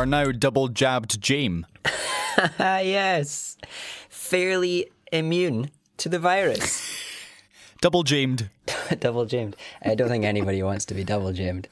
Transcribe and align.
are 0.00 0.06
now 0.06 0.32
double 0.32 0.68
jabbed 0.68 1.20
James. 1.20 1.66
Ah, 2.58 2.78
yes. 2.78 3.58
Fairly 4.08 4.86
immune 5.12 5.70
to 5.98 6.08
the 6.08 6.18
virus. 6.18 6.90
Double 7.82 8.02
jamed. 8.02 8.48
double 9.00 9.26
jammed. 9.26 9.56
I 9.84 9.94
don't 9.94 10.08
think 10.08 10.24
anybody 10.24 10.62
wants 10.62 10.86
to 10.86 10.94
be 10.94 11.04
double 11.04 11.34
jammed. 11.34 11.68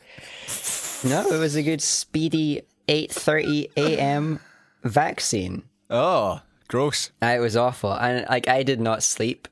No, 1.05 1.27
it 1.31 1.39
was 1.39 1.55
a 1.57 1.63
good 1.63 1.81
speedy 1.81 2.63
8:30 2.87 3.71
a.m. 3.79 4.41
vaccine. 4.85 5.63
Oh, 5.89 6.43
gross. 6.67 7.13
Uh, 7.23 7.27
It 7.37 7.41
was 7.41 7.57
awful, 7.57 7.93
and 7.95 8.27
like 8.29 8.47
I 8.49 8.63
did 8.63 8.81
not 8.81 9.03
sleep 9.03 9.49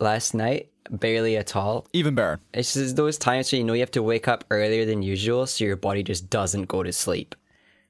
last 0.00 0.34
night, 0.34 0.70
barely 0.90 1.36
at 1.36 1.54
all. 1.54 1.86
Even 1.92 2.16
better. 2.16 2.40
It's 2.52 2.74
just 2.74 2.96
those 2.96 3.16
times 3.18 3.52
where 3.52 3.58
you 3.58 3.64
know 3.64 3.74
you 3.74 3.80
have 3.80 3.92
to 3.92 4.02
wake 4.02 4.26
up 4.26 4.44
earlier 4.50 4.84
than 4.84 5.02
usual, 5.02 5.46
so 5.46 5.64
your 5.64 5.76
body 5.76 6.02
just 6.02 6.30
doesn't 6.30 6.64
go 6.66 6.82
to 6.82 6.92
sleep. 6.92 7.36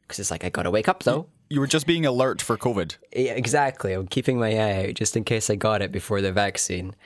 Because 0.09 0.19
it's 0.21 0.31
like 0.31 0.43
I 0.43 0.49
gotta 0.49 0.71
wake 0.71 0.89
up 0.89 1.03
though. 1.05 1.27
You 1.51 1.61
were 1.61 1.67
just 1.67 1.87
being 1.87 2.07
alert 2.07 2.41
for 2.43 2.57
COVID. 2.57 2.97
Yeah, 3.15 3.33
exactly. 3.33 3.93
I'm 3.93 4.07
keeping 4.09 4.41
my 4.41 4.53
eye 4.57 4.87
out 4.89 4.95
just 4.95 5.17
in 5.17 5.23
case 5.25 5.51
I 5.51 5.55
got 5.55 5.83
it 5.83 5.93
before 5.93 6.21
the 6.23 6.33
vaccine. 6.33 6.97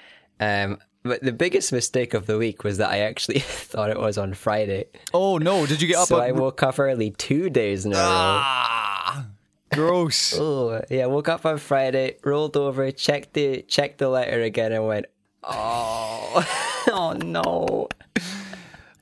Um, 0.40 0.78
but 1.02 1.20
the 1.22 1.32
biggest 1.32 1.72
mistake 1.72 2.14
of 2.14 2.26
the 2.26 2.38
week 2.38 2.62
was 2.62 2.78
that 2.78 2.90
I 2.90 3.00
actually 3.00 3.38
thought 3.40 3.90
it 3.90 3.98
was 3.98 4.16
on 4.18 4.34
Friday. 4.34 4.86
Oh 5.12 5.38
no! 5.38 5.66
Did 5.66 5.82
you 5.82 5.88
get 5.88 5.96
up? 5.96 6.06
So 6.08 6.20
at- 6.20 6.28
I 6.28 6.32
woke 6.32 6.62
up 6.62 6.78
early 6.78 7.10
two 7.10 7.50
days 7.50 7.84
in 7.84 7.92
a 7.92 7.96
row. 7.96 8.00
ah, 8.04 9.26
gross. 9.74 10.34
Oh, 10.38 10.80
yeah, 10.88 11.06
woke 11.06 11.28
up 11.28 11.44
on 11.44 11.58
Friday, 11.58 12.16
rolled 12.24 12.56
over, 12.56 12.90
checked 12.92 13.32
the 13.34 13.62
checked 13.62 13.98
the 13.98 14.08
letter 14.08 14.42
again, 14.42 14.70
and 14.72 14.86
went, 14.86 15.06
oh, 15.42 16.84
oh 16.88 17.12
no. 17.24 17.88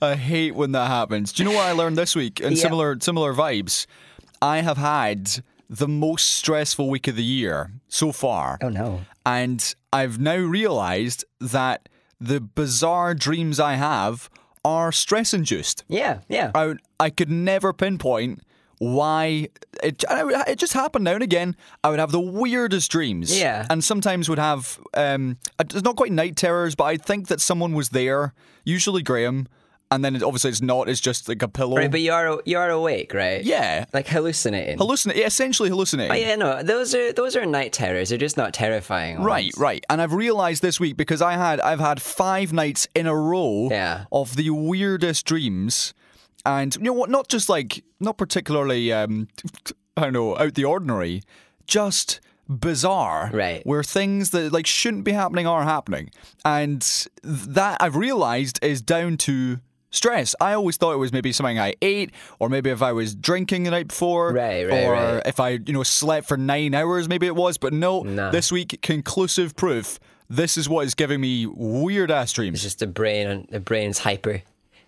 I 0.02 0.14
hate 0.16 0.54
when 0.54 0.72
that 0.72 0.86
happens. 0.86 1.32
Do 1.32 1.42
you 1.42 1.48
know 1.48 1.54
what 1.56 1.66
I 1.66 1.72
learned 1.72 1.98
this 1.98 2.16
week? 2.16 2.40
And 2.40 2.56
similar 2.58 2.98
similar 3.00 3.34
vibes. 3.34 3.86
I 4.42 4.62
have 4.62 4.78
had 4.78 5.42
the 5.68 5.88
most 5.88 6.26
stressful 6.32 6.88
week 6.88 7.06
of 7.06 7.16
the 7.16 7.24
year 7.24 7.70
so 7.88 8.10
far. 8.12 8.58
Oh 8.62 8.68
no. 8.68 9.02
And 9.26 9.74
I've 9.92 10.18
now 10.18 10.36
realized 10.36 11.24
that 11.40 11.88
the 12.20 12.40
bizarre 12.40 13.14
dreams 13.14 13.60
I 13.60 13.74
have 13.74 14.30
are 14.64 14.92
stress 14.92 15.32
induced. 15.32 15.84
Yeah, 15.88 16.20
yeah. 16.28 16.50
I, 16.54 16.74
I 16.98 17.10
could 17.10 17.30
never 17.30 17.72
pinpoint 17.72 18.42
why 18.78 19.48
it, 19.82 20.04
it 20.08 20.58
just 20.58 20.72
happened 20.72 21.04
now 21.04 21.12
and 21.12 21.22
again. 21.22 21.54
I 21.84 21.90
would 21.90 21.98
have 21.98 22.12
the 22.12 22.20
weirdest 22.20 22.90
dreams. 22.90 23.38
Yeah. 23.38 23.66
And 23.68 23.84
sometimes 23.84 24.28
would 24.28 24.38
have, 24.38 24.80
um, 24.94 25.38
it's 25.60 25.82
not 25.82 25.96
quite 25.96 26.12
night 26.12 26.36
terrors, 26.36 26.74
but 26.74 26.84
I 26.84 26.96
think 26.96 27.28
that 27.28 27.40
someone 27.40 27.74
was 27.74 27.90
there, 27.90 28.32
usually 28.64 29.02
Graham. 29.02 29.48
And 29.92 30.04
then 30.04 30.14
it, 30.14 30.22
obviously 30.22 30.50
it's 30.50 30.62
not, 30.62 30.88
it's 30.88 31.00
just 31.00 31.28
like 31.28 31.42
a 31.42 31.48
pillow. 31.48 31.76
Right, 31.76 31.90
but 31.90 32.00
you 32.00 32.12
are 32.12 32.40
you 32.44 32.58
are 32.58 32.70
awake, 32.70 33.12
right? 33.12 33.42
yeah. 33.42 33.86
Like 33.92 34.06
hallucinating. 34.06 34.78
Hallucinate, 34.78 35.16
essentially 35.26 35.68
hallucinating. 35.68 36.12
Oh, 36.12 36.14
yeah, 36.14 36.36
no, 36.36 36.62
those 36.62 36.94
are 36.94 37.12
those 37.12 37.34
are 37.34 37.44
night 37.44 37.72
terrors. 37.72 38.10
They're 38.10 38.18
just 38.18 38.36
not 38.36 38.54
terrifying. 38.54 39.16
ones. 39.16 39.26
Right, 39.26 39.52
right. 39.56 39.84
And 39.90 40.00
I've 40.00 40.12
realized 40.12 40.62
this 40.62 40.78
week 40.78 40.96
because 40.96 41.20
I 41.20 41.32
had 41.32 41.60
I've 41.60 41.80
had 41.80 42.00
5 42.00 42.52
nights 42.52 42.86
in 42.94 43.06
a 43.08 43.16
row 43.16 43.68
Yeah. 43.70 44.04
of 44.12 44.36
the 44.36 44.50
weirdest 44.50 45.26
dreams 45.26 45.92
and 46.46 46.74
you 46.76 46.82
know 46.82 46.92
what 46.92 47.10
not 47.10 47.28
just 47.28 47.48
like 47.48 47.82
not 47.98 48.16
particularly 48.16 48.92
um 48.92 49.26
I 49.96 50.02
don't 50.02 50.12
know 50.12 50.38
out 50.38 50.54
the 50.54 50.64
ordinary, 50.66 51.22
just 51.66 52.20
bizarre 52.48 53.30
Right. 53.32 53.64
where 53.66 53.82
things 53.82 54.30
that 54.30 54.52
like 54.52 54.66
shouldn't 54.66 55.04
be 55.04 55.12
happening 55.12 55.46
are 55.46 55.64
happening 55.64 56.10
and 56.44 56.80
that 57.24 57.76
I've 57.80 57.96
realized 57.96 58.58
is 58.62 58.82
down 58.82 59.16
to 59.18 59.58
stress 59.90 60.34
i 60.40 60.52
always 60.52 60.76
thought 60.76 60.92
it 60.92 60.98
was 60.98 61.12
maybe 61.12 61.32
something 61.32 61.58
i 61.58 61.74
ate 61.82 62.10
or 62.38 62.48
maybe 62.48 62.70
if 62.70 62.80
i 62.82 62.92
was 62.92 63.14
drinking 63.14 63.64
the 63.64 63.70
night 63.70 63.88
before 63.88 64.32
Right, 64.32 64.64
right, 64.68 64.84
or 64.84 64.92
right. 64.92 65.22
if 65.26 65.40
i 65.40 65.50
you 65.50 65.72
know 65.72 65.82
slept 65.82 66.28
for 66.28 66.36
nine 66.36 66.74
hours 66.74 67.08
maybe 67.08 67.26
it 67.26 67.34
was 67.36 67.58
but 67.58 67.72
no 67.72 68.02
Nah. 68.02 68.30
this 68.30 68.50
week 68.52 68.80
conclusive 68.82 69.56
proof 69.56 69.98
this 70.28 70.56
is 70.56 70.68
what 70.68 70.86
is 70.86 70.94
giving 70.94 71.20
me 71.20 71.44
weird 71.46 72.08
ass 72.12 72.32
dreams. 72.32 72.58
It's 72.58 72.62
just 72.62 72.78
the 72.78 72.86
brain 72.86 73.26
and 73.26 73.48
the 73.50 73.58
brain's 73.58 73.98
hyper. 73.98 74.42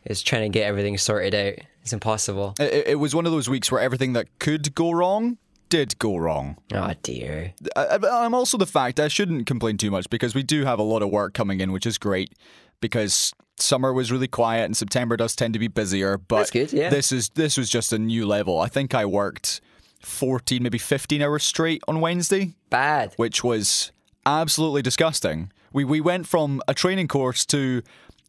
It's 0.05 0.23
trying 0.23 0.43
to 0.43 0.49
get 0.57 0.67
everything 0.69 0.97
sorted 0.99 1.35
out. 1.35 1.55
It's 1.83 1.93
impossible. 1.93 2.55
it, 2.61 2.87
it- 2.87 2.95
was 3.01 3.13
one 3.13 3.27
of 3.27 3.33
those 3.33 3.49
weeks 3.51 3.73
where 3.73 3.81
everything 3.81 4.13
that 4.13 4.29
could 4.39 4.73
go 4.77 4.93
wrong 4.93 5.39
did 5.69 5.99
go 5.99 6.17
wrong 6.17 6.59
Oh 6.73 6.93
dear. 7.03 7.55
I, 7.75 7.99
I- 8.01 8.25
I'm 8.25 8.35
also 8.35 8.57
the 8.57 8.67
fact 8.67 9.01
I 9.01 9.09
shouldn't 9.09 9.47
complain 9.49 9.79
too 9.79 9.91
much 9.91 10.09
because 10.11 10.33
we 10.33 10.45
do 10.45 10.65
have 10.65 10.79
a 10.79 10.83
lot 10.85 11.03
of 11.03 11.11
work 11.11 11.35
coming 11.35 11.59
in, 11.61 11.73
which 11.73 11.87
is 11.87 11.99
great 11.99 12.33
because 12.83 13.33
summer 13.57 13.95
was 13.95 14.13
really 14.13 14.29
quiet 14.29 14.65
and 14.65 14.77
September 14.77 15.17
does 15.17 15.35
tend 15.35 15.55
to 15.55 15.59
be 15.59 15.69
busier. 15.69 16.19
But 16.19 16.53
good, 16.53 16.71
yeah. 16.75 16.91
this 16.91 17.11
is 17.11 17.31
this 17.31 17.57
was 17.57 17.71
just 17.71 17.95
a 17.95 17.99
new 17.99 18.27
level. 18.27 18.61
I 18.61 18.69
think 18.69 18.95
I 18.95 19.07
worked 19.07 19.63
14, 20.01 20.63
maybe 20.63 20.77
15 20.77 21.23
hours 21.23 21.45
straight 21.45 21.83
on 21.89 22.01
Wednesday, 22.01 22.53
Bad. 22.69 23.15
which 23.17 23.43
was 23.43 23.93
absolutely 24.27 24.83
disgusting. 24.83 25.51
We 25.73 25.85
we 25.85 26.03
went 26.03 26.27
from 26.27 26.61
a 26.69 26.75
training 26.75 27.09
course 27.09 27.47
to 27.47 27.83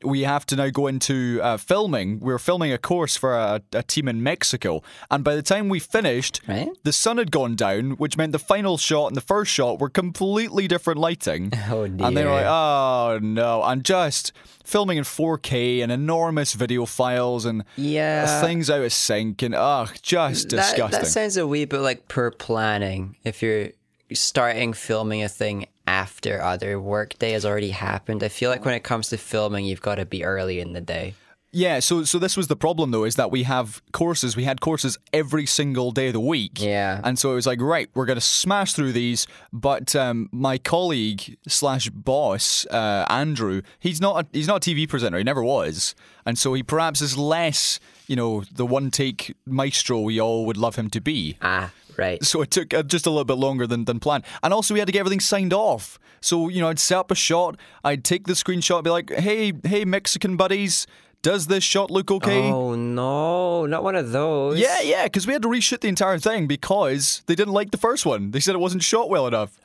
we 0.03 0.22
have 0.22 0.46
to 0.47 0.56
now 0.56 0.69
go 0.69 0.88
into 0.88 1.40
uh, 1.41 1.58
filming. 1.58 2.19
We 2.19 2.31
were 2.34 2.40
filming 2.40 2.72
a 2.72 2.78
course 2.78 3.16
for 3.16 3.36
a, 3.36 3.62
a 3.72 3.84
team 3.84 4.08
in 4.08 4.22
Mexico, 4.24 4.81
and 5.09 5.24
by 5.24 5.36
the 5.36 5.41
time 5.41 5.69
we 5.69 5.80
finished, 5.80 6.41
Right. 6.47 6.69
the 6.84 6.94
sun 6.94 7.18
had 7.18 7.31
gone 7.31 7.56
down, 7.56 7.91
which 7.91 8.18
meant 8.18 8.31
the 8.31 8.40
final 8.40 8.78
shot 8.78 9.08
and 9.08 9.16
the 9.16 9.22
first 9.22 9.52
shot 9.52 9.80
were 9.80 9.90
completely 9.90 10.68
different 10.68 11.00
lighting. 11.00 11.52
Oh, 11.69 11.88
dear! 11.88 12.08
And 12.08 12.16
they 12.18 12.25
were 12.25 12.31
like, 12.31 12.46
oh 12.46 13.19
no, 13.22 13.63
and 13.63 13.84
just 13.84 14.31
filming 14.63 14.97
in 14.97 15.03
4K 15.03 15.81
and 15.81 15.92
enormous 15.92 16.53
video 16.53 16.86
files 16.86 17.46
and 17.46 17.63
Yeah. 17.75 18.42
things 18.42 18.69
out 18.69 18.81
of 18.81 18.94
sync 18.94 19.42
and 19.42 19.56
ugh, 19.56 19.90
just 20.02 20.50
That, 20.50 20.58
disgusting. 20.58 21.02
that 21.02 21.08
sounds 21.08 21.38
a 21.38 21.47
wee 21.47 21.66
bit 21.66 21.80
like 21.80 22.08
per 22.08 22.31
planning. 22.31 23.16
If 23.24 23.42
you're 23.42 23.69
starting 24.16 24.74
filming 24.74 25.24
a 25.24 25.29
thing 25.29 25.68
after 25.88 26.41
other 26.41 26.79
work 26.79 27.18
day 27.19 27.31
has 27.31 27.46
already 27.46 27.72
happened, 27.72 28.24
I 28.24 28.29
feel 28.29 28.50
like 28.50 28.66
when 28.66 28.74
it 28.74 28.84
comes 28.84 29.09
to 29.09 29.18
filming, 29.18 29.66
you've 29.66 29.81
got 29.81 29.96
to 29.96 30.06
be 30.06 30.24
early 30.24 30.59
in 30.59 30.74
the 30.74 30.81
day. 30.81 31.16
Yeah, 31.56 31.81
so 31.81 32.03
so 32.03 32.18
this 32.18 32.35
was 32.35 32.47
the 32.47 32.56
problem 32.56 32.90
though, 32.90 33.03
is 33.03 33.16
that 33.16 33.29
we 33.29 33.44
have 33.44 33.79
courses. 33.91 34.35
We 34.35 34.44
had 34.44 34.59
courses 34.59 34.97
every 35.13 35.46
single 35.46 35.91
day 35.91 36.07
of 36.07 36.13
the 36.13 36.19
week. 36.19 36.59
Yeah. 36.59 37.00
and 37.03 37.19
so 37.19 37.31
it 37.31 37.35
was 37.35 37.46
like, 37.46 37.62
right, 37.62 37.90
we're 37.94 38.07
gonna 38.07 38.22
smash 38.22 38.74
through 38.74 38.91
these. 38.94 39.28
But 39.51 39.96
um, 39.96 40.30
my 40.31 40.57
colleague 40.57 41.38
slash 41.47 41.90
boss, 41.91 42.66
uh, 42.72 43.06
Andrew, 43.07 43.62
he's 43.80 44.01
not 44.01 44.25
a, 44.25 44.28
he's 44.34 44.47
not 44.47 44.66
a 44.66 44.69
TV 44.72 44.90
presenter. 44.90 45.19
He 45.19 45.24
never 45.24 45.44
was, 45.44 45.94
and 46.25 46.40
so 46.40 46.56
he 46.56 46.63
perhaps 46.63 47.01
is 47.01 47.19
less, 47.19 47.80
you 48.07 48.16
know, 48.16 48.44
the 48.51 48.66
one 48.66 48.90
take 48.90 49.35
maestro 49.45 50.00
we 50.00 50.19
all 50.19 50.47
would 50.47 50.57
love 50.57 50.75
him 50.75 50.90
to 50.90 51.00
be. 51.00 51.38
Ah, 51.40 51.72
right. 51.98 52.24
So 52.24 52.42
it 52.42 52.52
took 52.52 52.74
uh, 52.74 52.84
just 52.84 53.06
a 53.06 53.09
little 53.09 53.26
bit 53.26 53.38
longer 53.38 53.68
than, 53.68 53.86
than 53.86 54.00
planned. 54.00 54.24
And 54.42 54.54
also, 54.54 54.74
we 54.74 54.80
had 54.80 54.88
to 54.88 54.92
get 54.92 55.00
everything 55.00 55.20
signed 55.20 55.54
off. 55.54 56.00
So, 56.22 56.48
you 56.48 56.62
know, 56.62 56.70
I'd 56.70 56.80
set 56.80 56.98
up 56.98 57.12
a 57.12 57.16
shot, 57.16 57.58
I'd 57.84 58.04
take 58.06 58.28
the 58.28 58.34
screenshot, 58.34 58.84
be 58.84 58.90
like, 58.90 59.12
hey, 59.12 59.52
hey, 59.66 59.84
Mexican 59.84 60.38
buddies, 60.38 60.88
does 61.22 61.48
this 61.48 61.64
shot 61.64 61.90
look 61.90 62.12
okay? 62.12 62.50
Oh 62.50 62.76
no, 62.76 63.66
not 63.66 63.84
one 63.84 63.96
of 63.96 64.12
those. 64.12 64.59
Yeah, 64.59 64.81
yeah, 64.81 65.04
because 65.06 65.26
we 65.26 65.34
had 65.34 65.42
to 65.42 65.48
reshoot 65.48 65.80
the 65.80 65.88
entire 65.88 66.20
thing 66.20 66.48
because 66.48 67.24
they 67.28 67.36
didn't 67.36 67.54
like 67.54 67.72
the 67.72 67.78
first 67.78 68.06
one. 68.06 68.31
They 68.31 68.40
said 68.40 68.56
it 68.56 68.60
wasn't 68.60 68.84
shot 68.84 69.10
well 69.10 69.25
enough. 69.25 69.58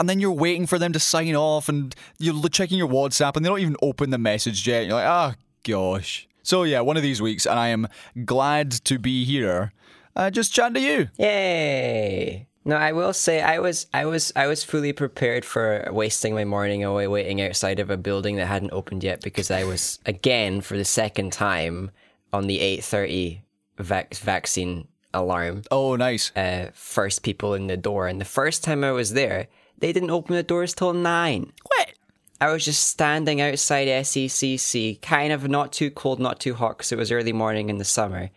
and 0.00 0.08
then 0.08 0.20
you're 0.20 0.32
waiting 0.32 0.66
for 0.66 0.78
them 0.78 0.92
to 0.92 1.00
sign 1.00 1.34
off 1.34 1.68
and 1.68 1.94
you're 2.18 2.48
checking 2.48 2.78
your 2.78 2.88
WhatsApp 2.88 3.36
and 3.36 3.44
they 3.44 3.48
don't 3.48 3.60
even 3.60 3.76
open 3.82 4.10
the 4.10 4.18
message 4.18 4.66
yet. 4.66 4.86
You're 4.86 4.94
like, 4.94 5.06
oh, 5.06 5.34
gosh. 5.64 6.28
So, 6.44 6.64
yeah, 6.64 6.80
one 6.80 6.96
of 6.96 7.04
these 7.04 7.22
weeks, 7.22 7.46
and 7.46 7.58
I 7.58 7.68
am 7.68 7.86
glad 8.24 8.72
to 8.72 8.98
be 8.98 9.24
here 9.24 9.72
uh, 10.16 10.30
just 10.30 10.52
chatting 10.52 10.74
to 10.74 10.80
you. 10.80 11.08
Yay! 11.18 12.46
No, 12.64 12.76
I 12.76 12.92
will 12.92 13.12
say 13.12 13.42
I 13.42 13.58
was 13.58 13.86
I 13.92 14.04
was 14.04 14.32
I 14.36 14.46
was 14.46 14.62
fully 14.62 14.92
prepared 14.92 15.44
for 15.44 15.88
wasting 15.90 16.34
my 16.34 16.44
morning 16.44 16.84
away 16.84 17.08
waiting 17.08 17.40
outside 17.42 17.80
of 17.80 17.90
a 17.90 17.96
building 17.96 18.36
that 18.36 18.46
hadn't 18.46 18.72
opened 18.72 19.02
yet 19.02 19.20
because 19.20 19.50
I 19.50 19.64
was 19.64 19.98
again 20.06 20.60
for 20.60 20.76
the 20.76 20.84
second 20.84 21.32
time 21.32 21.90
on 22.32 22.46
the 22.46 22.60
eight 22.60 22.84
thirty 22.84 23.42
vac- 23.78 24.14
vaccine 24.14 24.86
alarm. 25.12 25.62
Oh, 25.70 25.96
nice. 25.96 26.34
Uh, 26.36 26.70
first 26.72 27.22
people 27.22 27.54
in 27.54 27.66
the 27.66 27.76
door, 27.76 28.06
and 28.06 28.20
the 28.20 28.24
first 28.24 28.64
time 28.64 28.84
I 28.84 28.92
was 28.92 29.12
there, 29.12 29.48
they 29.78 29.92
didn't 29.92 30.10
open 30.10 30.36
the 30.36 30.42
doors 30.42 30.74
till 30.74 30.92
nine. 30.92 31.52
What? 31.64 31.92
I 32.40 32.52
was 32.52 32.64
just 32.64 32.88
standing 32.88 33.40
outside 33.40 33.86
SECC, 33.86 35.00
kind 35.00 35.32
of 35.32 35.48
not 35.48 35.72
too 35.72 35.90
cold, 35.90 36.18
not 36.18 36.40
too 36.40 36.54
hot, 36.54 36.78
because 36.78 36.90
it 36.90 36.98
was 36.98 37.12
early 37.12 37.32
morning 37.32 37.70
in 37.70 37.78
the 37.78 37.84
summer. 37.84 38.30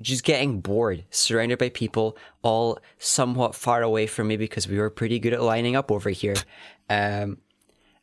Just 0.00 0.24
getting 0.24 0.60
bored, 0.60 1.04
surrounded 1.10 1.58
by 1.58 1.68
people, 1.68 2.16
all 2.42 2.78
somewhat 2.98 3.54
far 3.54 3.82
away 3.82 4.06
from 4.06 4.28
me 4.28 4.36
because 4.36 4.66
we 4.66 4.78
were 4.78 4.90
pretty 4.90 5.18
good 5.18 5.34
at 5.34 5.42
lining 5.42 5.76
up 5.76 5.90
over 5.90 6.10
here. 6.10 6.36
Um, 6.88 7.38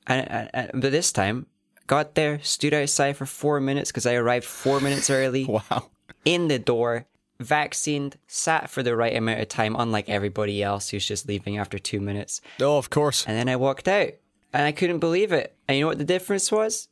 and, 0.05 0.49
and, 0.53 0.71
but 0.73 0.91
this 0.91 1.11
time, 1.11 1.47
got 1.87 2.15
there, 2.15 2.39
stood 2.43 2.73
outside 2.73 3.17
for 3.17 3.25
four 3.25 3.59
minutes 3.59 3.91
because 3.91 4.05
I 4.05 4.13
arrived 4.15 4.45
four 4.45 4.79
minutes 4.79 5.09
early. 5.09 5.45
Wow. 5.45 5.89
In 6.25 6.47
the 6.47 6.59
door, 6.59 7.05
vaccinated, 7.39 8.19
sat 8.27 8.69
for 8.69 8.83
the 8.83 8.95
right 8.95 9.15
amount 9.15 9.39
of 9.39 9.47
time, 9.47 9.75
unlike 9.77 10.09
everybody 10.09 10.61
else 10.61 10.89
who's 10.89 11.07
just 11.07 11.27
leaving 11.27 11.57
after 11.57 11.79
two 11.79 11.99
minutes. 11.99 12.41
Oh, 12.61 12.77
of 12.77 12.89
course. 12.89 13.25
And 13.27 13.37
then 13.37 13.49
I 13.49 13.55
walked 13.55 13.87
out 13.87 14.09
and 14.53 14.63
I 14.63 14.71
couldn't 14.71 14.99
believe 14.99 15.31
it. 15.31 15.55
And 15.67 15.77
you 15.77 15.83
know 15.83 15.87
what 15.87 15.97
the 15.97 16.03
difference 16.03 16.51
was? 16.51 16.87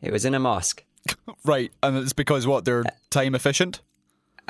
It 0.00 0.12
was 0.12 0.24
in 0.24 0.34
a 0.34 0.40
mosque. 0.40 0.84
Right. 1.44 1.72
And 1.82 1.96
it's 1.96 2.12
because 2.12 2.46
what? 2.46 2.64
They're 2.64 2.84
time 3.10 3.34
efficient? 3.34 3.80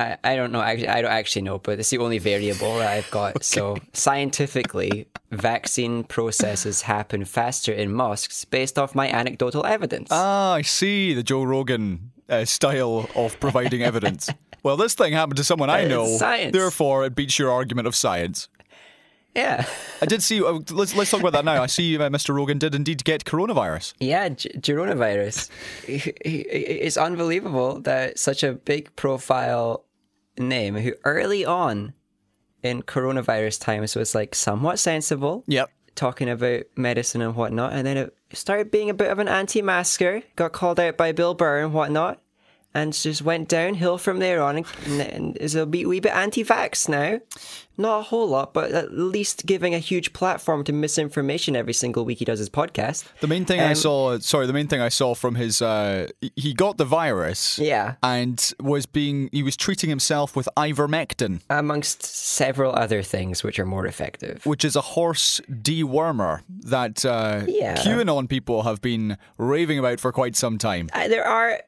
I, 0.02 0.32
I 0.32 0.36
don't 0.36 0.52
know. 0.52 0.60
Actually, 0.60 0.88
I 0.88 1.02
don't 1.02 1.10
actually 1.20 1.42
know, 1.42 1.58
but 1.58 1.78
it's 1.78 1.90
the 1.90 1.98
only 1.98 2.18
variable 2.18 2.78
that 2.78 2.90
I've 2.96 3.10
got. 3.10 3.44
So 3.44 3.76
scientifically, 3.92 5.06
vaccine 5.30 6.04
processes 6.04 6.82
happen 6.82 7.24
faster 7.24 7.72
in 7.72 7.92
mosques 7.92 8.44
based 8.44 8.78
off 8.78 8.94
my 8.94 9.08
anecdotal 9.08 9.64
evidence. 9.66 10.08
Ah, 10.10 10.54
I 10.54 10.62
see 10.62 11.14
the 11.14 11.22
Joe 11.22 11.42
Rogan 11.44 12.12
uh, 12.28 12.44
style 12.44 13.08
of 13.14 13.38
providing 13.40 13.82
evidence. 13.82 14.28
Well, 14.62 14.76
this 14.76 14.94
thing 14.94 15.12
happened 15.12 15.36
to 15.38 15.44
someone 15.44 15.70
I 15.70 15.80
It's 15.80 15.90
know. 15.90 16.06
science. 16.18 16.52
Therefore, 16.52 17.04
it 17.04 17.14
beats 17.16 17.38
your 17.38 17.50
argument 17.50 17.86
of 17.88 17.94
science. 17.96 18.48
yeah, 19.34 19.64
I 20.02 20.06
did 20.06 20.22
see. 20.22 20.44
Uh, 20.44 20.60
let's 20.70 20.94
let's 20.94 21.10
talk 21.10 21.20
about 21.20 21.32
that 21.32 21.44
now. 21.44 21.62
I 21.62 21.66
see 21.66 21.96
uh, 21.98 22.08
Mr. 22.10 22.34
Rogan 22.34 22.58
did 22.58 22.74
indeed 22.74 23.02
get 23.02 23.24
coronavirus. 23.24 23.94
yeah, 23.98 24.28
G- 24.28 24.50
coronavirus. 24.60 25.48
it's 25.84 26.96
unbelievable 26.96 27.80
that 27.80 28.18
such 28.18 28.42
a 28.42 28.52
big 28.52 28.94
profile 28.94 29.84
name, 30.38 30.76
who 30.76 30.92
early 31.04 31.44
on 31.44 31.94
in 32.62 32.82
coronavirus 32.82 33.60
times 33.60 33.96
was 33.96 34.14
like 34.14 34.34
somewhat 34.34 34.78
sensible, 34.78 35.44
Yep. 35.46 35.70
talking 35.94 36.28
about 36.28 36.62
medicine 36.76 37.20
and 37.22 37.34
whatnot, 37.34 37.72
and 37.72 37.86
then 37.86 37.96
it 37.96 38.16
started 38.32 38.70
being 38.70 38.88
a 38.88 38.94
bit 38.94 39.10
of 39.10 39.18
an 39.18 39.28
anti-masker, 39.28 40.22
got 40.36 40.52
called 40.52 40.78
out 40.80 40.96
by 40.96 41.12
Bill 41.12 41.34
Burr 41.34 41.60
and 41.64 41.74
whatnot, 41.74 42.20
and 42.74 42.92
just 42.92 43.22
went 43.22 43.48
downhill 43.48 43.98
from 43.98 44.18
there 44.18 44.42
on, 44.42 44.56
and, 44.86 45.00
and 45.00 45.36
is 45.38 45.54
a 45.54 45.66
wee, 45.66 45.84
wee 45.86 46.00
bit 46.00 46.12
anti-vax 46.12 46.88
now. 46.88 47.20
Not 47.78 48.00
a 48.00 48.02
whole 48.02 48.28
lot, 48.28 48.52
but 48.52 48.70
at 48.72 48.92
least 48.92 49.46
giving 49.46 49.74
a 49.74 49.78
huge 49.78 50.12
platform 50.12 50.62
to 50.64 50.72
misinformation 50.74 51.56
every 51.56 51.72
single 51.72 52.04
week 52.04 52.18
he 52.18 52.24
does 52.26 52.38
his 52.38 52.50
podcast. 52.50 53.04
The 53.20 53.26
main 53.26 53.46
thing 53.46 53.60
I 53.60 53.70
Um, 53.70 53.74
saw, 53.74 54.18
sorry, 54.18 54.46
the 54.46 54.52
main 54.52 54.68
thing 54.68 54.82
I 54.82 54.90
saw 54.90 55.14
from 55.14 55.36
his, 55.36 55.62
uh, 55.62 56.08
he 56.36 56.52
got 56.52 56.76
the 56.76 56.84
virus. 56.84 57.58
Yeah. 57.58 57.94
And 58.02 58.52
was 58.60 58.84
being, 58.84 59.30
he 59.32 59.42
was 59.42 59.56
treating 59.56 59.88
himself 59.88 60.36
with 60.36 60.48
ivermectin, 60.56 61.40
Amongst 61.48 62.02
several 62.04 62.74
other 62.74 63.02
things 63.02 63.42
which 63.42 63.58
are 63.58 63.66
more 63.66 63.86
effective. 63.86 64.44
which 64.44 64.64
is 64.66 64.76
a 64.76 64.82
horse 64.82 65.40
dewormer 65.50 66.42
that 66.48 67.04
uh, 67.06 67.42
Yeah. 67.48 67.76
QAnon 67.76 68.28
people 68.28 68.62
have 68.64 68.82
been 68.82 69.16
raving 69.38 69.78
about 69.78 69.98
for 69.98 70.12
quite 70.12 70.36
some 70.36 70.58
time. 70.58 70.90
Uh, 70.92 71.08
there 71.08 71.26
are 71.26 71.60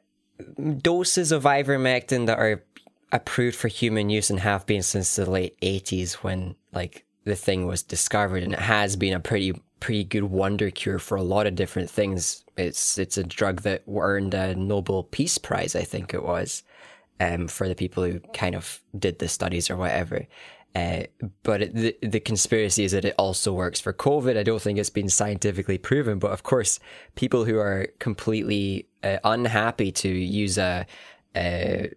doses 0.78 1.32
of 1.32 1.44
ivermectin 1.44 2.26
that 2.26 2.38
are 2.38 2.64
approved 3.12 3.56
for 3.56 3.68
human 3.68 4.10
use 4.10 4.30
and 4.30 4.40
have 4.40 4.66
been 4.66 4.82
since 4.82 5.16
the 5.16 5.30
late 5.30 5.58
80s 5.60 6.14
when 6.14 6.56
like 6.72 7.04
the 7.24 7.36
thing 7.36 7.66
was 7.66 7.82
discovered 7.82 8.42
and 8.42 8.52
it 8.52 8.58
has 8.58 8.96
been 8.96 9.14
a 9.14 9.20
pretty 9.20 9.54
pretty 9.80 10.04
good 10.04 10.24
wonder 10.24 10.70
cure 10.70 10.98
for 10.98 11.16
a 11.16 11.22
lot 11.22 11.46
of 11.46 11.54
different 11.54 11.90
things. 11.90 12.44
It's 12.56 12.98
it's 12.98 13.18
a 13.18 13.24
drug 13.24 13.62
that 13.62 13.82
earned 13.88 14.34
a 14.34 14.54
nobel 14.54 15.04
peace 15.04 15.38
prize 15.38 15.74
i 15.76 15.82
think 15.82 16.14
it 16.14 16.22
was 16.22 16.62
um, 17.20 17.48
for 17.48 17.68
the 17.68 17.74
people 17.74 18.02
who 18.04 18.20
kind 18.32 18.54
of 18.54 18.80
did 18.98 19.18
the 19.18 19.28
studies 19.28 19.70
or 19.70 19.76
whatever 19.76 20.26
uh, 20.74 21.04
but 21.44 21.62
it, 21.62 21.74
the 21.74 21.96
the 22.02 22.20
conspiracy 22.20 22.84
is 22.84 22.92
that 22.92 23.04
it 23.04 23.14
also 23.16 23.52
works 23.52 23.80
for 23.80 23.92
COVID. 23.92 24.36
I 24.36 24.42
don't 24.42 24.60
think 24.60 24.78
it's 24.78 24.90
been 24.90 25.08
scientifically 25.08 25.78
proven, 25.78 26.18
but 26.18 26.32
of 26.32 26.42
course, 26.42 26.80
people 27.14 27.44
who 27.44 27.58
are 27.58 27.88
completely 28.00 28.88
uh, 29.04 29.18
unhappy 29.22 29.92
to 29.92 30.08
use 30.08 30.58
a, 30.58 30.84
a 31.36 31.92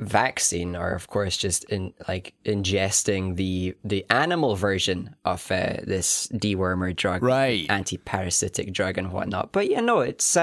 vaccine 0.00 0.74
are, 0.74 0.94
of 0.94 1.08
course, 1.08 1.36
just 1.36 1.64
in 1.64 1.92
like 2.08 2.32
ingesting 2.46 3.36
the 3.36 3.76
the 3.84 4.06
animal 4.08 4.56
version 4.56 5.14
of 5.26 5.50
uh, 5.52 5.76
this 5.82 6.28
dewormer 6.28 6.96
drug, 6.96 7.22
Right. 7.22 7.66
Anti-parasitic 7.68 8.72
drug 8.72 8.96
and 8.96 9.12
whatnot. 9.12 9.52
But 9.52 9.68
yeah, 9.68 9.80
no, 9.80 10.00
it's. 10.00 10.36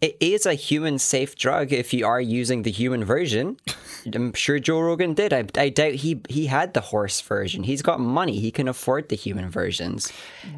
It 0.00 0.16
is 0.18 0.46
a 0.46 0.54
human 0.54 0.98
safe 0.98 1.36
drug 1.36 1.72
if 1.72 1.92
you 1.92 2.06
are 2.06 2.20
using 2.20 2.62
the 2.62 2.70
human 2.70 3.04
version. 3.04 3.58
I'm 4.14 4.32
sure 4.32 4.58
Joe 4.58 4.80
Rogan 4.80 5.12
did. 5.12 5.32
I, 5.34 5.44
I 5.60 5.68
doubt 5.68 5.92
he 5.92 6.22
he 6.28 6.46
had 6.46 6.72
the 6.72 6.80
horse 6.80 7.20
version. 7.20 7.64
He's 7.64 7.82
got 7.82 8.00
money. 8.00 8.40
He 8.40 8.50
can 8.50 8.66
afford 8.66 9.10
the 9.10 9.16
human 9.16 9.50
versions. 9.50 10.10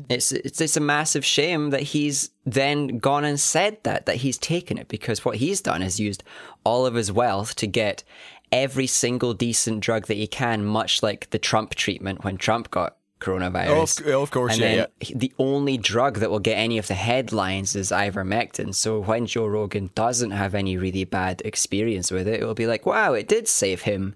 It's 0.09 0.31
it's 0.31 0.61
it's 0.61 0.77
a 0.77 0.81
massive 0.81 1.25
shame 1.25 1.71
that 1.71 1.83
he's 1.83 2.31
then 2.47 2.99
gone 2.99 3.25
and 3.25 3.41
said 3.41 3.79
that 3.83 4.07
that 4.07 4.17
he's 4.17 4.39
taken 4.39 4.79
it 4.79 4.87
because 4.87 5.25
what 5.25 5.37
he's 5.37 5.61
done 5.61 5.83
is 5.83 5.99
used 5.99 6.23
all 6.63 6.87
of 6.87 6.95
his 6.95 7.11
wealth 7.11 7.57
to 7.57 7.67
get 7.67 8.05
every 8.53 8.87
single 8.87 9.35
decent 9.35 9.81
drug 9.81 10.07
that 10.07 10.17
he 10.17 10.27
can, 10.27 10.65
much 10.65 11.03
like 11.03 11.31
the 11.31 11.39
Trump 11.39 11.75
treatment 11.75 12.23
when 12.23 12.37
Trump 12.37 12.71
got 12.71 12.97
coronavirus. 13.23 14.03
Oh, 14.07 14.17
of- 14.17 14.23
of 14.23 14.31
course, 14.31 14.53
and 14.55 14.61
yeah, 14.61 14.69
then 14.69 14.87
yeah. 15.01 15.17
the 15.17 15.33
only 15.39 15.77
drug 15.79 16.19
that 16.19 16.31
will 16.31 16.41
get 16.41 16.55
any 16.55 16.79
of 16.79 16.89
the 16.89 16.95
headlines 16.95 17.75
is 17.77 17.91
ivermectin. 17.91 18.75
So 18.75 19.01
when 19.01 19.27
Joe 19.27 19.47
Rogan 19.47 19.91
doesn't 19.95 20.33
have 20.33 20.55
any 20.55 20.77
really 20.77 21.05
bad 21.05 21.43
experience 21.45 22.11
with 22.11 22.29
it, 22.29 22.41
it 22.41 22.45
will 22.45 22.55
be 22.55 22.67
like, 22.67 22.85
wow, 22.85 23.13
it 23.15 23.29
did 23.29 23.49
save 23.49 23.83
him. 23.83 24.15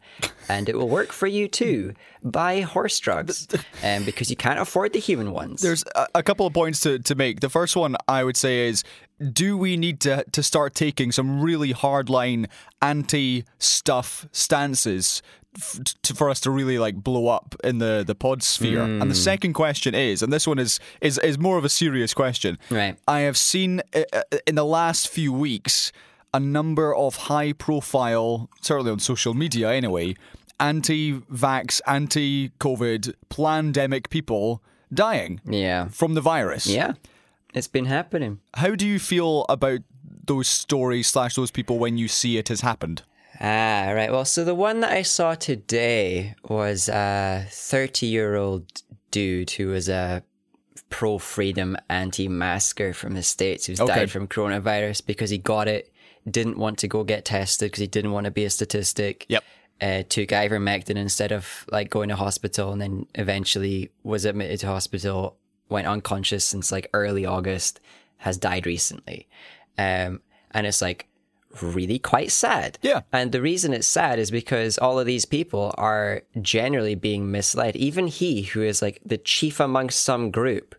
And 0.49 0.69
it 0.69 0.77
will 0.77 0.89
work 0.89 1.13
for 1.13 1.27
you 1.27 1.49
too. 1.49 1.95
Buy 2.23 2.61
horse 2.61 2.99
drugs. 2.99 3.49
um, 3.85 4.05
because 4.05 4.31
you 4.31 4.37
can't 4.37 4.59
afford 4.59 4.93
the 4.93 4.99
human 4.99 5.33
ones. 5.33 5.63
There's 5.63 5.85
a, 5.95 6.07
a 6.17 6.23
couple 6.23 6.47
of 6.47 6.53
points 6.53 6.81
to, 6.81 6.99
to 6.99 7.15
make. 7.15 7.41
The 7.41 7.51
first 7.51 7.77
one 7.77 7.97
I 8.09 8.25
would 8.25 8.37
say 8.37 8.69
is 8.69 8.85
do 9.33 9.57
we 9.57 9.77
need 9.77 10.01
to, 10.01 10.25
to 10.33 10.43
start 10.43 10.75
taking 10.75 11.11
some 11.11 11.41
really 11.41 11.73
hardline 11.73 12.47
anti 12.83 13.45
stuff 13.59 14.29
stances 14.31 15.23
f- 15.57 15.81
to, 16.03 16.15
for 16.15 16.31
us 16.31 16.41
to 16.41 16.51
really 16.51 16.79
like 16.79 16.95
blow 16.97 17.29
up 17.29 17.55
in 17.65 17.79
the, 17.79 18.05
the 18.07 18.15
pod 18.15 18.43
sphere? 18.43 18.83
And 18.83 19.11
the 19.11 19.15
second 19.15 19.55
question 19.55 19.95
is, 19.95 20.23
and 20.23 20.33
this 20.33 20.47
one 20.47 20.59
is, 20.59 20.81
is, 21.01 21.19
is 21.19 21.39
more 21.39 21.59
of 21.59 21.65
a 21.65 21.69
serious 21.69 22.15
question. 22.15 22.59
Right. 22.71 22.97
I 23.07 23.21
have 23.21 23.37
seen 23.37 23.83
uh, 23.95 24.03
uh, 24.13 24.23
in 24.47 24.55
the 24.55 24.65
last 24.65 25.09
few 25.09 25.33
weeks 25.33 25.93
a 26.33 26.41
number 26.41 26.95
of 26.95 27.17
high 27.17 27.53
profile, 27.53 28.51
certainly 28.61 28.93
on 28.93 28.99
social 28.99 29.35
media 29.35 29.71
anyway, 29.71 30.15
anti 30.61 31.15
vax, 31.15 31.81
anti 31.87 32.51
COVID, 32.61 33.15
pandemic 33.29 34.11
people 34.11 34.63
dying 34.93 35.41
yeah. 35.45 35.89
from 35.89 36.15
the 36.15 36.21
virus. 36.21 36.67
Yeah. 36.67 36.95
It's 37.55 37.69
been 37.69 37.87
happening. 37.87 38.41
How 38.55 38.75
do 38.75 38.87
you 38.87 38.99
feel 38.99 39.47
about 39.49 39.81
those 40.27 40.49
stories 40.49 41.07
slash 41.07 41.37
those 41.37 41.51
people 41.51 41.79
when 41.79 41.97
you 41.97 42.09
see 42.09 42.37
it 42.37 42.49
has 42.49 42.61
happened? 42.61 43.03
Ah, 43.41 43.91
right. 43.95 44.11
Well, 44.11 44.25
so 44.25 44.45
the 44.45 44.55
one 44.55 44.81
that 44.81 44.93
I 44.93 45.03
saw 45.03 45.35
today 45.35 46.35
was 46.49 46.89
a 46.89 47.47
30 47.51 48.07
year 48.07 48.35
old 48.37 48.83
dude 49.11 49.51
who 49.51 49.69
was 49.69 49.89
a 49.89 50.23
pro 50.89 51.19
freedom 51.19 51.77
anti 51.91 52.29
masker 52.29 52.93
from 52.93 53.15
the 53.15 53.23
States 53.23 53.67
who's 53.67 53.81
Okay. 53.81 53.95
died 53.95 54.11
from 54.11 54.29
coronavirus 54.29 55.05
because 55.07 55.31
he 55.31 55.39
got 55.39 55.69
it, 55.69 55.93
didn't 56.31 56.59
want 56.59 56.79
to 56.79 56.89
go 56.89 57.05
get 57.05 57.25
tested 57.25 57.71
because 57.71 57.81
he 57.81 57.87
didn't 57.87 58.13
want 58.13 58.25
to 58.25 58.31
be 58.31 58.45
a 58.45 58.51
statistic. 58.51 59.27
Yep. 59.29 59.45
Uh, 59.79 60.03
took 60.09 60.31
ivermectin 60.31 60.97
instead 60.97 61.33
of 61.33 61.67
like 61.71 61.91
going 61.91 62.09
to 62.09 62.17
hospital 62.17 62.73
and 62.73 62.81
then 62.81 63.07
eventually 63.15 63.91
was 64.03 64.25
admitted 64.25 64.59
to 64.61 64.67
hospital, 64.67 65.37
went 65.69 65.87
unconscious 65.87 66.47
since 66.47 66.73
like 66.73 66.89
early 66.95 67.27
August, 67.27 67.79
has 68.19 68.39
died 68.39 68.65
recently. 68.65 69.29
Um, 69.77 70.23
and 70.53 70.67
it's 70.67 70.81
like 70.81 71.09
really 71.63 71.99
quite 71.99 72.31
sad. 72.31 72.79
Yeah. 72.83 73.03
And 73.13 73.33
the 73.33 73.43
reason 73.43 73.73
it's 73.73 73.87
sad 73.87 74.19
is 74.19 74.31
because 74.31 74.79
all 74.79 74.99
of 74.99 75.07
these 75.07 75.25
people 75.25 75.75
are 75.79 76.23
generally 76.41 76.95
being 76.95 77.31
misled. 77.31 77.77
Even 77.77 78.07
he, 78.07 78.43
who 78.43 78.63
is 78.63 78.83
like 78.83 79.01
the 79.05 79.19
chief 79.19 79.61
amongst 79.61 80.03
some 80.03 80.31
group 80.31 80.75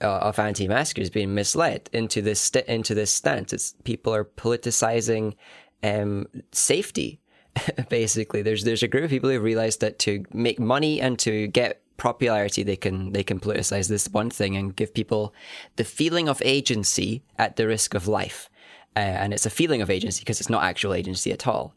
uh, 0.00 0.18
of 0.18 0.38
anti-maskers, 0.38 1.10
being 1.10 1.34
misled 1.34 1.90
into 1.92 2.22
this 2.22 2.40
st- 2.40 2.66
into 2.66 2.94
this 2.94 3.10
stance. 3.10 3.52
It's 3.52 3.74
people 3.84 4.14
are 4.14 4.24
politicizing 4.24 5.34
um, 5.82 6.26
safety. 6.52 7.20
Basically, 7.88 8.42
there's 8.42 8.64
there's 8.64 8.82
a 8.82 8.88
group 8.88 9.04
of 9.04 9.10
people 9.10 9.30
who 9.30 9.40
realize 9.40 9.76
that 9.78 9.98
to 10.00 10.24
make 10.32 10.58
money 10.58 11.00
and 11.00 11.18
to 11.20 11.46
get 11.48 11.82
popularity, 11.96 12.62
they 12.62 12.76
can 12.76 13.12
they 13.12 13.22
can 13.22 13.40
politicize 13.40 13.88
this 13.88 14.08
one 14.08 14.30
thing 14.30 14.56
and 14.56 14.74
give 14.74 14.94
people 14.94 15.34
the 15.76 15.84
feeling 15.84 16.28
of 16.28 16.42
agency 16.44 17.22
at 17.38 17.56
the 17.56 17.66
risk 17.66 17.94
of 17.94 18.08
life. 18.08 18.50
Uh, 18.96 19.00
and 19.00 19.32
it's 19.32 19.46
a 19.46 19.50
feeling 19.50 19.82
of 19.82 19.90
agency 19.90 20.20
because 20.20 20.40
it's 20.40 20.50
not 20.50 20.62
actual 20.64 20.94
agency 20.94 21.32
at 21.32 21.46
all. 21.46 21.74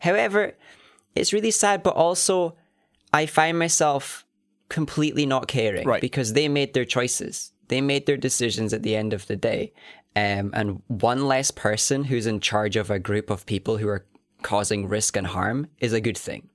However, 0.00 0.54
it's 1.14 1.32
really 1.32 1.50
sad, 1.50 1.82
but 1.82 1.94
also 1.94 2.54
I 3.12 3.26
find 3.26 3.58
myself 3.58 4.24
completely 4.68 5.24
not 5.24 5.48
caring 5.48 5.86
Right. 5.86 6.00
because 6.00 6.34
they 6.34 6.46
made 6.48 6.74
their 6.74 6.84
choices. 6.84 7.52
They 7.68 7.80
made 7.80 8.06
their 8.06 8.16
decisions 8.18 8.72
at 8.72 8.82
the 8.82 8.96
end 8.96 9.12
of 9.12 9.26
the 9.26 9.36
day. 9.36 9.72
Um, 10.14 10.50
and 10.54 10.82
one 10.88 11.26
less 11.26 11.50
person 11.50 12.04
who's 12.04 12.26
in 12.26 12.40
charge 12.40 12.76
of 12.76 12.90
a 12.90 12.98
group 12.98 13.30
of 13.30 13.46
people 13.46 13.78
who 13.78 13.88
are 13.88 14.04
causing 14.42 14.88
risk 14.88 15.16
and 15.16 15.26
harm 15.28 15.68
is 15.78 15.92
a 15.92 16.00
good 16.00 16.18
thing, 16.18 16.48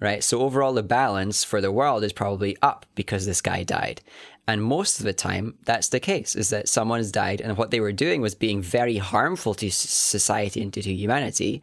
right? 0.00 0.22
So 0.24 0.40
overall, 0.40 0.72
the 0.72 0.82
balance 0.82 1.44
for 1.44 1.60
the 1.60 1.72
world 1.72 2.04
is 2.04 2.12
probably 2.12 2.56
up 2.62 2.86
because 2.94 3.26
this 3.26 3.40
guy 3.40 3.64
died. 3.64 4.00
And 4.48 4.62
most 4.62 4.98
of 4.98 5.04
the 5.04 5.12
time, 5.12 5.54
that's 5.64 5.90
the 5.90 6.00
case, 6.00 6.34
is 6.34 6.48
that 6.50 6.68
someone's 6.68 7.12
died 7.12 7.40
and 7.42 7.56
what 7.56 7.70
they 7.70 7.80
were 7.80 7.92
doing 7.92 8.20
was 8.22 8.34
being 8.34 8.60
very 8.62 8.96
harmful 8.96 9.54
to 9.54 9.70
society 9.70 10.60
and 10.62 10.72
to 10.72 10.80
humanity. 10.80 11.62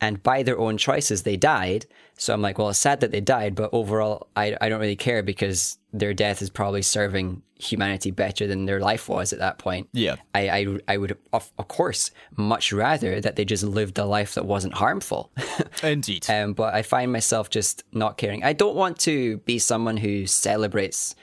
and 0.00 0.20
by 0.22 0.42
their 0.42 0.58
own 0.58 0.76
choices 0.88 1.22
they 1.22 1.36
died. 1.36 1.86
So 2.16 2.34
I'm 2.34 2.42
like, 2.42 2.58
well, 2.58 2.70
it's 2.70 2.78
sad 2.78 2.98
that 3.00 3.10
they 3.12 3.20
died, 3.20 3.54
but 3.54 3.70
overall, 3.72 4.16
I 4.42 4.46
I 4.60 4.68
don't 4.68 4.80
really 4.80 4.96
care 5.08 5.22
because 5.32 5.78
their 6.00 6.14
death 6.14 6.42
is 6.42 6.50
probably 6.50 6.82
serving 6.82 7.42
humanity 7.70 8.10
better 8.10 8.44
than 8.48 8.66
their 8.66 8.80
life 8.90 9.08
was 9.08 9.32
at 9.32 9.38
that 9.38 9.56
point. 9.66 9.84
Yeah. 9.92 10.16
I 10.34 10.42
I, 10.58 10.60
I 10.92 10.96
would 11.00 11.12
of, 11.32 11.44
of 11.60 11.66
course 11.78 12.10
much 12.52 12.72
rather 12.72 13.20
that 13.24 13.34
they 13.36 13.44
just 13.54 13.64
lived 13.78 13.98
a 13.98 14.04
life 14.18 14.32
that 14.34 14.46
wasn't 14.54 14.74
harmful. 14.74 15.22
Indeed. 15.94 16.22
Um, 16.28 16.54
but 16.54 16.70
I 16.74 16.82
find 16.82 17.08
myself 17.12 17.44
just 17.58 17.84
not 17.92 18.12
caring. 18.18 18.42
I 18.50 18.54
don't 18.62 18.76
want 18.82 18.96
to 19.08 19.38
be 19.50 19.58
someone 19.60 19.98
who 19.98 20.26
celebrates 20.26 21.14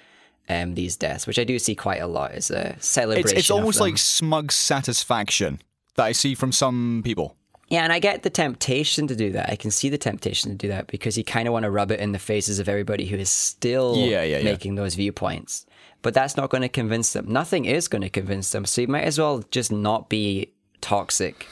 um, 0.50 0.76
these 0.76 0.96
deaths, 0.98 1.28
which 1.28 1.40
I 1.40 1.44
do 1.44 1.60
see 1.60 1.76
quite 1.76 2.02
a 2.02 2.08
lot 2.08 2.32
as 2.32 2.50
a 2.52 2.76
celebration. 2.80 3.30
it's 3.38 3.40
it's 3.40 3.52
almost 3.52 3.80
like 3.80 3.98
smug 3.98 4.52
satisfaction 4.52 5.62
that 5.96 6.06
I 6.06 6.12
see 6.12 6.36
from 6.36 6.52
some 6.52 7.02
people. 7.04 7.36
yeah, 7.70 7.84
and 7.84 7.94
I 7.94 8.00
get 8.00 8.24
the 8.24 8.30
temptation 8.30 9.06
to 9.08 9.16
do 9.16 9.32
that. 9.34 9.50
I 9.52 9.56
can 9.56 9.70
see 9.72 9.90
the 9.90 9.98
temptation 9.98 10.50
to 10.52 10.58
do 10.58 10.68
that 10.70 10.88
because 10.88 11.18
you 11.18 11.24
kind 11.24 11.48
of 11.48 11.52
want 11.54 11.64
to 11.64 11.70
rub 11.72 11.92
it 11.92 12.00
in 12.00 12.12
the 12.14 12.20
faces 12.20 12.58
of 12.60 12.68
everybody 12.70 13.06
who 13.06 13.18
is 13.18 13.30
still 13.30 13.96
Yeah, 13.98 14.24
yeah, 14.24 14.38
yeah. 14.40 14.44
making 14.44 14.76
those 14.76 14.96
viewpoints. 14.96 15.66
But 16.02 16.14
that's 16.14 16.36
not 16.38 16.50
going 16.50 16.62
to 16.62 16.70
convince 16.70 17.12
them. 17.14 17.26
Nothing 17.28 17.66
is 17.66 17.88
going 17.90 18.02
to 18.04 18.10
convince 18.10 18.52
them. 18.54 18.66
So 18.66 18.82
you 18.82 18.88
might 18.88 19.04
as 19.04 19.20
well 19.20 19.44
just 19.52 19.72
not 19.72 20.10
be 20.10 20.54
toxic 20.82 21.46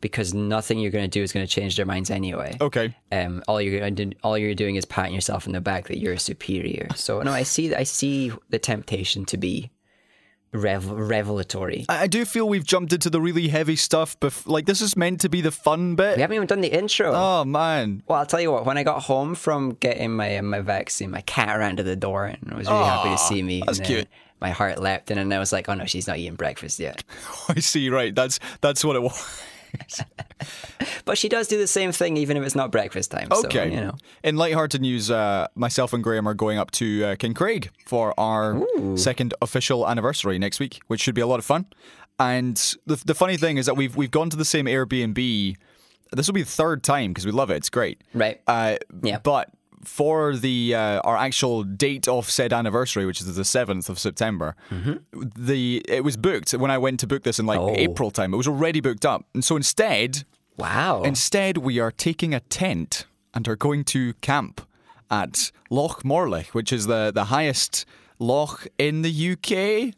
because 0.00 0.34
nothing 0.34 0.78
you're 0.78 0.90
going 0.90 1.08
to 1.08 1.18
do 1.18 1.22
is 1.22 1.32
going 1.32 1.46
to 1.46 1.50
change 1.52 1.76
their 1.76 1.86
minds 1.86 2.10
anyway. 2.10 2.56
Okay. 2.60 2.94
um, 3.12 3.42
all 3.48 3.60
you're 3.60 3.78
gonna 3.80 3.90
do- 3.90 4.12
all 4.22 4.36
you're 4.38 4.54
doing 4.54 4.76
is 4.76 4.84
patting 4.84 5.14
yourself 5.14 5.46
in 5.46 5.52
the 5.52 5.60
back 5.60 5.88
that 5.88 5.98
you're 5.98 6.16
superior. 6.18 6.88
So 6.94 7.22
no, 7.22 7.32
I 7.32 7.42
see 7.44 7.74
I 7.74 7.84
see 7.84 8.32
the 8.50 8.58
temptation 8.58 9.24
to 9.26 9.36
be 9.36 9.70
rev- 10.52 10.90
revelatory. 10.90 11.84
I 11.88 12.06
do 12.06 12.24
feel 12.24 12.48
we've 12.48 12.64
jumped 12.66 12.92
into 12.92 13.10
the 13.10 13.20
really 13.20 13.48
heavy 13.48 13.76
stuff. 13.76 14.18
Bef- 14.20 14.46
like 14.46 14.66
this 14.66 14.80
is 14.80 14.96
meant 14.96 15.20
to 15.22 15.28
be 15.28 15.40
the 15.40 15.50
fun 15.50 15.94
bit. 15.96 16.16
We 16.16 16.22
haven't 16.22 16.34
even 16.36 16.46
done 16.46 16.60
the 16.60 16.72
intro. 16.72 17.12
Oh 17.14 17.44
man. 17.44 18.02
Well, 18.06 18.18
I'll 18.18 18.26
tell 18.26 18.40
you 18.40 18.52
what. 18.52 18.64
When 18.66 18.78
I 18.78 18.82
got 18.82 19.02
home 19.02 19.34
from 19.34 19.74
getting 19.80 20.12
my 20.12 20.40
my 20.42 20.60
vaccine, 20.60 21.10
my 21.10 21.22
cat 21.22 21.58
ran 21.58 21.76
to 21.76 21.82
the 21.82 21.96
door 21.96 22.26
and 22.26 22.52
was 22.54 22.68
really 22.68 22.84
happy 22.84 23.10
to 23.10 23.18
see 23.18 23.42
me. 23.42 23.62
that's 23.64 23.80
cute. 23.80 24.08
My 24.38 24.50
heart 24.50 24.78
leapt, 24.78 25.10
and 25.10 25.18
then 25.18 25.32
I 25.32 25.38
was 25.38 25.50
like, 25.50 25.66
"Oh 25.70 25.74
no, 25.74 25.86
she's 25.86 26.06
not 26.06 26.18
eating 26.18 26.34
breakfast 26.34 26.78
yet." 26.78 27.02
I 27.48 27.60
see. 27.60 27.88
Right. 27.88 28.14
That's 28.14 28.38
that's 28.60 28.84
what 28.84 28.94
it 28.94 29.02
was. 29.02 29.42
But 31.04 31.16
she 31.18 31.28
does 31.28 31.46
do 31.46 31.56
the 31.56 31.66
same 31.68 31.92
thing, 31.92 32.16
even 32.16 32.36
if 32.36 32.42
it's 32.44 32.54
not 32.56 32.72
breakfast 32.72 33.12
time. 33.12 33.28
Okay. 33.30 33.70
So, 33.70 33.74
you 33.74 33.80
know. 33.80 33.94
In 34.24 34.36
lighthearted 34.36 34.80
news, 34.80 35.10
uh, 35.10 35.46
myself 35.54 35.92
and 35.92 36.02
Graham 36.02 36.26
are 36.28 36.34
going 36.34 36.58
up 36.58 36.72
to 36.72 37.04
uh, 37.04 37.14
Kincraig 37.16 37.68
for 37.86 38.12
our 38.18 38.60
second 38.96 39.32
official 39.40 39.88
anniversary 39.88 40.38
next 40.38 40.58
week, 40.58 40.80
which 40.88 41.00
should 41.00 41.14
be 41.14 41.20
a 41.20 41.26
lot 41.26 41.38
of 41.38 41.44
fun. 41.44 41.66
And 42.18 42.56
the, 42.86 42.96
the 43.06 43.14
funny 43.14 43.36
thing 43.36 43.56
is 43.56 43.66
that 43.66 43.76
we've 43.76 43.94
we've 43.94 44.10
gone 44.10 44.30
to 44.30 44.36
the 44.36 44.44
same 44.44 44.66
Airbnb. 44.66 45.56
This 46.12 46.26
will 46.26 46.34
be 46.34 46.42
the 46.42 46.48
third 46.48 46.82
time 46.82 47.10
because 47.10 47.24
we 47.26 47.32
love 47.32 47.50
it. 47.50 47.56
It's 47.56 47.70
great. 47.70 48.02
Right. 48.14 48.40
Uh, 48.46 48.76
Yeah. 49.02 49.18
But 49.18 49.50
for 49.86 50.34
the 50.36 50.74
uh, 50.74 51.00
our 51.08 51.16
actual 51.16 51.62
date 51.62 52.06
of 52.08 52.28
said 52.30 52.52
anniversary, 52.52 53.06
which 53.06 53.20
is 53.20 53.34
the 53.36 53.44
seventh 53.44 53.88
of 53.88 53.98
September, 53.98 54.54
the 55.36 55.82
it 55.88 56.04
was 56.04 56.16
booked 56.16 56.52
when 56.52 56.70
I 56.70 56.78
went 56.78 57.00
to 57.00 57.06
book 57.06 57.22
this 57.22 57.38
in 57.38 57.46
like 57.46 57.58
Oh. 57.60 57.74
April 57.76 58.10
time. 58.10 58.34
It 58.34 58.36
was 58.36 58.48
already 58.48 58.80
booked 58.80 59.06
up, 59.06 59.24
and 59.34 59.44
so 59.44 59.56
instead, 59.56 60.24
Wow. 60.56 61.02
instead 61.02 61.58
we 61.58 61.78
are 61.78 61.90
taking 61.90 62.34
a 62.34 62.40
tent 62.40 63.06
and 63.34 63.46
are 63.48 63.56
going 63.56 63.84
to 63.84 64.14
camp 64.14 64.60
at 65.10 65.50
Loch 65.70 66.02
Morlich, 66.02 66.48
which 66.48 66.72
is 66.72 66.86
the 66.86 67.12
the 67.14 67.24
highest 67.26 67.84
loch 68.18 68.66
in 68.78 69.02
the 69.02 69.10
UK. 69.32 69.52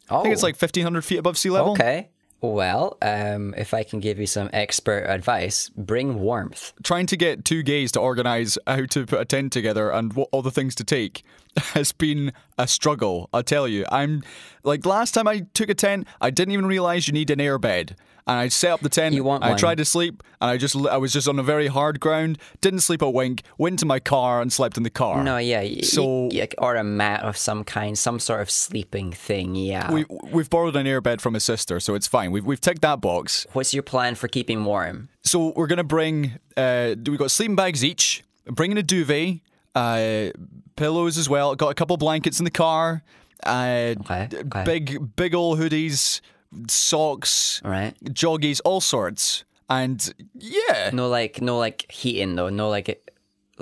I 0.09 0.21
think 0.21 0.33
it's 0.33 0.43
Oh. 0.43 0.47
like 0.47 0.55
fifteen 0.55 0.83
hundred 0.83 1.03
feet 1.03 1.17
above 1.17 1.37
sea 1.37 1.49
level. 1.49 1.71
okay. 1.71 2.09
Well, 2.41 2.97
um, 3.01 3.53
if 3.57 3.73
I 3.73 3.83
can 3.83 3.99
give 3.99 4.17
you 4.17 4.27
some 4.27 4.49
expert 4.53 5.05
advice, 5.07 5.69
bring 5.75 6.19
warmth. 6.21 6.73
trying 6.83 7.05
to 7.07 7.17
get 7.17 7.43
two 7.43 7.63
gays 7.63 7.91
to 7.93 7.99
organise 7.99 8.57
how 8.65 8.85
to 8.85 9.05
put 9.05 9.19
a 9.19 9.25
tent 9.25 9.51
together 9.51 9.91
and 9.91 10.13
what 10.13 10.29
the 10.41 10.51
things 10.51 10.73
to 10.75 10.83
take 10.83 11.23
has 11.57 11.91
been 11.91 12.31
a 12.57 12.67
struggle. 12.67 13.29
I 13.33 13.41
tell 13.41 13.67
you, 13.67 13.85
I'm 13.91 14.23
like 14.63 14.85
last 14.85 15.13
time 15.13 15.27
I 15.27 15.47
took 15.53 15.69
a 15.69 15.73
tent, 15.73 16.07
I 16.21 16.29
didn't 16.29 16.53
even 16.53 16.65
realise 16.65 17.07
you 17.07 17.13
need 17.13 17.29
an 17.29 17.41
air 17.41 17.57
bed. 17.57 17.95
And 18.29 18.37
I 18.37 18.47
set 18.49 18.71
up 18.71 18.81
the 18.81 18.89
tent. 18.89 19.15
You 19.15 19.23
want 19.23 19.43
I 19.43 19.49
one. 19.49 19.57
tried 19.57 19.79
to 19.79 19.85
sleep, 19.85 20.21
and 20.39 20.51
I 20.51 20.57
just 20.57 20.75
I 20.75 20.97
was 20.97 21.11
just 21.11 21.27
on 21.27 21.39
a 21.39 21.43
very 21.43 21.65
hard 21.67 21.99
ground. 21.99 22.37
Didn't 22.61 22.81
sleep 22.81 23.01
a 23.01 23.09
wink. 23.09 23.41
Went 23.57 23.79
to 23.79 23.85
my 23.87 23.99
car 23.99 24.39
and 24.39 24.53
slept 24.53 24.77
in 24.77 24.83
the 24.83 24.91
car. 24.91 25.23
No, 25.23 25.37
yeah. 25.37 25.63
So- 25.81 26.29
y- 26.31 26.47
or 26.59 26.75
a 26.75 26.83
mat 26.83 27.21
of 27.23 27.35
some 27.37 27.63
kind, 27.63 27.97
some 27.97 28.19
sort 28.19 28.41
of 28.41 28.49
sleeping 28.51 29.11
thing. 29.13 29.55
Yeah. 29.55 29.91
We 29.91 30.05
we've 30.31 30.49
borrowed 30.49 30.75
an 30.75 30.85
air 30.85 31.01
bed 31.01 31.21
from 31.21 31.33
a 31.35 31.39
sister, 31.39 31.79
so 31.79 31.95
it's 31.95 32.07
fine. 32.07 32.31
We've 32.31 32.45
we've 32.45 32.61
ticked 32.61 32.83
that 32.83 33.01
box. 33.01 33.47
What's 33.53 33.73
your 33.73 33.83
plan 33.83 34.13
for 34.15 34.27
keeping 34.27 34.63
warm? 34.63 35.09
So 35.23 35.51
we're 35.55 35.67
gonna 35.67 35.83
bring. 35.83 36.33
Uh, 36.55 36.95
we 37.07 37.17
got 37.17 37.31
sleeping 37.31 37.55
bags 37.55 37.83
each. 37.83 38.23
Bringing 38.45 38.77
a 38.77 38.83
duvet, 38.83 39.39
uh, 39.75 40.29
pillows 40.75 41.17
as 41.17 41.27
well. 41.29 41.55
Got 41.55 41.69
a 41.69 41.73
couple 41.73 41.97
blankets 41.97 42.39
in 42.39 42.45
the 42.45 42.51
car. 42.51 43.03
Uh, 43.43 43.95
Okay, 44.01 44.29
okay. 44.33 44.63
Big 44.65 45.15
big 45.15 45.33
old 45.33 45.59
hoodies, 45.59 46.21
socks, 46.67 47.61
right. 47.63 47.93
joggies, 48.05 48.61
all 48.65 48.81
sorts. 48.81 49.43
And 49.69 50.13
yeah, 50.33 50.89
No, 50.93 51.07
like 51.09 51.41
no, 51.41 51.57
like 51.59 51.91
heating 51.91 52.35
though. 52.35 52.49
No, 52.49 52.69
like 52.69 52.89
a 52.89 52.95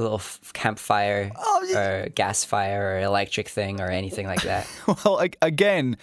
little 0.01 0.19
f- 0.19 0.39
campfire 0.53 1.31
Oh, 1.35 1.67
or 1.75 2.09
gas 2.09 2.43
fire 2.45 2.95
or 2.95 2.99
electric 3.01 3.49
thing 3.49 3.81
or 3.81 3.89
anything 3.89 4.25
like 4.25 4.43
that. 4.43 4.67
well, 5.05 5.19
ag- 5.21 5.37
again. 5.41 5.97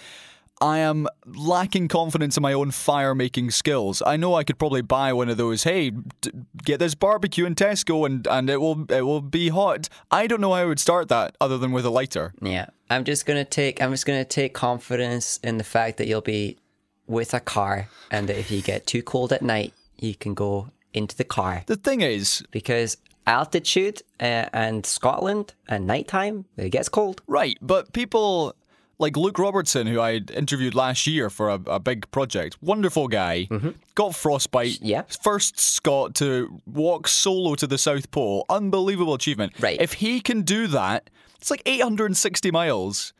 I 0.60 0.78
am 0.78 1.08
lacking 1.26 1.88
confidence 1.88 2.36
in 2.36 2.42
my 2.42 2.52
own 2.52 2.70
fire 2.70 3.12
making 3.14 3.50
skills. 3.50 4.00
I 4.06 4.16
know 4.16 4.34
I 4.36 4.44
could 4.44 4.56
probably 4.56 4.82
buy 4.82 5.12
one 5.12 5.28
of 5.28 5.36
those. 5.36 5.64
Hey, 5.64 5.90
d- 5.90 6.30
get 6.64 6.78
this 6.78 6.94
barbecue 6.94 7.44
in 7.44 7.56
Tesco 7.56 8.06
and, 8.06 8.24
and 8.28 8.48
it 8.48 8.58
will 8.60 8.86
it 8.90 9.02
will 9.02 9.20
be 9.20 9.48
hot. 9.48 9.88
I 10.12 10.28
don't 10.28 10.40
know 10.40 10.50
how 10.54 10.60
I 10.60 10.64
would 10.64 10.78
start 10.78 11.08
that 11.08 11.36
other 11.40 11.58
than 11.58 11.72
with 11.72 11.84
a 11.84 11.90
lighter. 11.90 12.34
yeah. 12.40 12.66
I'm 12.88 13.02
just 13.04 13.26
gonna 13.26 13.44
take. 13.44 13.82
I'm 13.82 13.90
just 13.90 14.06
gonna 14.06 14.24
take 14.24 14.54
confidence 14.54 15.38
in 15.42 15.56
the 15.58 15.64
fact 15.64 15.96
that 15.98 16.06
you'll 16.06 16.20
be 16.20 16.56
with 17.06 17.34
a 17.34 17.40
car, 17.40 17.88
and 18.10 18.28
that 18.28 18.38
if 18.38 18.50
you 18.50 18.62
get 18.62 18.86
too 18.86 19.02
cold 19.02 19.32
at 19.32 19.42
night, 19.42 19.72
you 19.98 20.14
can 20.14 20.34
go 20.34 20.70
into 20.92 21.16
the 21.16 21.24
car. 21.24 21.64
The 21.66 21.76
thing 21.76 22.00
is, 22.00 22.42
because 22.50 22.96
altitude 23.26 24.02
uh, 24.20 24.46
and 24.52 24.84
Scotland 24.84 25.54
and 25.68 25.86
nighttime 25.86 26.44
it 26.56 26.70
gets 26.70 26.88
cold. 26.88 27.22
Right, 27.26 27.56
but 27.60 27.92
people 27.92 28.54
like 28.98 29.16
Luke 29.16 29.38
Robertson, 29.38 29.86
who 29.86 30.00
I 30.00 30.20
interviewed 30.34 30.74
last 30.74 31.06
year 31.06 31.30
for 31.30 31.50
a, 31.50 31.60
a 31.66 31.80
big 31.80 32.10
project, 32.10 32.56
wonderful 32.62 33.08
guy, 33.08 33.48
got 33.94 34.14
frostbite. 34.14 34.74
Mm-hmm. 34.74 34.86
Yeah. 34.86 35.02
First 35.22 35.58
Scot 35.58 36.14
to 36.16 36.60
walk 36.66 37.08
solo 37.08 37.54
to 37.56 37.66
the 37.66 37.78
South 37.78 38.10
Pole. 38.10 38.44
Unbelievable 38.48 39.14
achievement. 39.14 39.52
Right. 39.60 39.80
If 39.80 39.94
he 39.94 40.20
can 40.20 40.42
do 40.42 40.66
that, 40.68 41.10
it's 41.36 41.50
like 41.50 41.62
860 41.66 42.50
miles 42.50 43.12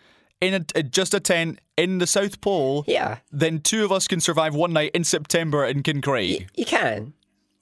in 0.47 0.55
a, 0.55 0.79
in 0.79 0.91
just 0.91 1.15
a 1.15 1.21
tent 1.21 1.59
in 1.77 1.99
the 1.99 2.07
South 2.07 2.41
Pole. 2.41 2.85
Yeah, 2.87 3.19
Then 3.33 3.61
two 3.61 3.85
of 3.85 3.93
us 3.93 4.07
can 4.07 4.21
survive 4.21 4.55
one 4.55 4.73
night 4.73 4.93
in 4.95 5.05
September 5.05 5.65
in 5.65 5.83
Kincraig. 5.83 6.49
you 6.55 6.65
can, 6.65 7.13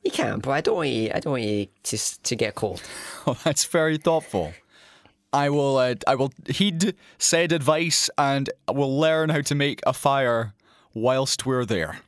you 0.04 0.10
can, 0.10 0.40
but 0.40 0.50
I 0.50 0.60
don't 0.60 0.76
want 0.76 0.88
you. 0.90 1.10
I 1.14 1.20
don't 1.20 1.32
want 1.32 1.42
you 1.44 1.66
to 1.84 2.22
to 2.22 2.36
get 2.36 2.54
cold. 2.54 2.82
Oh, 3.26 3.38
that's 3.44 3.64
very 3.64 3.98
thoughtful. 3.98 4.52
I 5.32 5.48
will. 5.48 5.76
Uh, 5.78 5.94
I 6.08 6.14
will 6.16 6.32
heed 6.48 6.94
said 7.18 7.52
advice, 7.52 8.10
and 8.18 8.50
will 8.70 8.98
learn 8.98 9.30
how 9.30 9.40
to 9.42 9.54
make 9.54 9.80
a 9.86 9.92
fire 9.92 10.54
whilst 10.92 11.46
we're 11.46 11.64
there. 11.64 12.00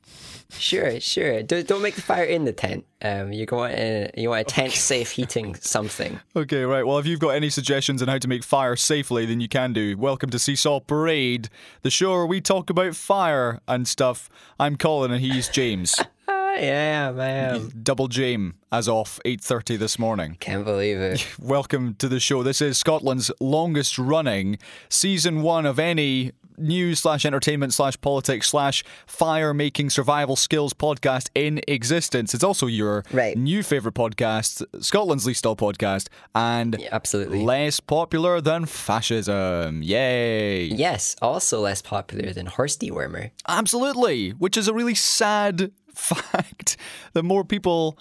Sure, 0.58 1.00
sure. 1.00 1.42
Don't, 1.42 1.66
don't 1.66 1.82
make 1.82 1.94
the 1.94 2.02
fire 2.02 2.24
in 2.24 2.44
the 2.44 2.52
tent. 2.52 2.84
Um, 3.02 3.32
you 3.32 3.46
want 3.50 3.74
a, 3.74 4.10
you 4.16 4.30
want 4.30 4.42
a 4.42 4.44
tent 4.44 4.72
safe 4.72 5.10
heating 5.10 5.54
something. 5.56 6.20
Okay, 6.36 6.64
right. 6.64 6.84
Well, 6.86 6.98
if 6.98 7.06
you've 7.06 7.20
got 7.20 7.30
any 7.30 7.48
suggestions 7.48 8.02
on 8.02 8.08
how 8.08 8.18
to 8.18 8.28
make 8.28 8.42
fire 8.42 8.76
safely, 8.76 9.24
then 9.24 9.40
you 9.40 9.48
can 9.48 9.72
do. 9.72 9.96
Welcome 9.96 10.30
to 10.30 10.38
Seesaw 10.38 10.80
Parade, 10.80 11.48
the 11.82 11.90
show 11.90 12.10
where 12.12 12.26
we 12.26 12.40
talk 12.40 12.70
about 12.70 12.96
fire 12.96 13.60
and 13.68 13.86
stuff. 13.86 14.28
I'm 14.58 14.76
Colin, 14.76 15.12
and 15.12 15.20
he's 15.20 15.48
James. 15.48 15.94
Am. 16.56 17.18
I 17.18 17.28
am. 17.28 17.70
Double 17.82 18.06
James, 18.06 18.54
as 18.70 18.88
off 18.88 19.18
8:30 19.24 19.76
this 19.76 19.98
morning. 19.98 20.36
Can't 20.38 20.64
believe 20.64 20.98
it. 20.98 21.26
Welcome 21.40 21.94
to 21.96 22.08
the 22.08 22.20
show. 22.20 22.44
This 22.44 22.60
is 22.60 22.78
Scotland's 22.78 23.32
longest 23.40 23.98
running 23.98 24.58
season 24.88 25.42
one 25.42 25.66
of 25.66 25.80
any 25.80 26.30
news 26.58 27.00
slash 27.00 27.24
entertainment 27.24 27.72
slash 27.74 28.00
politics 28.00 28.48
slash 28.48 28.84
fire 29.06 29.52
making 29.54 29.90
survival 29.90 30.36
skills 30.36 30.72
podcast 30.74 31.28
in 31.34 31.60
existence. 31.68 32.34
It's 32.34 32.44
also 32.44 32.66
your 32.66 33.04
Right. 33.12 33.36
new 33.36 33.62
favourite 33.62 33.94
podcast, 33.94 34.64
Scotland's 34.82 35.26
least 35.26 35.46
all 35.46 35.56
podcast, 35.56 36.08
and 36.34 36.80
absolutely. 36.92 37.42
less 37.44 37.80
popular 37.80 38.40
than 38.40 38.66
fascism. 38.66 39.82
Yay! 39.82 40.64
Yes. 40.66 41.16
Also 41.22 41.60
less 41.60 41.82
popular 41.82 42.32
than 42.32 42.46
horse 42.46 42.76
dewormer. 42.76 43.30
Absolutely, 43.48 44.30
which 44.30 44.56
is 44.56 44.68
a 44.68 44.74
really 44.74 44.94
sad 44.94 45.70
fact 45.94 46.76
The 47.12 47.22
more 47.22 47.44
people 47.44 47.98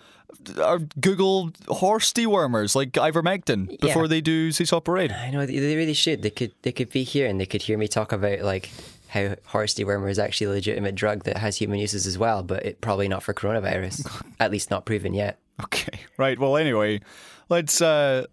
are 0.62 0.80
Google 1.00 1.52
horse 1.68 2.12
dewormers 2.13 2.75
like 2.75 2.92
ivermectin 2.94 3.80
before 3.80 4.08
they 4.08 4.22
do 4.22 4.52
Seesaw 4.52 4.80
Parade. 4.80 5.12
I 5.12 5.30
know 5.32 5.46
they 5.46 5.60
they 5.60 5.75
really 5.75 5.94
should. 5.94 6.22
They 6.22 6.30
could 6.30 6.52
they 6.62 6.72
could 6.72 6.90
be 6.90 7.04
here 7.04 7.28
and 7.28 7.40
they 7.40 7.46
could 7.46 7.62
hear 7.62 7.78
me 7.78 7.88
talk 7.88 8.12
about 8.12 8.42
like 8.42 8.70
how 9.10 9.36
horse 9.46 9.75
dewormer 9.75 10.10
is 10.10 10.18
actually 10.18 10.48
a 10.48 10.50
legitimate 10.50 10.96
drug 10.96 11.24
that 11.25 11.38
has 11.38 11.58
human 11.58 11.80
uses 11.80 12.08
as 12.08 12.18
well, 12.18 12.42
but 12.42 12.66
it 12.66 12.82
probably 12.82 13.08
not 13.08 13.22
for 13.22 13.34
coronavirus. 13.34 14.24
At 14.40 14.52
least 14.52 14.72
not 14.72 14.86
proven 14.86 15.13
yet. 15.13 15.38
Okay, 15.62 16.00
right. 16.18 16.40
Well, 16.40 16.58
anyway, 16.58 17.02
let's 17.50 17.82
uh, 17.82 18.26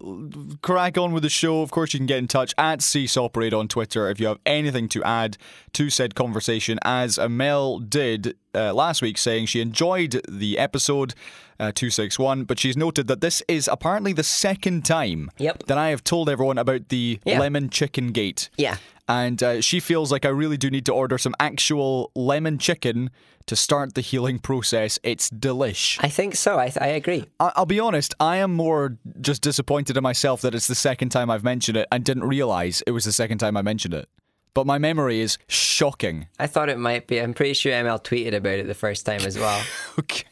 crack 0.61 0.97
on 0.97 1.11
with 1.11 1.23
the 1.23 1.29
show. 1.29 1.61
Of 1.61 1.71
course, 1.71 1.93
you 1.93 1.99
can 1.99 2.07
get 2.07 2.17
in 2.17 2.27
touch 2.27 2.53
at 2.57 2.81
Seesaw 2.81 3.29
Parade 3.29 3.53
on 3.53 3.67
Twitter 3.67 4.09
if 4.09 4.19
you 4.19 4.27
have 4.27 4.39
anything 4.45 4.87
to 4.89 5.03
add 5.03 5.37
to 5.73 5.89
said 5.89 6.15
conversation, 6.15 6.79
as 6.83 7.19
Mel 7.19 7.79
did 7.79 8.35
uh, 8.55 8.73
last 8.73 9.01
week, 9.01 9.17
saying 9.17 9.45
she 9.47 9.61
enjoyed 9.61 10.21
the 10.27 10.57
episode. 10.57 11.13
Uh, 11.59 11.65
261, 11.75 12.43
but 12.45 12.57
she's 12.57 12.75
noted 12.75 13.05
that 13.05 13.21
this 13.21 13.43
is 13.47 13.69
apparently 13.71 14.13
the 14.13 14.23
second 14.23 14.83
time 14.83 15.29
Yep. 15.37 15.67
that 15.67 15.77
I 15.77 15.89
have 15.89 16.03
told 16.03 16.27
everyone 16.27 16.57
about 16.57 16.89
the 16.89 17.19
Yeah. 17.23 17.39
lemon 17.39 17.69
chicken 17.69 18.07
gate. 18.13 18.49
Yeah. 18.57 18.77
And 19.07 19.43
uh, 19.43 19.61
she 19.61 19.79
feels 19.79 20.11
like 20.11 20.25
I 20.25 20.29
really 20.29 20.57
do 20.57 20.71
need 20.71 20.87
to 20.87 20.91
order 20.91 21.19
some 21.19 21.35
actual 21.39 22.09
lemon 22.15 22.57
chicken 22.57 23.11
to 23.51 23.55
start 23.57 23.93
the 23.95 24.01
healing 24.01 24.39
process. 24.39 24.97
It's 25.03 25.29
delish. 25.29 25.99
I 26.01 26.07
think 26.07 26.35
so. 26.35 26.57
I, 26.57 26.71
I 26.79 26.87
agree. 26.87 27.25
I- 27.37 27.51
I'll 27.57 27.65
be 27.65 27.81
honest, 27.81 28.15
I 28.17 28.37
am 28.37 28.53
more 28.53 28.97
just 29.19 29.41
disappointed 29.41 29.97
in 29.97 30.03
myself 30.03 30.39
that 30.41 30.55
it's 30.55 30.67
the 30.67 30.75
second 30.75 31.09
time 31.09 31.29
I've 31.29 31.43
mentioned 31.43 31.75
it 31.77 31.85
and 31.91 32.03
didn't 32.05 32.23
realize 32.23 32.81
it 32.87 32.91
was 32.91 33.03
the 33.03 33.11
second 33.11 33.39
time 33.39 33.57
I 33.57 33.61
mentioned 33.61 33.93
it. 33.93 34.07
But 34.53 34.65
my 34.65 34.77
memory 34.77 35.19
is 35.19 35.37
shocking. 35.49 36.27
I 36.39 36.47
thought 36.47 36.69
it 36.69 36.77
might 36.79 37.07
be. 37.07 37.19
I'm 37.19 37.33
pretty 37.33 37.53
sure 37.53 37.71
Mel 37.83 37.99
tweeted 37.99 38.33
about 38.33 38.59
it 38.59 38.67
the 38.67 38.73
first 38.73 39.05
time 39.05 39.21
as 39.21 39.37
well. 39.37 39.61
Okay. 39.99 40.23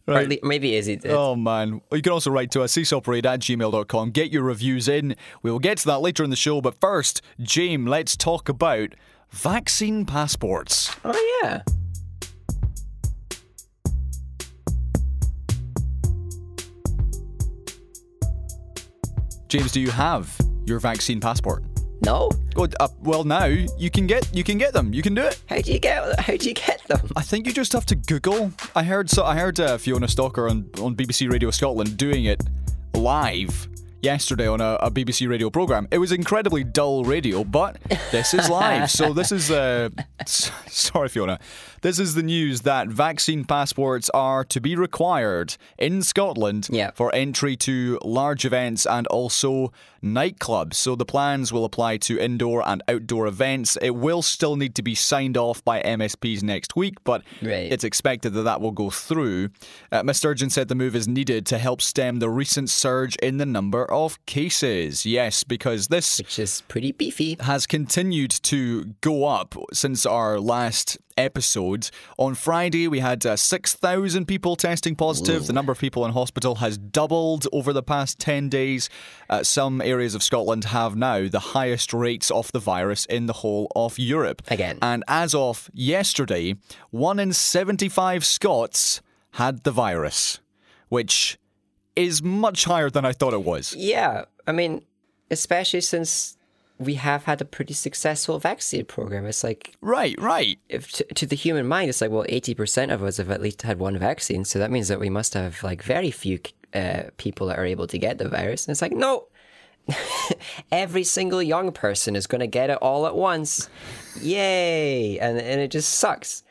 Or 0.06 0.22
le- 0.22 0.36
maybe 0.42 0.74
Izzy 0.76 0.96
did. 0.96 1.12
Oh 1.12 1.34
man. 1.34 1.80
You 1.90 2.02
can 2.02 2.12
also 2.12 2.30
write 2.30 2.50
to 2.50 2.60
us, 2.60 2.74
seesawparade 2.74 3.24
at 3.24 3.40
gmail.com. 3.40 4.10
Get 4.10 4.30
your 4.30 4.42
reviews 4.42 4.86
in. 4.86 5.16
We 5.42 5.50
will 5.50 5.58
get 5.58 5.78
to 5.78 5.86
that 5.86 6.00
later 6.02 6.22
in 6.22 6.28
the 6.28 6.36
show. 6.36 6.60
But 6.60 6.78
first, 6.78 7.22
James, 7.40 7.88
let's 7.88 8.14
talk 8.14 8.50
about 8.50 8.90
vaccine 9.30 10.04
passports. 10.04 10.94
Oh, 11.06 11.40
yeah. 11.42 11.62
James, 19.54 19.70
do 19.70 19.80
you 19.80 19.92
have 19.92 20.36
your 20.66 20.80
vaccine 20.80 21.20
passport? 21.20 21.62
No. 22.00 22.28
Oh, 22.56 22.66
uh, 22.80 22.88
well, 23.02 23.22
now 23.22 23.44
you 23.44 23.88
can 23.88 24.04
get 24.04 24.28
you 24.34 24.42
can 24.42 24.58
get 24.58 24.72
them. 24.72 24.92
You 24.92 25.00
can 25.00 25.14
do 25.14 25.22
it. 25.22 25.40
How 25.46 25.60
do 25.60 25.72
you 25.72 25.78
get? 25.78 26.18
How 26.18 26.36
do 26.36 26.48
you 26.48 26.54
get 26.54 26.82
them? 26.88 27.08
I 27.14 27.22
think 27.22 27.46
you 27.46 27.52
just 27.52 27.72
have 27.72 27.86
to 27.86 27.94
Google. 27.94 28.50
I 28.74 28.82
heard 28.82 29.08
so. 29.08 29.24
I 29.24 29.36
heard 29.36 29.60
uh, 29.60 29.78
Fiona 29.78 30.08
Stalker 30.08 30.48
on 30.48 30.68
on 30.80 30.96
BBC 30.96 31.30
Radio 31.30 31.52
Scotland 31.52 31.96
doing 31.96 32.24
it 32.24 32.42
live 32.94 33.68
yesterday 34.04 34.46
on 34.46 34.60
a, 34.60 34.74
a 34.80 34.90
BBC 34.90 35.28
radio 35.28 35.50
program. 35.50 35.88
It 35.90 35.98
was 35.98 36.12
incredibly 36.12 36.62
dull 36.62 37.04
radio, 37.04 37.42
but 37.42 37.78
this 38.12 38.34
is 38.34 38.48
live. 38.50 38.90
so 38.90 39.12
this 39.12 39.32
is 39.32 39.50
uh, 39.50 39.88
s- 40.20 40.50
sorry, 40.68 41.08
Fiona. 41.08 41.38
This 41.82 41.98
is 41.98 42.14
the 42.14 42.22
news 42.22 42.60
that 42.62 42.88
vaccine 42.88 43.44
passports 43.44 44.10
are 44.10 44.44
to 44.44 44.60
be 44.60 44.76
required 44.76 45.56
in 45.78 46.02
Scotland 46.02 46.68
Yeah. 46.70 46.90
for 46.94 47.14
entry 47.14 47.56
to 47.56 47.98
large 48.04 48.44
events 48.44 48.86
and 48.86 49.06
also 49.08 49.72
nightclubs. 50.04 50.74
So 50.74 50.94
the 50.94 51.04
plans 51.04 51.52
will 51.52 51.64
apply 51.64 51.96
to 51.98 52.18
indoor 52.18 52.66
and 52.68 52.82
outdoor 52.88 53.26
events. 53.26 53.76
It 53.80 53.90
will 53.96 54.22
still 54.22 54.56
need 54.56 54.74
to 54.76 54.82
be 54.82 54.94
signed 54.94 55.36
off 55.36 55.64
by 55.64 55.80
MSPs 55.82 56.42
next 56.42 56.76
week, 56.76 56.94
but 57.04 57.22
Right. 57.42 57.72
it's 57.72 57.84
expected 57.84 58.34
that 58.34 58.42
that 58.42 58.60
will 58.60 58.70
go 58.72 58.90
through. 58.90 59.48
Uh, 59.90 60.02
Ms. 60.02 60.18
Sturgeon 60.18 60.50
said 60.50 60.68
the 60.68 60.74
move 60.74 60.94
is 60.94 61.08
needed 61.08 61.46
to 61.46 61.58
help 61.58 61.80
stem 61.80 62.18
the 62.18 62.28
recent 62.30 62.68
surge 62.70 63.16
in 63.16 63.38
the 63.38 63.46
number 63.46 63.90
of 63.90 64.24
cases. 64.26 65.06
Yes, 65.06 65.42
because 65.44 65.88
this 65.88 66.18
Which 66.18 66.38
is 66.38 66.62
pretty 66.68 66.92
beefy. 66.92 67.36
has 67.40 67.66
continued 67.66 68.30
to 68.44 68.84
go 69.00 69.24
up 69.24 69.54
since 69.72 70.04
our 70.04 70.38
last 70.38 70.98
episode. 71.16 71.90
On 72.18 72.34
Friday, 72.34 72.88
we 72.88 73.00
had 73.00 73.24
uh, 73.24 73.36
6,000 73.36 74.26
people 74.26 74.56
testing 74.56 74.94
positive. 74.94 75.46
The 75.46 75.52
number 75.52 75.72
of 75.72 75.78
people 75.78 76.04
in 76.04 76.12
hospital 76.12 76.56
has 76.56 76.78
doubled 76.78 77.46
over 77.52 77.72
the 77.72 77.82
past 77.82 78.18
10 78.18 78.48
days. 78.48 78.88
Uh, 79.28 79.42
some 79.42 79.80
areas 79.80 80.14
of 80.14 80.22
Scotland 80.22 80.64
have 80.64 80.96
now 80.96 81.28
the 81.28 81.38
highest 81.38 81.92
rates 81.92 82.30
of 82.30 82.50
the 82.52 82.58
virus 82.58 83.04
in 83.06 83.26
the 83.26 83.32
whole 83.34 83.70
of 83.74 83.98
Europe. 83.98 84.42
Again. 84.48 84.78
And 84.82 85.04
as 85.08 85.34
of 85.34 85.70
yesterday, 85.72 86.56
one 86.90 87.18
in 87.18 87.32
75 87.32 88.24
Scots 88.24 89.00
had 89.32 89.64
the 89.64 89.70
virus, 89.70 90.40
which 90.88 91.38
is 91.96 92.22
much 92.22 92.64
higher 92.64 92.90
than 92.90 93.04
I 93.04 93.12
thought 93.12 93.34
it 93.34 93.42
was. 93.42 93.74
Yeah. 93.76 94.24
I 94.46 94.52
mean, 94.52 94.84
especially 95.30 95.80
since 95.80 96.36
we 96.78 96.94
have 96.94 97.24
had 97.24 97.40
a 97.40 97.44
pretty 97.44 97.74
successful 97.74 98.38
vaccine 98.38 98.84
program. 98.84 99.26
It's 99.26 99.44
like 99.44 99.76
Right, 99.80 100.20
right. 100.20 100.58
if 100.68 100.90
to, 100.92 101.04
to 101.04 101.26
the 101.26 101.36
human 101.36 101.66
mind, 101.66 101.88
it's 101.88 102.00
like 102.00 102.10
well, 102.10 102.26
eighty 102.28 102.54
percent 102.54 102.90
of 102.90 103.02
us 103.02 103.18
have 103.18 103.30
at 103.30 103.40
least 103.40 103.62
had 103.62 103.78
one 103.78 103.96
vaccine, 103.98 104.44
so 104.44 104.58
that 104.58 104.70
means 104.70 104.88
that 104.88 105.00
we 105.00 105.10
must 105.10 105.34
have 105.34 105.62
like 105.62 105.82
very 105.82 106.10
few 106.10 106.40
uh, 106.74 107.04
people 107.16 107.46
that 107.48 107.58
are 107.58 107.64
able 107.64 107.86
to 107.86 107.98
get 107.98 108.18
the 108.18 108.28
virus. 108.28 108.66
And 108.66 108.72
it's 108.72 108.82
like 108.82 108.92
no, 108.92 109.28
every 110.72 111.04
single 111.04 111.42
young 111.42 111.72
person 111.72 112.16
is 112.16 112.26
going 112.26 112.40
to 112.40 112.46
get 112.46 112.70
it 112.70 112.78
all 112.78 113.06
at 113.06 113.14
once, 113.14 113.68
yay! 114.20 115.18
And 115.18 115.38
and 115.38 115.60
it 115.60 115.70
just 115.70 115.90
sucks. 115.94 116.42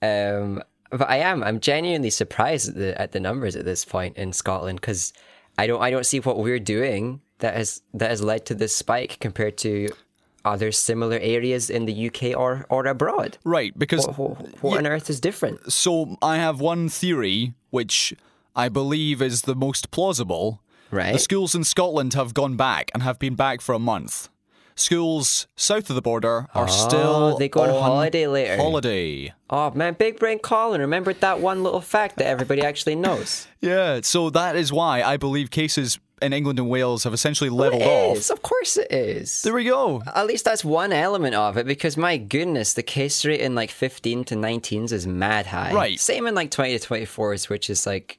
Um, 0.00 0.62
but 0.90 1.08
I 1.08 1.16
am 1.18 1.42
I'm 1.42 1.58
genuinely 1.58 2.10
surprised 2.10 2.68
at 2.68 2.74
the 2.76 3.00
at 3.00 3.12
the 3.12 3.20
numbers 3.20 3.56
at 3.56 3.64
this 3.64 3.84
point 3.84 4.16
in 4.16 4.32
Scotland 4.32 4.80
because 4.80 5.12
I 5.58 5.66
don't 5.66 5.82
I 5.82 5.90
don't 5.90 6.06
see 6.06 6.20
what 6.20 6.38
we're 6.38 6.58
doing 6.58 7.20
that 7.38 7.54
has 7.54 7.82
that 7.94 8.10
has 8.10 8.22
led 8.22 8.46
to 8.46 8.54
this 8.54 8.74
spike 8.74 9.18
compared 9.20 9.56
to 9.58 9.88
other 10.44 10.72
similar 10.72 11.18
areas 11.20 11.70
in 11.70 11.84
the 11.86 12.06
UK 12.08 12.36
or 12.36 12.66
or 12.68 12.86
abroad. 12.86 13.38
Right, 13.44 13.76
because 13.78 14.06
What, 14.06 14.18
what, 14.18 14.62
what 14.62 14.78
on 14.78 14.86
earth 14.86 15.10
is 15.10 15.20
different? 15.20 15.72
So 15.72 16.16
I 16.22 16.38
have 16.38 16.60
one 16.60 16.88
theory, 16.88 17.54
which 17.70 18.14
I 18.56 18.68
believe 18.68 19.22
is 19.22 19.42
the 19.42 19.54
most 19.54 19.90
plausible. 19.90 20.60
Right. 20.90 21.12
The 21.12 21.18
schools 21.18 21.54
in 21.54 21.64
Scotland 21.64 22.14
have 22.14 22.34
gone 22.34 22.56
back 22.56 22.90
and 22.92 23.02
have 23.02 23.18
been 23.18 23.34
back 23.34 23.60
for 23.60 23.74
a 23.74 23.78
month. 23.78 24.28
Schools 24.74 25.46
south 25.56 25.90
of 25.90 25.96
the 25.96 26.02
border 26.02 26.46
are 26.54 26.64
ah, 26.64 26.66
still 26.66 27.00
Oh, 27.34 27.38
they 27.38 27.48
go 27.48 27.62
on 27.62 27.68
holiday 27.70 28.26
later. 28.26 28.56
Holiday. 28.56 29.32
Oh 29.50 29.70
man, 29.72 29.94
Big 29.94 30.18
Brain 30.18 30.38
Colin 30.38 30.80
remembered 30.80 31.20
that 31.20 31.40
one 31.40 31.62
little 31.62 31.80
fact 31.80 32.16
that 32.18 32.26
everybody 32.26 32.62
actually 32.62 32.96
knows. 32.96 33.46
Yeah, 33.62 34.00
so 34.02 34.28
that 34.30 34.56
is 34.56 34.72
why 34.72 35.04
I 35.04 35.16
believe 35.16 35.52
cases 35.52 36.00
in 36.20 36.32
England 36.32 36.58
and 36.58 36.68
Wales 36.68 37.04
have 37.04 37.14
essentially 37.14 37.48
oh, 37.48 37.54
leveled 37.54 37.82
It 37.82 37.86
off. 37.86 38.30
of 38.30 38.42
course 38.42 38.76
it 38.76 38.90
is. 38.90 39.42
There 39.42 39.54
we 39.54 39.62
go. 39.62 40.02
At 40.14 40.26
least 40.26 40.44
that's 40.44 40.64
one 40.64 40.92
element 40.92 41.36
of 41.36 41.56
it 41.56 41.64
because 41.64 41.96
my 41.96 42.16
goodness, 42.16 42.74
the 42.74 42.82
case 42.82 43.24
rate 43.24 43.40
in 43.40 43.54
like 43.54 43.70
15 43.70 44.24
to 44.24 44.34
19s 44.34 44.90
is 44.90 45.06
mad 45.06 45.46
high. 45.46 45.72
Right. 45.72 46.00
Same 46.00 46.26
in 46.26 46.34
like 46.34 46.50
20 46.50 46.76
to 46.76 46.88
24s, 46.88 47.48
which 47.48 47.70
is 47.70 47.86
like 47.86 48.18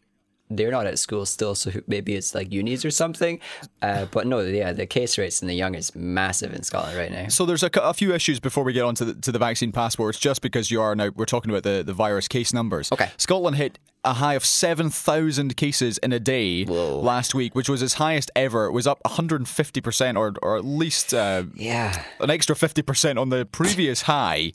they're 0.57 0.71
not 0.71 0.85
at 0.85 0.99
school 0.99 1.25
still, 1.25 1.55
so 1.55 1.71
maybe 1.87 2.15
it's 2.15 2.33
like 2.35 2.51
unis 2.51 2.83
or 2.85 2.91
something. 2.91 3.39
Uh, 3.81 4.05
but 4.11 4.27
no, 4.27 4.39
yeah, 4.39 4.71
the 4.73 4.85
case 4.85 5.17
rates 5.17 5.41
in 5.41 5.47
the 5.47 5.53
young 5.53 5.75
is 5.75 5.95
massive 5.95 6.53
in 6.53 6.63
Scotland 6.63 6.97
right 6.97 7.11
now. 7.11 7.27
So 7.27 7.45
there's 7.45 7.63
a, 7.63 7.69
a 7.81 7.93
few 7.93 8.13
issues 8.13 8.39
before 8.39 8.63
we 8.63 8.73
get 8.73 8.83
on 8.83 8.95
to 8.95 9.05
the, 9.05 9.13
to 9.21 9.31
the 9.31 9.39
vaccine 9.39 9.71
passports, 9.71 10.19
just 10.19 10.41
because 10.41 10.71
you 10.71 10.81
are 10.81 10.95
now, 10.95 11.09
we're 11.15 11.25
talking 11.25 11.49
about 11.51 11.63
the, 11.63 11.83
the 11.83 11.93
virus 11.93 12.27
case 12.27 12.53
numbers. 12.53 12.91
Okay. 12.91 13.09
Scotland 13.17 13.57
hit 13.57 13.79
a 14.05 14.13
high 14.13 14.33
of 14.33 14.43
7,000 14.45 15.55
cases 15.55 15.97
in 15.99 16.11
a 16.11 16.19
day 16.19 16.65
Whoa. 16.65 16.99
last 16.99 17.33
week, 17.33 17.55
which 17.55 17.69
was 17.69 17.81
its 17.81 17.93
highest 17.93 18.29
ever. 18.35 18.65
It 18.65 18.71
was 18.73 18.85
up 18.85 19.01
150%, 19.03 20.17
or, 20.17 20.33
or 20.41 20.57
at 20.57 20.65
least 20.65 21.13
uh, 21.13 21.43
Yeah, 21.55 22.03
an 22.19 22.29
extra 22.29 22.55
50% 22.55 23.19
on 23.19 23.29
the 23.29 23.45
previous 23.45 24.01
high. 24.13 24.51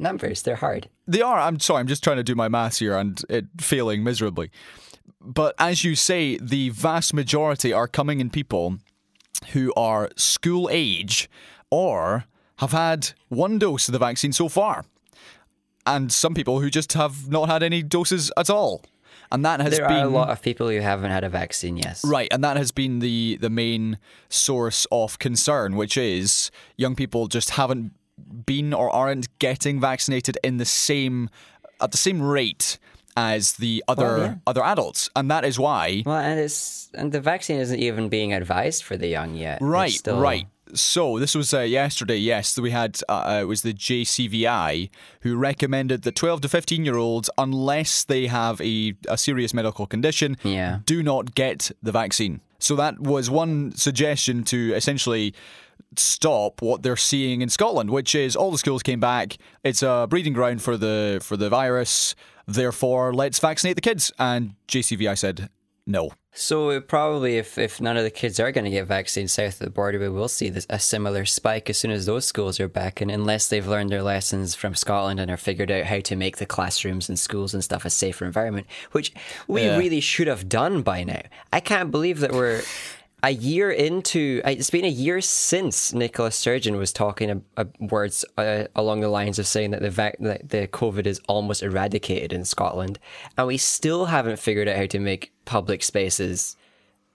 numbers, 0.00 0.42
they're 0.42 0.56
hard. 0.56 0.88
They 1.06 1.22
are. 1.22 1.38
I'm 1.38 1.58
sorry. 1.60 1.80
I'm 1.80 1.86
just 1.86 2.02
trying 2.04 2.16
to 2.18 2.22
do 2.24 2.34
my 2.34 2.48
maths 2.48 2.78
here 2.80 2.96
and 2.96 3.20
it 3.28 3.46
failing 3.60 4.04
miserably. 4.04 4.50
But 5.20 5.54
as 5.58 5.84
you 5.84 5.94
say, 5.94 6.38
the 6.38 6.70
vast 6.70 7.12
majority 7.12 7.72
are 7.72 7.88
coming 7.88 8.20
in 8.20 8.30
people 8.30 8.78
who 9.52 9.72
are 9.76 10.10
school 10.16 10.68
age 10.70 11.28
or 11.70 12.24
have 12.58 12.72
had 12.72 13.10
one 13.28 13.58
dose 13.58 13.88
of 13.88 13.92
the 13.92 13.98
vaccine 13.98 14.32
so 14.32 14.48
far, 14.48 14.84
and 15.86 16.12
some 16.12 16.34
people 16.34 16.60
who 16.60 16.70
just 16.70 16.92
have 16.94 17.28
not 17.28 17.48
had 17.48 17.62
any 17.62 17.82
doses 17.82 18.32
at 18.36 18.50
all. 18.50 18.82
And 19.30 19.44
that 19.44 19.60
has 19.60 19.76
There 19.76 19.86
been 19.86 19.96
are 19.98 20.06
a 20.06 20.08
lot 20.08 20.30
of 20.30 20.40
people 20.40 20.68
who 20.68 20.80
haven't 20.80 21.10
had 21.10 21.22
a 21.22 21.28
vaccine, 21.28 21.76
yes. 21.76 22.04
Right, 22.04 22.28
and 22.32 22.42
that 22.42 22.56
has 22.56 22.70
been 22.70 23.00
the 23.00 23.36
the 23.40 23.50
main 23.50 23.98
source 24.28 24.86
of 24.90 25.18
concern, 25.18 25.76
which 25.76 25.96
is 25.96 26.50
young 26.76 26.94
people 26.96 27.28
just 27.28 27.50
haven't 27.50 27.92
been 28.46 28.72
or 28.72 28.90
aren't 28.90 29.38
getting 29.38 29.80
vaccinated 29.80 30.38
in 30.42 30.56
the 30.56 30.64
same 30.64 31.28
at 31.80 31.92
the 31.92 31.98
same 31.98 32.22
rate 32.22 32.78
as 33.18 33.54
the 33.54 33.82
other 33.88 34.04
Well, 34.04 34.18
yeah. 34.20 34.34
other 34.46 34.62
adults, 34.64 35.10
and 35.16 35.28
that 35.30 35.44
is 35.44 35.58
why. 35.58 36.02
Well, 36.06 36.16
and 36.30 36.38
it's 36.38 36.88
and 36.94 37.10
the 37.12 37.20
vaccine 37.20 37.58
isn't 37.60 37.78
even 37.88 38.08
being 38.08 38.32
advised 38.32 38.82
for 38.84 38.96
the 38.96 39.08
young 39.08 39.34
yet. 39.34 39.58
Right, 39.60 39.90
still- 39.92 40.20
right. 40.20 40.46
So 40.74 41.18
this 41.18 41.34
was 41.34 41.54
uh, 41.54 41.60
yesterday. 41.60 42.18
Yes, 42.18 42.58
we 42.58 42.70
had 42.70 43.00
uh, 43.08 43.12
uh, 43.12 43.38
it 43.42 43.48
was 43.48 43.62
the 43.62 43.72
JCVI 43.72 44.90
who 45.22 45.36
recommended 45.36 46.02
that 46.02 46.14
12 46.14 46.42
to 46.42 46.48
15 46.48 46.84
year 46.84 46.96
olds, 46.96 47.30
unless 47.38 48.04
they 48.04 48.26
have 48.26 48.60
a, 48.60 48.94
a 49.08 49.16
serious 49.16 49.54
medical 49.54 49.86
condition, 49.86 50.36
Yeah. 50.42 50.80
do 50.84 51.02
not 51.02 51.34
get 51.34 51.70
the 51.82 51.90
vaccine. 51.92 52.40
So 52.58 52.76
that 52.76 53.00
was 53.00 53.30
one 53.30 53.72
suggestion 53.76 54.44
to 54.44 54.74
essentially 54.74 55.32
stop 55.96 56.60
what 56.60 56.82
they're 56.82 56.96
seeing 56.96 57.40
in 57.40 57.48
Scotland, 57.48 57.90
which 57.90 58.14
is 58.14 58.36
all 58.36 58.50
the 58.50 58.58
schools 58.58 58.82
came 58.82 59.00
back. 59.00 59.38
It's 59.64 59.82
a 59.82 60.06
breeding 60.10 60.34
ground 60.34 60.60
for 60.62 60.76
the 60.76 61.18
for 61.22 61.36
the 61.36 61.48
virus. 61.48 62.14
Therefore, 62.48 63.12
let's 63.14 63.38
vaccinate 63.38 63.76
the 63.76 63.82
kids. 63.82 64.10
And 64.18 64.54
JCVI 64.66 65.16
said 65.18 65.50
no. 65.86 66.10
So 66.32 66.80
probably, 66.80 67.36
if, 67.38 67.58
if 67.58 67.80
none 67.80 67.96
of 67.96 68.04
the 68.04 68.10
kids 68.10 68.38
are 68.38 68.52
going 68.52 68.64
to 68.64 68.70
get 68.70 68.86
vaccinated 68.86 69.30
south 69.30 69.54
of 69.60 69.64
the 69.66 69.70
border, 69.70 69.98
we 69.98 70.08
will 70.08 70.28
see 70.28 70.48
this, 70.50 70.66
a 70.70 70.78
similar 70.78 71.24
spike 71.24 71.68
as 71.68 71.78
soon 71.78 71.90
as 71.90 72.06
those 72.06 72.26
schools 72.26 72.60
are 72.60 72.68
back, 72.68 73.00
and 73.00 73.10
unless 73.10 73.48
they've 73.48 73.66
learned 73.66 73.90
their 73.90 74.02
lessons 74.04 74.54
from 74.54 74.74
Scotland 74.74 75.18
and 75.18 75.30
are 75.30 75.36
figured 75.36 75.70
out 75.70 75.84
how 75.86 75.98
to 76.00 76.14
make 76.14 76.36
the 76.36 76.46
classrooms 76.46 77.08
and 77.08 77.18
schools 77.18 77.54
and 77.54 77.64
stuff 77.64 77.84
a 77.84 77.90
safer 77.90 78.24
environment, 78.24 78.66
which 78.92 79.12
we 79.48 79.64
Yeah. 79.64 79.78
really 79.78 80.00
should 80.00 80.28
have 80.28 80.48
done 80.48 80.82
by 80.82 81.02
now. 81.02 81.22
I 81.52 81.58
can't 81.60 81.90
believe 81.90 82.20
that 82.20 82.32
we're 82.32 82.62
a 83.22 83.30
year 83.30 83.70
into. 83.70 84.40
It's 84.44 84.70
been 84.70 84.84
a 84.84 84.88
year 84.88 85.20
since 85.20 85.92
Nicola 85.92 86.30
Sturgeon 86.30 86.76
was 86.76 86.92
talking 86.92 87.30
a, 87.30 87.40
a 87.56 87.66
words 87.80 88.24
uh, 88.36 88.64
along 88.76 89.00
the 89.00 89.08
lines 89.08 89.38
of 89.38 89.46
saying 89.46 89.72
that 89.72 89.82
the 89.82 89.90
vac- 89.90 90.18
that 90.20 90.50
the 90.50 90.68
COVID 90.68 91.06
is 91.06 91.20
almost 91.28 91.62
eradicated 91.62 92.32
in 92.32 92.44
Scotland, 92.44 92.98
and 93.36 93.46
we 93.46 93.56
still 93.56 94.06
haven't 94.06 94.38
figured 94.38 94.68
out 94.68 94.76
how 94.76 94.86
to 94.86 94.98
make 94.98 95.32
public 95.44 95.82
spaces 95.82 96.56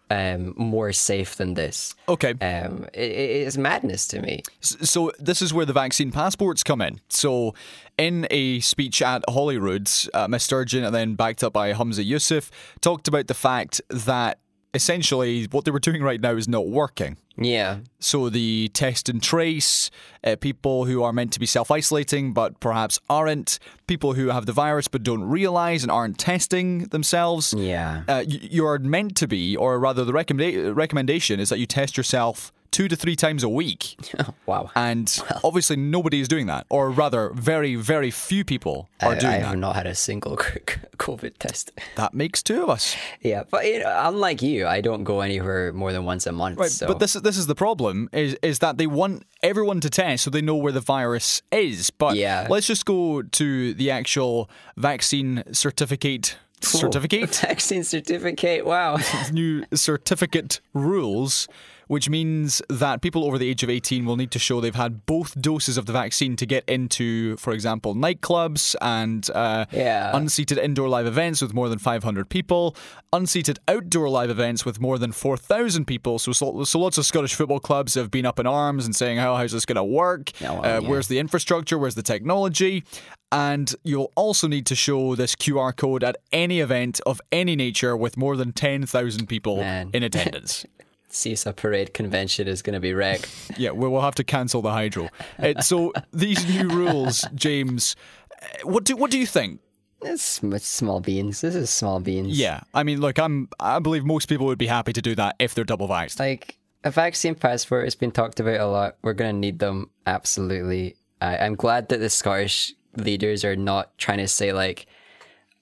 um, 0.09 0.53
more 0.57 0.91
safe 0.91 1.35
than 1.35 1.55
this. 1.55 1.95
Okay. 2.07 2.31
Um, 2.41 2.85
it, 2.93 3.11
it 3.11 3.47
is 3.47 3.57
madness 3.57 4.07
to 4.09 4.21
me. 4.21 4.43
So 4.61 5.11
this 5.19 5.41
is 5.41 5.53
where 5.53 5.65
the 5.65 5.73
vaccine 5.73 6.11
passports 6.11 6.63
come 6.63 6.81
in. 6.81 6.99
So 7.09 7.55
in 7.97 8.27
a 8.29 8.59
speech 8.59 9.01
at 9.01 9.23
Holyrood, 9.27 9.89
uh, 10.13 10.27
Ms 10.27 10.43
Sturgeon, 10.43 10.83
and 10.83 10.93
then 10.93 11.15
backed 11.15 11.43
up 11.43 11.53
by 11.53 11.73
Humza 11.73 12.07
Yousaf, 12.07 12.49
talked 12.81 13.07
about 13.07 13.27
the 13.27 13.33
fact 13.33 13.81
that 13.89 14.39
essentially 14.73 15.45
what 15.51 15.65
they 15.65 15.71
were 15.71 15.79
doing 15.79 16.01
right 16.03 16.19
now 16.19 16.31
is 16.35 16.47
not 16.47 16.67
working. 16.67 17.17
Yeah, 17.35 17.79
So 17.99 18.29
the 18.29 18.69
test 18.73 19.09
and 19.09 19.21
trace, 19.21 19.89
uh, 20.23 20.35
people 20.35 20.85
who 20.85 21.01
are 21.01 21.11
meant 21.11 21.33
to 21.33 21.39
be 21.39 21.47
self 21.47 21.71
isolating 21.71 22.31
but 22.31 22.59
perhaps 22.59 22.99
aren't, 23.09 23.57
people 23.87 24.13
who 24.13 24.27
have 24.27 24.45
the 24.45 24.53
virus 24.53 24.87
but 24.87 25.01
don't 25.01 25.23
realize 25.23 25.81
and 25.83 25.91
aren't 25.91 26.19
testing 26.19 26.85
themselves. 26.89 27.53
yeah. 27.57 28.03
Uh, 28.07 28.23
you're 28.27 28.77
meant 28.77 29.15
to 29.17 29.27
be, 29.27 29.57
or 29.57 29.79
rather, 29.79 30.05
the 30.05 30.11
recommenda- 30.13 30.75
recommendation 30.75 31.39
is 31.39 31.49
that 31.49 31.57
you 31.57 31.65
test 31.65 31.97
yourself 31.97 32.51
two 32.73 32.87
to 32.89 32.95
three 32.97 33.15
times 33.15 33.43
a 33.43 33.49
week. 33.49 33.95
Oh, 34.19 34.33
wow. 34.45 34.69
And 34.75 35.07
obviously, 35.43 35.75
nobody 35.75 36.19
is 36.19 36.27
doing 36.27 36.47
that, 36.47 36.65
or 36.69 36.89
rather, 36.91 37.29
very, 37.33 37.75
very 37.75 38.11
few 38.11 38.43
people 38.45 38.89
are 39.01 39.13
I, 39.13 39.17
doing 39.19 39.33
I 39.33 39.39
that. 39.39 39.47
have 39.47 39.57
not 39.57 39.75
had 39.75 39.87
a 39.87 39.95
single 39.95 40.37
COVID 40.97 41.37
test. 41.39 41.71
That 41.95 42.13
makes 42.13 42.43
two 42.43 42.63
of 42.63 42.69
us. 42.69 42.95
Yeah, 43.21 43.43
but 43.49 43.65
you 43.65 43.79
know, 43.79 44.01
unlike 44.09 44.41
you, 44.41 44.67
I 44.67 44.81
don't 44.81 45.03
go 45.03 45.21
anywhere 45.21 45.73
more 45.73 45.91
than 45.91 46.05
once 46.05 46.27
a 46.27 46.31
month. 46.31 46.57
Right, 46.59 46.69
so. 46.71 46.87
but 46.87 46.99
this 46.99 47.13
this 47.13 47.37
is 47.37 47.47
the 47.47 47.55
problem 47.55 48.09
is 48.13 48.35
is 48.41 48.59
that 48.59 48.77
they 48.77 48.87
want 48.87 49.23
everyone 49.41 49.79
to 49.81 49.89
test 49.89 50.23
so 50.23 50.29
they 50.29 50.41
know 50.41 50.55
where 50.55 50.71
the 50.73 50.79
virus 50.95 51.41
is. 51.51 51.89
But 51.89 52.15
Yeah. 52.15 52.47
let's 52.49 52.67
just 52.67 52.85
go 52.85 53.21
to 53.23 53.73
the 53.73 53.89
actual 53.91 54.49
vaccine 54.77 55.43
certificate 55.51 56.37
certificate 56.61 57.35
vaccine 57.41 57.83
certificate. 57.83 58.65
Wow. 58.65 58.97
new 59.31 59.65
certificate 59.73 60.61
rules. 60.73 61.47
Which 61.93 62.09
means 62.09 62.59
that 62.69 63.01
people 63.03 63.23
over 63.23 63.37
the 63.37 63.47
age 63.47 63.61
of 63.61 63.69
18 63.69 64.03
will 64.05 64.15
need 64.15 64.31
to 64.31 64.39
show 64.39 64.59
they've 64.59 64.73
had 64.73 65.05
both 65.05 65.39
doses 65.39 65.77
of 65.77 65.85
the 65.85 65.93
vaccine 65.93 66.35
to 66.37 66.45
get 66.47 66.63
into, 66.67 67.37
for 67.37 67.53
example, 67.53 67.93
nightclubs 67.93 68.75
and 68.81 69.29
uh, 69.29 69.65
Yeah. 69.71 70.09
unseated 70.17 70.57
indoor 70.57 70.89
live 70.89 71.05
events 71.05 71.39
with 71.39 71.53
more 71.53 71.69
than 71.69 71.77
500 71.77 72.29
people, 72.29 72.75
unseated 73.11 73.59
outdoor 73.67 74.09
live 74.09 74.31
events 74.31 74.65
with 74.65 74.81
more 74.81 74.97
than 74.97 75.11
4,000 75.11 75.85
people. 75.85 76.17
So, 76.17 76.31
so, 76.31 76.63
so 76.63 76.79
lots 76.79 76.97
of 76.97 77.05
Scottish 77.05 77.35
football 77.35 77.59
clubs 77.59 77.93
have 77.93 78.09
been 78.09 78.25
up 78.25 78.39
in 78.39 78.47
arms 78.47 78.87
and 78.87 78.95
saying, 78.95 79.19
how 79.19 79.35
how's 79.35 79.51
this 79.51 79.67
going 79.67 79.75
to 79.75 79.83
work? 79.83 80.31
Well, 80.41 80.65
uh, 80.65 80.79
yeah. 80.79 80.89
Where's 80.89 81.09
the 81.09 81.19
infrastructure? 81.19 81.77
Where's 81.77 81.93
the 81.93 82.01
technology? 82.01 82.83
And 83.31 83.71
you'll 83.83 84.11
also 84.15 84.47
need 84.47 84.65
to 84.65 84.75
show 84.75 85.13
this 85.15 85.35
QR 85.35 85.77
code 85.77 86.03
at 86.03 86.15
any 86.31 86.59
event 86.59 87.01
of 87.05 87.21
any 87.31 87.55
nature 87.55 87.95
with 87.95 88.17
more 88.17 88.35
than 88.35 88.51
10,000 88.51 89.27
people 89.27 89.57
Man. 89.57 89.91
in 89.93 90.01
attendance. 90.01 90.65
Seesaw 91.13 91.53
Parade 91.53 91.93
convention 91.93 92.47
is 92.47 92.61
going 92.61 92.73
to 92.73 92.79
be 92.79 92.93
wrecked. 92.93 93.29
yeah, 93.57 93.71
we 93.71 93.87
will 93.87 94.01
have 94.01 94.15
to 94.15 94.23
cancel 94.23 94.61
the 94.61 94.71
hydro. 94.71 95.09
Uh, 95.37 95.61
so 95.61 95.93
these 96.11 96.47
new 96.47 96.67
rules, 96.69 97.25
James, 97.35 97.95
uh, 98.41 98.45
what 98.63 98.83
do 98.83 98.95
what 98.95 99.11
do 99.11 99.19
you 99.19 99.27
think? 99.27 99.59
it's, 100.05 100.41
it's 100.43 100.67
small 100.67 100.99
beans. 100.99 101.41
This 101.41 101.55
is 101.55 101.69
small 101.69 101.99
beans. 101.99 102.37
Yeah, 102.37 102.61
I 102.73 102.83
mean, 102.83 102.99
look, 102.99 103.19
I'm 103.19 103.49
I 103.59 103.79
believe 103.79 104.05
most 104.05 104.27
people 104.27 104.45
would 104.47 104.57
be 104.57 104.67
happy 104.67 104.93
to 104.93 105.01
do 105.01 105.15
that 105.15 105.35
if 105.39 105.53
they're 105.53 105.63
double 105.63 105.87
vaxxed. 105.87 106.19
Like 106.19 106.57
a 106.83 106.91
vaccine 106.91 107.35
passport 107.35 107.85
has 107.85 107.95
been 107.95 108.11
talked 108.11 108.39
about 108.39 108.59
a 108.59 108.67
lot. 108.67 108.97
We're 109.01 109.13
going 109.13 109.33
to 109.33 109.39
need 109.39 109.59
them 109.59 109.89
absolutely. 110.05 110.95
I, 111.21 111.37
I'm 111.37 111.55
glad 111.55 111.89
that 111.89 111.99
the 111.99 112.09
Scottish 112.09 112.73
leaders 112.97 113.43
are 113.43 113.55
not 113.55 113.97
trying 113.97 114.19
to 114.19 114.27
say 114.27 114.53
like 114.53 114.87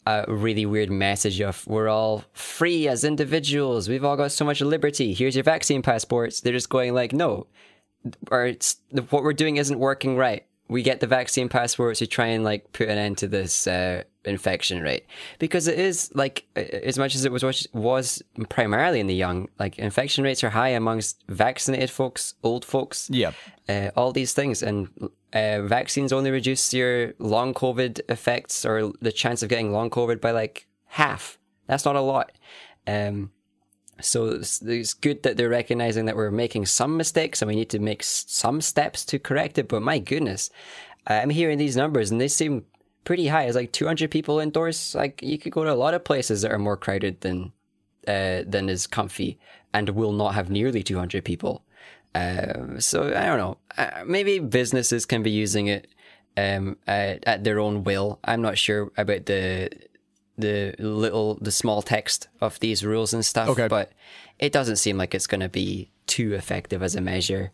a 0.06 0.26
really 0.28 0.66
weird 0.66 0.90
message 0.90 1.42
of 1.42 1.66
we're 1.68 1.88
all 1.88 2.24
free 2.34 2.88
as 2.88 3.04
individuals. 3.04 3.88
We've 3.88 4.04
all 4.04 4.18
got 4.18 4.32
so 4.32 4.46
much 4.46 4.62
liberty. 4.62 5.14
Here's 5.14 5.36
your 5.36 5.44
vaccine 5.44 5.82
passports. 5.82 6.42
They're 6.42 6.54
just 6.54 6.70
going 6.70 6.94
like, 6.94 7.14
no, 7.14 7.48
or 8.32 8.52
what 9.10 9.24
we're 9.24 9.34
doing 9.34 9.58
isn't 9.58 9.80
working 9.80 10.18
right. 10.18 10.46
We 10.68 10.84
get 10.84 11.02
the 11.02 11.08
vaccine 11.08 11.50
passports 11.50 12.00
to 12.00 12.08
try 12.08 12.28
and 12.28 12.44
like 12.44 12.72
put 12.72 12.90
an 12.90 12.98
end 12.98 13.18
to 13.20 13.28
this 13.28 13.68
uh, 13.68 14.04
infection 14.26 14.82
rate 14.82 15.06
because 15.40 15.68
it 15.68 15.80
is 15.80 16.12
like 16.14 16.46
as 16.56 16.98
much 17.00 17.16
as 17.16 17.26
it 17.26 17.32
was 17.32 17.44
was- 17.74 18.22
primarily 18.50 19.00
in 19.00 19.08
the 19.08 19.16
young, 19.16 19.48
like 19.60 19.80
infection 19.80 20.24
rates 20.24 20.44
are 20.44 20.52
high 20.52 20.70
amongst 20.70 21.24
vaccinated 21.28 21.90
folks, 21.90 22.36
old 22.44 22.64
folks, 22.66 23.10
Yeah. 23.12 23.32
uh, 23.68 23.90
all 23.96 24.12
these 24.12 24.34
things, 24.34 24.62
and 24.62 24.90
uh, 25.34 25.62
vaccines 25.64 26.12
only 26.14 26.30
reduce 26.32 26.74
your 26.74 27.14
long 27.20 27.54
COVID 27.54 28.02
effects 28.10 28.66
or 28.66 28.92
the 29.02 29.12
chance 29.12 29.42
of 29.44 29.50
getting 29.50 29.72
long 29.72 29.90
COVID 29.90 30.20
by 30.22 30.32
like 30.32 30.68
half. 30.86 31.38
That's 31.68 31.86
not 31.86 31.96
a 31.96 32.02
lot. 32.02 32.32
Um, 32.86 33.32
so 34.02 34.30
it's, 34.30 34.62
it's 34.62 34.94
good 34.94 35.24
that 35.24 35.38
they're 35.38 35.48
recognizing 35.50 36.06
that 36.06 36.16
we're 36.16 36.32
making 36.32 36.66
some 36.66 36.98
mistakes 36.98 37.42
and 37.42 37.48
we 37.50 37.56
need 37.56 37.70
to 37.70 37.80
make 37.80 38.04
some 38.04 38.60
steps 38.60 39.06
to 39.06 39.20
correct 39.20 39.58
it. 39.58 39.68
But 39.68 39.84
my 39.84 40.00
goodness, 40.00 40.50
I'm 41.08 41.30
hearing 41.30 41.58
these 41.60 41.78
numbers 41.78 42.12
and 42.12 42.20
they 42.20 42.28
seem 42.28 42.66
pretty 43.04 43.28
high. 43.28 43.44
It's 43.44 43.56
like 43.56 43.72
200 43.72 44.12
people 44.12 44.40
indoors. 44.40 44.96
Like 44.96 45.22
you 45.22 45.38
could 45.38 45.52
go 45.52 45.64
to 45.64 45.72
a 45.72 45.76
lot 45.76 45.94
of 45.94 46.04
places 46.04 46.42
that 46.42 46.52
are 46.52 46.60
more 46.60 46.78
crowded 46.78 47.22
than 47.22 47.52
uh, 48.08 48.42
than 48.46 48.70
is 48.70 48.88
comfy 48.88 49.40
and 49.74 49.90
will 49.90 50.12
not 50.14 50.34
have 50.34 50.50
nearly 50.50 50.84
200 50.84 51.24
people. 51.24 51.64
Um, 52.14 52.82
so 52.82 53.08
I 53.08 53.26
don't 53.26 53.38
know. 53.38 53.58
Uh, 53.78 54.04
maybe 54.06 54.40
businesses 54.40 55.06
can 55.06 55.24
be 55.24 55.32
using 55.32 55.68
it 55.68 55.88
um, 56.36 56.78
at, 56.88 57.24
at 57.26 57.44
their 57.44 57.60
own 57.60 57.84
will. 57.84 58.20
I'm 58.24 58.42
not 58.42 58.58
sure 58.58 58.92
about 58.98 59.26
the 59.26 59.70
the 60.38 60.74
little 60.80 61.36
the 61.36 61.52
small 61.52 61.82
text 61.82 62.28
of 62.40 62.60
these 62.60 62.84
rules 62.84 63.14
and 63.14 63.26
stuff. 63.26 63.50
Okay. 63.50 63.68
But 63.68 63.92
it 64.40 64.52
doesn't 64.52 64.78
seem 64.78 64.98
like 64.98 65.14
it's 65.14 65.28
going 65.28 65.42
to 65.42 65.50
be 65.50 65.92
too 66.08 66.34
effective 66.34 66.82
as 66.82 66.96
a 66.96 67.02
measure. 67.02 67.52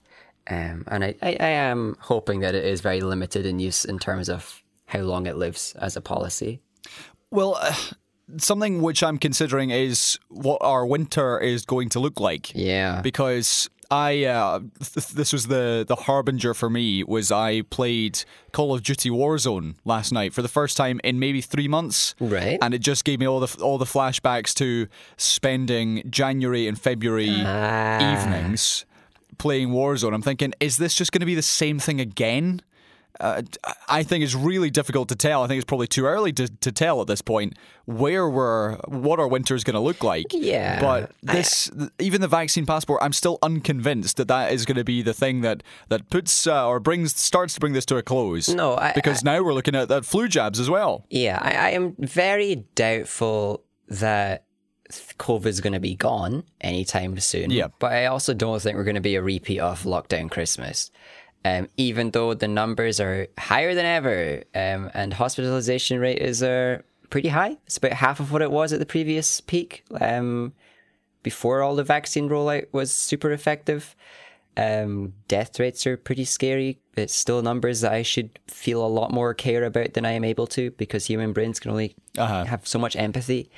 Um, 0.49 0.85
and 0.87 1.03
I, 1.03 1.15
I, 1.21 1.37
I 1.39 1.49
am 1.49 1.97
hoping 1.99 2.39
that 2.39 2.55
it 2.55 2.63
is 2.63 2.79
very 2.79 3.01
limited 3.01 3.45
in 3.45 3.59
use 3.59 3.83
in 3.83 3.99
terms 3.99 4.29
of 4.29 4.63
how 4.87 4.99
long 4.99 5.25
it 5.27 5.37
lives 5.37 5.73
as 5.79 5.95
a 5.95 6.01
policy. 6.01 6.59
Well, 7.31 7.57
uh, 7.61 7.73
something 8.37 8.81
which 8.81 9.03
I'm 9.03 9.17
considering 9.17 9.69
is 9.69 10.17
what 10.29 10.57
our 10.61 10.85
winter 10.85 11.39
is 11.39 11.65
going 11.65 11.89
to 11.89 11.99
look 11.99 12.19
like. 12.19 12.51
Yeah. 12.55 13.01
because 13.01 13.69
I 13.89 14.25
uh, 14.25 14.59
th- 14.83 15.07
this 15.09 15.31
was 15.31 15.47
the 15.47 15.85
the 15.87 15.95
harbinger 15.95 16.53
for 16.53 16.69
me 16.69 17.05
was 17.05 17.31
I 17.31 17.61
played 17.61 18.21
Call 18.51 18.73
of 18.75 18.83
Duty 18.83 19.09
Warzone 19.09 19.75
last 19.85 20.11
night 20.11 20.33
for 20.33 20.41
the 20.41 20.49
first 20.49 20.75
time 20.75 20.99
in 21.05 21.19
maybe 21.19 21.39
three 21.39 21.69
months, 21.69 22.13
Right. 22.19 22.59
And 22.61 22.73
it 22.73 22.79
just 22.79 23.05
gave 23.05 23.19
me 23.21 23.25
all 23.27 23.39
the 23.39 23.63
all 23.63 23.77
the 23.77 23.85
flashbacks 23.85 24.53
to 24.55 24.87
spending 25.15 26.03
January 26.09 26.67
and 26.67 26.79
February 26.79 27.29
Ah. 27.45 28.13
evenings 28.13 28.85
playing 29.37 29.69
Warzone. 29.69 30.13
I'm 30.13 30.21
thinking, 30.21 30.53
is 30.59 30.77
this 30.77 30.93
just 30.93 31.11
going 31.11 31.19
to 31.21 31.25
be 31.25 31.35
the 31.35 31.41
same 31.41 31.79
thing 31.79 32.01
again? 32.01 32.61
Uh, 33.19 33.41
I 33.87 34.03
think 34.03 34.23
it's 34.23 34.35
really 34.35 34.69
difficult 34.69 35.09
to 35.09 35.15
tell. 35.15 35.43
I 35.43 35.47
think 35.47 35.57
it's 35.57 35.65
probably 35.65 35.87
too 35.87 36.05
early 36.05 36.31
to, 36.33 36.47
to 36.47 36.71
tell 36.71 37.01
at 37.01 37.07
this 37.07 37.21
point 37.21 37.57
where 37.85 38.29
we're 38.29 38.75
what 38.87 39.19
our 39.19 39.27
winter 39.27 39.55
is 39.55 39.63
going 39.63 39.73
to 39.75 39.79
look 39.79 40.03
like. 40.03 40.25
Yeah, 40.31 40.79
but 40.81 41.11
this 41.23 41.71
even 41.99 42.21
the 42.21 42.27
vaccine 42.27 42.65
passport, 42.65 42.99
I'm 43.01 43.13
still 43.13 43.39
unconvinced 43.41 44.17
that 44.17 44.27
that 44.27 44.53
is 44.53 44.65
going 44.65 44.77
to 44.77 44.83
be 44.83 45.01
the 45.01 45.13
thing 45.13 45.41
that 45.41 45.63
that 45.89 46.09
puts 46.09 46.45
uh, 46.47 46.67
or 46.67 46.79
brings 46.79 47.15
starts 47.15 47.53
to 47.55 47.59
bring 47.59 47.73
this 47.73 47.85
to 47.87 47.97
a 47.97 48.03
close. 48.03 48.49
No, 48.49 48.75
I- 48.75 48.93
because 48.93 49.23
now 49.23 49.41
we're 49.41 49.53
looking 49.53 49.75
at, 49.75 49.89
at 49.91 50.05
flu 50.05 50.27
jabs 50.27 50.59
as 50.59 50.69
well. 50.69 51.05
Yeah, 51.09 51.39
I, 51.41 51.51
I 51.51 51.69
am 51.71 51.95
very 51.99 52.65
doubtful 52.75 53.63
that 53.89 54.45
COVID's 55.17 55.59
going 55.59 55.73
to 55.73 55.79
be 55.79 55.95
gone 55.95 56.43
anytime 56.61 57.19
soon. 57.19 57.51
Yeah. 57.51 57.67
But 57.79 57.91
I 57.91 58.05
also 58.05 58.33
don't 58.33 58.61
think 58.61 58.77
we're 58.77 58.83
going 58.85 58.95
to 58.95 59.01
be 59.01 59.15
a 59.15 59.21
repeat 59.21 59.59
of 59.59 59.83
lockdown 59.83 60.29
Christmas. 60.31 60.91
Um, 61.45 61.69
even 61.77 62.11
though 62.11 62.33
the 62.33 62.47
numbers 62.47 62.99
are 62.99 63.27
higher 63.37 63.73
than 63.73 63.85
ever 63.85 64.43
um, 64.53 64.91
and 64.93 65.13
hospitalization 65.13 65.99
rate 65.99 66.19
is 66.19 66.43
uh, 66.43 66.81
pretty 67.09 67.29
high. 67.29 67.57
It's 67.65 67.77
about 67.77 67.93
half 67.93 68.19
of 68.19 68.31
what 68.33 68.41
it 68.41 68.51
was 68.51 68.73
at 68.73 68.79
the 68.79 68.85
previous 68.85 69.39
peak 69.39 69.85
um, 70.01 70.53
before 71.23 71.61
all 71.61 71.75
the 71.75 71.83
vaccine 71.85 72.27
rollout 72.27 72.65
was 72.73 72.91
super 72.91 73.31
effective. 73.31 73.95
Um, 74.57 75.13
death 75.27 75.59
rates 75.59 75.85
are 75.85 75.95
pretty 75.97 76.25
scary. 76.25 76.79
It's 76.97 77.13
still 77.15 77.41
numbers 77.43 77.81
that 77.81 77.93
I 77.93 78.01
should 78.01 78.39
feel 78.47 78.83
a 78.83 78.87
lot 78.87 79.11
more 79.11 79.33
care 79.35 79.63
about 79.63 79.93
than 79.93 80.03
I 80.05 80.13
am 80.13 80.23
able 80.25 80.47
to 80.47 80.71
because 80.71 81.05
human 81.05 81.31
brains 81.31 81.59
can 81.59 81.71
only 81.71 81.95
Uh-huh. 82.17 82.45
have 82.45 82.67
so 82.67 82.79
much 82.79 82.95
empathy. 82.95 83.49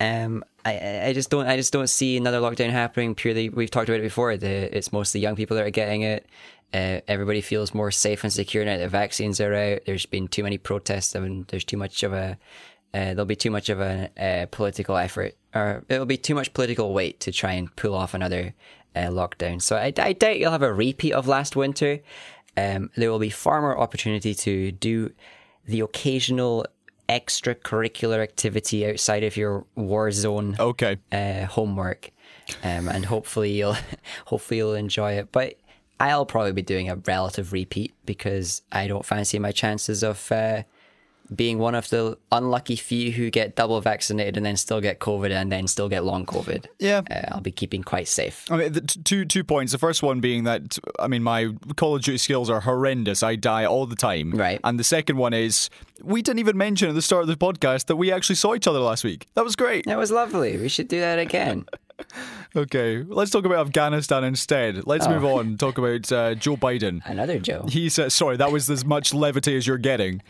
Um, 0.00 0.42
I- 0.64 1.06
I, 1.06 1.12
just 1.12 1.30
don't, 1.30 1.46
I 1.46 1.56
just 1.56 1.72
don't 1.72 1.88
see 1.88 2.16
another 2.16 2.40
lockdown 2.40 2.70
happening. 2.70 3.14
Purely, 3.14 3.48
we've 3.48 3.70
talked 3.70 3.88
about 3.88 4.00
it 4.00 4.02
before. 4.02 4.36
The, 4.36 4.76
it's 4.76 4.92
mostly 4.92 5.20
young 5.20 5.36
people 5.36 5.56
that 5.56 5.64
are 5.64 5.70
getting 5.70 6.02
it. 6.02 6.26
Uh, 6.72 7.00
everybody 7.08 7.40
feels 7.40 7.74
more 7.74 7.90
safe 7.90 8.22
and 8.22 8.32
secure 8.32 8.64
now 8.64 8.76
that 8.76 8.84
the 8.84 8.88
vaccines 8.88 9.40
are 9.40 9.54
out. 9.54 9.80
There's 9.86 10.06
been 10.06 10.28
too 10.28 10.42
many 10.42 10.58
protests 10.58 11.16
I 11.16 11.18
and 11.20 11.46
there's 11.48 11.64
too 11.64 11.76
much 11.76 12.02
of 12.02 12.12
a, 12.12 12.38
uh, 12.94 13.14
there'll 13.14 13.24
be 13.24 13.36
too 13.36 13.50
much 13.50 13.68
of 13.68 13.80
a, 13.80 14.08
uh 14.20 14.46
political 14.46 14.96
effort, 14.96 15.36
or 15.54 15.84
it'll 15.88 16.06
be 16.06 16.16
too 16.16 16.34
much 16.34 16.52
political 16.54 16.92
weight 16.92 17.20
to 17.20 17.32
try 17.32 17.52
and 17.52 17.74
pull 17.76 17.94
off 17.94 18.14
another 18.14 18.54
uh, 18.94 19.08
lockdown. 19.08 19.60
So 19.60 19.76
I, 19.76 19.92
I 19.98 20.12
doubt 20.12 20.38
you'll 20.38 20.50
have 20.52 20.62
a 20.62 20.72
repeat 20.72 21.12
of 21.12 21.26
last 21.28 21.56
winter. 21.56 22.00
Um, 22.56 22.90
there 22.96 23.10
will 23.10 23.18
be 23.20 23.30
far 23.30 23.60
more 23.60 23.78
opportunity 23.78 24.34
to 24.34 24.72
do 24.72 25.12
the 25.66 25.80
occasional 25.80 26.66
extracurricular 27.08 28.22
activity 28.22 28.88
outside 28.88 29.24
of 29.24 29.36
your 29.36 29.64
war 29.74 30.10
zone 30.10 30.56
Okay. 30.58 30.96
uh, 31.12 31.46
homework, 31.46 32.10
um, 32.62 32.88
and 32.88 33.04
hopefully 33.04 33.52
you'll 33.52 33.76
hopefully 34.26 34.58
you'll 34.58 34.74
enjoy 34.74 35.12
it. 35.12 35.30
But 35.32 35.54
I'll 36.00 36.26
probably 36.26 36.52
be 36.52 36.62
doing 36.62 36.88
a 36.88 36.96
relative 36.96 37.52
repeat 37.52 37.92
because 38.06 38.62
I 38.72 38.88
don't 38.88 39.04
fancy 39.04 39.38
my 39.38 39.52
chances 39.52 40.02
of 40.02 40.32
uh, 40.32 40.62
being 41.34 41.58
one 41.58 41.74
of 41.74 41.88
the 41.90 42.16
unlucky 42.32 42.74
few 42.74 43.12
who 43.12 43.30
get 43.30 43.54
double 43.54 43.80
vaccinated 43.80 44.36
and 44.36 44.44
then 44.44 44.56
still 44.56 44.80
get 44.80 44.98
COVID 44.98 45.30
and 45.30 45.52
then 45.52 45.68
still 45.68 45.88
get 45.88 46.04
long 46.04 46.26
COVID. 46.26 46.66
Yeah. 46.78 47.02
Uh, 47.10 47.34
I'll 47.34 47.40
be 47.40 47.52
keeping 47.52 47.82
quite 47.82 48.08
safe. 48.08 48.46
I 48.50 48.56
mean, 48.56 48.72
the, 48.72 48.80
t- 48.80 49.00
two 49.04 49.24
two 49.26 49.44
points. 49.44 49.72
The 49.72 49.78
first 49.78 50.02
one 50.02 50.20
being 50.20 50.44
that 50.44 50.78
I 50.98 51.06
mean, 51.06 51.22
my 51.22 51.50
Call 51.76 51.94
of 51.94 52.02
Duty 52.02 52.18
skills 52.18 52.50
are 52.50 52.60
horrendous. 52.60 53.22
I 53.22 53.36
die 53.36 53.64
all 53.64 53.86
the 53.86 53.96
time. 53.96 54.32
Right. 54.32 54.58
And 54.64 54.78
the 54.78 54.84
second 54.84 55.18
one 55.18 55.34
is 55.34 55.70
we 56.02 56.22
didn't 56.22 56.40
even 56.40 56.56
mention 56.56 56.88
at 56.88 56.94
the 56.94 57.02
start 57.02 57.22
of 57.22 57.28
the 57.28 57.36
podcast 57.36 57.86
that 57.86 57.96
we 57.96 58.10
actually 58.10 58.36
saw 58.36 58.54
each 58.54 58.66
other 58.66 58.80
last 58.80 59.04
week. 59.04 59.26
That 59.34 59.44
was 59.44 59.54
great. 59.54 59.84
That 59.84 59.98
was 59.98 60.10
lovely. 60.10 60.56
We 60.56 60.68
should 60.68 60.88
do 60.88 60.98
that 61.00 61.18
again. 61.18 61.66
Okay, 62.56 63.04
let's 63.06 63.30
talk 63.30 63.44
about 63.44 63.66
Afghanistan 63.66 64.24
instead. 64.24 64.86
Let's 64.86 65.06
move 65.06 65.24
on. 65.24 65.56
Talk 65.56 65.78
about 65.78 66.10
uh, 66.10 66.34
Joe 66.34 66.56
Biden. 66.56 67.00
Another 67.04 67.38
Joe. 67.38 67.64
He 67.68 67.88
said, 67.88 68.10
sorry, 68.10 68.36
that 68.38 68.50
was 68.50 68.68
as 68.68 68.84
much 68.84 69.14
levity 69.14 69.56
as 69.56 69.66
you're 69.66 69.78
getting. 69.78 70.20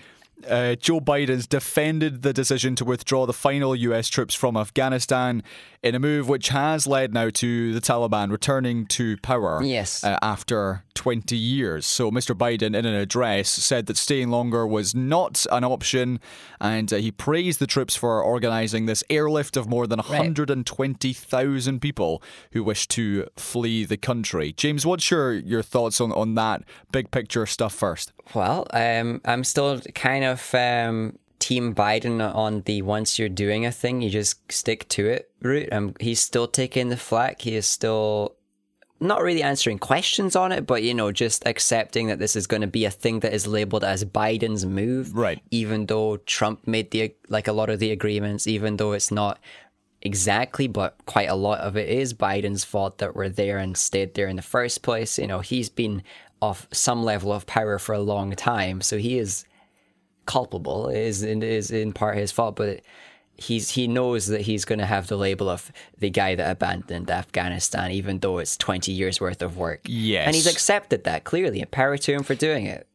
Uh, 0.48 0.74
Joe 0.74 1.00
Biden's 1.00 1.46
defended 1.46 2.22
the 2.22 2.32
decision 2.32 2.74
to 2.76 2.84
withdraw 2.84 3.26
the 3.26 3.32
final 3.32 3.76
US 3.76 4.08
troops 4.08 4.34
from 4.34 4.56
Afghanistan 4.56 5.42
in 5.82 5.94
a 5.94 5.98
move 5.98 6.28
which 6.28 6.48
has 6.48 6.86
led 6.86 7.14
now 7.14 7.30
to 7.30 7.72
the 7.72 7.80
Taliban 7.80 8.30
returning 8.30 8.84
to 8.86 9.16
power 9.18 9.62
Yes. 9.62 10.04
uh, 10.04 10.18
after 10.20 10.84
20 10.94 11.34
years. 11.36 11.86
So, 11.86 12.10
Mr. 12.10 12.36
Biden, 12.36 12.76
in 12.76 12.84
an 12.84 12.94
address, 12.94 13.48
said 13.48 13.86
that 13.86 13.96
staying 13.96 14.28
longer 14.28 14.66
was 14.66 14.94
not 14.94 15.46
an 15.50 15.64
option, 15.64 16.20
and 16.60 16.92
uh, 16.92 16.96
he 16.96 17.10
praised 17.10 17.60
the 17.60 17.66
troops 17.66 17.96
for 17.96 18.22
organising 18.22 18.84
this 18.84 19.02
airlift 19.08 19.56
of 19.56 19.66
more 19.66 19.86
than 19.86 20.00
120,000 20.00 21.80
people 21.80 22.22
who 22.52 22.62
wish 22.62 22.86
to 22.88 23.26
flee 23.36 23.84
the 23.84 23.96
country. 23.96 24.52
James, 24.52 24.84
what's 24.84 25.10
your, 25.10 25.32
your 25.32 25.62
thoughts 25.62 26.00
on, 26.00 26.12
on 26.12 26.34
that 26.34 26.62
big 26.92 27.10
picture 27.10 27.46
stuff 27.46 27.72
first? 27.74 28.12
Well, 28.34 28.66
um, 28.72 29.20
I'm 29.24 29.44
still 29.44 29.80
kind 29.94 30.24
of 30.24 30.54
um, 30.54 31.18
Team 31.40 31.74
Biden 31.74 32.22
on 32.34 32.60
the 32.62 32.82
once 32.82 33.18
you're 33.18 33.28
doing 33.28 33.66
a 33.66 33.72
thing, 33.72 34.00
you 34.00 34.10
just 34.10 34.52
stick 34.52 34.88
to 34.90 35.08
it 35.08 35.30
route. 35.42 35.72
Um, 35.72 35.94
he's 35.98 36.20
still 36.20 36.46
taking 36.46 36.88
the 36.88 36.96
flack. 36.96 37.40
He 37.40 37.56
is 37.56 37.66
still 37.66 38.36
not 39.00 39.22
really 39.22 39.42
answering 39.42 39.78
questions 39.78 40.36
on 40.36 40.52
it, 40.52 40.66
but 40.66 40.82
you 40.82 40.92
know, 40.92 41.10
just 41.10 41.46
accepting 41.46 42.06
that 42.08 42.18
this 42.18 42.36
is 42.36 42.46
going 42.46 42.60
to 42.60 42.66
be 42.66 42.84
a 42.84 42.90
thing 42.90 43.20
that 43.20 43.32
is 43.32 43.46
labeled 43.46 43.82
as 43.82 44.04
Biden's 44.04 44.66
move. 44.66 45.16
Right. 45.16 45.40
Even 45.50 45.86
though 45.86 46.18
Trump 46.18 46.66
made 46.66 46.90
the 46.90 47.14
like 47.28 47.48
a 47.48 47.52
lot 47.52 47.70
of 47.70 47.80
the 47.80 47.90
agreements, 47.90 48.46
even 48.46 48.76
though 48.76 48.92
it's 48.92 49.10
not 49.10 49.40
exactly, 50.02 50.66
but 50.68 50.96
quite 51.06 51.28
a 51.28 51.34
lot 51.34 51.60
of 51.60 51.76
it 51.76 51.88
is 51.88 52.14
Biden's 52.14 52.64
fault 52.64 52.98
that 52.98 53.16
we're 53.16 53.30
there 53.30 53.58
and 53.58 53.76
stayed 53.76 54.14
there 54.14 54.28
in 54.28 54.36
the 54.36 54.42
first 54.42 54.82
place. 54.82 55.18
You 55.18 55.26
know, 55.26 55.40
he's 55.40 55.70
been 55.70 56.02
off 56.42 56.68
some 56.70 57.02
level 57.02 57.32
of 57.32 57.46
power 57.46 57.78
for 57.78 57.94
a 57.94 58.00
long 58.00 58.32
time, 58.32 58.82
so 58.82 58.98
he 58.98 59.18
is 59.18 59.44
culpable. 60.34 60.88
Is 60.88 61.22
it 61.22 61.42
is 61.42 61.70
in 61.70 61.92
part 61.92 62.16
his 62.16 62.30
fault, 62.32 62.54
but 62.56 62.80
he's 63.48 63.70
he 63.70 63.84
knows 63.88 64.26
that 64.32 64.42
he's 64.42 64.64
going 64.64 64.78
to 64.78 64.86
have 64.94 65.06
the 65.08 65.16
label 65.26 65.48
of 65.48 65.72
the 65.98 66.10
guy 66.10 66.34
that 66.34 66.50
abandoned 66.56 67.10
Afghanistan, 67.10 67.90
even 67.90 68.18
though 68.20 68.38
it's 68.42 68.56
twenty 68.56 68.92
years 68.92 69.20
worth 69.20 69.42
of 69.42 69.56
work. 69.56 69.80
Yes. 69.86 70.26
and 70.26 70.34
he's 70.36 70.46
accepted 70.54 71.04
that 71.04 71.24
clearly. 71.24 71.60
And 71.60 71.70
power 71.70 71.96
to 72.04 72.12
him 72.12 72.22
for 72.22 72.34
doing 72.36 72.66
it. 72.76 72.86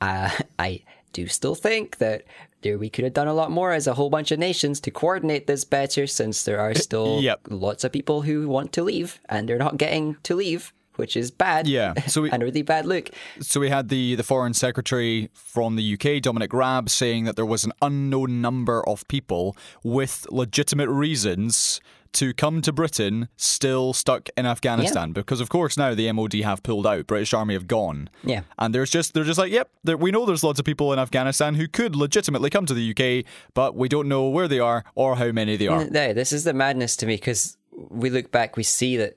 Uh, 0.00 0.30
I 0.58 0.70
do 1.12 1.26
still 1.26 1.54
think 1.54 1.98
that 1.98 2.22
there 2.62 2.78
we 2.78 2.88
could 2.88 3.04
have 3.04 3.12
done 3.20 3.28
a 3.28 3.34
lot 3.34 3.50
more 3.50 3.72
as 3.72 3.86
a 3.86 3.94
whole 3.94 4.08
bunch 4.16 4.30
of 4.32 4.38
nations 4.38 4.80
to 4.80 4.90
coordinate 4.90 5.46
this 5.46 5.64
better, 5.64 6.06
since 6.06 6.44
there 6.44 6.60
are 6.60 6.74
still 6.74 7.20
Yep. 7.20 7.40
lots 7.50 7.82
of 7.84 7.90
people 7.92 8.22
who 8.22 8.48
want 8.48 8.72
to 8.72 8.82
leave 8.82 9.20
and 9.28 9.48
they're 9.48 9.58
not 9.66 9.76
getting 9.78 10.16
to 10.22 10.34
leave, 10.36 10.72
which 10.96 11.16
is 11.16 11.30
bad. 11.30 11.66
Yeah, 11.66 11.94
so 12.06 12.22
we- 12.22 12.30
and 12.32 12.42
a 12.42 12.46
really 12.46 12.62
bad 12.62 12.86
look. 12.86 13.10
So 13.40 13.60
we 13.60 13.68
had 13.70 13.88
the, 13.88 14.14
the 14.14 14.22
foreign 14.22 14.54
secretary 14.54 15.28
from 15.34 15.76
the 15.76 15.94
UK, 15.94 16.22
Dominic 16.22 16.52
Raab, 16.52 16.88
saying 16.90 17.24
that 17.24 17.36
there 17.36 17.46
was 17.46 17.64
an 17.64 17.72
unknown 17.82 18.40
number 18.40 18.86
of 18.88 19.06
people 19.08 19.56
with 19.82 20.26
legitimate 20.30 20.88
reasons 20.88 21.80
to 22.12 22.34
come 22.34 22.60
to 22.60 22.70
Britain 22.74 23.26
still 23.38 23.94
stuck 23.94 24.28
in 24.36 24.44
Afghanistan 24.44 25.12
because 25.12 25.40
of 25.40 25.48
course 25.48 25.78
now 25.78 25.94
the 25.94 26.12
MOD 26.12 26.34
have 26.44 26.62
pulled 26.62 26.86
out 26.86 27.06
British 27.06 27.32
army 27.32 27.54
have 27.54 27.66
gone 27.66 28.10
Yeah. 28.22 28.42
and 28.58 28.74
there's 28.74 28.90
just 28.90 29.14
they're 29.14 29.24
just 29.24 29.38
like 29.38 29.50
yep 29.50 29.70
there, 29.82 29.96
we 29.96 30.10
know 30.10 30.26
there's 30.26 30.44
lots 30.44 30.58
of 30.58 30.66
people 30.66 30.92
in 30.92 30.98
Afghanistan 30.98 31.54
who 31.54 31.66
could 31.66 31.96
legitimately 31.96 32.50
come 32.50 32.66
to 32.66 32.74
the 32.74 32.90
UK 32.90 33.24
but 33.54 33.74
we 33.76 33.88
don't 33.88 34.08
know 34.08 34.28
where 34.28 34.46
they 34.46 34.58
are 34.58 34.84
or 34.94 35.16
how 35.16 35.32
many 35.32 35.56
they 35.56 35.68
are 35.68 35.86
No, 35.88 36.12
this 36.12 36.34
is 36.34 36.44
the 36.44 36.52
madness 36.52 36.96
to 36.96 37.06
me 37.06 37.14
because 37.14 37.56
we 37.88 38.10
look 38.10 38.30
back, 38.30 38.58
we 38.58 38.62
see 38.62 38.98
that 38.98 39.16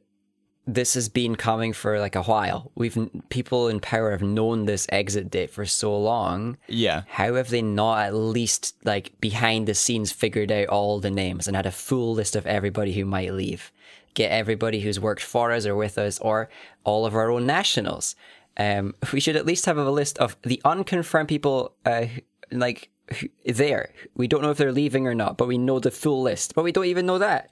this 0.68 0.96
has 0.96 1.10
been 1.10 1.36
coming 1.36 1.74
for 1.74 2.00
like 2.00 2.16
a 2.16 2.24
while. 2.24 2.72
We've 2.76 2.98
people 3.30 3.68
in 3.68 3.80
power 3.80 4.12
have 4.12 4.22
known 4.22 4.66
this 4.66 4.88
exit 4.90 5.30
date 5.30 5.52
for 5.52 5.66
so 5.66 5.96
long. 5.98 6.58
yeah 6.68 7.04
How 7.08 7.36
have 7.36 7.50
they 7.50 7.62
not 7.62 8.00
at 8.00 8.16
least 8.16 8.76
like 8.84 9.20
behind 9.22 9.68
the 9.68 9.76
scenes 9.76 10.12
figured 10.12 10.52
out 10.52 10.68
all 10.68 11.00
the 11.00 11.12
names 11.12 11.48
and 11.48 11.56
had 11.56 11.66
a 11.66 11.72
full 11.72 12.14
list 12.16 12.36
of 12.36 12.46
everybody 12.48 12.94
who 12.94 13.06
might 13.06 13.34
leave? 13.34 13.72
Get 14.16 14.32
everybody 14.32 14.80
who's 14.80 15.00
worked 15.00 15.22
for 15.24 15.52
us 15.52 15.66
or 15.66 15.76
with 15.76 15.98
us 15.98 16.20
or 16.20 16.50
all 16.84 17.06
of 17.06 17.16
our 17.16 17.30
own 17.30 17.46
nationals. 17.46 18.16
Um, 18.58 18.96
we 19.12 19.20
should 19.20 19.36
at 19.36 19.46
least 19.46 19.66
have 19.66 19.78
a 19.78 19.92
list 19.92 20.18
of 20.20 20.38
the 20.42 20.62
unconfirmed 20.64 21.28
people, 21.28 21.76
uh, 21.86 22.06
like 22.52 22.90
there. 23.46 23.92
We 24.16 24.28
don't 24.28 24.42
know 24.42 24.52
if 24.52 24.58
they're 24.58 24.72
leaving 24.72 25.06
or 25.06 25.14
not, 25.14 25.38
but 25.38 25.48
we 25.48 25.58
know 25.58 25.80
the 25.80 25.92
full 25.92 26.22
list. 26.22 26.56
But 26.56 26.64
we 26.64 26.72
don't 26.72 26.86
even 26.86 27.06
know 27.06 27.18
that. 27.18 27.52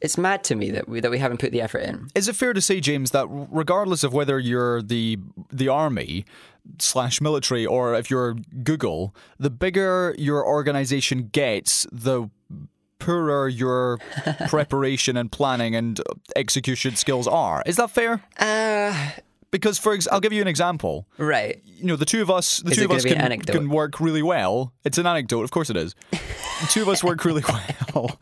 It's 0.00 0.18
mad 0.18 0.44
to 0.44 0.54
me 0.54 0.70
that 0.72 0.88
we 0.88 1.00
that 1.00 1.10
we 1.10 1.18
haven't 1.18 1.38
put 1.38 1.52
the 1.52 1.62
effort 1.62 1.80
in. 1.80 2.08
Is 2.14 2.28
it 2.28 2.36
fair 2.36 2.52
to 2.52 2.60
say, 2.60 2.80
James, 2.80 3.12
that 3.12 3.26
regardless 3.30 4.04
of 4.04 4.12
whether 4.12 4.38
you're 4.38 4.82
the 4.82 5.18
the 5.50 5.68
army 5.68 6.24
slash 6.78 7.20
military 7.20 7.64
or 7.64 7.94
if 7.94 8.10
you're 8.10 8.34
Google, 8.62 9.14
the 9.38 9.50
bigger 9.50 10.14
your 10.18 10.46
organization 10.46 11.28
gets, 11.32 11.86
the 11.90 12.28
poorer 12.98 13.48
your 13.48 13.98
preparation 14.48 15.16
and 15.16 15.30
planning 15.30 15.74
and 15.74 16.00
execution 16.34 16.96
skills 16.96 17.26
are. 17.26 17.62
Is 17.66 17.76
that 17.76 17.90
fair? 17.90 18.22
Uh, 18.38 19.10
Because 19.56 19.78
for 19.78 19.94
ex- 19.94 20.06
I'll 20.12 20.20
give 20.20 20.32
you 20.32 20.42
an 20.42 20.48
example. 20.48 21.06
right. 21.18 21.60
You 21.64 21.86
know, 21.86 21.96
the 21.96 22.04
two 22.06 22.22
of 22.22 22.30
us, 22.30 22.58
the 22.58 22.70
Is 22.70 22.76
two 22.78 22.84
of 22.86 22.90
us 22.90 23.04
an 23.04 23.18
can, 23.18 23.40
can 23.42 23.68
work 23.68 24.00
really 24.00 24.22
well. 24.22 24.72
It's 24.84 24.98
an 24.98 25.06
anecdote, 25.06 25.42
of 25.42 25.50
course 25.50 25.68
it 25.70 25.76
is. 25.76 25.94
the 26.10 26.68
two 26.70 26.82
of 26.82 26.88
us 26.88 27.04
work 27.04 27.24
really 27.24 27.42
well 27.94 28.18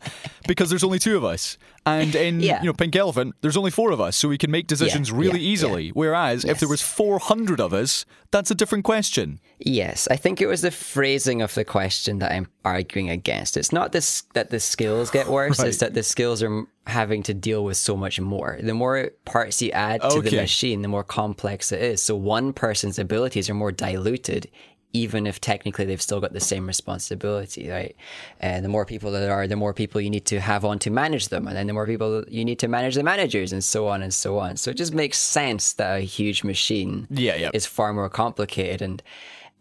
because 0.47 0.69
there's 0.69 0.83
only 0.83 0.99
two 0.99 1.15
of 1.17 1.23
us, 1.23 1.57
and 1.85 2.15
in 2.27 2.39
Yeah. 2.39 2.61
you 2.61 2.67
know 2.67 2.73
Pink 2.73 2.95
Elephant, 2.95 3.35
there's 3.41 3.57
only 3.57 3.71
four 3.71 3.91
of 3.91 4.01
us, 4.01 4.15
so 4.15 4.27
we 4.29 4.37
can 4.37 4.51
make 4.51 4.67
decisions 4.67 5.09
Yeah, 5.09 5.17
really 5.17 5.39
yeah, 5.39 5.51
easily. 5.53 5.89
Whereas 5.89 6.45
if 6.45 6.59
there 6.59 6.69
was 6.69 6.81
400 6.81 7.59
of 7.59 7.73
us, 7.73 8.05
that's 8.31 8.51
a 8.51 8.55
different 8.55 8.83
question. 8.83 9.39
Yes, 9.59 10.07
I 10.11 10.15
think 10.17 10.41
it 10.41 10.47
was 10.47 10.61
the 10.61 10.71
phrasing 10.71 11.41
of 11.41 11.53
the 11.53 11.63
question 11.63 12.19
that 12.19 12.31
I'm 12.31 12.47
arguing 12.63 13.09
against. 13.09 13.55
It's 13.57 13.71
not 13.71 13.91
this 13.91 14.23
that 14.33 14.49
the 14.49 14.59
skills 14.59 15.09
get 15.11 15.27
worse; 15.37 15.59
it's 15.59 15.77
that 15.77 15.93
the 15.93 16.03
skills 16.03 16.43
are 16.43 16.65
having 16.87 17.23
to 17.23 17.33
deal 17.33 17.63
with 17.63 17.77
so 17.77 17.95
much 17.95 18.19
more. 18.19 18.59
The 18.61 18.73
more 18.73 19.11
parts 19.25 19.61
you 19.61 19.71
add 19.71 20.01
to 20.01 20.21
the 20.21 20.35
machine, 20.35 20.81
the 20.81 20.87
more 20.87 21.03
complex 21.03 21.71
it 21.71 21.81
is. 21.81 22.01
So 22.01 22.15
one 22.15 22.53
person's 22.53 22.99
abilities 22.99 23.49
are 23.49 23.53
more 23.55 23.71
diluted, 23.71 24.49
even 24.93 25.27
if 25.27 25.41
technically 25.41 25.83
they've 25.85 26.01
still 26.01 26.21
got 26.21 26.31
the 26.31 26.39
same 26.39 26.65
responsibility, 26.67 27.69
right? 27.69 27.95
And 28.39 28.63
the 28.63 28.69
more 28.69 28.85
people 28.85 29.11
that 29.11 29.29
are, 29.29 29.45
the 29.47 29.57
more 29.57 29.73
people 29.73 29.99
you 29.99 30.09
need 30.09 30.25
to 30.27 30.39
have 30.39 30.63
on 30.63 30.79
to 30.79 30.89
manage 30.89 31.27
them, 31.27 31.47
and 31.47 31.55
then 31.57 31.67
the 31.67 31.73
more 31.73 31.85
people 31.85 32.23
you 32.29 32.45
need 32.45 32.59
to 32.59 32.67
manage 32.69 32.95
the 32.95 33.03
managers, 33.03 33.51
and 33.51 33.63
so 33.63 33.87
on 33.87 34.01
and 34.01 34.13
so 34.13 34.39
on. 34.39 34.55
So 34.55 34.71
it 34.71 34.77
just 34.77 34.93
makes 34.93 35.17
sense 35.17 35.73
that 35.73 35.97
a 35.97 35.99
huge 35.99 36.43
machine 36.43 37.07
Yeah, 37.09 37.35
yeah. 37.35 37.49
is 37.53 37.65
far 37.65 37.91
more 37.93 38.09
complicated 38.09 38.81
and 38.81 39.03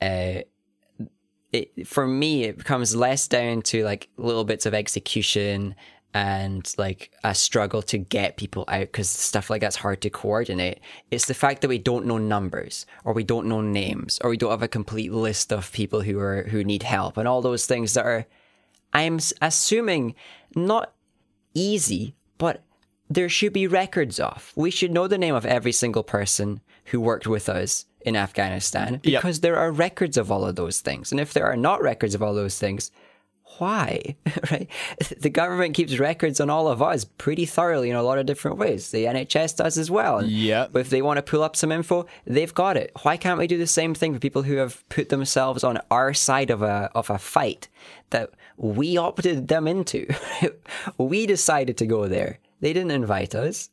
uh 0.00 0.42
it, 1.52 1.86
for 1.86 2.06
me 2.06 2.44
it 2.44 2.58
becomes 2.58 2.96
less 2.96 3.28
down 3.28 3.62
to 3.62 3.84
like 3.84 4.08
little 4.16 4.44
bits 4.44 4.66
of 4.66 4.74
execution 4.74 5.74
and 6.14 6.72
like 6.78 7.10
a 7.24 7.34
struggle 7.34 7.82
to 7.82 7.98
get 7.98 8.36
people 8.36 8.64
out 8.68 8.80
because 8.80 9.10
stuff 9.10 9.50
like 9.50 9.60
that's 9.60 9.76
hard 9.76 10.00
to 10.00 10.10
coordinate. 10.10 10.78
It's 11.10 11.26
the 11.26 11.34
fact 11.34 11.60
that 11.60 11.68
we 11.68 11.78
don't 11.78 12.06
know 12.06 12.18
numbers 12.18 12.86
or 13.04 13.12
we 13.12 13.24
don't 13.24 13.48
know 13.48 13.60
names 13.60 14.20
or 14.22 14.30
we 14.30 14.36
don't 14.36 14.52
have 14.52 14.62
a 14.62 14.68
complete 14.68 15.12
list 15.12 15.52
of 15.52 15.72
people 15.72 16.02
who 16.02 16.20
are 16.20 16.44
who 16.44 16.62
need 16.62 16.84
help 16.84 17.16
and 17.16 17.26
all 17.26 17.42
those 17.42 17.66
things 17.66 17.94
that 17.94 18.06
are 18.06 18.26
I'm 18.92 19.18
assuming 19.42 20.14
not 20.54 20.94
easy, 21.52 22.14
but 22.38 22.62
there 23.10 23.28
should 23.28 23.52
be 23.52 23.66
records 23.66 24.20
of. 24.20 24.52
We 24.54 24.70
should 24.70 24.92
know 24.92 25.08
the 25.08 25.18
name 25.18 25.34
of 25.34 25.44
every 25.44 25.72
single 25.72 26.04
person 26.04 26.60
who 26.86 27.00
worked 27.00 27.26
with 27.26 27.48
us 27.48 27.86
in 28.02 28.14
Afghanistan 28.14 29.00
because 29.02 29.38
yep. 29.38 29.42
there 29.42 29.56
are 29.56 29.72
records 29.72 30.16
of 30.16 30.30
all 30.30 30.44
of 30.44 30.54
those 30.54 30.80
things. 30.80 31.10
And 31.10 31.20
if 31.20 31.32
there 31.32 31.46
are 31.46 31.56
not 31.56 31.82
records 31.82 32.14
of 32.14 32.22
all 32.22 32.34
those 32.34 32.58
things, 32.58 32.92
why? 33.58 34.16
right? 34.50 34.68
The 35.18 35.30
government 35.30 35.74
keeps 35.74 35.98
records 35.98 36.40
on 36.40 36.50
all 36.50 36.68
of 36.68 36.82
us 36.82 37.04
pretty 37.04 37.46
thoroughly 37.46 37.90
in 37.90 37.96
a 37.96 38.02
lot 38.02 38.18
of 38.18 38.26
different 38.26 38.58
ways. 38.58 38.90
The 38.90 39.04
NHS 39.04 39.56
does 39.56 39.78
as 39.78 39.90
well. 39.90 40.24
Yeah. 40.24 40.66
If 40.74 40.90
they 40.90 41.02
want 41.02 41.18
to 41.18 41.22
pull 41.22 41.42
up 41.42 41.56
some 41.56 41.72
info, 41.72 42.06
they've 42.26 42.54
got 42.54 42.76
it. 42.76 42.92
Why 43.02 43.16
can't 43.16 43.38
we 43.38 43.46
do 43.46 43.58
the 43.58 43.66
same 43.66 43.94
thing 43.94 44.14
for 44.14 44.20
people 44.20 44.42
who 44.42 44.56
have 44.56 44.86
put 44.88 45.08
themselves 45.08 45.64
on 45.64 45.78
our 45.90 46.14
side 46.14 46.50
of 46.50 46.62
a 46.62 46.90
of 46.94 47.10
a 47.10 47.18
fight 47.18 47.68
that 48.10 48.30
we 48.56 48.96
opted 48.96 49.48
them 49.48 49.66
into? 49.66 50.06
we 50.98 51.26
decided 51.26 51.76
to 51.78 51.86
go 51.86 52.08
there. 52.08 52.38
They 52.60 52.72
didn't 52.72 52.92
invite 52.92 53.34
us. 53.34 53.70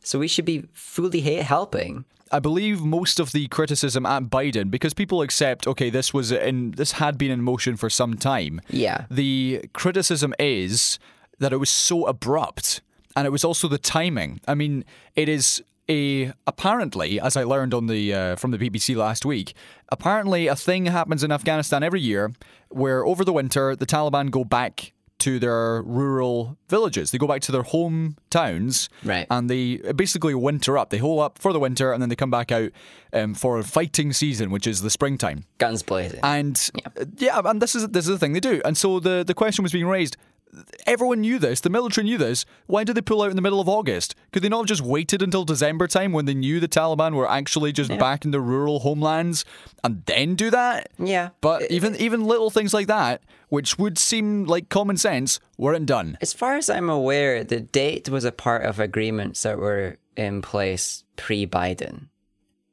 So 0.00 0.18
we 0.18 0.28
should 0.28 0.44
be 0.44 0.68
fully 0.72 1.20
helping. 1.20 2.04
I 2.34 2.40
believe 2.40 2.82
most 2.82 3.20
of 3.20 3.30
the 3.30 3.46
criticism 3.46 4.04
at 4.04 4.24
Biden, 4.24 4.68
because 4.68 4.92
people 4.92 5.22
accept, 5.22 5.68
okay, 5.68 5.88
this 5.88 6.12
was 6.12 6.32
in 6.32 6.72
this 6.72 6.92
had 6.92 7.16
been 7.16 7.30
in 7.30 7.42
motion 7.42 7.76
for 7.76 7.88
some 7.88 8.14
time. 8.14 8.60
Yeah. 8.68 9.04
The 9.08 9.66
criticism 9.72 10.34
is 10.40 10.98
that 11.38 11.52
it 11.52 11.58
was 11.58 11.70
so 11.70 12.06
abrupt, 12.06 12.80
and 13.14 13.24
it 13.24 13.30
was 13.30 13.44
also 13.44 13.68
the 13.68 13.78
timing. 13.78 14.40
I 14.48 14.56
mean, 14.56 14.84
it 15.14 15.28
is 15.28 15.62
a 15.88 16.32
apparently, 16.48 17.20
as 17.20 17.36
I 17.36 17.44
learned 17.44 17.72
on 17.72 17.86
the 17.86 18.12
uh, 18.12 18.34
from 18.34 18.50
the 18.50 18.58
BBC 18.58 18.96
last 18.96 19.24
week, 19.24 19.54
apparently 19.90 20.48
a 20.48 20.56
thing 20.56 20.86
happens 20.86 21.22
in 21.22 21.30
Afghanistan 21.30 21.84
every 21.84 22.00
year 22.00 22.32
where 22.68 23.06
over 23.06 23.24
the 23.24 23.32
winter 23.32 23.76
the 23.76 23.86
Taliban 23.86 24.32
go 24.32 24.42
back 24.42 24.92
to 25.24 25.38
their 25.38 25.82
rural 25.82 26.58
villages. 26.68 27.10
They 27.10 27.16
go 27.16 27.26
back 27.26 27.40
to 27.42 27.52
their 27.52 27.62
home 27.62 28.16
towns, 28.28 28.90
right. 29.02 29.26
and 29.30 29.48
they 29.48 29.76
basically 29.96 30.34
winter 30.34 30.76
up. 30.76 30.90
They 30.90 30.98
hole 30.98 31.18
up 31.18 31.38
for 31.38 31.54
the 31.54 31.58
winter, 31.58 31.92
and 31.92 32.02
then 32.02 32.10
they 32.10 32.16
come 32.16 32.30
back 32.30 32.52
out 32.52 32.72
um, 33.14 33.32
for 33.32 33.58
a 33.58 33.64
fighting 33.64 34.12
season, 34.12 34.50
which 34.50 34.66
is 34.66 34.82
the 34.82 34.90
springtime. 34.90 35.44
Guns 35.56 35.82
blazing. 35.82 36.20
And 36.22 36.70
yeah. 36.74 37.04
yeah, 37.16 37.40
and 37.42 37.62
this 37.62 37.74
is 37.74 37.88
this 37.88 38.04
is 38.04 38.10
the 38.10 38.18
thing 38.18 38.34
they 38.34 38.40
do. 38.40 38.60
And 38.66 38.76
so 38.76 39.00
the 39.00 39.24
the 39.26 39.32
question 39.32 39.62
was 39.62 39.72
being 39.72 39.86
raised: 39.86 40.18
everyone 40.86 41.20
knew 41.20 41.38
this. 41.38 41.60
The 41.60 41.70
military 41.70 42.04
knew 42.04 42.18
this. 42.18 42.44
Why 42.66 42.84
did 42.84 42.96
they 42.96 43.02
pull 43.02 43.22
out 43.22 43.30
in 43.30 43.36
the 43.36 43.42
middle 43.42 43.60
of 43.60 43.68
August? 43.68 44.14
Could 44.32 44.42
they 44.42 44.48
not 44.48 44.58
have 44.58 44.66
just 44.66 44.82
waited 44.82 45.22
until 45.22 45.44
December 45.44 45.86
time 45.86 46.12
when 46.12 46.24
they 46.24 46.34
knew 46.34 46.60
the 46.60 46.68
Taliban 46.68 47.14
were 47.14 47.30
actually 47.30 47.72
just 47.72 47.90
yeah. 47.90 47.96
back 47.96 48.24
in 48.24 48.30
their 48.30 48.40
rural 48.40 48.80
homelands 48.80 49.44
and 49.82 50.04
then 50.06 50.34
do 50.34 50.50
that? 50.50 50.90
Yeah. 50.98 51.30
But 51.40 51.62
uh, 51.62 51.66
even 51.70 51.96
even 51.96 52.24
little 52.24 52.50
things 52.50 52.74
like 52.74 52.86
that, 52.86 53.22
which 53.48 53.78
would 53.78 53.98
seem 53.98 54.44
like 54.44 54.68
common 54.68 54.96
sense, 54.96 55.40
weren't 55.56 55.86
done. 55.86 56.18
As 56.20 56.32
far 56.32 56.56
as 56.56 56.68
I'm 56.70 56.90
aware, 56.90 57.44
the 57.44 57.60
date 57.60 58.08
was 58.08 58.24
a 58.24 58.32
part 58.32 58.64
of 58.64 58.80
agreements 58.80 59.42
that 59.42 59.58
were 59.58 59.98
in 60.16 60.42
place 60.42 61.04
pre-Biden. 61.16 62.08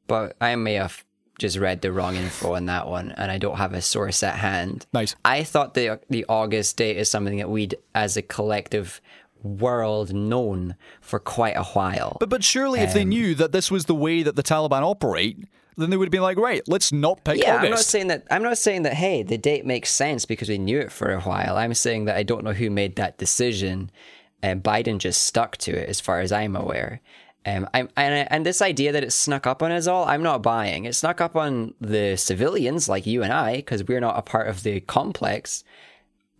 But 0.06 0.36
I 0.40 0.56
may 0.56 0.74
have 0.74 1.04
just 1.38 1.58
read 1.58 1.80
the 1.80 1.92
wrong 1.92 2.16
info 2.16 2.54
on 2.54 2.66
that 2.66 2.86
one, 2.86 3.12
and 3.12 3.30
I 3.30 3.38
don't 3.38 3.56
have 3.56 3.72
a 3.72 3.82
source 3.82 4.22
at 4.22 4.36
hand. 4.36 4.86
Nice. 4.92 5.14
I 5.24 5.44
thought 5.44 5.74
the 5.74 6.00
the 6.08 6.24
August 6.28 6.76
date 6.76 6.96
is 6.96 7.08
something 7.08 7.38
that 7.38 7.50
we'd, 7.50 7.76
as 7.94 8.16
a 8.16 8.22
collective 8.22 9.00
world, 9.42 10.12
known 10.12 10.76
for 11.00 11.18
quite 11.18 11.56
a 11.56 11.64
while. 11.64 12.16
But 12.20 12.28
but 12.28 12.44
surely, 12.44 12.80
um, 12.80 12.86
if 12.86 12.94
they 12.94 13.02
um, 13.02 13.08
knew 13.08 13.34
that 13.34 13.52
this 13.52 13.70
was 13.70 13.86
the 13.86 13.94
way 13.94 14.22
that 14.22 14.36
the 14.36 14.42
Taliban 14.42 14.82
operate, 14.82 15.38
then 15.76 15.90
they 15.90 15.96
would 15.96 16.06
have 16.06 16.12
been 16.12 16.22
like, 16.22 16.38
right, 16.38 16.62
let's 16.66 16.92
not 16.92 17.24
pick 17.24 17.38
yeah, 17.38 17.56
August. 17.56 17.64
I'm 17.64 17.70
not 17.70 17.80
saying 17.80 18.06
that. 18.08 18.24
I'm 18.30 18.42
not 18.42 18.58
saying 18.58 18.82
that. 18.82 18.94
Hey, 18.94 19.22
the 19.22 19.38
date 19.38 19.66
makes 19.66 19.90
sense 19.90 20.24
because 20.24 20.48
we 20.48 20.58
knew 20.58 20.78
it 20.78 20.92
for 20.92 21.12
a 21.12 21.20
while. 21.20 21.56
I'm 21.56 21.74
saying 21.74 22.04
that 22.06 22.16
I 22.16 22.22
don't 22.22 22.44
know 22.44 22.52
who 22.52 22.70
made 22.70 22.96
that 22.96 23.18
decision, 23.18 23.90
and 24.42 24.62
Biden 24.62 24.98
just 24.98 25.22
stuck 25.22 25.56
to 25.58 25.72
it, 25.72 25.88
as 25.88 26.00
far 26.00 26.20
as 26.20 26.30
I'm 26.30 26.56
aware. 26.56 27.00
Um, 27.44 27.68
I'm, 27.74 27.88
and, 27.96 28.28
and 28.30 28.46
this 28.46 28.62
idea 28.62 28.92
that 28.92 29.02
it 29.02 29.12
snuck 29.12 29.46
up 29.46 29.62
on 29.62 29.72
us 29.72 29.86
all, 29.86 30.04
I'm 30.04 30.22
not 30.22 30.42
buying. 30.42 30.84
It 30.84 30.94
snuck 30.94 31.20
up 31.20 31.34
on 31.34 31.74
the 31.80 32.16
civilians 32.16 32.88
like 32.88 33.06
you 33.06 33.22
and 33.22 33.32
I 33.32 33.56
because 33.56 33.84
we're 33.84 34.00
not 34.00 34.18
a 34.18 34.22
part 34.22 34.48
of 34.48 34.62
the 34.62 34.80
complex. 34.80 35.64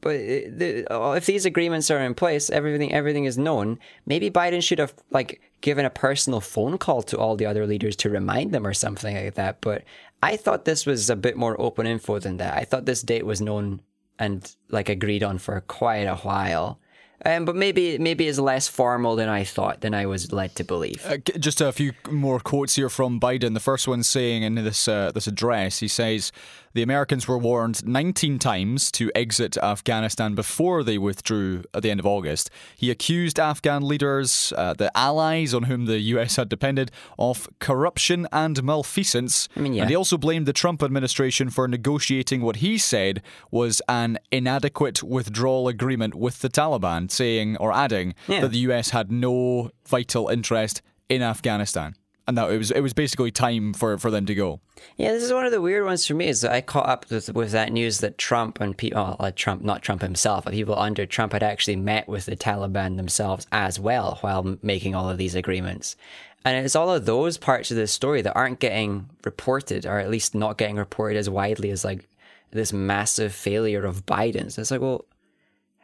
But 0.01 0.17
uh, 0.17 0.51
the, 0.51 0.87
uh, 0.91 1.13
if 1.13 1.27
these 1.27 1.45
agreements 1.45 1.91
are 1.91 2.01
in 2.01 2.15
place, 2.15 2.51
everything 2.51 2.93
everything 2.93 3.25
is 3.25 3.39
known. 3.39 3.79
Maybe 4.05 4.31
Biden 4.31 4.63
should 4.63 4.79
have 4.79 4.95
like 5.11 5.41
given 5.61 5.85
a 5.85 5.91
personal 5.91 6.41
phone 6.41 6.77
call 6.79 7.03
to 7.05 7.19
all 7.19 7.37
the 7.37 7.47
other 7.47 7.67
leaders 7.67 7.97
to 7.97 8.11
remind 8.11 8.53
them 8.53 8.67
or 8.67 8.75
something 8.75 9.17
like 9.17 9.35
that. 9.35 9.61
But 9.61 9.85
I 10.23 10.37
thought 10.37 10.65
this 10.65 10.87
was 10.87 11.09
a 11.09 11.17
bit 11.17 11.37
more 11.37 11.61
open 11.61 11.87
info 11.87 12.19
than 12.19 12.37
that. 12.37 12.57
I 12.57 12.65
thought 12.65 12.85
this 12.85 13.03
date 13.03 13.27
was 13.27 13.41
known 13.41 13.81
and 14.19 14.55
like 14.69 14.89
agreed 14.89 15.23
on 15.23 15.39
for 15.39 15.61
quite 15.63 16.05
a 16.05 16.17
while. 16.17 16.79
Um, 17.25 17.45
but 17.45 17.55
maybe 17.55 17.99
maybe 17.99 18.27
it's 18.27 18.39
less 18.39 18.67
formal 18.69 19.15
than 19.17 19.29
I 19.29 19.45
thought, 19.45 19.81
than 19.81 19.95
I 19.95 20.07
was 20.07 20.33
led 20.33 20.55
to 20.57 20.65
believe. 20.65 21.05
Uh, 21.07 21.19
just 21.39 21.61
a 21.61 21.71
few 21.73 21.93
more 22.11 22.41
quotes 22.41 22.75
here 22.75 22.89
from 22.89 23.21
Biden. 23.21 23.55
The 23.55 23.61
first 23.61 23.87
one 23.87 24.03
saying 24.03 24.43
in 24.43 24.55
this 24.57 24.89
uh, 24.89 25.13
this 25.13 25.27
address, 25.27 25.79
he 25.79 25.89
says, 25.89 26.33
the 26.75 26.83
Americans 26.83 27.29
were 27.29 27.39
warned 27.39 27.87
19 27.87 28.39
times 28.39 28.91
to 28.93 29.11
exit 29.15 29.57
Afghanistan 29.59 30.35
before 30.35 30.83
they 30.83 30.99
withdrew 30.99 31.65
at 31.75 31.83
the 31.83 31.91
end 31.91 32.01
of 32.01 32.07
August. 32.07 32.51
He 32.77 32.91
accused 32.91 33.39
Afghan 33.39 33.83
leaders, 33.83 34.53
uh, 34.57 34.75
the 34.75 34.97
allies 34.97 35.55
on 35.55 35.65
whom 35.65 35.87
the 35.87 35.99
US 36.01 36.37
had 36.37 36.49
depended, 36.49 36.91
of 37.19 37.49
corruption 37.59 38.27
and 38.33 38.63
malfeasance. 38.63 39.49
I 39.57 39.61
mean, 39.61 39.75
yeah. 39.75 39.83
And 39.83 39.91
he 39.91 39.97
also 39.97 40.17
blamed 40.17 40.47
the 40.47 40.53
Trump 40.53 40.83
administration 40.83 41.51
for 41.51 41.69
negotiating 41.69 42.43
what 42.43 42.57
he 42.57 42.79
said 42.79 43.23
was 43.51 43.83
an 43.89 44.19
inadequate 44.31 45.03
withdrawal 45.03 45.69
agreement 45.69 46.15
with 46.15 46.41
the 46.41 46.49
Taliban, 46.49 47.11
saying 47.11 47.57
or 47.59 47.73
adding 47.73 48.15
yeah. 48.29 48.41
that 48.41 48.53
the 48.53 48.59
US 48.71 48.91
had 48.91 49.11
no 49.11 49.71
vital 49.87 50.29
interest 50.29 50.83
in 51.09 51.23
Afghanistan 51.23 51.95
and 52.27 52.39
that 52.39 52.51
it 52.51 52.59
was 52.59 52.71
it 52.71 52.81
was 52.81 52.93
basically 52.93 53.31
time 53.31 53.73
for, 53.73 53.99
for 53.99 54.11
them 54.11 54.27
to 54.27 54.35
go. 54.35 54.61
Yeah, 54.97 55.13
this 55.13 55.23
is 55.23 55.33
one 55.33 55.45
of 55.45 55.53
the 55.53 55.61
weird 55.61 55.85
ones 55.85 56.07
for 56.07 56.15
me. 56.15 56.29
Is 56.29 56.45
I 56.45 56.61
caught 56.61 56.89
up 56.89 57.11
with, 57.11 57.33
with 57.35 57.51
that 57.53 57.73
news 57.73 57.99
that 57.99 58.19
Trump 58.19 58.61
and 58.61 58.77
people, 58.77 59.17
oh, 59.19 59.31
Trump, 59.31 59.63
not 59.63 59.83
Trump 59.83 60.03
himself, 60.03 60.45
but 60.45 60.53
people 60.53 60.79
under 60.79 61.07
Trump 61.07 61.33
had 61.33 61.43
actually 61.43 61.77
met 61.77 62.09
with 62.09 62.27
the 62.27 62.37
Taliban 62.37 62.97
themselves 62.97 63.47
as 63.53 63.81
well 63.81 64.19
while 64.21 64.59
making 64.63 64.95
all 64.95 65.09
of 65.09 65.19
these 65.19 65.35
agreements. 65.35 65.97
And 66.45 66.65
it's 66.65 66.75
all 66.75 66.91
of 66.91 67.07
those 67.07 67.39
parts 67.39 67.71
of 67.71 67.77
the 67.77 67.87
story 67.87 68.23
that 68.23 68.35
aren't 68.35 68.59
getting 68.59 69.09
reported, 69.25 69.87
or 69.87 69.99
at 69.99 70.11
least 70.11 70.35
not 70.35 70.59
getting 70.59 70.77
reported 70.77 71.17
as 71.19 71.31
widely 71.31 71.71
as 71.71 71.85
like 71.85 72.09
this 72.51 72.73
massive 72.73 73.33
failure 73.33 73.85
of 73.85 74.07
Biden's. 74.07 74.59
It's 74.59 74.71
like, 74.71 74.81
well, 74.81 75.05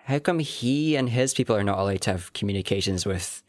how 0.04 0.18
come 0.18 0.38
he 0.38 0.96
and 0.96 1.08
his 1.08 1.34
people 1.34 1.56
are 1.56 1.64
not 1.64 1.78
allowed 1.78 2.00
to 2.02 2.12
have 2.12 2.32
communications 2.32 3.06
with 3.06 3.42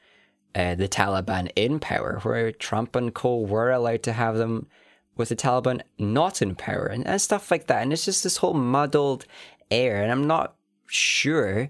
uh, 0.55 0.75
the 0.75 0.87
Taliban 0.87 1.51
in 1.55 1.79
power, 1.79 2.19
where 2.23 2.51
Trump 2.51 2.95
and 2.95 3.13
co 3.13 3.39
were 3.39 3.71
allowed 3.71 4.03
to 4.03 4.13
have 4.13 4.37
them 4.37 4.67
with 5.15 5.29
the 5.29 5.35
Taliban 5.35 5.81
not 5.97 6.41
in 6.41 6.55
power 6.55 6.85
and, 6.85 7.05
and 7.05 7.21
stuff 7.21 7.51
like 7.51 7.67
that. 7.67 7.83
And 7.83 7.93
it's 7.93 8.05
just 8.05 8.23
this 8.23 8.37
whole 8.37 8.53
muddled 8.53 9.25
air. 9.69 10.01
And 10.01 10.11
I'm 10.11 10.25
not 10.25 10.55
sure 10.87 11.69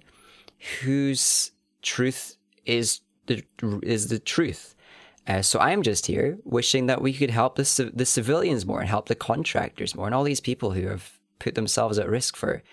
whose 0.81 1.51
truth 1.81 2.37
is 2.65 3.01
the 3.25 3.43
is 3.83 4.07
the 4.07 4.19
truth. 4.19 4.75
Uh, 5.27 5.41
so 5.41 5.59
I'm 5.59 5.83
just 5.83 6.07
here 6.07 6.37
wishing 6.43 6.87
that 6.87 7.01
we 7.01 7.13
could 7.13 7.31
help 7.31 7.55
the 7.55 7.91
the 7.93 8.05
civilians 8.05 8.65
more 8.65 8.79
and 8.79 8.89
help 8.89 9.07
the 9.07 9.15
contractors 9.15 9.95
more 9.95 10.05
and 10.05 10.15
all 10.15 10.23
these 10.23 10.39
people 10.39 10.71
who 10.71 10.87
have 10.87 11.19
put 11.39 11.55
themselves 11.55 11.97
at 11.97 12.09
risk 12.09 12.35
for 12.35 12.63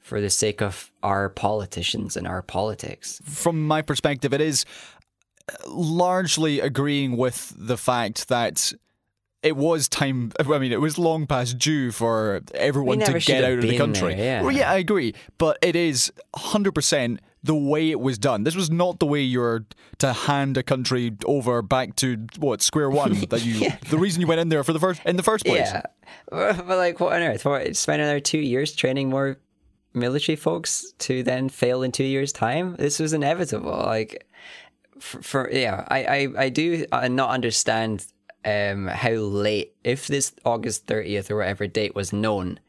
for 0.00 0.20
the 0.20 0.30
sake 0.30 0.60
of 0.60 0.90
our 1.02 1.30
politicians 1.30 2.16
and 2.16 2.26
our 2.26 2.42
politics. 2.42 3.22
From 3.24 3.66
my 3.66 3.80
perspective, 3.80 4.34
it 4.34 4.40
is 4.40 4.66
largely 5.66 6.60
agreeing 6.60 7.16
with 7.16 7.52
the 7.56 7.76
fact 7.76 8.28
that 8.28 8.72
it 9.42 9.56
was 9.56 9.88
time. 9.88 10.32
I 10.38 10.58
mean, 10.58 10.72
it 10.72 10.80
was 10.80 10.98
long 10.98 11.26
past 11.26 11.58
due 11.58 11.92
for 11.92 12.40
everyone 12.54 13.00
to 13.00 13.18
get 13.20 13.44
out 13.44 13.58
of 13.58 13.62
the 13.62 13.76
country. 13.76 14.14
There, 14.14 14.24
yeah. 14.24 14.42
Well, 14.42 14.50
yeah, 14.50 14.70
I 14.70 14.76
agree, 14.76 15.14
but 15.36 15.58
it 15.60 15.76
is 15.76 16.10
hundred 16.34 16.72
percent 16.72 17.20
the 17.42 17.54
way 17.54 17.90
it 17.90 18.00
was 18.00 18.16
done. 18.16 18.44
This 18.44 18.56
was 18.56 18.70
not 18.70 19.00
the 19.00 19.06
way 19.06 19.20
you're 19.20 19.66
to 19.98 20.14
hand 20.14 20.56
a 20.56 20.62
country 20.62 21.12
over 21.26 21.60
back 21.60 21.94
to 21.96 22.26
what 22.38 22.62
square 22.62 22.90
one. 22.90 23.14
That 23.28 23.44
you, 23.44 23.54
yeah. 23.54 23.76
the 23.90 23.98
reason 23.98 24.20
you 24.22 24.26
went 24.26 24.40
in 24.40 24.48
there 24.48 24.64
for 24.64 24.72
the 24.72 24.80
first 24.80 25.02
in 25.04 25.16
the 25.16 25.22
first 25.22 25.44
place. 25.44 25.68
Yeah, 25.68 25.82
but 26.30 26.66
like, 26.66 26.98
what 27.00 27.12
on 27.12 27.22
earth? 27.22 27.44
What, 27.44 27.76
spend 27.76 28.00
another 28.00 28.20
two 28.20 28.38
years 28.38 28.74
training 28.74 29.10
more 29.10 29.38
military 29.92 30.36
folks 30.36 30.92
to 31.00 31.22
then 31.22 31.48
fail 31.48 31.82
in 31.82 31.92
two 31.92 32.04
years' 32.04 32.32
time? 32.32 32.76
This 32.76 32.98
was 32.98 33.12
inevitable. 33.12 33.70
Like 33.72 34.26
for, 34.98 35.22
for 35.22 35.50
yeah, 35.50 35.84
I, 35.88 36.04
I, 36.04 36.28
I 36.44 36.48
do 36.48 36.86
uh, 36.92 37.08
not 37.08 37.30
understand 37.30 38.06
um, 38.44 38.86
how 38.86 39.12
late, 39.12 39.74
if 39.84 40.06
this 40.06 40.32
August 40.44 40.86
30th 40.86 41.30
or 41.30 41.36
whatever 41.36 41.66
date 41.66 41.94
was 41.94 42.12
known, 42.12 42.60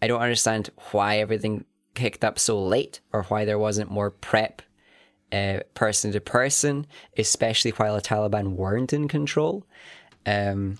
I 0.00 0.06
don't 0.06 0.20
understand 0.20 0.70
why 0.90 1.18
everything 1.18 1.64
kicked 1.94 2.24
up 2.24 2.38
so 2.38 2.62
late 2.62 3.00
or 3.12 3.24
why 3.24 3.44
there 3.44 3.58
wasn't 3.58 3.90
more 3.90 4.10
prep 4.10 4.62
uh, 5.32 5.60
person 5.74 6.12
to 6.12 6.20
person, 6.20 6.86
especially 7.16 7.70
while 7.72 7.94
the 7.94 8.02
Taliban 8.02 8.56
weren't 8.56 8.92
in 8.92 9.08
control. 9.08 9.66
Um, 10.26 10.78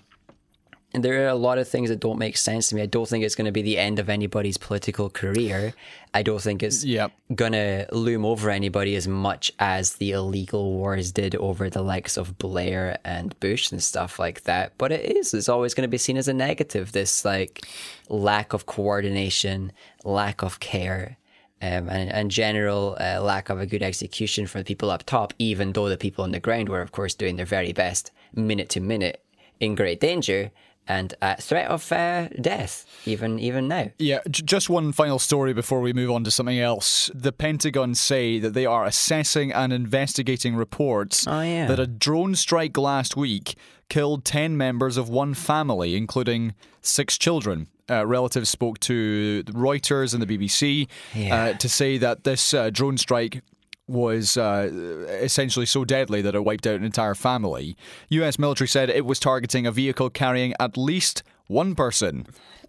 and 0.93 1.03
there 1.03 1.25
are 1.25 1.29
a 1.29 1.35
lot 1.35 1.57
of 1.57 1.67
things 1.67 1.89
that 1.89 1.99
don't 1.99 2.19
make 2.19 2.37
sense 2.37 2.69
to 2.69 2.75
me. 2.75 2.81
I 2.83 2.85
don't 2.85 3.07
think 3.09 3.23
it's 3.23 3.33
going 3.33 3.45
to 3.45 3.51
be 3.51 3.63
the 3.63 3.79
end 3.79 3.97
of 3.97 4.09
anybody's 4.09 4.57
political 4.57 5.09
career. 5.09 5.73
I 6.13 6.21
don't 6.21 6.41
think 6.41 6.61
it's 6.61 6.83
Yep. 6.83 7.11
going 7.33 7.53
to 7.53 7.87
loom 7.91 8.23
over 8.25 8.51
anybody 8.51 8.95
as 8.95 9.07
much 9.07 9.51
as 9.57 9.95
the 9.95 10.11
illegal 10.11 10.71
wars 10.73 11.11
did 11.11 11.35
over 11.35 11.69
the 11.69 11.81
likes 11.81 12.15
of 12.15 12.37
Blair 12.37 12.99
and 13.03 13.37
Bush 13.39 13.71
and 13.71 13.81
stuff 13.81 14.19
like 14.19 14.43
that. 14.43 14.73
But 14.77 14.91
it 14.91 15.17
is. 15.17 15.33
It's 15.33 15.49
always 15.49 15.73
going 15.73 15.87
to 15.87 15.87
be 15.87 15.97
seen 15.97 16.17
as 16.17 16.27
a 16.27 16.33
negative. 16.33 16.91
This 16.91 17.25
like 17.25 17.65
lack 18.07 18.53
of 18.53 18.67
coordination, 18.67 19.71
lack 20.03 20.43
of 20.43 20.59
care. 20.59 21.17
Um, 21.61 21.87
and, 21.87 22.11
and 22.11 22.29
general 22.29 22.97
uh, 22.99 23.21
lack 23.21 23.49
of 23.49 23.57
a 23.57 23.65
good 23.65 23.81
execution 23.81 24.47
from 24.47 24.59
the 24.59 24.65
people 24.65 24.91
up 24.91 25.03
top, 25.05 25.33
even 25.39 25.71
though 25.71 25.87
the 25.87 25.95
people 25.95 26.25
on 26.25 26.31
the 26.31 26.39
ground 26.41 26.67
were, 26.67 26.81
of 26.81 26.91
course, 26.91 27.15
doing 27.15 27.37
their 27.37 27.45
very 27.45 27.71
best 27.71 28.11
minute 28.35 28.67
to 28.71 28.81
minute 28.81 29.23
in 29.61 29.73
great 29.73 30.01
danger 30.01 30.51
and 30.87 31.13
at 31.21 31.41
threat 31.41 31.67
of 31.69 31.91
uh, 31.91 32.27
death, 32.41 32.85
even 33.05 33.39
even 33.39 33.67
now. 33.67 33.91
Yeah, 33.97 34.19
j- 34.29 34.43
just 34.43 34.69
one 34.69 34.91
final 34.91 35.19
story 35.19 35.53
before 35.53 35.79
we 35.81 35.93
move 35.93 36.11
on 36.11 36.23
to 36.25 36.31
something 36.31 36.59
else. 36.59 37.09
The 37.13 37.31
Pentagon 37.31 37.95
say 37.95 38.39
that 38.39 38.53
they 38.53 38.65
are 38.65 38.85
assessing 38.85 39.51
and 39.53 39.71
investigating 39.71 40.55
reports 40.55 41.25
Oh, 41.27 41.41
yeah. 41.41 41.67
that 41.67 41.79
a 41.79 41.87
drone 41.87 42.35
strike 42.35 42.77
last 42.77 43.15
week 43.15 43.55
killed 43.89 44.25
10 44.25 44.57
members 44.57 44.97
of 44.97 45.09
one 45.09 45.33
family, 45.33 45.95
including 45.95 46.53
six 46.81 47.17
children. 47.17 47.67
Uh, 47.89 48.05
relatives 48.07 48.49
spoke 48.49 48.79
to 48.79 49.43
Reuters 49.47 50.13
and 50.13 50.23
the 50.23 50.37
BBC 50.37 50.87
Yeah. 51.13 51.35
uh, 51.35 51.53
to 51.57 51.67
say 51.69 51.97
that 51.97 52.23
this 52.23 52.53
uh, 52.53 52.69
drone 52.69 52.97
strike 52.97 53.41
was 53.87 54.37
uh, 54.37 54.69
essentially 55.09 55.65
so 55.65 55.83
deadly 55.83 56.21
that 56.21 56.35
it 56.35 56.43
wiped 56.43 56.65
out 56.65 56.75
an 56.75 56.83
entire 56.83 57.15
family. 57.15 57.75
US 58.09 58.39
military 58.39 58.67
said 58.67 58.89
it 58.89 59.05
was 59.05 59.19
targeting 59.19 59.65
a 59.65 59.71
vehicle 59.71 60.09
carrying 60.09 60.53
at 60.59 60.77
least 60.77 61.23
one 61.47 61.75
person 61.75 62.25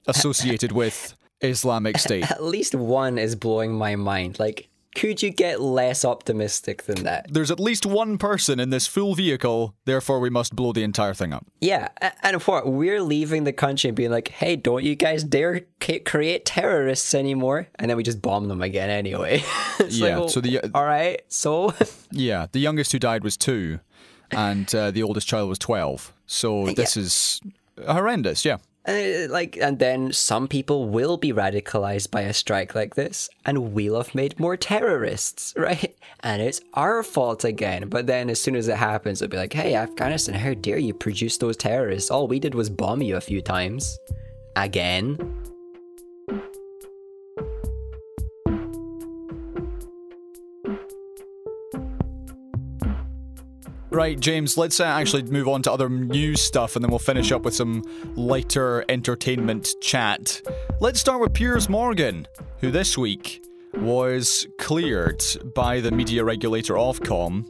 associated 0.06 0.72
with 0.72 1.14
Islamic 1.40 1.98
State. 1.98 2.30
At 2.30 2.42
least 2.42 2.74
one 2.74 3.18
is 3.18 3.36
blowing 3.36 3.72
my 3.74 3.96
mind. 3.96 4.38
Like, 4.38 4.68
could 4.94 5.22
you 5.22 5.30
get 5.30 5.60
less 5.60 6.04
optimistic 6.04 6.84
than 6.84 7.02
that? 7.04 7.26
There's 7.32 7.50
at 7.50 7.58
least 7.60 7.84
one 7.86 8.16
person 8.18 8.60
in 8.60 8.70
this 8.70 8.86
full 8.86 9.14
vehicle, 9.14 9.74
therefore 9.84 10.20
we 10.20 10.30
must 10.30 10.54
blow 10.54 10.72
the 10.72 10.82
entire 10.82 11.14
thing 11.14 11.32
up. 11.32 11.46
Yeah, 11.60 11.88
and 12.22 12.40
what? 12.42 12.66
We're 12.66 13.02
leaving 13.02 13.44
the 13.44 13.52
country 13.52 13.88
and 13.88 13.96
being 13.96 14.10
like, 14.10 14.28
hey, 14.28 14.56
don't 14.56 14.84
you 14.84 14.94
guys 14.94 15.24
dare 15.24 15.62
create 16.04 16.44
terrorists 16.44 17.14
anymore. 17.14 17.68
And 17.76 17.90
then 17.90 17.96
we 17.96 18.02
just 18.02 18.22
bomb 18.22 18.48
them 18.48 18.62
again 18.62 18.90
anyway. 18.90 19.42
Yeah, 19.88 20.06
like, 20.10 20.18
well, 20.18 20.28
so 20.28 20.40
the- 20.40 20.70
all 20.72 20.84
right, 20.84 21.20
so 21.28 21.74
Yeah, 22.12 22.46
the 22.52 22.60
youngest 22.60 22.92
who 22.92 22.98
died 22.98 23.24
was 23.24 23.36
two, 23.36 23.80
and 24.30 24.72
uh, 24.74 24.90
the 24.92 25.02
oldest 25.02 25.26
child 25.26 25.48
was 25.48 25.58
12. 25.58 26.12
So 26.26 26.66
this 26.72 26.96
is 26.96 27.40
horrendous, 27.86 28.44
yeah. 28.44 28.58
Uh, 28.86 29.26
like, 29.30 29.56
and 29.56 29.78
then 29.78 30.12
some 30.12 30.46
people 30.46 30.88
will 30.88 31.16
be 31.16 31.32
radicalized 31.32 32.10
by 32.10 32.20
a 32.22 32.34
strike 32.34 32.74
like 32.74 32.94
this, 32.94 33.30
and 33.46 33.72
we'll 33.72 33.96
have 33.96 34.14
made 34.14 34.38
more 34.38 34.56
terrorists, 34.56 35.54
right? 35.58 35.96
And 36.20 36.42
it's 36.42 36.60
our 36.74 37.02
fault 37.02 37.44
again. 37.44 37.88
But 37.88 38.06
then, 38.06 38.28
as 38.28 38.40
soon 38.40 38.56
as 38.56 38.68
it 38.68 38.76
happens, 38.76 39.22
it'll 39.22 39.30
be 39.30 39.38
like, 39.38 39.52
"Hey, 39.52 39.74
Afghanistan, 39.74 40.34
how 40.34 40.54
dare 40.54 40.78
you 40.78 40.92
produce 40.92 41.38
those 41.38 41.56
terrorists? 41.56 42.10
All 42.10 42.28
we 42.28 42.38
did 42.38 42.54
was 42.54 42.68
bomb 42.68 43.00
you 43.02 43.16
a 43.16 43.20
few 43.20 43.40
times, 43.40 43.98
again." 44.56 45.43
Right, 53.94 54.18
James, 54.18 54.58
let's 54.58 54.80
uh, 54.80 54.84
actually 54.84 55.22
move 55.22 55.46
on 55.46 55.62
to 55.62 55.72
other 55.72 55.88
news 55.88 56.40
stuff 56.40 56.74
and 56.74 56.84
then 56.84 56.90
we'll 56.90 56.98
finish 56.98 57.30
up 57.30 57.42
with 57.42 57.54
some 57.54 57.84
lighter 58.16 58.84
entertainment 58.88 59.68
chat. 59.80 60.42
Let's 60.80 60.98
start 60.98 61.20
with 61.20 61.32
Piers 61.32 61.68
Morgan, 61.68 62.26
who 62.58 62.72
this 62.72 62.98
week 62.98 63.40
was 63.74 64.48
cleared 64.58 65.22
by 65.54 65.78
the 65.78 65.92
media 65.92 66.24
regulator 66.24 66.74
Ofcom 66.74 67.46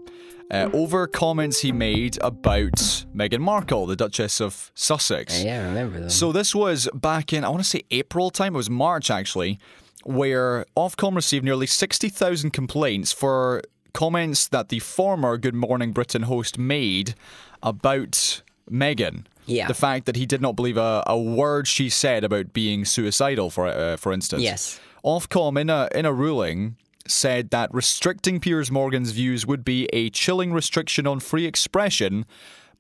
uh, 0.51 0.69
over 0.75 1.07
comments 1.07 1.61
he 1.61 1.73
made 1.73 2.19
about 2.21 2.75
Meghan 3.17 3.41
Markle, 3.41 3.87
the 3.87 3.97
Duchess 3.97 4.43
of 4.43 4.71
Sussex. 4.75 5.43
Yeah, 5.43 5.63
I 5.63 5.65
remember 5.69 5.99
them. 5.99 6.11
So 6.11 6.31
this 6.31 6.55
was 6.55 6.91
back 6.93 7.33
in 7.33 7.43
I 7.43 7.49
want 7.49 7.63
to 7.63 7.69
say 7.69 7.85
April 7.91 8.31
time. 8.31 8.55
It 8.55 8.59
was 8.59 8.69
March 8.69 9.11
actually, 9.11 9.59
where 10.05 10.67
Ofcom 10.77 11.17
received 11.17 11.45
nearly 11.45 11.67
sixty 11.67 12.11
thousand 12.11 12.51
complaints 12.51 13.13
for 13.13 13.63
comments 13.95 14.47
that 14.49 14.69
the 14.69 14.81
former 14.81 15.39
Good 15.39 15.55
Morning 15.55 15.93
Britain 15.93 16.23
host 16.23 16.59
made 16.59 17.15
about 17.63 18.43
Meghan. 18.71 19.25
Yeah. 19.47 19.69
The 19.69 19.75
fact 19.75 20.05
that 20.07 20.17
he 20.17 20.27
did 20.27 20.43
not 20.43 20.57
believe 20.57 20.77
a, 20.77 21.03
a 21.07 21.19
word 21.19 21.67
she 21.67 21.89
said 21.89 22.25
about 22.25 22.53
being 22.53 22.85
suicidal, 22.85 23.51
for 23.51 23.67
uh, 23.69 23.97
for 23.97 24.13
instance. 24.13 24.43
Yes. 24.43 24.81
Ofcom 25.05 25.59
in 25.61 25.71
a 25.71 25.89
in 25.95 26.05
a 26.05 26.13
ruling 26.13 26.77
said 27.07 27.51
that 27.51 27.73
restricting 27.73 28.41
Piers 28.41 28.71
Morgan's 28.71 29.11
views 29.11 29.47
would 29.47 29.65
be 29.65 29.87
a 29.93 30.09
chilling 30.11 30.53
restriction 30.53 31.07
on 31.07 31.21
free 31.21 31.45
expression, 31.45 32.25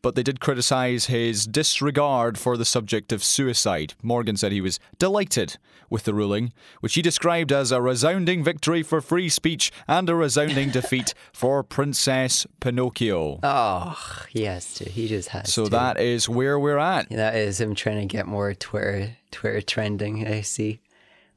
but 0.04 0.14
they 0.16 0.22
did 0.22 0.38
criticise 0.38 1.06
his 1.06 1.46
disregard 1.46 2.36
for 2.36 2.58
the 2.58 2.64
subject 2.66 3.10
of 3.10 3.24
suicide. 3.24 3.94
Morgan 4.02 4.36
said 4.36 4.52
he 4.52 4.60
was 4.60 4.78
delighted 4.98 5.56
with 5.88 6.04
the 6.04 6.12
ruling, 6.12 6.52
which 6.80 6.92
he 6.92 7.00
described 7.00 7.50
as 7.50 7.72
a 7.72 7.80
resounding 7.80 8.44
victory 8.44 8.82
for 8.82 9.00
free 9.00 9.30
speech 9.30 9.72
and 9.88 10.10
a 10.10 10.14
resounding 10.14 10.68
defeat 10.78 11.14
for 11.32 11.62
Princess 11.62 12.46
Pinocchio. 12.60 13.40
Oh, 13.42 13.98
yes, 14.30 14.74
dude, 14.74 14.88
he 14.88 15.08
just 15.08 15.30
has. 15.30 15.50
so 15.50 15.64
to. 15.64 15.70
that 15.70 15.98
is 15.98 16.28
where 16.28 16.58
we're 16.58 16.76
at. 16.76 17.08
that 17.08 17.34
is 17.36 17.58
him 17.58 17.74
trying 17.74 18.06
to 18.06 18.06
get 18.06 18.26
more 18.26 18.52
Twitter 18.52 19.16
Twitter 19.30 19.62
trending. 19.62 20.28
I 20.28 20.42
see. 20.42 20.80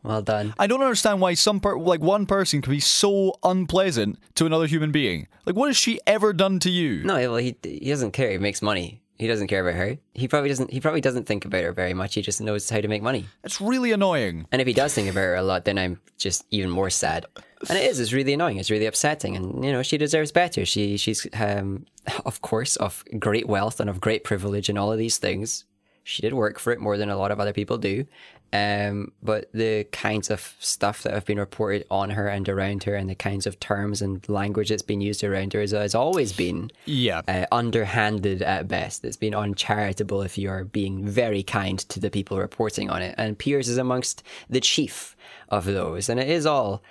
Well 0.03 0.21
done. 0.21 0.53
I 0.57 0.67
don't 0.67 0.81
understand 0.81 1.21
why 1.21 1.33
some 1.33 1.59
per- 1.59 1.77
like 1.77 2.01
one 2.01 2.25
person 2.25 2.61
can 2.61 2.71
be 2.71 2.79
so 2.79 3.37
unpleasant 3.43 4.19
to 4.35 4.45
another 4.45 4.67
human 4.67 4.91
being. 4.91 5.27
Like, 5.45 5.55
what 5.55 5.67
has 5.67 5.77
she 5.77 5.99
ever 6.07 6.33
done 6.33 6.59
to 6.59 6.69
you? 6.69 7.03
No, 7.03 7.15
well, 7.15 7.37
he 7.37 7.55
he 7.63 7.89
doesn't 7.89 8.11
care. 8.11 8.31
He 8.31 8.37
makes 8.37 8.61
money. 8.61 9.01
He 9.17 9.27
doesn't 9.27 9.47
care 9.47 9.67
about 9.67 9.77
her. 9.79 9.97
He 10.13 10.27
probably 10.27 10.49
doesn't. 10.49 10.71
He 10.71 10.79
probably 10.79 11.01
doesn't 11.01 11.25
think 11.25 11.43
about 11.45 11.63
her 11.63 11.71
very 11.71 11.93
much. 11.93 12.13
He 12.13 12.21
just 12.21 12.39
knows 12.39 12.69
how 12.69 12.79
to 12.79 12.87
make 12.87 13.01
money. 13.01 13.25
It's 13.43 13.59
really 13.59 13.91
annoying. 13.91 14.45
And 14.51 14.61
if 14.61 14.67
he 14.67 14.73
does 14.73 14.93
think 14.93 15.09
about 15.09 15.21
her 15.21 15.35
a 15.35 15.43
lot, 15.43 15.65
then 15.65 15.77
I'm 15.79 15.99
just 16.17 16.45
even 16.51 16.69
more 16.69 16.91
sad. 16.91 17.25
And 17.67 17.77
it 17.77 17.85
is. 17.85 17.99
It's 17.99 18.13
really 18.13 18.33
annoying. 18.33 18.57
It's 18.57 18.69
really 18.69 18.85
upsetting. 18.85 19.35
And 19.35 19.65
you 19.65 19.71
know, 19.71 19.81
she 19.81 19.97
deserves 19.97 20.31
better. 20.31 20.65
She 20.65 20.97
she's 20.97 21.25
um, 21.33 21.85
of 22.25 22.41
course 22.41 22.75
of 22.75 23.03
great 23.17 23.47
wealth 23.47 23.79
and 23.79 23.89
of 23.89 23.99
great 23.99 24.23
privilege 24.23 24.69
and 24.69 24.77
all 24.77 24.91
of 24.91 24.99
these 24.99 25.17
things. 25.17 25.65
She 26.03 26.21
did 26.21 26.33
work 26.33 26.57
for 26.59 26.71
it 26.71 26.79
more 26.79 26.95
than 26.97 27.09
a 27.09 27.17
lot 27.17 27.31
of 27.31 27.39
other 27.39 27.51
people 27.51 27.77
do. 27.77 28.05
Um, 28.53 29.11
but 29.21 29.49
the 29.53 29.83
kinds 29.91 30.29
of 30.29 30.55
stuff 30.59 31.03
that 31.03 31.13
have 31.13 31.25
been 31.25 31.37
reported 31.37 31.85
on 31.91 32.11
her 32.11 32.27
and 32.27 32.47
around 32.47 32.83
her, 32.83 32.95
and 32.95 33.09
the 33.09 33.15
kinds 33.15 33.45
of 33.45 33.59
terms 33.59 34.01
and 34.01 34.27
language 34.29 34.69
that's 34.69 34.81
been 34.81 35.01
used 35.01 35.23
around 35.23 35.53
her, 35.53 35.59
has, 35.61 35.71
has 35.71 35.93
always 35.95 36.31
been 36.33 36.71
Yeah. 36.85 37.21
uh, 37.27 37.45
underhanded 37.51 38.41
at 38.41 38.67
best. 38.67 39.03
It's 39.03 39.17
been 39.17 39.35
uncharitable 39.35 40.21
if 40.21 40.37
you 40.37 40.49
are 40.49 40.63
being 40.63 41.05
very 41.05 41.43
kind 41.43 41.77
to 41.79 41.99
the 41.99 42.09
people 42.09 42.37
reporting 42.37 42.89
on 42.89 43.01
it. 43.01 43.15
And 43.17 43.37
Piers 43.37 43.67
is 43.67 43.77
amongst 43.77 44.23
the 44.49 44.61
chief 44.61 45.15
of 45.49 45.65
those. 45.65 46.07
And 46.09 46.19
it 46.19 46.29
is 46.29 46.45
all 46.45 46.81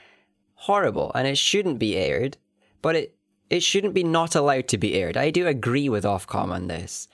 horrible 0.54 1.12
and 1.14 1.26
it 1.26 1.38
shouldn't 1.38 1.78
be 1.78 1.96
aired, 1.96 2.36
but 2.82 2.96
it, 2.96 3.14
it 3.50 3.62
shouldn't 3.62 3.94
be 3.94 4.02
not 4.04 4.34
allowed 4.34 4.68
to 4.68 4.78
be 4.78 4.94
aired. 4.94 5.16
I 5.16 5.30
do 5.30 5.46
agree 5.46 5.88
with 5.88 6.04
Ofcom 6.04 6.50
on 6.50 6.68
this. 6.68 7.08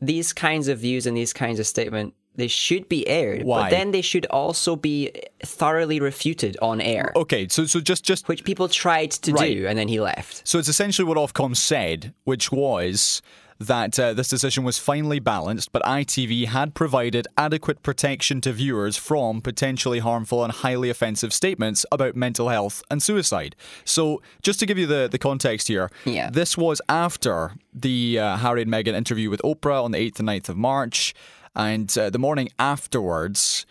These 0.00 0.32
kinds 0.32 0.68
of 0.68 0.78
views 0.78 1.06
and 1.06 1.16
these 1.16 1.32
kinds 1.32 1.58
of 1.60 1.66
statement 1.66 2.14
they 2.36 2.48
should 2.48 2.88
be 2.88 3.06
aired, 3.08 3.42
Why? 3.44 3.62
but 3.62 3.70
then 3.70 3.90
they 3.90 4.00
should 4.02 4.26
also 4.26 4.76
be 4.76 5.10
thoroughly 5.44 6.00
refuted 6.00 6.56
on 6.62 6.80
air, 6.80 7.12
Okay, 7.16 7.46
so 7.48 7.66
so 7.66 7.80
just 7.80 8.04
just 8.04 8.28
which 8.28 8.44
people 8.44 8.68
tried 8.68 9.10
to 9.12 9.32
Right. 9.32 9.54
do, 9.56 9.66
and 9.66 9.78
then 9.78 9.88
he 9.88 10.00
left. 10.00 10.46
so 10.46 10.58
it's 10.58 10.68
essentially 10.68 11.06
what 11.06 11.18
Ofcom 11.18 11.56
said, 11.56 12.12
which 12.24 12.50
was 12.52 13.20
that 13.60 13.96
uh, 14.00 14.12
this 14.12 14.26
decision 14.26 14.64
was 14.64 14.76
finally 14.78 15.20
balanced, 15.20 15.70
but 15.70 15.82
ITV 15.84 16.46
had 16.46 16.74
provided 16.74 17.28
adequate 17.38 17.80
protection 17.84 18.40
to 18.40 18.52
viewers 18.52 18.96
from 18.96 19.40
potentially 19.40 20.00
harmful 20.00 20.42
and 20.42 20.52
highly 20.52 20.90
offensive 20.90 21.32
statements 21.32 21.86
about 21.92 22.16
mental 22.16 22.48
health 22.48 22.82
and 22.90 23.00
suicide. 23.00 23.54
So, 23.84 24.20
just 24.42 24.58
to 24.60 24.66
give 24.66 24.78
you 24.78 24.86
the, 24.86 25.06
the 25.08 25.18
context 25.18 25.68
here, 25.68 25.90
Yeah. 26.04 26.28
this 26.30 26.58
was 26.58 26.80
after 26.88 27.52
the 27.72 28.18
uh, 28.18 28.36
Harry 28.38 28.62
and 28.62 28.70
Meghan 28.72 28.94
interview 28.94 29.30
with 29.30 29.40
Oprah 29.44 29.84
on 29.84 29.92
the 29.92 29.98
8th 29.98 30.18
and 30.18 30.28
9th 30.28 30.48
of 30.48 30.56
March, 30.56 31.14
and 31.54 31.96
uh, 31.98 32.10
the 32.10 32.18
morning 32.18 32.48
afterwards, 32.58 33.66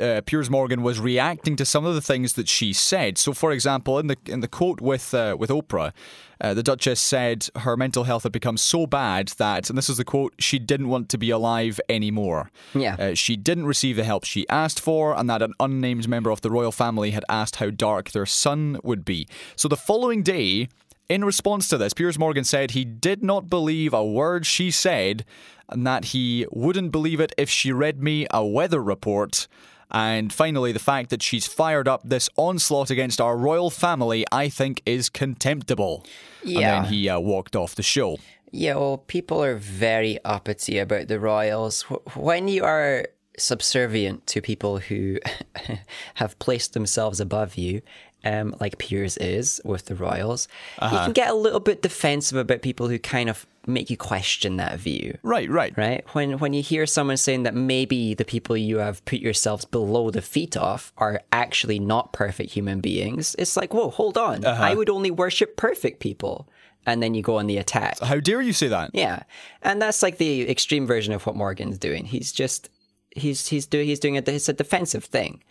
uh, 0.00 0.20
Piers 0.26 0.50
Morgan 0.50 0.82
was 0.82 1.00
reacting 1.00 1.56
to 1.56 1.64
some 1.64 1.84
of 1.84 1.94
the 1.94 2.00
things 2.00 2.34
that 2.34 2.48
she 2.48 2.72
said. 2.72 3.18
So, 3.18 3.32
for 3.32 3.52
example, 3.52 3.98
in 3.98 4.08
the 4.08 4.16
in 4.26 4.40
the 4.40 4.48
quote 4.48 4.80
with 4.80 5.14
uh, 5.14 5.36
with 5.38 5.50
Oprah, 5.50 5.92
uh, 6.40 6.54
the 6.54 6.62
Duchess 6.62 7.00
said 7.00 7.48
her 7.56 7.76
mental 7.76 8.04
health 8.04 8.24
had 8.24 8.32
become 8.32 8.56
so 8.56 8.86
bad 8.86 9.28
that, 9.38 9.68
and 9.70 9.78
this 9.78 9.88
is 9.88 9.96
the 9.96 10.04
quote, 10.04 10.34
she 10.38 10.58
didn't 10.58 10.88
want 10.88 11.08
to 11.10 11.18
be 11.18 11.30
alive 11.30 11.80
anymore. 11.88 12.50
Yeah. 12.74 12.96
Uh, 12.98 13.14
she 13.14 13.36
didn't 13.36 13.66
receive 13.66 13.96
the 13.96 14.04
help 14.04 14.24
she 14.24 14.48
asked 14.48 14.80
for, 14.80 15.16
and 15.16 15.30
that 15.30 15.42
an 15.42 15.54
unnamed 15.60 16.08
member 16.08 16.30
of 16.30 16.42
the 16.42 16.50
royal 16.50 16.72
family 16.72 17.12
had 17.12 17.24
asked 17.28 17.56
how 17.56 17.70
dark 17.70 18.10
their 18.10 18.26
son 18.26 18.78
would 18.82 19.04
be. 19.04 19.26
So 19.56 19.68
the 19.68 19.76
following 19.76 20.22
day. 20.22 20.68
In 21.08 21.24
response 21.24 21.68
to 21.68 21.78
this, 21.78 21.94
Piers 21.94 22.18
Morgan 22.18 22.44
said 22.44 22.72
he 22.72 22.84
did 22.84 23.22
not 23.22 23.48
believe 23.48 23.94
a 23.94 24.04
word 24.04 24.44
she 24.44 24.70
said 24.70 25.24
and 25.68 25.86
that 25.86 26.06
he 26.06 26.46
wouldn't 26.50 26.90
believe 26.90 27.20
it 27.20 27.32
if 27.36 27.48
she 27.48 27.72
read 27.72 28.02
me 28.02 28.26
a 28.30 28.44
weather 28.44 28.82
report. 28.82 29.46
And 29.90 30.32
finally, 30.32 30.72
the 30.72 30.80
fact 30.80 31.10
that 31.10 31.22
she's 31.22 31.46
fired 31.46 31.86
up 31.86 32.02
this 32.04 32.28
onslaught 32.36 32.90
against 32.90 33.20
our 33.20 33.36
royal 33.36 33.70
family, 33.70 34.24
I 34.32 34.48
think, 34.48 34.82
is 34.84 35.08
contemptible. 35.08 36.04
Yeah. 36.42 36.56
And 36.56 36.84
then 36.86 36.92
he 36.92 37.08
uh, 37.08 37.20
walked 37.20 37.54
off 37.54 37.76
the 37.76 37.84
show. 37.84 38.18
Yeah, 38.50 38.74
well, 38.74 38.98
people 38.98 39.42
are 39.44 39.56
very 39.56 40.18
uppity 40.24 40.78
about 40.78 41.08
the 41.08 41.20
royals. 41.20 41.82
When 42.14 42.48
you 42.48 42.64
are 42.64 43.06
subservient 43.38 44.26
to 44.28 44.40
people 44.40 44.78
who 44.78 45.18
have 46.14 46.38
placed 46.38 46.72
themselves 46.72 47.20
above 47.20 47.56
you, 47.56 47.82
um, 48.26 48.56
like 48.60 48.78
Piers 48.78 49.16
is 49.18 49.60
with 49.64 49.86
the 49.86 49.94
royals, 49.94 50.48
you 50.82 50.88
can 50.88 51.12
get 51.12 51.30
a 51.30 51.34
little 51.34 51.60
bit 51.60 51.82
defensive 51.82 52.36
about 52.36 52.62
people 52.62 52.88
who 52.88 52.98
kind 52.98 53.30
of 53.30 53.46
make 53.66 53.90
you 53.90 53.96
question 53.96 54.56
that 54.56 54.78
view. 54.78 55.16
Right, 55.22 55.48
right. 55.48 55.76
Right? 55.76 56.04
When 56.12 56.38
when 56.38 56.52
you 56.52 56.62
hear 56.62 56.86
someone 56.86 57.16
saying 57.16 57.44
that 57.44 57.54
maybe 57.54 58.14
the 58.14 58.24
people 58.24 58.56
you 58.56 58.78
have 58.78 59.04
put 59.04 59.20
yourselves 59.20 59.64
below 59.64 60.10
the 60.10 60.22
feet 60.22 60.56
of 60.56 60.92
are 60.98 61.20
actually 61.32 61.78
not 61.78 62.12
perfect 62.12 62.50
human 62.50 62.80
beings, 62.80 63.36
it's 63.38 63.56
like, 63.56 63.72
whoa, 63.72 63.90
hold 63.90 64.18
on. 64.18 64.44
I 64.44 64.74
would 64.74 64.90
only 64.90 65.10
worship 65.10 65.56
perfect 65.56 66.00
people. 66.00 66.48
And 66.88 67.02
then 67.02 67.14
you 67.14 67.22
go 67.22 67.38
on 67.38 67.48
the 67.48 67.58
attack. 67.58 67.98
How 67.98 68.20
dare 68.20 68.40
you 68.40 68.52
say 68.52 68.68
that? 68.68 68.90
Yeah, 68.92 69.24
and 69.62 69.82
that's 69.82 70.04
like 70.04 70.18
the 70.18 70.48
extreme 70.48 70.86
version 70.86 71.12
of 71.12 71.26
what 71.26 71.34
Morgan's 71.34 71.78
doing. 71.78 72.04
He's 72.04 72.30
just 72.30 72.70
he's 73.10 73.48
he's 73.48 73.66
doing 73.66 73.86
he's 73.86 73.98
doing 73.98 74.14
it. 74.14 74.28
It's 74.28 74.48
a 74.48 74.52
defensive 74.52 75.04
thing, 75.04 75.42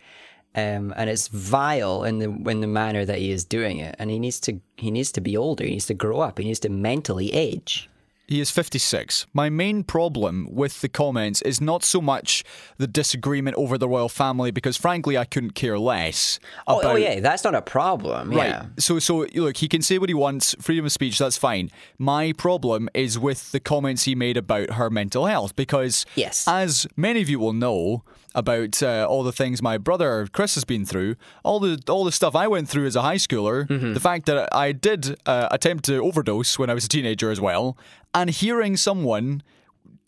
um, 0.54 0.94
and 0.96 1.10
it's 1.10 1.28
vile 1.28 2.04
in 2.04 2.18
the 2.18 2.50
in 2.50 2.60
the 2.60 2.66
manner 2.66 3.04
that 3.04 3.18
he 3.18 3.30
is 3.30 3.44
doing 3.44 3.78
it. 3.78 3.94
And 3.98 4.10
he 4.10 4.18
needs 4.18 4.40
to 4.40 4.60
he 4.76 4.90
needs 4.90 5.12
to 5.12 5.20
be 5.20 5.36
older. 5.36 5.64
He 5.64 5.72
needs 5.72 5.86
to 5.86 5.94
grow 5.94 6.20
up. 6.20 6.38
He 6.38 6.44
needs 6.44 6.60
to 6.60 6.68
mentally 6.68 7.32
age. 7.34 7.88
He 8.28 8.40
is 8.40 8.50
56. 8.50 9.26
My 9.32 9.48
main 9.50 9.84
problem 9.84 10.48
with 10.50 10.80
the 10.80 10.88
comments 10.88 11.40
is 11.42 11.60
not 11.60 11.84
so 11.84 12.00
much 12.00 12.42
the 12.76 12.88
disagreement 12.88 13.56
over 13.56 13.78
the 13.78 13.88
royal 13.88 14.08
family, 14.08 14.50
because 14.50 14.76
frankly, 14.76 15.16
I 15.16 15.24
couldn't 15.24 15.52
care 15.52 15.78
less. 15.78 16.40
Oh, 16.66 16.80
about 16.80 16.94
oh 16.94 16.96
yeah, 16.96 17.20
that's 17.20 17.44
not 17.44 17.54
a 17.54 17.62
problem. 17.62 18.30
Right. 18.32 18.48
Yeah. 18.48 18.66
So, 18.80 18.98
so 18.98 19.26
look, 19.34 19.58
he 19.58 19.68
can 19.68 19.80
say 19.80 19.98
what 19.98 20.08
he 20.08 20.14
wants, 20.14 20.56
freedom 20.60 20.84
of 20.86 20.90
speech, 20.90 21.20
that's 21.20 21.36
fine. 21.36 21.70
My 21.98 22.32
problem 22.32 22.88
is 22.94 23.16
with 23.16 23.52
the 23.52 23.60
comments 23.60 24.04
he 24.04 24.16
made 24.16 24.36
about 24.36 24.70
her 24.72 24.90
mental 24.90 25.26
health, 25.26 25.54
because 25.54 26.04
Yes. 26.16 26.48
as 26.48 26.84
many 26.96 27.22
of 27.22 27.28
you 27.28 27.38
will 27.38 27.52
know 27.52 28.02
about 28.36 28.80
uh, 28.82 29.04
all 29.10 29.24
the 29.24 29.32
things 29.32 29.60
my 29.62 29.78
brother 29.78 30.28
Chris 30.32 30.54
has 30.54 30.64
been 30.64 30.84
through, 30.86 31.16
all 31.42 31.58
the 31.58 31.80
all 31.88 32.04
the 32.04 32.12
stuff 32.12 32.36
I 32.36 32.46
went 32.46 32.68
through 32.68 32.86
as 32.86 32.94
a 32.94 33.02
high 33.02 33.16
schooler, 33.18 33.66
Mm-hmm. 33.66 33.94
the 33.94 34.00
fact 34.00 34.26
that 34.26 34.48
I 34.54 34.70
did 34.72 35.16
uh, 35.26 35.48
attempt 35.50 35.84
to 35.86 35.96
overdose 36.02 36.58
when 36.58 36.70
I 36.70 36.74
was 36.74 36.84
a 36.84 36.88
teenager 36.88 37.30
as 37.32 37.40
well, 37.40 37.76
and 38.14 38.30
hearing 38.30 38.76
someone 38.76 39.42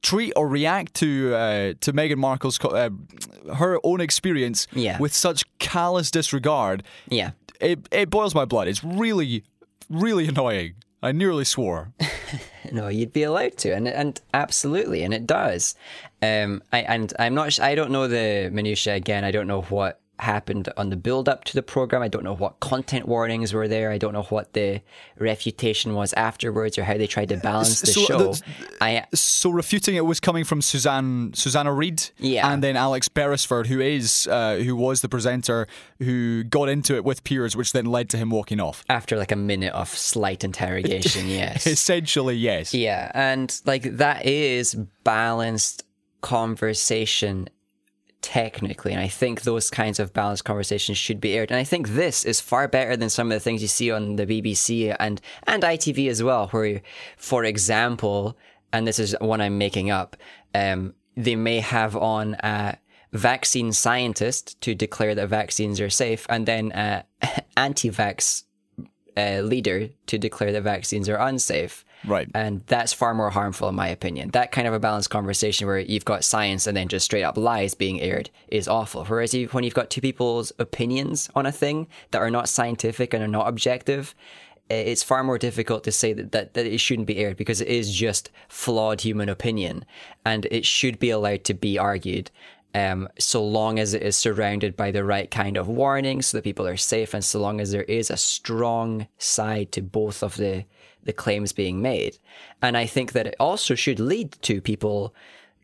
treat 0.03 0.33
or 0.37 0.47
react 0.47 0.95
to 0.95 1.35
uh, 1.35 1.75
to 1.81 1.93
Meghan 1.93 2.19
Markle's 2.19 2.59
co- 2.59 2.69
uh, 2.69 2.91
her 3.55 3.81
own 3.83 4.01
experience 4.01 4.69
Yeah. 4.73 4.99
with 5.01 5.13
such 5.15 5.43
callous 5.59 6.11
disregard 6.13 6.83
Yeah. 7.09 7.31
it, 7.61 7.79
it 7.91 8.09
boils 8.11 8.35
my 8.35 8.45
blood. 8.45 8.69
It's 8.69 8.85
really, 8.85 9.43
really 9.91 10.29
annoying. 10.29 10.75
I 11.03 11.13
nearly 11.13 11.45
swore. 11.45 11.93
No, 12.73 12.89
you'd 12.89 13.13
be 13.13 13.23
allowed 13.23 13.57
to, 13.59 13.73
and 13.73 13.89
and 13.89 14.21
absolutely, 14.35 15.03
and 15.03 15.15
it 15.15 15.27
does. 15.27 15.75
Um, 16.23 16.63
I 16.73 16.81
and 16.81 17.13
I'm 17.19 17.35
not. 17.35 17.59
I 17.61 17.75
don't 17.75 17.91
know 17.91 18.09
the 18.09 18.51
minutia 18.53 18.95
again. 18.95 19.25
I 19.25 19.31
don't 19.31 19.47
know 19.47 19.63
what 19.63 20.01
happened 20.21 20.69
on 20.77 20.91
the 20.91 20.97
build 20.97 21.29
up 21.29 21.45
to 21.45 21.55
the 21.55 21.63
program. 21.63 22.03
I 22.03 22.09
don't 22.09 22.25
know 22.25 22.35
what 22.35 22.61
content 22.61 23.07
warnings 23.07 23.53
were 23.53 23.69
there. 23.69 23.91
I 23.91 23.99
don't 23.99 24.13
know 24.13 24.23
what 24.25 24.53
the 24.53 24.81
refutation 25.19 25.95
was 25.95 26.13
afterwards, 26.15 26.79
or 26.79 26.85
how 26.85 26.97
they 26.97 27.07
tried 27.07 27.29
to 27.31 27.37
balance 27.37 27.81
the 27.81 27.87
So 27.89 28.01
show. 28.03 28.19
that's- 28.19 28.43
I 28.81 29.05
So 29.15 29.51
refuting 29.51 29.95
it 29.97 30.05
was 30.07 30.21
coming 30.21 30.45
from 30.45 30.63
Suzanne 30.63 31.33
Susanna 31.35 31.73
Reid, 31.73 32.11
Yeah. 32.19 32.51
and 32.53 32.63
then 32.63 32.77
Alex 32.77 33.09
Beresford, 33.09 33.67
who 33.69 33.81
is 33.81 34.27
uh, 34.31 34.57
who 34.57 34.75
was 34.77 35.01
the 35.01 35.09
presenter 35.09 35.67
who 36.01 36.45
got 36.45 36.69
into 36.69 36.95
it 36.97 37.05
with 37.05 37.25
Piers, 37.25 37.57
which 37.57 37.73
then 37.73 37.87
led 37.87 38.09
to 38.11 38.17
him 38.17 38.31
walking 38.31 38.61
off. 38.61 38.85
after 38.89 39.17
like 39.17 39.33
a 39.33 39.37
minute 39.37 39.73
of 39.73 39.89
slight 39.89 40.45
interrogation, 40.45 41.29
yes. 41.41 41.67
Essentially, 41.67 42.37
yes. 42.37 42.73
Yeah, 42.75 43.11
and 43.15 43.61
like 43.67 43.83
that 43.99 44.25
is 44.27 44.75
balanced 45.05 45.85
conversation 46.21 47.49
technically, 48.23 48.93
and 48.93 49.01
I 49.01 49.09
think 49.09 49.43
those 49.43 49.71
kinds 49.71 49.99
of 49.99 50.13
balanced 50.13 50.45
conversations 50.45 50.99
should 50.99 51.21
be 51.21 51.35
aired. 51.35 51.51
And 51.51 51.59
I 51.59 51.65
think 51.65 51.91
this 51.91 52.25
is 52.25 52.41
far 52.41 52.69
better 52.69 52.97
than 52.97 53.11
some 53.11 53.31
of 53.31 53.37
the 53.37 53.41
things 53.41 53.63
you 53.63 53.69
see 53.69 53.91
on 53.91 54.17
the 54.17 54.27
BBC 54.27 54.95
and 54.99 55.21
and 55.47 55.63
ITV 55.63 56.09
as 56.09 56.23
well, 56.23 56.49
where, 56.49 56.83
for 57.17 57.45
example, 57.45 58.37
and 58.73 58.87
this 58.87 58.99
is 58.99 59.17
one 59.21 59.41
I'm 59.41 59.59
making 59.59 59.91
up, 59.91 60.17
um, 60.55 60.95
they 61.17 61.37
may 61.37 61.61
have 61.61 61.97
on 61.97 62.35
a 62.41 62.77
vaccine 63.13 63.73
scientist 63.73 64.61
to 64.61 64.75
declare 64.75 65.15
that 65.15 65.29
vaccines 65.29 65.81
are 65.81 65.91
safe, 65.91 66.27
and 66.29 66.47
then 66.47 66.73
a 66.73 67.05
anti-vax 67.57 68.45
uh, 69.17 69.41
leader 69.41 69.89
to 70.07 70.19
declare 70.19 70.53
that 70.53 70.63
vaccines 70.63 71.09
are 71.09 71.17
unsafe. 71.17 71.85
Right. 72.07 72.29
And 72.35 72.63
that's 72.67 72.93
far 72.93 73.15
more 73.15 73.31
harmful, 73.31 73.69
in 73.69 73.75
my 73.75 73.89
opinion. 73.89 74.31
That 74.31 74.53
kind 74.53 74.69
of 74.69 74.75
a 74.75 74.79
balanced 74.79 75.11
conversation 75.11 75.67
where 75.67 75.79
you've 75.79 76.05
got 76.05 76.25
science 76.25 76.67
and 76.67 76.77
then 76.77 76.89
just 76.89 77.05
straight 77.05 77.25
up 77.25 77.37
lies 77.37 77.75
being 77.75 78.01
aired 78.01 78.31
is 78.49 78.69
awful. 78.69 79.05
Whereas 79.05 79.35
you, 79.35 79.49
when 79.49 79.65
you've 79.65 79.75
got 79.75 79.91
two 79.91 80.01
people's 80.01 80.53
opinions 80.59 81.29
on 81.35 81.47
a 81.47 81.53
thing 81.53 81.89
that 82.13 82.23
are 82.23 82.31
not 82.31 82.49
scientific 82.49 83.13
and 83.13 83.23
are 83.23 83.29
not 83.29 83.49
objective, 83.49 84.15
it's 84.71 85.03
far 85.03 85.25
more 85.25 85.39
difficult 85.39 85.83
to 85.85 85.93
say 85.93 86.13
that, 86.13 86.33
that, 86.33 86.55
that 86.55 86.67
it 86.67 86.79
shouldn't 86.79 87.07
be 87.07 87.19
aired 87.19 87.37
because 87.37 87.61
it 87.61 87.69
is 87.69 87.95
just 87.95 88.31
flawed 88.49 89.01
human 89.01 89.29
opinion 89.29 89.85
and 90.25 90.47
it 90.51 90.67
should 90.67 90.99
be 90.99 91.11
allowed 91.11 91.45
to 91.45 91.55
be 91.55 91.79
argued. 91.79 92.31
Um, 92.75 93.09
so 93.19 93.43
long 93.43 93.79
as 93.79 93.95
it 93.95 94.03
is 94.03 94.15
surrounded 94.15 94.77
by 94.77 94.91
the 94.91 95.03
right 95.05 95.31
kind 95.31 95.57
of 95.57 95.69
warnings 95.69 96.27
so 96.27 96.37
that 96.37 96.45
people 96.45 96.67
are 96.67 96.77
safe 96.77 97.15
and 97.15 97.25
so 97.25 97.41
long 97.41 97.61
as 97.61 97.73
there 97.73 97.85
is 97.85 98.11
a 98.11 98.17
strong 98.17 99.09
side 99.17 99.73
to 99.73 99.81
both 99.81 100.23
of 100.23 100.37
the 100.37 100.67
the 101.05 101.13
claims 101.13 101.53
being 101.53 101.81
made. 101.83 102.19
And 102.63 102.77
I 102.77 102.87
think 102.87 103.13
that 103.13 103.27
it 103.27 103.37
also 103.39 103.75
should 103.75 104.01
lead 104.01 104.33
to 104.43 104.61
people 104.61 105.15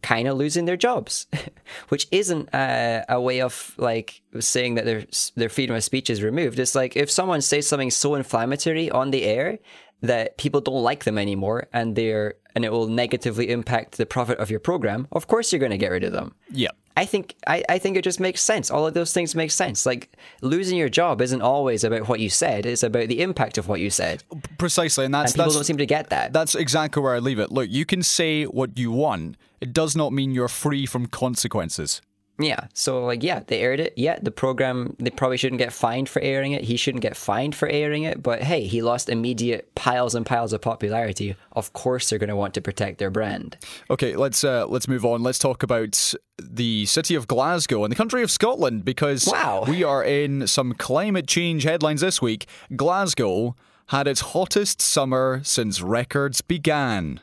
kind 0.02 0.28
of 0.28 0.36
losing 0.36 0.66
their 0.66 0.76
jobs, 0.76 1.26
which 1.88 2.06
isn't 2.10 2.50
a, 2.52 3.04
a 3.08 3.20
way 3.20 3.40
of 3.40 3.74
like 3.78 4.20
saying 4.38 4.74
that 4.74 4.84
their 4.84 5.04
their 5.34 5.48
freedom 5.48 5.74
of 5.74 5.82
speech 5.82 6.10
is 6.10 6.22
removed. 6.22 6.58
It's 6.58 6.74
like 6.74 6.96
if 6.96 7.10
someone 7.10 7.40
says 7.40 7.66
something 7.66 7.90
so 7.90 8.14
inflammatory 8.14 8.90
on 8.90 9.10
the 9.10 9.24
air 9.24 9.58
that 10.02 10.36
people 10.36 10.60
don't 10.60 10.82
like 10.82 11.04
them 11.04 11.16
anymore 11.16 11.68
and 11.72 11.96
they're 11.96 12.34
and 12.54 12.64
it 12.64 12.72
will 12.72 12.86
negatively 12.86 13.50
impact 13.50 13.96
the 13.96 14.06
profit 14.06 14.38
of 14.38 14.50
your 14.50 14.60
program, 14.60 15.08
of 15.12 15.26
course 15.26 15.52
you're 15.52 15.58
going 15.58 15.72
to 15.72 15.78
get 15.78 15.90
rid 15.90 16.04
of 16.04 16.12
them. 16.12 16.34
Yeah. 16.50 16.70
I 16.96 17.04
think 17.06 17.34
I, 17.46 17.64
I 17.68 17.78
think 17.78 17.96
it 17.96 18.04
just 18.04 18.20
makes 18.20 18.40
sense. 18.40 18.70
All 18.70 18.86
of 18.86 18.94
those 18.94 19.12
things 19.12 19.34
make 19.34 19.50
sense. 19.50 19.84
Like 19.84 20.16
losing 20.42 20.78
your 20.78 20.88
job 20.88 21.20
isn't 21.20 21.42
always 21.42 21.82
about 21.82 22.08
what 22.08 22.20
you 22.20 22.30
said; 22.30 22.66
it's 22.66 22.84
about 22.84 23.08
the 23.08 23.20
impact 23.20 23.58
of 23.58 23.66
what 23.66 23.80
you 23.80 23.90
said. 23.90 24.22
Precisely, 24.58 25.04
and 25.04 25.12
that's 25.12 25.32
And 25.32 25.34
people 25.34 25.44
that's 25.46 25.54
don't 25.56 25.64
seem 25.64 25.78
to 25.78 25.86
get 25.86 26.10
that. 26.10 26.32
That's 26.32 26.54
exactly 26.54 27.02
where 27.02 27.16
I 27.16 27.18
leave 27.18 27.40
it. 27.40 27.50
Look, 27.50 27.68
you 27.68 27.84
can 27.84 28.04
say 28.04 28.44
what 28.44 28.78
you 28.78 28.92
want. 28.92 29.36
It 29.60 29.72
does 29.72 29.96
not 29.96 30.12
mean 30.12 30.32
you're 30.32 30.46
free 30.46 30.86
from 30.86 31.06
consequences. 31.06 32.00
Yeah. 32.38 32.66
So 32.74 33.04
like 33.04 33.22
yeah, 33.22 33.42
they 33.46 33.60
aired 33.60 33.78
it. 33.80 33.92
Yeah, 33.96 34.18
the 34.20 34.30
program 34.32 34.96
they 34.98 35.10
probably 35.10 35.36
shouldn't 35.36 35.60
get 35.60 35.72
fined 35.72 36.08
for 36.08 36.20
airing 36.20 36.52
it. 36.52 36.64
He 36.64 36.76
shouldn't 36.76 37.02
get 37.02 37.16
fined 37.16 37.54
for 37.54 37.68
airing 37.68 38.02
it. 38.02 38.22
But 38.22 38.42
hey, 38.42 38.64
he 38.64 38.82
lost 38.82 39.08
immediate 39.08 39.72
piles 39.76 40.14
and 40.16 40.26
piles 40.26 40.52
of 40.52 40.60
popularity. 40.60 41.36
Of 41.52 41.72
course 41.72 42.10
they're 42.10 42.18
gonna 42.18 42.34
want 42.34 42.54
to 42.54 42.60
protect 42.60 42.98
their 42.98 43.10
brand. 43.10 43.56
Okay, 43.88 44.16
let's 44.16 44.42
uh, 44.42 44.66
let's 44.66 44.88
move 44.88 45.04
on. 45.04 45.22
Let's 45.22 45.38
talk 45.38 45.62
about 45.62 46.14
the 46.42 46.86
city 46.86 47.14
of 47.14 47.28
Glasgow 47.28 47.84
and 47.84 47.92
the 47.92 47.96
country 47.96 48.22
of 48.24 48.30
Scotland 48.30 48.84
because 48.84 49.28
Wow. 49.30 49.64
we 49.68 49.84
are 49.84 50.02
in 50.02 50.48
some 50.48 50.72
climate 50.74 51.28
change 51.28 51.62
headlines 51.62 52.00
this 52.00 52.20
week. 52.20 52.46
Glasgow 52.74 53.54
had 53.88 54.08
its 54.08 54.20
hottest 54.20 54.82
summer 54.82 55.40
since 55.44 55.80
records 55.80 56.40
began. 56.40 57.20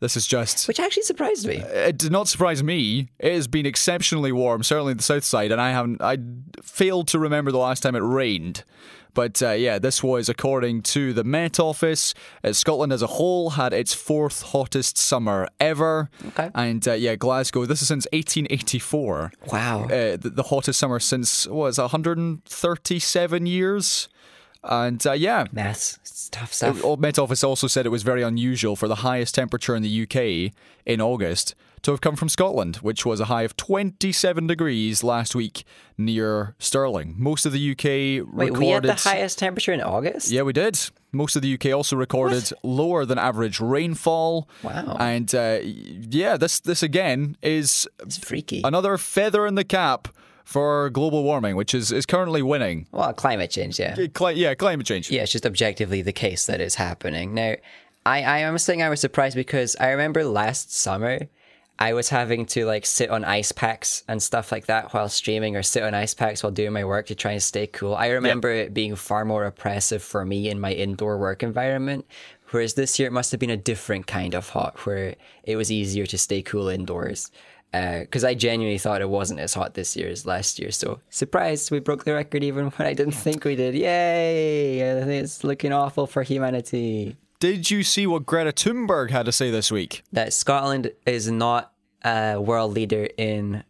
This 0.00 0.16
is 0.16 0.26
just 0.26 0.68
Which 0.68 0.80
actually 0.80 1.04
surprised 1.04 1.46
me. 1.46 1.56
it 1.56 1.96
did 1.98 2.12
not 2.12 2.28
surprise 2.28 2.62
me. 2.62 3.08
It 3.18 3.32
has 3.32 3.46
been 3.46 3.66
exceptionally 3.66 4.32
warm, 4.32 4.62
certainly 4.62 4.90
in 4.92 4.96
the 4.98 5.02
south 5.02 5.24
side, 5.24 5.52
and 5.52 5.60
I 5.60 5.70
haven't. 5.70 6.02
I 6.02 6.18
failed 6.62 7.08
to 7.08 7.18
remember 7.18 7.50
the 7.52 7.58
last 7.58 7.82
time 7.82 7.94
it 7.94 8.00
rained. 8.00 8.64
But 9.14 9.40
uh, 9.44 9.50
yeah, 9.52 9.78
this 9.78 10.02
was 10.02 10.28
according 10.28 10.82
to 10.82 11.12
the 11.12 11.22
Met 11.22 11.60
Office. 11.60 12.14
Uh, 12.42 12.52
Scotland 12.52 12.92
as 12.92 13.00
a 13.00 13.06
whole 13.06 13.50
had 13.50 13.72
its 13.72 13.94
fourth 13.94 14.42
hottest 14.42 14.98
summer 14.98 15.46
ever. 15.60 16.10
Okay. 16.28 16.50
And 16.52 16.86
uh, 16.86 16.94
yeah, 16.94 17.14
Glasgow. 17.14 17.64
This 17.64 17.80
is 17.80 17.86
since 17.86 18.08
1884. 18.12 19.32
Wow. 19.52 19.84
Uh, 19.84 20.16
the, 20.16 20.32
the 20.34 20.42
hottest 20.42 20.80
summer 20.80 20.98
since 20.98 21.46
what 21.46 21.66
was 21.66 21.78
it, 21.78 21.82
137 21.82 23.46
years. 23.46 24.08
And 24.64 25.06
uh, 25.06 25.12
yeah, 25.12 25.44
Maths, 25.52 25.98
it's 26.02 26.28
tough 26.30 26.52
stuff. 26.54 26.82
Old 26.82 27.00
Met 27.00 27.18
Office 27.18 27.44
also 27.44 27.66
said 27.66 27.84
it 27.86 27.90
was 27.90 28.02
very 28.02 28.22
unusual 28.22 28.76
for 28.76 28.88
the 28.88 28.96
highest 28.96 29.34
temperature 29.34 29.76
in 29.76 29.82
the 29.82 30.02
UK 30.02 30.52
in 30.86 31.00
August 31.00 31.54
to 31.82 31.90
have 31.90 32.00
come 32.00 32.16
from 32.16 32.30
Scotland, 32.30 32.76
which 32.76 33.04
was 33.04 33.20
a 33.20 33.26
high 33.26 33.42
of 33.42 33.58
27 33.58 34.46
degrees 34.46 35.04
last 35.04 35.34
week 35.34 35.64
near 35.98 36.54
Stirling. 36.58 37.14
Most 37.18 37.44
of 37.44 37.52
the 37.52 37.72
UK 37.72 37.84
Wait, 37.84 38.22
recorded. 38.24 38.58
we 38.58 38.68
had 38.68 38.82
the 38.84 38.94
highest 38.94 39.38
temperature 39.38 39.72
in 39.74 39.82
August. 39.82 40.30
Yeah, 40.30 40.42
we 40.42 40.54
did. 40.54 40.80
Most 41.12 41.36
of 41.36 41.42
the 41.42 41.52
UK 41.52 41.66
also 41.74 41.94
recorded 41.96 42.50
lower 42.62 43.04
than 43.04 43.18
average 43.18 43.60
rainfall. 43.60 44.48
Wow. 44.62 44.96
And 44.98 45.32
uh, 45.34 45.58
yeah, 45.62 46.38
this 46.38 46.58
this 46.60 46.82
again 46.82 47.36
is 47.42 47.86
It's 48.00 48.16
freaky. 48.16 48.62
another 48.64 48.96
feather 48.96 49.46
in 49.46 49.54
the 49.54 49.64
cap 49.64 50.08
for 50.44 50.90
global 50.90 51.24
warming, 51.24 51.56
which 51.56 51.74
is, 51.74 51.90
is 51.90 52.06
currently 52.06 52.42
winning. 52.42 52.86
well, 52.92 53.12
climate 53.12 53.50
change, 53.50 53.80
yeah. 53.80 53.96
Cli- 54.12 54.34
yeah, 54.34 54.54
climate 54.54 54.86
change. 54.86 55.10
Yeah, 55.10 55.22
it's 55.22 55.32
just 55.32 55.46
objectively 55.46 56.02
the 56.02 56.12
case 56.12 56.46
that 56.46 56.60
it's 56.60 56.76
happening. 56.76 57.34
Now, 57.34 57.54
I, 58.06 58.22
I 58.22 58.38
am 58.38 58.58
saying 58.58 58.82
I 58.82 58.90
was 58.90 59.00
surprised 59.00 59.34
because 59.34 59.74
I 59.80 59.90
remember 59.90 60.24
last 60.24 60.72
summer 60.74 61.20
I 61.78 61.94
was 61.94 62.08
having 62.10 62.46
to 62.46 62.66
like 62.66 62.86
sit 62.86 63.10
on 63.10 63.24
ice 63.24 63.50
packs 63.50 64.04
and 64.06 64.22
stuff 64.22 64.52
like 64.52 64.66
that 64.66 64.92
while 64.94 65.08
streaming 65.08 65.56
or 65.56 65.62
sit 65.62 65.82
on 65.82 65.94
ice 65.94 66.14
packs 66.14 66.42
while 66.42 66.52
doing 66.52 66.72
my 66.72 66.84
work 66.84 67.06
to 67.06 67.14
try 67.14 67.32
and 67.32 67.42
stay 67.42 67.66
cool. 67.66 67.94
I 67.94 68.08
remember 68.08 68.50
it 68.50 68.74
being 68.74 68.94
far 68.94 69.24
more 69.24 69.44
oppressive 69.44 70.02
for 70.02 70.24
me 70.24 70.48
in 70.48 70.60
my 70.60 70.72
indoor 70.72 71.18
work 71.18 71.42
environment. 71.42 72.06
Whereas 72.50 72.74
this 72.74 72.98
year 72.98 73.08
it 73.08 73.12
must 73.12 73.32
have 73.32 73.40
been 73.40 73.50
a 73.50 73.56
different 73.56 74.06
kind 74.06 74.34
of 74.34 74.50
hot 74.50 74.86
where 74.86 75.16
it 75.42 75.56
was 75.56 75.72
easier 75.72 76.06
to 76.06 76.18
stay 76.18 76.42
cool 76.42 76.68
indoors. 76.68 77.32
Because 77.74 78.22
I 78.22 78.34
genuinely 78.34 78.78
thought 78.78 79.00
it 79.00 79.08
wasn't 79.08 79.40
as 79.40 79.52
hot 79.52 79.74
this 79.74 79.96
year 79.96 80.08
as 80.08 80.24
last 80.24 80.60
year. 80.60 80.70
So, 80.70 81.00
surprised 81.10 81.72
we 81.72 81.80
broke 81.80 82.04
the 82.04 82.14
record 82.14 82.44
even 82.44 82.66
when 82.66 82.86
I 82.86 82.94
didn't 82.94 83.14
think 83.14 83.44
we 83.44 83.56
did. 83.56 83.74
Yay! 83.74 84.78
It's 84.78 85.42
looking 85.42 85.72
awful 85.72 86.06
for 86.06 86.22
humanity. 86.22 87.16
Did 87.40 87.70
you 87.70 87.82
see 87.82 88.06
what 88.06 88.26
Greta 88.26 88.52
Thunberg 88.52 89.10
had 89.10 89.26
to 89.26 89.32
say 89.32 89.50
this 89.50 89.72
week? 89.72 90.02
That 90.12 90.32
Scotland 90.32 90.92
is 91.04 91.30
not 91.30 91.72
a 92.04 92.40
world 92.40 92.72
leader 92.72 93.08
in 93.18 93.64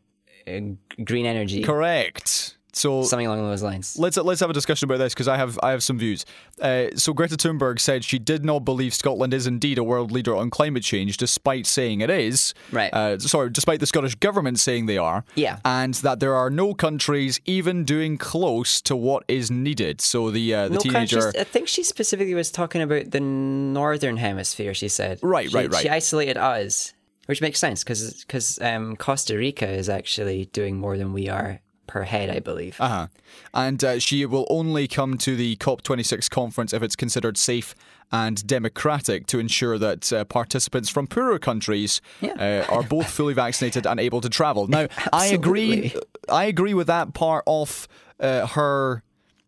uh, 0.47 0.61
green 1.03 1.25
energy. 1.27 1.63
Correct. 1.63 2.57
So 2.77 3.03
Something 3.05 3.27
along 3.27 3.39
those 3.49 3.63
lines. 3.63 3.97
let's 3.99 4.17
let's 4.17 4.41
have 4.41 4.51
a 4.51 4.53
discussion 4.53 4.87
about 4.87 4.99
this 4.99 5.15
because 5.15 5.29
I 5.29 5.37
have 5.37 5.59
I 5.63 5.71
have 5.71 5.83
some 5.83 5.99
views. 5.99 6.25
Uh, 6.61 6.87
so 6.97 7.13
Greta 7.13 7.37
Thunberg 7.37 7.79
said 7.79 8.05
she 8.05 8.19
did 8.19 8.45
not 8.45 8.61
believe 8.65 8.93
Scotland 8.95 9.33
is 9.33 9.47
indeed 9.47 9.79
a 9.79 9.85
world 9.85 10.11
leader 10.11 10.35
on 10.35 10.51
climate 10.51 10.83
change, 10.83 11.17
despite 11.17 11.67
saying 11.67 12.01
it 12.01 12.11
is. 12.11 12.53
Right. 12.73 12.93
Uh, 12.93 13.19
sorry, 13.19 13.51
despite 13.51 13.81
the 13.81 13.87
Scottish 13.87 14.17
government 14.17 14.59
saying 14.59 14.87
they 14.87 14.99
are. 14.99 15.25
Yeah. 15.37 15.59
And 15.65 15.95
that 15.95 16.21
there 16.21 16.35
are 16.35 16.51
no 16.51 16.75
countries 16.75 17.41
even 17.47 17.85
doing 17.85 18.19
close 18.19 18.81
to 18.83 18.97
what 18.97 19.25
is 19.29 19.51
needed. 19.51 20.01
So 20.01 20.31
the 20.31 20.55
uh, 20.55 20.69
the 20.69 20.75
No 20.75 20.81
teenager. 20.81 21.21
countries. 21.21 21.41
I 21.41 21.45
think 21.45 21.69
she 21.69 21.83
specifically 21.85 22.35
was 22.35 22.51
talking 22.51 22.83
about 22.83 23.11
the 23.13 23.21
northern 23.21 24.17
hemisphere. 24.17 24.75
She 24.75 24.89
said, 24.89 25.19
Right, 25.23 25.51
She- 25.51 25.57
right, 25.57 25.73
right. 25.73 25.83
She 25.83 25.89
isolated 25.89 26.37
us, 26.37 26.93
which 27.27 27.41
makes 27.41 27.59
sense 27.59 27.85
because 27.85 28.25
because 28.25 28.61
um, 28.61 28.97
Costa 28.97 29.37
Rica 29.37 29.69
is 29.69 29.89
actually 29.89 30.47
doing 30.47 30.77
more 30.77 30.97
than 30.99 31.13
we 31.13 31.29
are 31.29 31.61
per 31.87 32.03
head, 32.03 32.31
I 32.31 32.41
believe. 32.41 32.77
Uh-huh. 32.81 33.07
And 33.53 33.83
uh, 33.85 33.99
she 33.99 34.27
will 34.27 34.47
only 34.51 34.89
come 34.89 35.19
to 35.19 35.37
the 35.37 35.57
COP26 35.57 36.29
conference 36.31 36.73
if 36.73 36.83
it's 36.83 36.97
considered 36.97 37.37
safe 37.37 37.75
and 38.13 38.47
democratic 38.47 39.27
to 39.27 39.39
ensure 39.39 39.79
that 39.79 40.13
uh, 40.13 40.25
participants 40.25 40.89
from 40.89 41.07
poorer 41.07 41.39
countries 41.39 42.01
Yeah. 42.21 42.65
uh, 42.69 42.73
are 42.75 42.83
both 42.83 43.11
fully 43.11 43.35
vaccinated 43.35 43.87
and 43.87 43.99
able 43.99 44.21
to 44.21 44.29
travel. 44.29 44.69
Now, 44.69 44.87
I 45.13 45.27
agree. 45.27 45.95
I 46.29 46.45
agree 46.45 46.75
with 46.75 46.87
that 46.87 47.15
part 47.15 47.45
of 47.47 47.89
uh, 48.21 48.47
her 48.49 49.03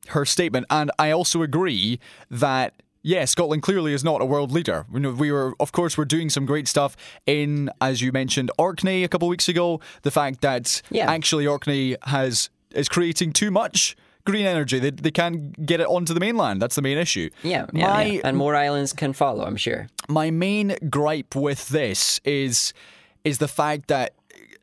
her 0.08 0.24
statement, 0.24 0.66
and 0.70 0.90
I 0.98 1.10
also 1.10 1.42
agree 1.42 1.98
that. 2.30 2.74
Yeah, 3.08 3.24
Scotland 3.24 3.62
clearly 3.62 3.92
is 3.94 4.02
not 4.02 4.20
a 4.20 4.24
world 4.24 4.50
leader. 4.50 4.84
You 4.92 4.98
know, 4.98 5.12
we 5.12 5.30
were, 5.30 5.54
of 5.60 5.70
course, 5.70 5.96
we're 5.96 6.06
doing 6.06 6.28
some 6.28 6.44
great 6.44 6.66
stuff 6.66 6.96
in, 7.24 7.70
as 7.80 8.02
you 8.02 8.10
mentioned, 8.10 8.50
Orkney 8.58 9.04
a 9.04 9.08
couple 9.08 9.28
of 9.28 9.30
weeks 9.30 9.48
ago. 9.48 9.80
The 10.02 10.10
fact 10.10 10.40
that 10.40 10.82
Yeah. 10.90 11.08
actually 11.08 11.46
Orkney 11.46 11.96
has 12.02 12.50
is 12.72 12.88
creating 12.88 13.32
too 13.32 13.52
much 13.52 13.96
green 14.24 14.44
energy. 14.44 14.80
They, 14.80 14.90
they 14.90 15.12
can't 15.12 15.64
get 15.64 15.78
it 15.80 15.86
onto 15.86 16.14
the 16.14 16.18
mainland. 16.20 16.60
That's 16.60 16.74
the 16.74 16.82
main 16.82 16.98
issue. 16.98 17.30
yeah, 17.44 17.66
yeah, 17.72 17.86
my 17.86 18.02
yeah. 18.04 18.20
and 18.24 18.36
more 18.36 18.56
islands 18.56 18.92
can 18.92 19.12
follow. 19.12 19.44
I'm 19.44 19.56
sure. 19.56 19.86
my 20.08 20.32
main 20.32 20.74
gripe 20.90 21.36
with 21.36 21.68
this 21.68 22.20
is 22.24 22.72
is 23.24 23.38
the 23.38 23.48
fact 23.48 23.86
that 23.86 24.14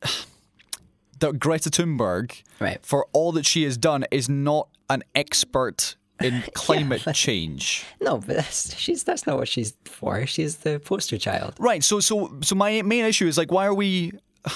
that 1.20 1.39
Greta 1.39 1.70
Thunberg, 1.70 2.41
Right. 2.60 2.86
for 2.86 3.08
all 3.14 3.32
that 3.32 3.46
she 3.46 3.64
has 3.64 3.78
done, 3.78 4.06
is 4.12 4.28
not 4.28 4.68
an 4.89 5.04
expert 5.16 5.96
in 6.24 6.44
climate 6.54 7.04
change. 7.14 7.86
No, 8.02 8.18
but 8.18 8.36
that's 8.38 8.76
she's 8.78 9.04
that's 9.04 9.26
not 9.28 9.38
what 9.38 9.48
she's 9.48 9.74
for. 9.86 10.26
She's 10.26 10.58
the 10.58 10.80
poster 10.80 11.18
child. 11.18 11.56
Right. 11.60 11.84
So 11.84 12.00
so 12.00 12.38
so 12.42 12.56
my 12.56 12.82
main 12.82 13.06
issue 13.06 13.28
is 13.28 13.38
like, 13.38 13.52
why 13.52 13.66
are 13.66 13.74
we? 13.74 14.14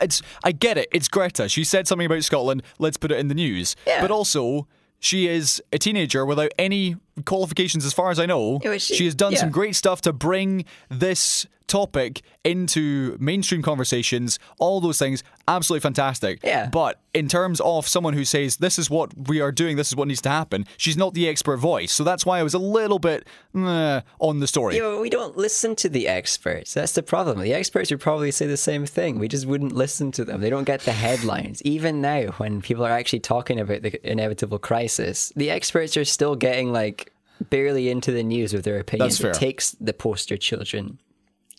It's 0.00 0.22
I 0.44 0.52
get 0.52 0.78
it. 0.78 0.88
It's 0.92 1.08
Greta. 1.08 1.48
She 1.48 1.64
said 1.64 1.88
something 1.88 2.06
about 2.06 2.22
Scotland. 2.22 2.62
Let's 2.78 2.96
put 2.96 3.10
it 3.10 3.18
in 3.18 3.26
the 3.26 3.34
news. 3.34 3.74
Yeah. 3.84 4.00
But 4.00 4.12
also, 4.12 4.68
she 5.00 5.26
is 5.26 5.60
a 5.72 5.78
teenager 5.78 6.24
without 6.24 6.52
any 6.56 6.94
qualifications, 7.24 7.84
as 7.84 7.92
far 7.92 8.12
as 8.12 8.20
I 8.20 8.26
know. 8.26 8.60
Yeah, 8.62 8.70
but 8.70 8.80
she- 8.80 8.94
she 8.94 9.04
has 9.06 9.16
done 9.16 9.34
some 9.34 9.50
great 9.50 9.74
stuff 9.74 10.00
to 10.02 10.12
bring 10.12 10.66
this 10.88 11.46
topic 11.72 12.20
into 12.44 13.16
mainstream 13.18 13.62
conversations. 13.62 14.38
All 14.58 14.78
those 14.82 14.98
things, 14.98 15.24
absolutely 15.48 15.80
fantastic. 15.80 16.40
Yeah. 16.44 16.68
But 16.68 17.00
in 17.14 17.28
terms 17.28 17.60
of 17.60 17.88
someone 17.88 18.12
who 18.12 18.26
says 18.26 18.58
this 18.58 18.78
is 18.78 18.90
what 18.90 19.28
we 19.28 19.40
are 19.40 19.50
doing, 19.50 19.76
this 19.76 19.88
is 19.88 19.96
what 19.96 20.06
needs 20.06 20.20
to 20.22 20.28
happen, 20.28 20.66
she's 20.76 20.98
not 20.98 21.14
the 21.14 21.26
expert 21.26 21.56
voice. 21.56 21.90
So 21.90 22.04
that's 22.04 22.26
why 22.26 22.38
I 22.38 22.42
was 22.42 22.52
a 22.52 22.58
little 22.58 22.98
bit 22.98 23.26
on 23.54 24.40
the 24.40 24.46
story. 24.46 24.76
You 24.76 24.82
know, 24.82 25.00
we 25.00 25.08
don't 25.08 25.38
listen 25.38 25.74
to 25.76 25.88
the 25.88 26.08
experts. 26.08 26.74
That's 26.74 26.92
the 26.92 27.02
problem. 27.02 27.40
The 27.40 27.54
experts 27.54 27.90
would 27.90 28.00
probably 28.00 28.32
say 28.32 28.46
the 28.46 28.58
same 28.58 28.84
thing. 28.84 29.18
We 29.18 29.28
just 29.28 29.46
wouldn't 29.46 29.72
listen 29.72 30.12
to 30.12 30.26
them. 30.26 30.42
They 30.42 30.50
don't 30.50 30.64
get 30.64 30.80
the 30.82 30.92
headlines. 30.92 31.62
Even 31.62 32.02
now, 32.02 32.32
when 32.32 32.60
people 32.60 32.84
are 32.84 32.92
actually 32.92 33.20
talking 33.20 33.58
about 33.58 33.80
the 33.80 34.10
inevitable 34.10 34.58
crisis, 34.58 35.32
the 35.34 35.50
experts 35.50 35.96
are 35.96 36.04
still 36.04 36.36
getting 36.36 36.70
like 36.70 37.12
barely 37.50 37.88
into 37.88 38.12
the 38.12 38.22
news 38.22 38.52
with 38.52 38.64
their 38.64 38.78
opinions. 38.78 39.18
That's 39.18 39.22
fair. 39.22 39.30
It 39.30 39.34
takes 39.34 39.72
the 39.80 39.92
poster 39.92 40.36
children 40.36 40.98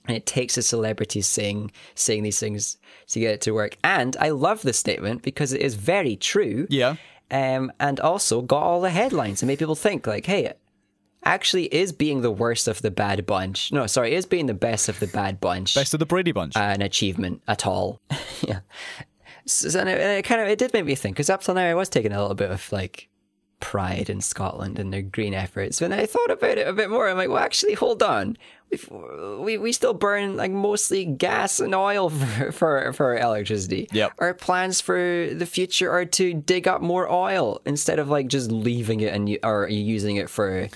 and 0.07 0.17
it 0.17 0.25
takes 0.25 0.57
a 0.57 0.61
celebrity 0.61 1.21
saying 1.21 1.71
saying 1.95 2.23
these 2.23 2.39
things 2.39 2.77
to 3.07 3.19
get 3.19 3.33
it 3.35 3.41
to 3.41 3.51
work. 3.51 3.77
And 3.83 4.15
I 4.19 4.29
love 4.29 4.61
this 4.61 4.77
statement 4.77 5.21
because 5.21 5.53
it 5.53 5.61
is 5.61 5.75
very 5.75 6.15
true. 6.15 6.67
Yeah. 6.69 6.95
Um, 7.31 7.71
and 7.79 7.99
also 7.99 8.41
got 8.41 8.61
all 8.61 8.81
the 8.81 8.91
headlines 8.91 9.41
and 9.41 9.47
made 9.47 9.59
people 9.59 9.75
think 9.75 10.05
like, 10.05 10.25
hey, 10.25 10.53
actually 11.25 11.73
is 11.73 11.91
being 11.91 12.21
the 12.21 12.31
worst 12.31 12.67
of 12.67 12.81
the 12.81 12.91
bad 12.91 13.25
bunch. 13.25 13.71
No, 13.71 13.87
sorry, 13.87 14.13
is 14.13 14.25
being 14.25 14.45
the 14.45 14.53
best 14.53 14.89
of 14.89 14.99
the 14.99 15.07
bad 15.07 15.39
bunch 15.39 15.75
Best 15.75 15.93
of 15.93 15.99
the 15.99 16.05
Brady 16.05 16.31
Bunch. 16.31 16.55
an 16.55 16.81
achievement 16.81 17.41
at 17.47 17.65
all. 17.65 18.01
yeah. 18.41 18.59
So, 19.45 19.79
and 19.79 19.89
it, 19.89 19.99
it 19.99 20.25
kind 20.25 20.41
of 20.41 20.47
it 20.47 20.59
did 20.59 20.73
make 20.73 20.85
me 20.85 20.95
think 20.95 21.15
because 21.15 21.29
up 21.29 21.41
till 21.41 21.55
now 21.55 21.65
I 21.65 21.73
was 21.73 21.89
taking 21.89 22.11
a 22.11 22.19
little 22.21 22.35
bit 22.35 22.51
of 22.51 22.71
like 22.71 23.09
pride 23.63 24.09
in 24.09 24.19
Scotland 24.19 24.77
and 24.77 24.91
their 24.91 25.01
green 25.01 25.33
efforts. 25.33 25.79
When 25.79 25.93
I 25.93 26.05
thought 26.05 26.29
about 26.29 26.57
it 26.57 26.67
a 26.67 26.73
bit 26.73 26.89
more, 26.89 27.07
I'm 27.07 27.15
like, 27.15 27.29
well, 27.29 27.37
actually, 27.37 27.75
hold 27.75 28.03
on. 28.03 28.37
We've, 28.69 28.89
we 29.39 29.57
we 29.57 29.71
still 29.71 29.93
burn 29.93 30.35
like 30.35 30.51
mostly 30.51 31.05
gas 31.05 31.61
and 31.61 31.73
oil 31.73 32.09
for 32.09 32.51
for, 32.51 32.91
for 32.91 33.17
electricity. 33.17 33.87
Yep. 33.93 34.11
Our 34.19 34.33
plans 34.33 34.81
for 34.81 35.29
the 35.31 35.45
future 35.45 35.89
are 35.89 36.03
to 36.05 36.33
dig 36.33 36.67
up 36.67 36.81
more 36.81 37.09
oil 37.09 37.61
instead 37.65 37.99
of 37.99 38.09
like 38.09 38.27
just 38.27 38.51
leaving 38.51 38.99
it 38.99 39.13
and 39.13 39.39
or 39.43 39.69
using 39.69 40.17
it 40.17 40.29
for. 40.29 40.67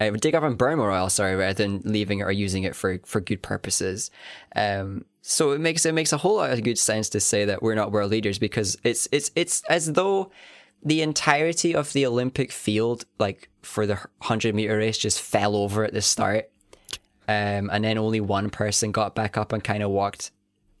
Uh, 0.00 0.08
dig 0.12 0.34
up 0.34 0.42
and 0.42 0.56
burn 0.56 0.78
more 0.78 0.90
oil, 0.90 1.10
sorry, 1.10 1.36
rather 1.36 1.52
than 1.52 1.82
leaving 1.84 2.20
it 2.20 2.22
or 2.22 2.32
using 2.32 2.62
it 2.62 2.74
for, 2.74 2.98
for 3.04 3.20
good 3.20 3.42
purposes. 3.42 4.10
Um, 4.56 5.04
so 5.20 5.50
it 5.50 5.60
makes 5.60 5.84
it 5.84 5.92
makes 5.92 6.14
a 6.14 6.16
whole 6.16 6.36
lot 6.36 6.52
of 6.52 6.62
good 6.62 6.78
sense 6.78 7.10
to 7.10 7.20
say 7.20 7.44
that 7.44 7.62
we're 7.62 7.74
not 7.74 7.92
world 7.92 8.10
leaders 8.10 8.38
because 8.38 8.78
it's 8.82 9.06
it's 9.12 9.30
it's 9.36 9.62
as 9.68 9.92
though 9.92 10.30
the 10.82 11.02
entirety 11.02 11.74
of 11.74 11.92
the 11.92 12.06
Olympic 12.06 12.52
field, 12.52 13.04
like 13.18 13.48
for 13.62 13.86
the 13.86 13.98
hundred 14.22 14.54
meter 14.54 14.78
race, 14.78 14.98
just 14.98 15.20
fell 15.20 15.56
over 15.56 15.84
at 15.84 15.92
the 15.92 16.02
start, 16.02 16.50
um, 17.28 17.70
and 17.70 17.84
then 17.84 17.98
only 17.98 18.20
one 18.20 18.50
person 18.50 18.92
got 18.92 19.14
back 19.14 19.36
up 19.36 19.52
and 19.52 19.62
kind 19.62 19.82
of 19.82 19.90
walked 19.90 20.30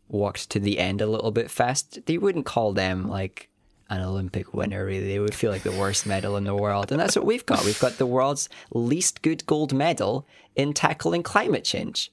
walked 0.08 0.50
to 0.50 0.58
the 0.58 0.78
end 0.78 1.00
a 1.00 1.06
little 1.06 1.30
bit 1.30 1.50
fast. 1.50 2.04
They 2.06 2.18
wouldn't 2.18 2.46
call 2.46 2.72
them 2.72 3.08
like 3.08 3.48
an 3.90 4.00
Olympic 4.00 4.54
winner, 4.54 4.84
really. 4.84 5.08
They 5.08 5.18
would 5.18 5.34
feel 5.34 5.50
like 5.50 5.62
the 5.62 5.72
worst 5.72 6.06
medal 6.06 6.36
in 6.36 6.44
the 6.44 6.54
world, 6.54 6.90
and 6.90 7.00
that's 7.00 7.16
what 7.16 7.26
we've 7.26 7.46
got. 7.46 7.64
We've 7.64 7.80
got 7.80 7.98
the 7.98 8.06
world's 8.06 8.48
least 8.72 9.22
good 9.22 9.44
gold 9.46 9.72
medal 9.72 10.26
in 10.56 10.72
tackling 10.72 11.22
climate 11.22 11.64
change. 11.64 12.10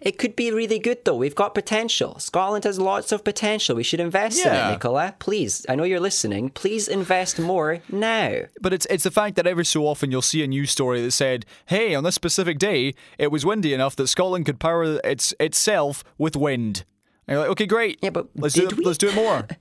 It 0.00 0.16
could 0.18 0.34
be 0.34 0.50
really 0.50 0.78
good 0.78 1.04
though. 1.04 1.14
We've 1.16 1.34
got 1.34 1.54
potential. 1.54 2.18
Scotland 2.18 2.64
has 2.64 2.78
lots 2.78 3.12
of 3.12 3.22
potential. 3.22 3.76
We 3.76 3.82
should 3.82 4.00
invest 4.00 4.44
in 4.44 4.52
it, 4.52 4.70
Nicola. 4.70 5.14
Please, 5.18 5.66
I 5.68 5.74
know 5.74 5.84
you're 5.84 6.00
listening. 6.00 6.48
Please 6.50 6.88
invest 6.88 7.38
more 7.38 7.80
now. 7.90 8.42
But 8.62 8.72
it's 8.72 8.86
it's 8.86 9.04
the 9.04 9.10
fact 9.10 9.36
that 9.36 9.46
every 9.46 9.64
so 9.66 9.86
often 9.86 10.10
you'll 10.10 10.22
see 10.22 10.42
a 10.42 10.46
news 10.46 10.70
story 10.70 11.02
that 11.02 11.10
said, 11.10 11.44
"Hey, 11.66 11.94
on 11.94 12.02
this 12.04 12.14
specific 12.14 12.58
day, 12.58 12.94
it 13.18 13.30
was 13.30 13.44
windy 13.44 13.74
enough 13.74 13.94
that 13.96 14.06
Scotland 14.06 14.46
could 14.46 14.58
power 14.58 14.98
its 15.04 15.34
itself 15.38 16.02
with 16.16 16.34
wind." 16.34 16.84
And 17.28 17.34
you're 17.34 17.40
like, 17.42 17.50
"Okay, 17.50 17.66
great. 17.66 17.98
Yeah, 18.00 18.10
but 18.10 18.28
let's 18.34 18.54
do 18.54 18.66
it, 18.68 18.76
we? 18.78 18.84
let's 18.84 18.98
do 18.98 19.08
it 19.08 19.14
more." 19.14 19.46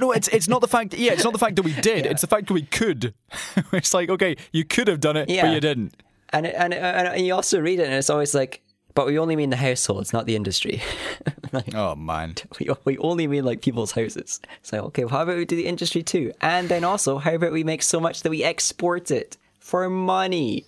No, 0.00 0.10
it's 0.10 0.26
it's 0.28 0.48
not 0.48 0.62
the 0.62 0.68
fact. 0.68 0.94
Yeah, 0.94 1.12
it's 1.12 1.22
not 1.22 1.34
the 1.34 1.38
fact 1.38 1.56
that 1.56 1.62
we 1.62 1.74
did. 1.82 2.06
It's 2.06 2.22
the 2.22 2.26
fact 2.26 2.46
that 2.48 2.54
we 2.54 2.62
could. 2.62 3.12
it's 3.72 3.92
like 3.92 4.08
okay, 4.08 4.36
you 4.50 4.64
could 4.64 4.88
have 4.88 5.00
done 5.00 5.18
it, 5.18 5.28
Yeah. 5.28 5.42
but 5.42 5.52
you 5.52 5.60
didn't. 5.60 5.94
And, 6.30 6.46
and 6.46 6.72
and 6.72 7.26
you 7.26 7.34
also 7.34 7.60
read 7.60 7.78
it, 7.78 7.84
and 7.84 7.92
it's 7.94 8.08
always 8.08 8.34
like, 8.34 8.62
but 8.94 9.06
we 9.06 9.18
only 9.18 9.36
mean 9.36 9.50
the 9.50 9.56
households, 9.56 10.12
not 10.12 10.26
the 10.26 10.36
industry. 10.36 10.82
like, 11.52 11.74
Oh 11.74 11.94
man. 11.94 12.34
we, 12.58 12.68
we 12.84 12.98
only 12.98 13.26
mean 13.26 13.44
like 13.44 13.62
people's 13.62 13.92
houses. 13.92 14.40
It's 14.60 14.72
like, 14.72 14.82
okay, 14.82 15.04
well, 15.04 15.16
how 15.16 15.22
about 15.22 15.36
we 15.36 15.44
do 15.44 15.56
the 15.56 15.66
industry 15.66 16.02
too? 16.02 16.32
And 16.40 16.68
then 16.68 16.84
also, 16.84 17.18
how 17.18 17.34
about 17.34 17.52
we 17.52 17.64
make 17.64 17.82
so 17.82 18.00
much 18.00 18.22
that 18.22 18.30
we 18.30 18.44
export 18.44 19.10
it 19.10 19.36
for 19.58 19.88
money? 19.88 20.64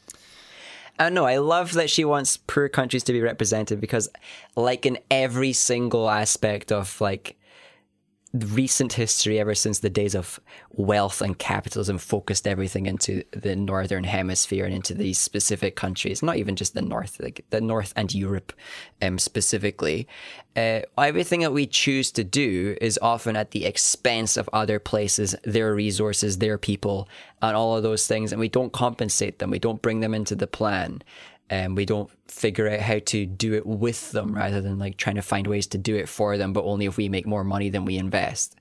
Uh, 0.99 1.05
I 1.05 1.09
know. 1.09 1.25
I 1.25 1.39
love 1.39 1.73
that 1.73 1.91
she 1.91 2.05
wants 2.05 2.37
poor 2.37 2.69
countries 2.69 3.03
to 3.05 3.13
be 3.13 3.21
represented 3.21 3.81
because, 3.81 4.09
like 4.57 4.87
in 4.87 4.99
every 5.11 5.53
single 5.53 6.09
aspect 6.09 6.71
of 6.71 7.01
like 7.01 7.37
recent 8.35 8.95
history, 8.95 9.39
ever 9.39 9.55
since 9.55 9.79
the 9.79 9.91
days 9.91 10.15
of 10.15 10.41
wealth 10.73 11.23
and 11.23 11.39
capitalism 11.39 11.99
focused 11.99 12.49
everything 12.49 12.87
into 12.87 13.23
the 13.31 13.55
northern 13.55 14.03
hemisphere 14.03 14.65
and 14.65 14.75
into 14.75 14.93
these 14.93 15.19
specific 15.19 15.77
countries, 15.77 16.23
not 16.23 16.37
even 16.37 16.57
just 16.57 16.75
the 16.75 16.83
north, 16.83 17.21
like 17.21 17.45
the 17.51 17.61
north 17.61 17.93
and 17.95 18.13
Europe, 18.13 18.53
um, 19.01 19.19
specifically. 19.19 20.09
Uh, 20.57 20.81
everything 20.99 21.41
that 21.41 21.53
we 21.53 21.67
choose 21.67 22.11
to 22.11 22.25
do 22.25 22.77
is 22.81 22.99
often 23.01 23.37
at 23.37 23.53
the 23.53 23.65
expense 23.65 24.37
of 24.37 24.51
other 24.53 24.81
places, 24.81 25.37
their 25.45 25.73
resources, 25.73 26.39
their 26.39 26.59
people, 26.59 27.09
and 27.41 27.57
all 27.57 27.77
of 27.77 27.83
those 27.85 28.07
things, 28.07 28.33
and 28.33 28.41
we 28.41 28.49
don't 28.49 28.73
compensate 28.73 29.39
them. 29.39 29.51
We 29.51 29.59
don't 29.59 29.83
bring 29.83 30.01
them 30.01 30.15
into 30.15 30.35
the 30.35 30.47
plan 30.47 31.03
and 31.55 31.77
we 31.77 31.87
don't 31.87 32.11
figure 32.27 32.69
out 32.69 32.81
how 32.81 32.99
to 32.99 33.27
do 33.27 33.55
it 33.55 33.65
with 33.65 34.11
them 34.11 34.35
rather 34.35 34.61
than 34.61 34.77
like 34.77 34.97
trying 34.97 35.15
to 35.15 35.23
find 35.23 35.47
ways 35.47 35.69
to 35.69 35.79
do 35.79 35.95
it 35.95 36.09
for 36.09 36.37
them, 36.37 36.53
but 36.53 36.65
only 36.65 36.85
if 36.85 36.97
we 36.97 37.09
make 37.09 37.29
more 37.29 37.45
money 37.45 37.71
than 37.71 37.85
we 37.85 37.97
invest. 37.97 38.57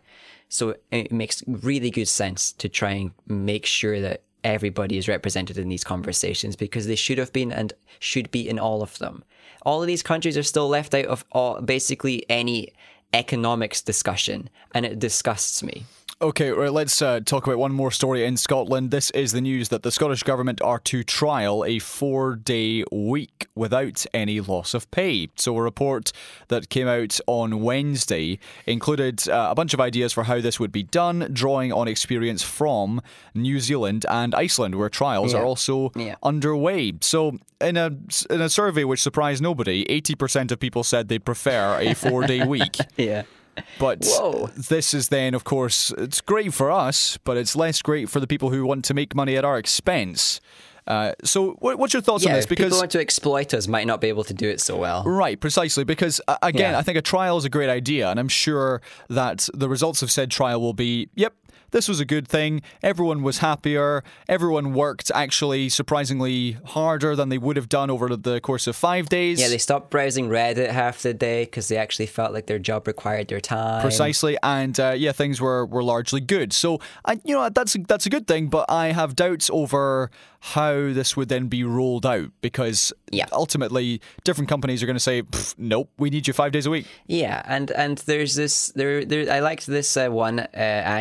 So 0.47 0.75
it 0.91 1.11
makes 1.11 1.41
really 1.47 1.89
good 1.89 2.07
sense 2.07 2.51
to 2.51 2.69
try 2.69 2.91
and 2.91 3.11
make 3.25 3.65
sure 3.65 3.99
that 3.99 4.21
everybody 4.43 4.99
is 4.99 5.07
represented 5.07 5.57
in 5.57 5.69
these 5.69 5.83
conversations 5.83 6.55
because 6.55 6.85
they 6.85 6.95
should 6.95 7.17
have 7.17 7.33
been 7.33 7.51
and 7.51 7.73
should 7.97 8.29
be 8.29 8.47
in 8.47 8.59
all 8.59 8.83
of 8.83 8.99
them. 8.99 9.23
All 9.63 9.81
of 9.81 9.87
these 9.87 10.03
countries 10.03 10.37
are 10.37 10.43
still 10.43 10.67
left 10.67 10.93
out 10.93 11.05
of 11.05 11.25
all, 11.31 11.61
basically 11.61 12.23
any 12.29 12.73
economics 13.11 13.81
discussion, 13.81 14.51
and 14.75 14.85
it 14.85 14.99
disgusts 14.99 15.63
me. 15.63 15.85
Okay, 16.22 16.51
right, 16.51 16.72
let's 16.72 17.01
uh, 17.01 17.20
talk 17.26 17.45
about 17.47 17.57
one 17.57 17.74
more 17.74 17.91
story 17.91 18.24
in 18.24 18.38
Scotland. 18.38 18.91
This 18.91 19.09
is 19.09 19.34
the 19.34 19.41
news 19.41 19.68
that 19.70 19.84
the 19.84 19.91
Scottish 19.91 20.24
Government 20.24 20.61
are 20.61 20.80
to 20.80 21.03
trial 21.03 21.66
a 21.66 21.80
four 21.80 22.36
day 22.38 22.86
week 22.93 23.47
without 23.55 24.05
any 24.14 24.39
loss 24.39 24.74
of 24.74 24.89
pay. 24.89 25.28
So, 25.36 25.57
a 25.57 25.61
report 25.61 26.14
that 26.47 26.70
came 26.70 26.88
out 26.88 27.20
on 27.28 27.61
Wednesday 27.61 28.39
included 28.66 29.28
uh, 29.28 29.47
a 29.51 29.55
bunch 29.55 29.74
of 29.74 29.82
ideas 29.82 30.14
for 30.14 30.24
how 30.24 30.39
this 30.39 30.61
would 30.61 30.72
be 30.72 30.84
done, 30.84 31.28
drawing 31.34 31.74
on 31.74 31.89
experience 31.89 32.41
from 32.41 33.01
New 33.36 33.59
Zealand 33.59 34.05
and 34.09 34.34
Iceland, 34.34 34.76
where 34.76 34.89
trials 34.89 35.34
Yeah. 35.34 35.39
are 35.39 35.45
also 35.45 35.91
Yeah. 35.95 36.16
underway. 36.24 36.93
So, 37.01 37.38
in 37.59 37.76
a, 37.76 37.88
in 38.30 38.39
a 38.39 38.49
survey 38.49 38.86
which 38.86 39.01
surprised 39.01 39.41
nobody, 39.43 39.84
80% 39.89 40.51
of 40.53 40.59
people 40.59 40.84
said 40.84 41.09
they'd 41.09 41.26
prefer 41.26 41.80
a 41.82 41.93
four 41.95 42.26
day 42.26 42.45
week. 42.47 42.78
Yeah. 42.95 43.24
But 43.80 44.06
Whoa. 44.06 44.49
this 44.56 44.93
is 44.93 45.10
then, 45.10 45.34
of 45.34 45.43
course, 45.43 45.91
it's 45.97 46.22
great 46.22 46.54
for 46.54 46.72
us, 46.72 47.18
but 47.24 47.38
it's 47.38 47.56
less 47.56 47.82
great 47.82 48.10
for 48.10 48.20
the 48.20 48.28
people 48.28 48.49
who 48.49 48.66
want 48.66 48.86
to 48.86 48.93
make 48.93 49.16
money 49.16 49.36
at 49.36 49.45
our 49.45 49.58
expense. 49.58 50.41
Uh, 50.86 51.14
so, 51.24 51.51
what's 51.60 51.93
your 51.93 52.01
thoughts 52.01 52.26
on 52.26 52.34
this? 52.34 52.45
Because 52.45 52.66
people 52.66 52.78
want 52.80 52.91
to 52.91 52.99
exploit 52.99 53.54
us 53.54 53.68
might 53.68 53.88
not 53.88 54.01
be 54.01 54.10
able 54.10 54.24
to 54.26 54.34
do 54.34 54.49
it 54.49 54.60
so 54.60 54.76
well. 54.76 55.04
Right, 55.06 55.39
precisely. 55.39 55.84
Because 55.86 56.20
uh, 56.28 56.38
again, 56.41 56.74
Yeah. 56.74 56.80
I 56.80 56.82
think 56.82 56.97
a 56.97 57.01
trial 57.01 57.38
is 57.38 57.45
a 57.45 57.49
great 57.49 57.70
idea, 57.70 58.10
and 58.10 58.20
I'm 58.20 58.28
sure 58.28 58.82
that 59.10 59.47
the 59.54 59.70
results 59.70 60.01
of 60.01 60.12
said 60.12 60.30
trial 60.30 60.60
will 60.60 60.74
be, 60.74 61.10
yep, 61.16 61.34
this 61.74 61.89
was 61.89 61.99
a 61.99 62.05
good 62.05 62.28
thing. 62.28 62.61
Everyone 62.82 63.21
was 63.21 63.39
happier. 63.39 64.03
Everyone 64.30 64.74
worked 64.74 65.11
actually 65.13 65.67
surprisingly 65.69 66.53
harder 66.63 67.15
than 67.15 67.28
they 67.30 67.38
would 67.38 67.57
have 67.57 67.67
done 67.67 67.89
over 67.89 68.15
the 68.15 68.39
course 68.39 68.65
of 68.67 68.76
five 68.78 69.09
days. 69.09 69.41
Yeah, 69.41 69.49
they 69.49 69.57
stopped 69.57 69.91
browsing 69.91 70.30
Reddit 70.30 70.69
half 70.69 71.01
the 71.01 71.13
day 71.13 71.43
because 71.43 71.67
they 71.67 71.78
actually 71.78 72.05
felt 72.07 72.32
like 72.34 72.45
their 72.47 72.59
job 72.59 72.88
required 72.88 73.28
their 73.28 73.41
time. 73.41 73.82
Precisely, 73.82 74.38
and 74.41 74.80
uh, 74.80 74.93
yeah, 74.95 75.11
things 75.11 75.41
were, 75.41 75.65
were 75.65 75.84
largely 75.84 76.21
good. 76.21 76.53
So, 76.53 76.80
I, 77.03 77.19
you 77.26 77.36
know, 77.36 77.49
that's 77.49 77.76
that's 77.88 78.05
a 78.05 78.09
good 78.09 78.28
thing. 78.28 78.47
But 78.47 78.65
I 78.69 78.93
have 78.93 79.15
doubts 79.15 79.49
over 79.51 80.09
how 80.47 80.74
this 80.91 81.15
would 81.15 81.30
then 81.30 81.47
be 81.47 81.63
rolled 81.63 82.05
out 82.05 82.30
because 82.41 82.91
Yeah. 83.11 83.28
ultimately, 83.32 84.01
different 84.26 84.49
companies 84.49 84.84
are 84.84 84.86
going 84.86 84.97
to 84.97 84.99
say, 85.11 85.24
"Nope, 85.57 85.89
we 85.97 86.09
need 86.09 86.28
you 86.28 86.34
five 86.34 86.51
days 86.51 86.65
a 86.65 86.69
week." 86.69 86.86
Yeah, 87.07 87.41
and 87.45 87.71
and 87.71 87.97
there's 87.99 88.36
this 88.36 88.71
there 88.76 89.05
there 89.05 89.32
I 89.32 89.39
liked 89.39 89.65
this 89.67 89.95
uh, 89.95 90.09
one 90.09 90.39
uh, 90.39 90.47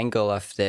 angle 0.00 0.30
of 0.30 0.54
the 0.56 0.61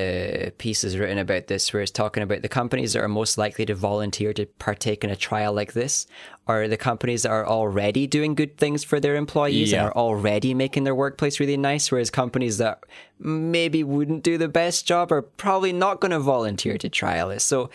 pieces 0.57 0.97
written 0.97 1.17
about 1.17 1.47
this 1.47 1.71
where 1.73 1.81
it's 1.81 1.91
talking 1.91 2.23
about 2.23 2.41
the 2.41 2.49
companies 2.49 2.93
that 2.93 3.03
are 3.03 3.07
most 3.07 3.37
likely 3.37 3.65
to 3.65 3.75
volunteer 3.75 4.33
to 4.33 4.45
partake 4.59 5.03
in 5.03 5.09
a 5.09 5.15
trial 5.15 5.53
like 5.53 5.73
this 5.73 6.07
are 6.47 6.67
the 6.67 6.77
companies 6.77 7.23
that 7.23 7.31
are 7.31 7.47
already 7.47 8.05
doing 8.07 8.35
good 8.35 8.57
things 8.57 8.83
for 8.83 8.99
their 8.99 9.15
employees 9.15 9.71
Yeah. 9.71 9.79
and 9.79 9.87
are 9.89 9.95
already 9.97 10.53
making 10.53 10.83
their 10.83 10.95
workplace 10.95 11.39
really 11.39 11.57
nice 11.57 11.91
whereas 11.91 12.09
companies 12.09 12.57
that 12.57 12.83
maybe 13.19 13.83
wouldn't 13.83 14.23
do 14.23 14.37
the 14.37 14.49
best 14.49 14.85
job 14.87 15.11
are 15.11 15.21
probably 15.21 15.73
not 15.73 15.99
going 16.01 16.11
to 16.11 16.19
volunteer 16.19 16.77
to 16.77 16.89
trial 16.89 17.29
it. 17.29 17.39
So 17.41 17.69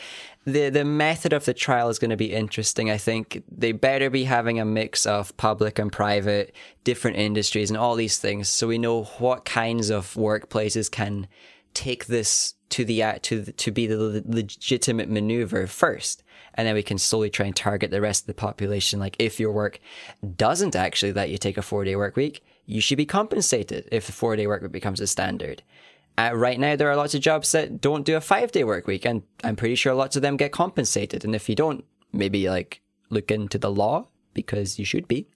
the 0.45 0.71
the 0.71 0.85
method 0.85 1.33
of 1.33 1.45
the 1.45 1.55
trial 1.55 1.89
is 1.91 1.99
going 1.99 2.11
to 2.11 2.17
be 2.17 2.33
interesting. 2.33 2.91
I 2.91 2.99
think 2.99 3.43
they 3.51 3.73
better 3.73 4.09
be 4.11 4.25
having 4.25 4.59
a 4.61 4.65
mix 4.65 5.05
of 5.07 5.37
public 5.37 5.79
and 5.79 5.93
private, 5.93 6.55
different 6.85 7.17
industries, 7.19 7.71
and 7.71 7.77
all 7.79 7.95
these 7.97 8.19
things, 8.19 8.49
so 8.49 8.67
we 8.67 8.79
know 8.79 9.05
what 9.19 9.45
kinds 9.45 9.91
of 9.91 10.15
workplaces 10.15 10.91
can 10.91 11.27
take 11.75 12.07
this 12.07 12.55
to 12.71 12.85
the 12.85 13.03
uh, 13.03 13.19
to 13.23 13.45
to 13.45 13.71
be 13.71 13.87
the 13.87 14.23
legitimate 14.27 15.09
maneuver 15.09 15.67
first, 15.67 16.23
and 16.55 16.67
then 16.67 16.75
we 16.75 16.83
can 16.83 16.99
slowly 16.99 17.31
try 17.31 17.47
and 17.47 17.57
target 17.57 17.91
the 17.91 18.01
rest 18.01 18.23
of 18.23 18.27
the 18.27 18.35
population. 18.35 19.01
Like 19.01 19.17
if 19.19 19.41
your 19.41 19.53
work 19.53 19.81
doesn't 20.37 20.77
actually 20.77 21.13
let 21.13 21.31
you 21.31 21.39
take 21.39 21.57
a 21.57 21.63
four 21.63 21.85
day 21.85 21.97
work 21.97 22.17
week, 22.17 22.45
you 22.67 22.81
should 22.81 22.99
be 22.99 23.07
compensated 23.07 23.89
if 23.91 24.07
the 24.07 24.13
four 24.13 24.37
day 24.37 24.47
work 24.47 24.63
week 24.63 24.73
becomes 24.73 25.01
a 25.01 25.07
standard. 25.07 25.63
Uh, 26.19 26.33
right 26.35 26.59
now, 26.59 26.75
there 26.75 26.91
are 26.91 26.97
lots 26.97 27.15
of 27.15 27.21
jobs 27.21 27.53
that 27.53 27.81
don't 27.81 28.05
do 28.05 28.17
a 28.17 28.21
five 28.21 28.51
day 28.51 28.65
work 28.65 28.87
week, 28.87 29.07
and 29.07 29.23
I'm 29.45 29.57
pretty 29.57 29.77
sure 29.77 29.95
lots 29.95 30.17
of 30.17 30.23
them 30.23 30.37
get 30.37 30.53
compensated. 30.53 31.25
And 31.25 31.35
if 31.35 31.49
you 31.49 31.55
don't, 31.55 31.85
maybe 32.13 32.49
like 32.49 32.81
look 33.09 33.31
into 33.31 33.57
the 33.57 33.71
law 33.71 34.09
because 34.35 34.79
you 34.79 34.85
should 34.85 35.09
be. 35.09 35.29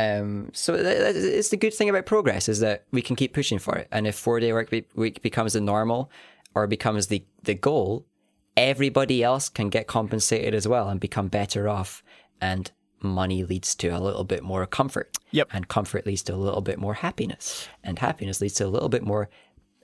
Um, 0.00 0.50
so 0.52 0.74
it's 0.74 1.48
the 1.48 1.56
good 1.56 1.74
thing 1.74 1.88
about 1.88 2.06
progress 2.06 2.48
is 2.48 2.60
that 2.60 2.84
we 2.90 3.02
can 3.02 3.16
keep 3.16 3.32
pushing 3.32 3.58
for 3.58 3.76
it. 3.76 3.88
And 3.90 4.06
if 4.06 4.14
four 4.14 4.40
day 4.40 4.52
work 4.52 4.70
week 4.94 5.22
becomes 5.22 5.52
the 5.52 5.60
normal 5.60 6.10
or 6.54 6.66
becomes 6.66 7.08
the, 7.08 7.24
the 7.42 7.54
goal, 7.54 8.06
everybody 8.56 9.22
else 9.22 9.48
can 9.48 9.68
get 9.68 9.86
compensated 9.86 10.54
as 10.54 10.66
well 10.66 10.88
and 10.88 11.00
become 11.00 11.28
better 11.28 11.68
off. 11.68 12.02
And 12.40 12.70
money 13.02 13.44
leads 13.44 13.74
to 13.76 13.88
a 13.88 14.00
little 14.00 14.24
bit 14.24 14.42
more 14.42 14.66
comfort. 14.66 15.16
Yep. 15.32 15.48
And 15.52 15.68
comfort 15.68 16.06
leads 16.06 16.22
to 16.24 16.34
a 16.34 16.36
little 16.36 16.60
bit 16.60 16.78
more 16.78 16.94
happiness. 16.94 17.68
And 17.82 17.98
happiness 17.98 18.40
leads 18.40 18.54
to 18.54 18.66
a 18.66 18.68
little 18.68 18.88
bit 18.88 19.02
more 19.02 19.28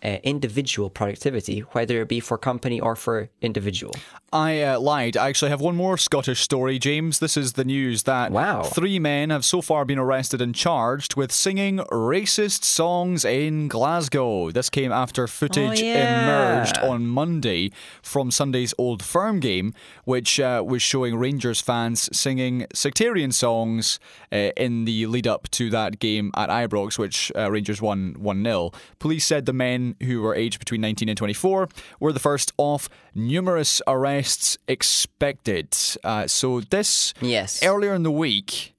uh, 0.04 0.18
individual 0.22 0.90
productivity, 0.90 1.60
whether 1.72 2.02
it 2.02 2.08
be 2.08 2.20
for 2.20 2.36
company 2.38 2.78
or 2.80 2.94
for 2.96 3.28
individual. 3.40 3.94
I 4.32 4.60
uh, 4.62 4.78
lied. 4.80 5.16
I 5.16 5.28
actually 5.28 5.50
have 5.50 5.60
one 5.60 5.76
more 5.76 5.96
Scottish 5.96 6.40
story, 6.40 6.78
James. 6.78 7.18
This 7.20 7.36
is 7.36 7.54
the 7.54 7.64
news 7.64 8.02
that 8.02 8.30
Wow. 8.32 8.62
three 8.64 8.98
men 8.98 9.30
have 9.30 9.44
so 9.44 9.62
far 9.62 9.84
been 9.84 9.98
arrested 9.98 10.42
and 10.42 10.54
charged 10.54 11.16
with 11.16 11.32
singing 11.32 11.78
racist 11.90 12.64
songs 12.64 13.24
in 13.24 13.68
Glasgow. 13.68 14.50
This 14.50 14.68
came 14.68 14.92
after 14.92 15.26
footage 15.26 15.80
Oh, 15.80 15.84
yeah. 15.84 16.24
emerged 16.58 16.78
on 16.78 17.06
Monday 17.06 17.70
from 18.02 18.30
Sunday's 18.30 18.74
Old 18.78 19.02
Firm 19.02 19.40
game, 19.40 19.72
which 20.04 20.38
uh, 20.40 20.62
was 20.66 20.82
showing 20.82 21.16
Rangers 21.16 21.60
fans 21.60 22.08
singing 22.16 22.66
sectarian 22.74 23.32
songs 23.32 23.98
uh, 24.32 24.50
in 24.56 24.84
the 24.84 25.06
lead 25.06 25.26
up 25.26 25.48
to 25.52 25.70
that 25.70 25.98
game 25.98 26.30
at 26.36 26.50
Ibrox, 26.50 26.98
which 26.98 27.32
uh, 27.36 27.50
Rangers 27.50 27.80
won 27.80 28.14
1 28.18 28.42
0. 28.44 28.72
Police 28.98 29.24
said 29.24 29.46
the 29.46 29.52
men, 29.52 29.85
who 30.02 30.22
were 30.22 30.34
aged 30.34 30.58
between 30.58 30.80
19 30.80 31.08
and 31.08 31.16
24, 31.18 31.68
were 32.00 32.12
the 32.12 32.18
first 32.18 32.52
of 32.58 32.88
numerous 33.14 33.80
arrests 33.86 34.58
expected. 34.66 35.76
Uh, 36.02 36.26
so, 36.26 36.60
this 36.60 37.14
Yes. 37.20 37.62
earlier 37.62 37.94
in 37.94 38.02
the 38.02 38.10
week. 38.10 38.74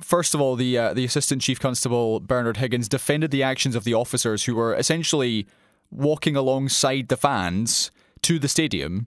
First 0.00 0.34
of 0.34 0.40
all, 0.40 0.54
the 0.56 0.78
uh, 0.78 0.94
the 0.94 1.04
assistant 1.04 1.42
chief 1.42 1.58
constable 1.58 2.20
Bernard 2.20 2.56
Higgins 2.58 2.88
defended 2.88 3.30
the 3.30 3.42
actions 3.42 3.74
of 3.74 3.82
the 3.84 3.94
officers 3.94 4.44
who 4.44 4.54
were 4.54 4.74
essentially 4.74 5.46
walking 5.90 6.36
alongside 6.36 7.08
the 7.08 7.16
fans 7.16 7.90
to 8.22 8.38
the 8.38 8.48
stadium 8.48 9.06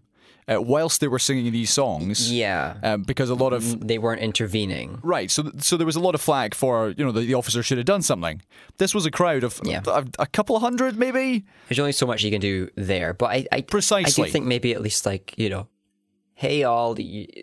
uh, 0.54 0.62
whilst 0.62 1.00
they 1.02 1.08
were 1.08 1.20
singing 1.20 1.52
these 1.52 1.70
songs. 1.72 2.32
Yeah. 2.32 2.76
um, 2.84 3.04
because 3.04 3.30
a 3.30 3.36
lot 3.36 3.54
of 3.54 3.88
they 3.88 3.98
weren't 3.98 4.22
intervening. 4.22 5.00
Right, 5.04 5.30
so 5.32 5.52
so 5.60 5.78
there 5.78 5.86
was 5.86 5.96
a 5.96 6.00
lot 6.00 6.16
of 6.16 6.22
flack 6.22 6.54
for 6.56 6.90
you 6.98 7.06
know 7.06 7.12
the, 7.12 7.22
the 7.22 7.34
officer 7.36 7.64
should 7.64 7.78
have 7.78 7.86
done 7.86 8.02
something. 8.02 8.42
This 8.78 8.94
was 8.94 9.06
a 9.06 9.12
crowd 9.12 9.44
of 9.44 9.60
Yeah. 9.64 9.82
a, 9.88 10.06
a 10.20 10.26
couple 10.28 10.56
of 10.56 10.62
hundred, 10.62 10.98
maybe. 10.98 11.46
There's 11.68 11.80
only 11.80 11.92
so 11.94 12.06
much 12.06 12.24
you 12.24 12.32
can 12.32 12.42
do 12.42 12.70
there, 12.76 13.14
but 13.14 13.28
I, 13.28 13.46
I 13.52 13.62
precisely 13.62 14.24
I 14.24 14.28
do 14.28 14.32
think 14.32 14.46
maybe 14.46 14.74
at 14.74 14.82
least 14.82 15.06
like 15.06 15.34
you 15.38 15.50
know, 15.50 15.68
hey 16.34 16.64
all, 16.64 16.96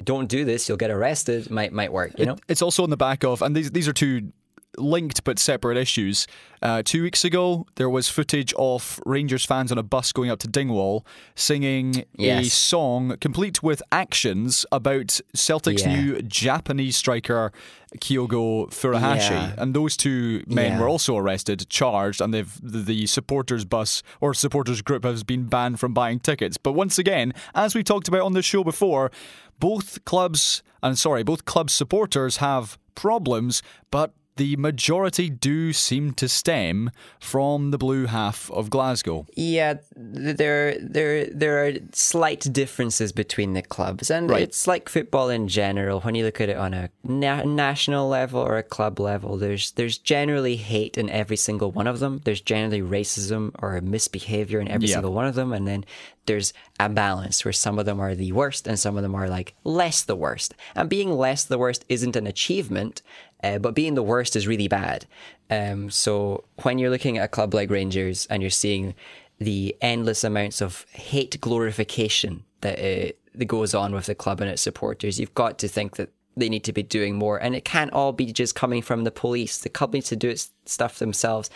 don't 0.04 0.28
do 0.28 0.44
this, 0.44 0.68
you'll 0.68 0.78
get 0.78 0.90
arrested. 0.90 1.50
Might 1.50 1.72
might 1.72 1.92
work, 1.92 2.18
you 2.18 2.26
know. 2.26 2.36
It's 2.48 2.62
also 2.62 2.82
on 2.82 2.90
the 2.90 2.96
back 2.96 3.24
of, 3.24 3.42
and 3.42 3.54
these 3.54 3.70
these 3.70 3.86
are 3.88 3.92
two 3.92 4.32
linked 4.78 5.24
but 5.24 5.38
separate 5.38 5.76
issues. 5.76 6.26
Uh, 6.60 6.82
two 6.84 7.02
weeks 7.02 7.24
ago, 7.24 7.66
there 7.76 7.88
was 7.88 8.08
footage 8.08 8.52
of 8.58 9.00
Rangers 9.06 9.44
fans 9.44 9.70
on 9.70 9.78
a 9.78 9.82
bus 9.82 10.12
going 10.12 10.30
up 10.30 10.38
to 10.40 10.48
Dingwall 10.48 11.04
singing 11.34 12.04
a 12.18 12.44
song 12.44 13.16
complete 13.20 13.62
with 13.62 13.82
actions 13.92 14.66
about 14.72 15.20
Celtic's 15.34 15.82
Yeah. 15.84 15.94
new 16.00 16.22
Japanese 16.22 16.96
striker 16.96 17.52
Kyogo 17.98 18.68
Furuhashi, 18.70 19.30
Yeah. 19.30 19.54
and 19.56 19.72
those 19.74 19.96
two 19.96 20.42
men 20.46 20.72
Yeah. 20.72 20.80
were 20.80 20.88
also 20.88 21.16
arrested, 21.16 21.68
charged, 21.70 22.20
and 22.20 22.34
they've 22.34 22.52
the, 22.62 22.78
the 22.80 23.06
supporters 23.06 23.64
bus 23.64 24.02
or 24.20 24.34
supporters 24.34 24.82
group 24.82 25.04
has 25.04 25.22
been 25.22 25.44
banned 25.44 25.80
from 25.80 25.94
buying 25.94 26.18
tickets. 26.20 26.56
But 26.58 26.72
once 26.72 26.98
again, 26.98 27.32
as 27.54 27.74
we 27.74 27.82
talked 27.82 28.08
about 28.08 28.22
on 28.22 28.32
the 28.34 28.42
show 28.42 28.62
before, 28.64 29.10
both 29.58 30.04
clubs 30.04 30.62
and 30.82 30.98
sorry, 30.98 31.22
both 31.22 31.44
club 31.44 31.70
supporters 31.70 32.36
have 32.36 32.78
problems, 32.94 33.62
but 33.90 34.12
the 34.38 34.56
majority 34.56 35.28
do 35.28 35.72
seem 35.72 36.12
to 36.14 36.28
stem 36.28 36.90
from 37.20 37.70
the 37.70 37.78
blue 37.78 38.06
half 38.06 38.50
of 38.50 38.70
Glasgow. 38.70 39.26
Yeah, 39.36 39.74
there 39.96 40.76
there 40.80 41.26
there 41.26 41.66
are 41.66 41.72
slight 41.92 42.50
differences 42.52 43.12
between 43.12 43.52
the 43.52 43.62
clubs, 43.62 44.10
and 44.10 44.30
Right. 44.30 44.42
it's 44.42 44.66
like 44.66 44.88
football 44.88 45.28
in 45.28 45.46
general. 45.48 46.00
When 46.00 46.14
you 46.14 46.24
look 46.24 46.40
at 46.40 46.48
it 46.48 46.56
on 46.56 46.72
a 46.74 46.88
na- 47.04 47.42
national 47.44 48.08
level 48.08 48.40
or 48.40 48.56
a 48.56 48.62
club 48.62 48.98
level, 48.98 49.36
there's 49.36 49.72
there's 49.72 49.98
generally 49.98 50.56
hate 50.56 50.96
in 50.96 51.10
every 51.10 51.36
single 51.36 51.70
one 51.70 51.86
of 51.86 51.98
them. 52.00 52.20
There's 52.24 52.40
generally 52.40 52.80
racism 52.80 53.50
or 53.60 53.80
misbehavior 53.80 54.60
in 54.60 54.68
every 54.68 54.88
Yeah. 54.88 54.94
single 54.94 55.12
one 55.12 55.26
of 55.26 55.34
them, 55.34 55.52
and 55.52 55.66
then 55.68 55.84
there's 56.26 56.52
a 56.78 56.88
balance 56.90 57.42
where 57.44 57.52
some 57.54 57.78
of 57.78 57.86
them 57.86 57.98
are 58.00 58.14
the 58.14 58.32
worst 58.32 58.66
and 58.68 58.78
some 58.78 58.96
of 58.98 59.02
them 59.02 59.14
are 59.14 59.28
like 59.30 59.54
less 59.64 60.02
the 60.04 60.14
worst. 60.14 60.54
And 60.76 60.88
being 60.88 61.10
less 61.16 61.42
the 61.44 61.56
worst 61.58 61.84
isn't 61.88 62.16
an 62.16 62.26
achievement, 62.26 63.00
uh, 63.42 63.58
but 63.58 63.74
being 63.74 63.94
the 63.94 64.02
worst 64.02 64.36
is 64.36 64.46
really 64.46 64.68
bad. 64.68 65.06
Um, 65.50 65.90
so 65.90 66.44
when 66.62 66.78
you're 66.78 66.90
looking 66.90 67.18
at 67.18 67.24
a 67.24 67.28
club 67.28 67.54
like 67.54 67.70
Rangers 67.70 68.26
and 68.26 68.42
you're 68.42 68.50
seeing 68.50 68.94
the 69.38 69.76
endless 69.80 70.24
amounts 70.24 70.60
of 70.60 70.84
hate 70.90 71.40
glorification 71.40 72.44
that 72.60 72.78
uh, 72.78 73.12
that 73.34 73.44
goes 73.44 73.74
on 73.74 73.94
with 73.94 74.06
the 74.06 74.14
club 74.14 74.40
and 74.40 74.50
its 74.50 74.62
supporters, 74.62 75.20
you've 75.20 75.34
got 75.34 75.58
to 75.60 75.68
think 75.68 75.96
that 75.96 76.10
they 76.36 76.48
need 76.48 76.64
to 76.64 76.72
be 76.72 76.82
doing 76.82 77.16
more, 77.16 77.36
and 77.36 77.54
it 77.54 77.64
can't 77.64 77.92
all 77.92 78.12
be 78.12 78.32
just 78.32 78.54
coming 78.54 78.82
from 78.82 79.04
the 79.04 79.10
police. 79.10 79.58
The 79.58 79.68
club 79.68 79.92
needs 79.92 80.08
to 80.08 80.16
do 80.16 80.28
its 80.28 80.50
stuff 80.66 80.98
themselves, 80.98 81.50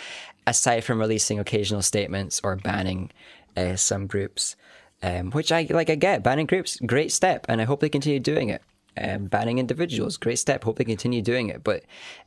aside 0.46 0.80
from 0.82 0.98
releasing 0.98 1.38
occasional 1.38 1.82
statements 1.82 2.40
or 2.42 2.56
banning 2.56 3.10
uh, 3.56 3.76
some 3.76 4.06
groups. 4.06 4.56
Um, 5.04 5.32
which 5.32 5.50
I 5.50 5.66
like. 5.68 5.90
I 5.90 5.96
get 5.96 6.22
banning 6.22 6.46
groups, 6.46 6.78
great 6.86 7.10
step, 7.10 7.44
and 7.48 7.60
I 7.60 7.64
hope 7.64 7.80
they 7.80 7.88
continue 7.88 8.20
doing 8.20 8.50
it. 8.50 8.62
Um, 8.96 9.24
banning 9.24 9.58
individuals, 9.58 10.18
great 10.18 10.38
step. 10.38 10.64
Hope 10.64 10.76
they 10.76 10.84
continue 10.84 11.22
doing 11.22 11.48
it. 11.48 11.64
But 11.64 11.84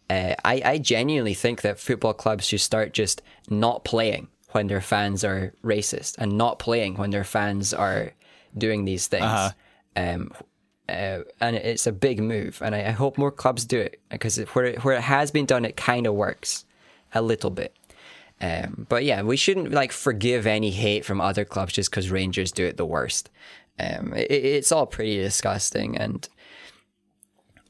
uh, 0.09 0.33
I, 0.43 0.61
I 0.65 0.77
genuinely 0.79 1.35
think 1.35 1.61
that 1.61 1.79
football 1.79 2.13
clubs 2.13 2.45
should 2.45 2.61
start 2.61 2.91
just 2.91 3.21
not 3.49 3.83
playing 3.83 4.29
when 4.51 4.67
their 4.67 4.81
fans 4.81 5.23
are 5.23 5.53
racist 5.63 6.15
and 6.17 6.37
not 6.37 6.57
playing 6.57 6.95
when 6.95 7.11
their 7.11 7.23
fans 7.23 7.73
are 7.73 8.13
doing 8.57 8.85
these 8.85 9.05
things. 9.07 9.23
Um, 9.95 10.31
uh, 10.87 11.19
and 11.41 11.55
it's 11.55 11.87
a 11.87 11.91
big 11.91 12.21
move, 12.21 12.61
and 12.61 12.75
I, 12.75 12.87
I 12.87 12.91
hope 12.91 13.17
more 13.17 13.31
clubs 13.31 13.65
do 13.65 13.79
it 13.79 13.99
because 14.09 14.37
it, 14.37 14.47
where 14.49 14.65
it, 14.65 14.83
where 14.83 14.95
it 14.95 15.01
has 15.01 15.31
been 15.31 15.45
done, 15.45 15.65
it 15.65 15.75
kind 15.75 16.05
of 16.05 16.13
works 16.13 16.65
a 17.13 17.21
little 17.21 17.49
bit. 17.49 17.75
Um, 18.39 18.85
but 18.89 19.03
yeah, 19.03 19.21
we 19.23 19.37
shouldn't 19.37 19.71
like 19.71 19.91
forgive 19.91 20.45
any 20.45 20.71
hate 20.71 21.05
from 21.05 21.21
other 21.21 21.45
clubs 21.45 21.73
just 21.73 21.89
because 21.89 22.11
Rangers 22.11 22.51
do 22.51 22.65
it 22.65 22.77
the 22.77 22.85
worst. 22.85 23.29
Um, 23.79 24.13
it, 24.13 24.29
it's 24.29 24.71
all 24.71 24.85
pretty 24.85 25.17
disgusting, 25.17 25.97
and 25.97 26.27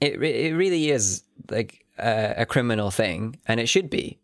it 0.06 0.22
it 0.24 0.56
really 0.56 0.92
is 0.92 1.24
like 1.50 1.86
a, 1.98 2.34
a 2.38 2.46
criminal 2.46 2.92
thing, 2.92 3.38
and 3.48 3.60
it 3.60 3.68
should 3.68 3.90
be 3.90 4.20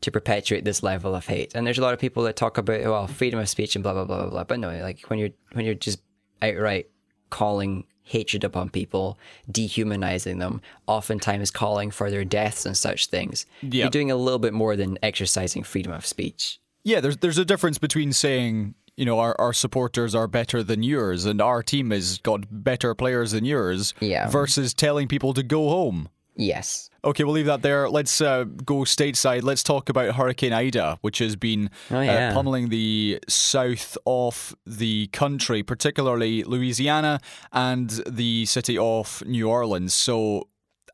to 0.00 0.10
perpetuate 0.10 0.64
this 0.64 0.82
level 0.82 1.14
of 1.14 1.26
hate. 1.26 1.54
And 1.54 1.66
there's 1.66 1.78
a 1.78 1.82
lot 1.82 1.92
of 1.92 2.00
people 2.00 2.22
that 2.24 2.36
talk 2.36 2.58
about 2.58 2.82
well 2.82 3.06
freedom 3.06 3.38
of 3.38 3.48
speech 3.48 3.76
and 3.76 3.82
blah 3.82 3.92
blah 3.92 4.04
blah 4.04 4.22
blah 4.22 4.30
blah. 4.30 4.44
But 4.44 4.60
no, 4.60 4.70
like 4.82 5.02
when 5.08 5.18
you're 5.18 5.30
when 5.52 5.64
you're 5.64 5.74
just 5.74 6.00
outright 6.42 6.88
calling 7.28 7.84
hatred 8.02 8.42
upon 8.42 8.68
people, 8.70 9.18
dehumanizing 9.50 10.38
them, 10.38 10.60
oftentimes 10.88 11.50
calling 11.50 11.90
for 11.92 12.10
their 12.10 12.24
deaths 12.24 12.66
and 12.66 12.76
such 12.76 13.06
things. 13.06 13.46
Yep. 13.62 13.72
You're 13.72 13.90
doing 13.90 14.10
a 14.10 14.16
little 14.16 14.40
bit 14.40 14.52
more 14.52 14.74
than 14.74 14.98
exercising 15.02 15.62
freedom 15.62 15.92
of 15.92 16.04
speech. 16.04 16.60
Yeah, 16.82 17.00
there's 17.00 17.18
there's 17.18 17.38
a 17.38 17.44
difference 17.44 17.78
between 17.78 18.12
saying 18.12 18.74
you 19.00 19.06
know 19.06 19.18
our, 19.18 19.34
our 19.44 19.54
supporters 19.64 20.14
are 20.14 20.28
better 20.28 20.60
than 20.70 20.80
yours 20.82 21.24
and 21.30 21.40
our 21.40 21.62
team 21.72 21.90
has 21.90 22.18
got 22.18 22.40
better 22.50 22.94
players 22.94 23.30
than 23.32 23.44
yours 23.46 23.94
Yeah. 24.00 24.28
versus 24.28 24.74
telling 24.74 25.08
people 25.08 25.32
to 25.34 25.42
go 25.42 25.62
home. 25.78 26.08
Yes. 26.36 26.88
Okay, 27.08 27.24
we'll 27.24 27.34
leave 27.34 27.46
that 27.54 27.62
there. 27.62 27.88
Let's 27.98 28.20
uh, 28.20 28.44
go 28.72 28.76
stateside. 28.84 29.42
Let's 29.42 29.62
talk 29.62 29.88
about 29.90 30.14
Hurricane 30.14 30.52
Ida, 30.54 30.98
which 31.00 31.18
has 31.18 31.34
been 31.36 31.70
Oh, 31.90 32.00
yeah. 32.00 32.30
uh, 32.30 32.34
pummeling 32.34 32.68
the 32.70 33.18
south 33.28 33.98
of 34.06 34.54
the 34.66 35.08
country, 35.08 35.62
particularly 35.62 36.44
Louisiana 36.44 37.20
and 37.52 37.90
the 38.06 38.46
city 38.46 38.76
of 38.78 39.22
New 39.26 39.48
Orleans. 39.50 39.92
So, 39.92 40.46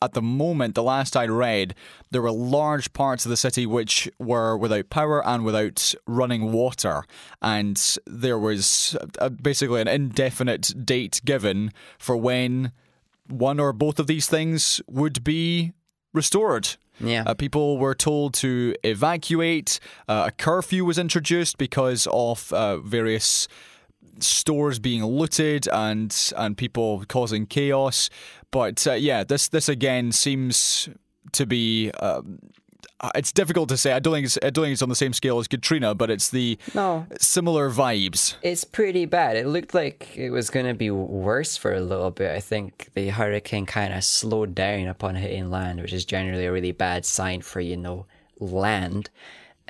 at 0.02 0.12
the 0.12 0.22
moment, 0.22 0.74
the 0.74 0.82
last 0.82 1.16
I 1.16 1.26
read, 1.26 1.74
there 2.10 2.22
were 2.22 2.32
large 2.32 2.92
parts 2.92 3.24
of 3.24 3.30
the 3.30 3.36
city 3.36 3.66
which 3.66 4.10
were 4.18 4.56
without 4.56 4.90
power 4.90 5.26
and 5.26 5.44
without 5.44 5.94
running 6.06 6.52
water. 6.52 7.04
And 7.42 7.80
there 8.06 8.38
was 8.38 8.96
uh, 9.18 9.28
basically 9.28 9.80
an 9.80 9.88
indefinite 9.88 10.84
date 10.84 11.20
given 11.24 11.72
for 11.98 12.16
when 12.16 12.72
one 13.28 13.58
or 13.58 13.72
both 13.72 13.98
of 13.98 14.06
these 14.06 14.26
things 14.26 14.80
would 14.86 15.24
be 15.24 15.72
restored. 16.12 16.76
Yeah. 17.00 17.24
Uh, 17.26 17.34
people 17.34 17.78
were 17.78 17.94
told 17.94 18.34
to 18.34 18.74
evacuate. 18.82 19.80
Uh, 20.08 20.24
a 20.28 20.30
curfew 20.30 20.84
was 20.84 20.98
introduced 20.98 21.58
because 21.58 22.08
of 22.10 22.52
uh, 22.52 22.78
various 22.78 23.48
stores 24.18 24.78
being 24.78 25.04
looted 25.04 25.68
and 25.68 26.32
and 26.36 26.56
people 26.56 27.04
causing 27.06 27.46
chaos. 27.46 28.08
But 28.56 28.86
uh, 28.86 28.92
yeah, 28.94 29.22
this 29.22 29.48
this 29.48 29.68
again 29.68 30.12
seems 30.12 30.88
to 31.32 31.44
be. 31.44 31.90
Um, 32.00 32.38
it's 33.14 33.30
difficult 33.30 33.68
to 33.68 33.76
say. 33.76 33.92
I 33.92 33.98
don't 33.98 34.14
think 34.14 34.24
it's 34.24 34.38
I 34.42 34.48
don't 34.48 34.64
think 34.64 34.72
it's 34.72 34.80
on 34.80 34.88
the 34.88 34.94
same 35.04 35.12
scale 35.12 35.38
as 35.38 35.46
Katrina, 35.46 35.94
but 35.94 36.08
it's 36.08 36.30
the 36.30 36.56
No. 36.74 37.06
similar 37.20 37.70
vibes. 37.70 38.36
It's 38.40 38.64
pretty 38.64 39.04
bad. 39.04 39.36
It 39.36 39.46
looked 39.46 39.74
like 39.74 40.16
it 40.16 40.30
was 40.30 40.48
going 40.48 40.64
to 40.64 40.72
be 40.72 40.90
worse 40.90 41.58
for 41.58 41.74
a 41.74 41.80
little 41.82 42.10
bit. 42.10 42.30
I 42.34 42.40
think 42.40 42.88
the 42.94 43.10
hurricane 43.10 43.66
kind 43.66 43.92
of 43.92 44.02
slowed 44.02 44.54
down 44.54 44.88
upon 44.88 45.16
hitting 45.16 45.50
land, 45.50 45.82
which 45.82 45.92
is 45.92 46.06
generally 46.06 46.46
a 46.46 46.52
really 46.52 46.72
bad 46.72 47.04
sign 47.04 47.42
for, 47.42 47.60
you 47.60 47.76
know, 47.76 48.06
land. 48.40 49.10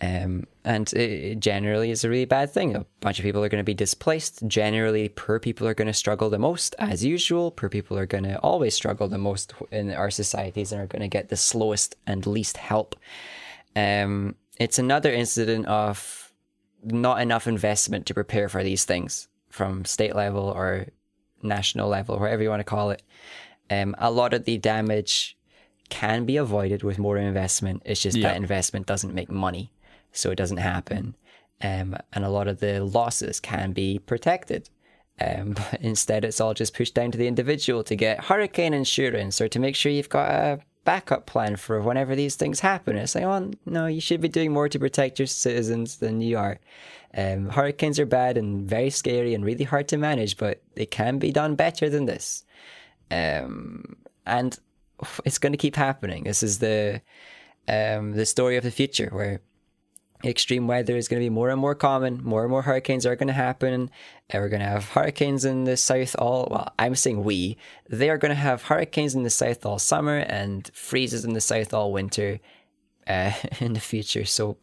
Um, 0.03 0.47
and 0.64 0.92
it, 0.92 1.11
it 1.11 1.40
generally 1.40 1.90
is 1.90 2.05
a 2.05 2.11
really 2.11 2.26
bad 2.26 2.51
thing. 2.51 2.76
A 2.76 2.84
bunch 3.01 3.18
of 3.18 3.22
people 3.22 3.42
are 3.42 3.49
going 3.49 3.61
to 3.62 3.64
be 3.64 3.72
displaced. 3.74 4.47
Generally, 4.47 5.11
poor 5.11 5.38
people 5.40 5.66
are 5.66 5.74
going 5.74 5.86
to 5.86 5.94
struggle 5.94 6.28
the 6.28 6.38
most, 6.38 6.74
as 6.78 7.03
usual. 7.05 7.51
Poor 7.51 7.70
people 7.70 7.97
are 7.99 8.05
going 8.07 8.24
to 8.24 8.38
always 8.40 8.74
struggle 8.74 9.09
the 9.09 9.16
most 9.16 9.55
in 9.70 9.92
our 9.92 10.11
societies 10.11 10.70
and 10.72 10.82
are 10.82 10.86
going 10.86 11.01
to 11.03 11.09
get 11.09 11.30
the 11.30 11.36
slowest 11.36 11.97
and 12.07 12.26
least 12.26 12.59
help. 12.59 12.94
Um, 13.74 14.34
it's 14.59 14.78
another 14.78 15.12
incident 15.12 15.66
of 15.66 16.32
not 16.82 17.20
enough 17.20 17.47
investment 17.47 18.07
to 18.07 18.14
prepare 18.14 18.49
for 18.49 18.62
these 18.62 18.84
things 18.84 19.28
from 19.49 19.84
state 19.86 20.14
level 20.14 20.44
or 20.44 20.86
national 21.42 21.88
level, 21.88 22.18
whatever 22.18 22.42
you 22.42 22.51
want 22.51 22.61
to 22.61 22.64
call 22.64 22.90
it. 22.90 23.03
Um, 23.70 23.94
a 23.99 24.11
lot 24.11 24.34
of 24.34 24.44
the 24.44 24.59
damage 24.59 25.36
can 25.88 26.24
be 26.24 26.36
avoided 26.36 26.82
with 26.82 26.99
more 26.99 27.16
investment. 27.16 27.82
It's 27.84 28.01
just 28.03 28.16
Yeah. 28.16 28.28
that 28.28 28.36
investment 28.36 28.86
doesn't 28.86 29.14
make 29.14 29.30
money, 29.30 29.70
so 30.17 30.31
it 30.31 30.37
doesn't 30.37 30.59
happen. 30.59 31.14
Um, 31.62 31.97
and 32.12 32.25
a 32.25 32.31
lot 32.31 32.49
of 32.49 32.61
the 32.61 32.85
losses 32.85 33.41
can 33.41 33.73
be 33.73 33.99
protected. 33.99 34.69
Um, 35.21 35.53
but 35.71 35.81
instead, 35.81 36.25
it's 36.25 36.41
all 36.41 36.55
just 36.55 36.75
pushed 36.75 36.95
down 36.95 37.11
to 37.12 37.19
the 37.19 37.29
individual 37.29 37.83
to 37.85 37.97
get 37.97 38.25
hurricane 38.25 38.75
insurance 38.75 39.41
or 39.41 39.49
to 39.49 39.59
make 39.59 39.77
sure 39.77 39.93
you've 39.93 40.09
got 40.09 40.31
a 40.31 40.61
backup 40.85 41.27
plan 41.27 41.57
for 41.57 41.81
whenever 41.81 42.14
these 42.14 42.37
things 42.37 42.61
happen. 42.61 42.97
It's 42.97 43.14
like, 43.14 43.25
oh, 43.25 43.51
no, 43.67 43.87
you 43.87 44.01
should 44.01 44.21
be 44.21 44.29
doing 44.29 44.53
more 44.53 44.69
to 44.69 44.79
protect 44.79 45.19
your 45.19 45.27
citizens 45.27 45.97
than 45.97 46.21
you 46.21 46.39
are. 46.39 46.59
Um, 47.14 47.49
hurricanes 47.49 47.99
are 47.99 48.07
bad 48.07 48.37
and 48.37 48.69
very 48.69 48.91
scary 48.91 49.35
and 49.35 49.45
really 49.45 49.64
hard 49.64 49.89
to 49.89 49.97
manage, 49.97 50.37
but 50.37 50.62
they 50.75 50.87
can 50.87 51.19
be 51.19 51.33
done 51.33 51.55
better 51.55 51.89
than 51.89 52.05
this. 52.07 52.45
Um, 53.11 53.97
and 54.27 54.59
it's 55.25 55.39
going 55.39 55.53
to 55.53 55.59
keep 55.59 55.77
happening. 55.77 56.25
This 56.25 56.43
is 56.43 56.59
the 56.59 57.01
um, 57.69 58.12
the 58.12 58.27
story 58.27 58.57
of 58.57 58.62
the 58.62 58.71
future 58.71 59.11
where 59.12 59.41
extreme 60.27 60.66
weather 60.66 60.97
is 60.97 61.09
going 61.09 61.20
to 61.20 61.24
be 61.24 61.31
more 61.31 61.51
and 61.51 61.61
more 61.61 61.74
common. 61.74 62.22
More 62.22 62.43
and 62.43 62.51
more 62.51 62.62
hurricanes 62.62 63.07
are 63.07 63.16
going 63.16 63.29
to 63.29 63.33
happen. 63.33 63.91
And 64.31 64.43
we're 64.43 64.49
going 64.49 64.61
to 64.61 64.66
have 64.68 64.91
hurricanes 64.91 65.45
in 65.45 65.64
the 65.64 65.77
south 65.77 66.16
all. 66.18 66.49
Well, 66.51 66.72
I'm 66.79 66.95
saying 66.95 67.24
we. 67.24 67.57
They 67.89 68.11
are 68.11 68.18
going 68.18 68.31
to 68.31 68.35
have 68.35 68.62
hurricanes 68.62 69.14
in 69.14 69.22
the 69.22 69.31
south 69.31 69.64
all 69.64 69.79
summer 69.79 70.18
and 70.18 70.70
freezes 70.74 71.24
in 71.24 71.33
the 71.33 71.41
south 71.41 71.72
all 71.74 71.93
winter 71.93 72.41
uh, 73.07 73.33
in 73.61 73.74
the 73.74 73.81
future. 73.81 74.24
So 74.24 74.57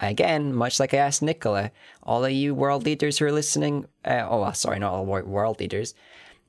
again, 0.00 0.52
much 0.54 0.78
like 0.78 0.94
I 0.94 0.98
asked 0.98 1.22
Nicola, 1.22 1.70
all 2.02 2.24
of 2.24 2.32
you 2.32 2.54
world 2.54 2.84
leaders 2.84 3.18
who 3.18 3.24
are 3.26 3.32
listening. 3.32 3.86
Uh, 4.04 4.26
oh, 4.28 4.50
sorry, 4.52 4.78
not 4.78 4.92
all 4.92 5.06
world 5.06 5.58
leaders. 5.60 5.94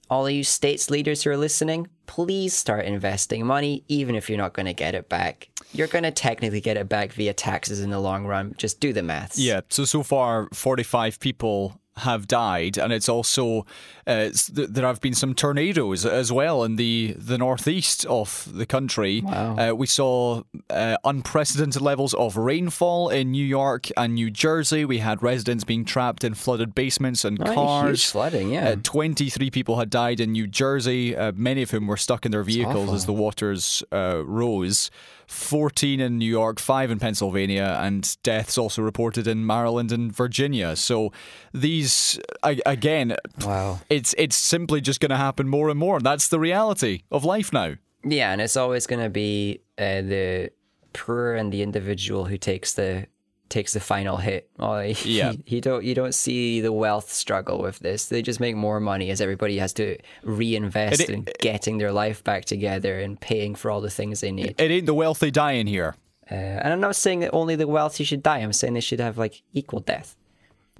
all 0.10 0.26
of 0.28 0.34
you 0.34 0.44
states 0.44 0.90
leaders 0.90 1.24
who 1.24 1.30
are 1.32 1.38
listening, 1.38 1.88
please 2.06 2.54
start 2.54 2.86
investing 2.86 3.46
money, 3.46 3.84
even 3.88 4.16
if 4.16 4.30
you're 4.30 4.38
not 4.38 4.54
going 4.54 4.66
to 4.66 4.74
get 4.74 4.96
it 4.96 5.10
back. 5.10 5.50
You're 5.74 5.88
going 5.88 6.04
to 6.04 6.12
technically 6.12 6.62
get 6.62 6.78
it 6.78 6.88
back 6.90 7.12
via 7.14 7.34
taxes 7.34 7.82
in 7.82 7.90
the 7.90 8.00
long 8.00 8.26
run. 8.26 8.56
Just 8.58 8.80
do 8.80 8.94
the 8.94 9.04
maths. 9.04 9.38
Yeah. 9.38 9.62
So 9.70 9.86
so 9.86 10.04
far, 10.04 10.48
forty-five 10.54 11.20
people 11.20 11.80
have 11.98 12.28
died, 12.28 12.78
and 12.78 12.94
it's 12.94 13.10
also 13.10 13.62
uh, 14.08 14.30
it's, 14.30 14.52
th- 14.52 14.70
there 14.70 14.86
have 14.86 15.02
been 15.02 15.16
some 15.16 15.34
tornadoes 15.34 16.06
as 16.06 16.32
well 16.32 16.64
in 16.64 16.76
the 16.76 17.16
the 17.18 17.38
northeast 17.40 18.06
of 18.06 18.48
the 18.54 18.66
country. 18.68 19.22
Wow. 19.22 19.56
Uh, 19.58 19.74
we 19.74 19.88
saw 19.88 20.44
uh, 20.70 20.98
unprecedented 21.04 21.82
levels 21.82 22.14
of 22.14 22.38
rainfall 22.38 23.10
in 23.10 23.32
New 23.32 23.44
York 23.46 23.88
and 23.98 24.14
New 24.14 24.30
Jersey. 24.30 24.86
We 24.86 25.00
had 25.00 25.24
residents 25.24 25.64
being 25.64 25.86
trapped 25.86 26.24
in 26.24 26.36
flooded 26.36 26.76
basements 26.76 27.26
and 27.26 27.40
Right, 27.40 27.56
cars. 27.56 27.90
huge 27.90 28.06
flooding, 28.06 28.52
yeah. 28.52 28.70
Uh, 28.70 28.76
23 28.84 29.50
people 29.50 29.80
had 29.80 29.90
died 29.90 30.20
in 30.20 30.32
New 30.34 30.46
Jersey, 30.48 31.16
uh, 31.16 31.32
many 31.36 31.64
of 31.64 31.72
whom 31.72 31.88
were 31.88 31.98
stuck 31.98 32.26
in 32.28 32.32
their 32.32 32.44
vehicles 32.44 32.94
as 32.94 33.06
the 33.08 33.14
waters 33.14 33.84
uh, 33.92 34.22
rose. 34.24 34.92
14 35.28 36.00
in 36.00 36.18
New 36.18 36.26
York, 36.30 36.60
5 36.60 36.90
in 36.92 37.00
Pennsylvania, 37.00 37.78
and 37.82 38.16
deaths 38.24 38.58
also 38.58 38.82
reported 38.82 39.28
in 39.28 39.46
Maryland 39.46 39.92
and 39.92 40.12
Virginia. 40.16 40.76
So 40.76 41.12
these, 41.54 42.20
again, 42.44 43.16
Wow. 43.46 43.82
it's 43.90 44.16
it's 44.18 44.36
simply 44.38 44.80
just 44.82 45.00
going 45.00 45.10
to 45.12 45.18
happen 45.18 45.48
more 45.50 45.70
and 45.70 45.78
more. 45.78 46.00
That's 46.00 46.30
the 46.30 46.40
reality 46.40 47.02
of 47.12 47.24
life 47.26 47.52
now. 47.52 47.76
Yeah, 48.04 48.32
and 48.32 48.42
it's 48.42 48.56
always 48.56 48.88
going 48.88 49.04
to 49.04 49.10
be 49.10 49.60
uh, 49.78 50.02
the 50.02 50.52
poor 50.94 51.34
and 51.36 51.52
the 51.52 51.62
individual 51.62 52.26
who 52.26 52.38
takes 52.38 52.74
the 52.74 53.08
takes 53.50 53.74
the 53.74 53.80
final 53.80 54.18
hit. 54.18 54.50
Oh, 54.60 54.80
Yeah. 55.04 55.34
you 55.46 55.62
don't 55.62 55.84
you 55.84 55.94
don't 55.96 56.14
see 56.16 56.62
the 56.62 56.72
wealth 56.72 57.12
struggle 57.12 57.62
with 57.62 57.80
this. 57.80 58.06
They 58.06 58.22
just 58.22 58.40
make 58.40 58.56
more 58.56 58.80
money 58.80 59.10
as 59.12 59.22
everybody 59.22 59.58
has 59.60 59.74
to 59.74 59.98
reinvest 60.24 61.02
It- 61.02 61.10
in 61.10 61.28
getting 61.40 61.78
their 61.78 61.92
life 61.92 62.24
back 62.24 62.46
together 62.46 63.00
and 63.00 63.20
paying 63.20 63.56
for 63.56 63.72
all 63.72 63.82
the 63.82 63.90
things 63.90 64.22
they 64.22 64.32
need. 64.32 64.56
It 64.60 64.72
ain't 64.72 64.86
the 64.86 64.94
wealthy 64.94 65.32
dying 65.32 65.68
here. 65.68 65.96
Uh, 66.30 66.36
and 66.36 66.74
I'm 66.74 66.82
not 66.82 66.96
saying 66.96 67.22
that 67.22 67.32
only 67.34 67.56
the 67.56 67.68
wealthy 67.68 68.04
should 68.04 68.22
die. 68.22 68.40
I'm 68.40 68.52
saying 68.54 68.74
they 68.74 68.82
should 68.82 69.00
have 69.00 69.18
like 69.18 69.42
equal 69.54 69.80
death 69.80 70.16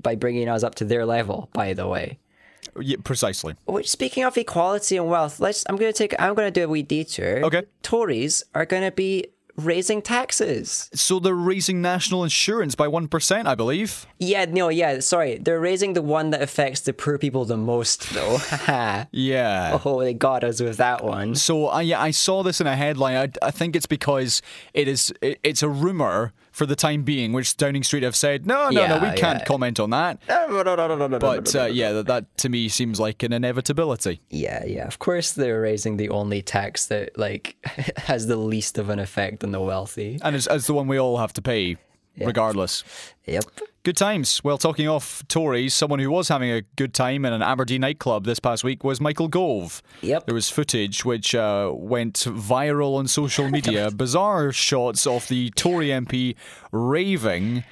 by 0.02 0.16
bringing 0.16 0.50
us 0.50 0.62
up 0.64 0.76
to 0.76 0.86
their 0.86 1.06
level. 1.06 1.50
By 1.54 1.74
the 1.74 1.88
way. 1.88 2.20
Yeah, 2.80 2.98
precisely. 3.04 3.56
Which, 3.66 3.90
speaking 3.90 4.24
of 4.26 4.38
equality 4.38 4.98
and 4.98 5.08
wealth, 5.08 5.40
let's. 5.40 5.64
I'm 5.70 5.78
gonna 5.78 5.94
take. 5.94 6.14
I'm 6.20 6.36
gonna 6.36 6.52
do 6.52 6.66
a 6.66 6.68
wee 6.68 6.84
detour. 6.84 7.46
Okay. 7.46 7.64
Tories 7.82 8.44
are 8.54 8.66
gonna 8.66 8.92
be 8.92 9.26
raising 9.58 10.02
taxes. 10.02 10.90
So 10.94 11.20
they're 11.20 11.34
raising 11.34 11.82
national 11.82 12.24
insurance 12.24 12.76
by 12.76 12.88
1%, 12.88 13.46
I 13.46 13.56
believe. 13.56 14.06
Yeah, 14.20 14.46
no, 14.46 14.70
yeah. 14.70 15.00
Sorry, 15.00 15.38
they're 15.38 15.60
raising 15.60 15.94
the 15.94 16.02
one 16.02 16.30
that 16.30 16.42
affects 16.42 16.82
the 16.82 16.94
poor 16.94 17.18
people 17.18 17.44
the 17.46 17.58
most, 17.58 18.14
though. 18.14 18.38
Yeah. 19.12 19.80
oh, 19.84 20.02
they 20.02 20.14
got 20.14 20.44
us 20.44 20.62
with 20.62 20.78
that 20.78 21.04
one. 21.04 21.36
So 21.36 21.68
I 21.68 21.82
yeah, 21.82 22.02
I 22.02 22.12
saw 22.12 22.44
this 22.44 22.62
in 22.62 22.68
a 22.68 22.76
headline. 22.76 23.16
I, 23.42 23.48
I 23.48 23.52
think 23.52 23.76
it's 23.76 23.86
because 23.86 24.42
it 24.74 24.88
is 24.88 25.14
it, 25.22 25.40
it's 25.44 25.64
a 25.64 25.70
rumor 25.70 26.34
for 26.58 26.66
the 26.66 26.76
time 26.76 27.04
being, 27.04 27.34
which 27.34 27.56
Downing 27.56 27.84
Street 27.84 28.02
have 28.02 28.16
said 28.16 28.48
no, 28.48 28.70
no, 28.70 28.88
no, 28.88 28.96
we 28.96 29.16
can't 29.16 29.40
yeah. 29.40 29.46
comment 29.46 29.80
on 29.80 29.92
that. 29.92 30.20
But 31.22 31.56
uh, 31.56 31.66
yeah, 31.66 31.92
that, 31.92 32.08
that 32.08 32.38
to 32.40 32.50
me 32.50 32.68
seems 32.68 33.00
like 33.00 33.22
an 33.22 33.32
inevitability. 33.32 34.22
Yeah, 34.32 34.66
yeah. 34.66 34.88
Of 34.88 34.98
course, 34.98 35.34
they're 35.34 35.62
raising 35.62 35.98
the 35.98 36.10
only 36.10 36.42
tax 36.42 36.88
that 36.88 37.16
like 37.16 37.58
has 37.98 38.26
the 38.26 38.38
least 38.38 38.80
of 38.80 38.90
an 38.90 38.98
effect 38.98 39.44
on 39.44 39.52
the 39.52 39.62
wealthy. 39.62 40.18
And 40.24 40.36
it's, 40.36 40.48
it's 40.48 40.66
the 40.66 40.74
one 40.74 40.88
we 40.88 41.00
all 41.00 41.18
have 41.18 41.32
to 41.34 41.44
pay, 41.44 41.78
regardless. 42.18 42.84
Yep. 43.26 43.44
Good 43.88 43.96
times. 43.96 44.44
Well, 44.44 44.58
talking 44.58 44.90
off 44.90 45.26
Tories, 45.30 45.74
someone 45.74 46.00
who 46.00 46.12
was 46.12 46.28
having 46.28 46.52
a 46.52 46.62
good 46.76 46.94
time 46.94 47.24
in 47.24 47.32
an 47.32 47.42
Aberdeen 47.42 47.80
nightclub 47.80 48.26
this 48.26 48.38
past 48.38 48.62
week 48.66 48.84
was 48.84 49.00
Michael 49.00 49.30
Gove. 49.30 49.82
Yep. 50.02 50.26
There 50.26 50.36
was 50.36 50.50
footage 50.50 51.06
which 51.06 51.34
uh, 51.34 51.72
went 51.74 52.16
viral 52.16 52.98
on 52.98 53.08
social 53.08 53.50
media. 53.50 53.90
Bizarre 53.96 54.52
shots 54.52 55.08
of 55.08 55.30
the 55.30 55.52
Tory 55.52 55.88
MP 55.88 56.36
raving 56.74 57.64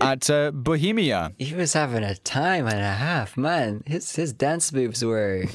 at 0.00 0.30
uh, 0.30 0.52
Bohemia. 0.52 1.32
He 1.38 1.54
was 1.54 1.72
having 1.72 2.04
a 2.04 2.14
time 2.14 2.68
and 2.68 2.78
a 2.78 2.92
half, 2.92 3.36
man. 3.36 3.82
His 3.84 4.14
his 4.14 4.32
dance 4.32 4.72
moves 4.72 5.04
were 5.04 5.46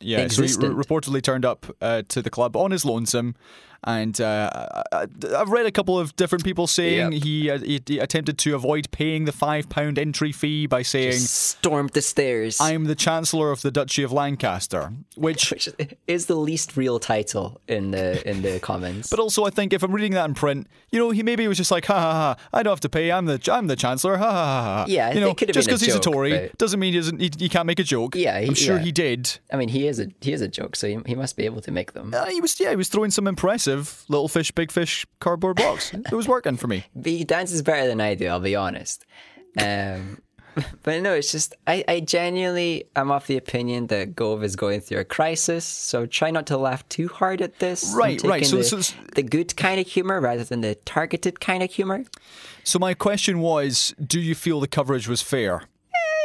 Yeah, 0.00 0.18
so 0.28 0.42
he 0.42 0.46
Existent. 0.46 0.76
re- 0.76 0.84
reportedly 0.84 1.22
turned 1.22 1.44
up 1.44 1.66
uh, 1.80 2.02
to 2.06 2.22
the 2.22 2.30
club 2.30 2.56
on 2.56 2.70
his 2.70 2.84
lonesome. 2.84 3.34
And 3.84 4.20
uh, 4.20 4.50
I- 4.92 5.06
I've 5.36 5.48
read 5.48 5.66
a 5.66 5.70
couple 5.72 5.98
of 5.98 6.14
different 6.16 6.44
people 6.44 6.66
saying 6.66 7.12
Yep. 7.12 7.22
he, 7.22 7.50
uh, 7.50 7.58
he, 7.58 7.80
he 7.86 7.98
attempted 7.98 8.36
to 8.38 8.54
avoid 8.54 8.90
paying 8.90 9.24
the 9.24 9.32
£5 9.32 9.98
entry 9.98 10.32
fee 10.32 10.66
by 10.66 10.82
saying, 10.82 11.14
stormed 11.14 11.90
the 11.90 12.02
stairs. 12.02 12.60
I'm 12.60 12.84
the 12.84 12.94
Chancellor 12.94 13.50
of 13.50 13.62
the 13.62 13.70
Duchy 13.70 14.02
of 14.02 14.12
Lancaster, 14.12 14.92
which. 15.16 15.50
which 15.50 15.68
is 16.06 16.26
the 16.26 16.34
least 16.34 16.76
real 16.76 16.98
title 16.98 17.60
in 17.68 17.90
the 17.92 18.28
in 18.28 18.42
the 18.42 18.60
comments. 18.60 19.08
But 19.08 19.18
also, 19.18 19.44
I 19.44 19.50
think 19.50 19.72
if 19.72 19.82
I'm 19.82 19.92
reading 19.92 20.12
that 20.12 20.26
in 20.28 20.34
print, 20.34 20.66
you 20.90 20.98
know, 20.98 21.10
he 21.10 21.22
maybe 21.22 21.46
was 21.48 21.56
just 21.56 21.70
like, 21.70 21.86
ha 21.86 21.94
ha 22.00 22.12
ha, 22.12 22.36
I 22.52 22.62
don't 22.62 22.72
have 22.72 22.80
to 22.80 22.88
pay. 22.88 23.10
I'm 23.12 23.26
the 23.26 23.40
I'm 23.50 23.66
the 23.66 23.76
Chancellor. 23.76 24.16
Ha 24.18 24.24
ha 24.30 24.32
ha. 24.32 24.62
ha. 24.62 24.84
Yeah, 24.88 25.12
you 25.14 25.20
know, 25.20 25.30
it 25.30 25.36
could 25.36 25.48
have 25.48 25.54
just 25.54 25.68
because 25.68 25.80
he's 25.80 25.94
a 25.94 26.00
Tory 26.00 26.50
doesn't 26.58 26.78
mean 26.80 26.92
he 26.92 26.98
doesn't. 26.98 27.20
He, 27.20 27.30
he 27.38 27.48
can't 27.48 27.66
make 27.66 27.78
a 27.78 27.84
joke. 27.84 28.14
Yeah, 28.14 28.40
he- 28.40 28.48
I'm 28.48 28.54
sure 28.54 28.76
yeah. 28.76 28.82
he 28.82 28.92
did. 28.92 29.38
I 29.52 29.56
mean, 29.56 29.68
he 29.68 29.86
is 29.86 30.00
a 30.00 30.08
he 30.20 30.32
is 30.32 30.40
a 30.40 30.48
joke, 30.48 30.76
so 30.76 30.86
he, 30.88 30.98
he 31.06 31.14
must 31.14 31.36
be 31.36 31.44
able 31.44 31.60
to 31.62 31.70
make 31.70 31.92
them. 31.92 32.12
Uh, 32.14 32.26
he 32.26 32.40
was 32.40 32.58
yeah, 32.60 32.70
he 32.70 32.76
was 32.76 32.88
throwing 32.88 33.10
some 33.10 33.26
impressive 33.26 33.69
little 33.76 34.28
fish, 34.28 34.50
big 34.52 34.70
fish 34.70 35.06
cardboard 35.20 35.56
box. 35.56 35.92
it 35.94 36.12
was 36.12 36.28
working 36.28 36.56
for 36.56 36.66
me. 36.68 36.84
But 36.94 37.06
he 37.12 37.24
dances 37.24 37.62
better 37.62 37.86
than 37.86 38.00
I 38.00 38.14
do. 38.14 38.26
I'll 38.28 38.40
be 38.40 38.56
honest. 38.56 39.04
Um, 39.58 40.20
but 40.82 41.00
no, 41.02 41.14
it's 41.14 41.30
just 41.32 41.54
I, 41.66 41.84
I 41.86 42.00
genuinely 42.00 42.84
am 42.96 43.10
of 43.10 43.26
the 43.26 43.36
opinion 43.36 43.86
that 43.88 44.16
Gove 44.16 44.42
is 44.44 44.56
going 44.56 44.80
through 44.80 44.98
a 44.98 45.04
crisis. 45.04 45.64
So 45.64 46.06
try 46.06 46.30
not 46.30 46.46
to 46.48 46.56
laugh 46.56 46.88
too 46.88 47.08
hard 47.08 47.40
at 47.40 47.58
this. 47.60 47.92
Right, 47.96 48.22
right. 48.22 48.44
So- 48.44 48.56
the, 48.56 48.64
so- 48.64 48.94
the 49.14 49.22
good 49.22 49.56
kind 49.56 49.80
of 49.80 49.86
humor 49.86 50.20
rather 50.20 50.44
than 50.44 50.60
the 50.60 50.74
targeted 50.74 51.40
kind 51.40 51.62
of 51.62 51.70
humor. 51.70 52.04
So 52.64 52.78
my 52.78 52.94
question 52.94 53.40
was, 53.40 53.94
do 54.04 54.20
you 54.20 54.34
feel 54.34 54.60
the 54.60 54.68
coverage 54.68 55.08
was 55.08 55.22
fair? 55.22 55.62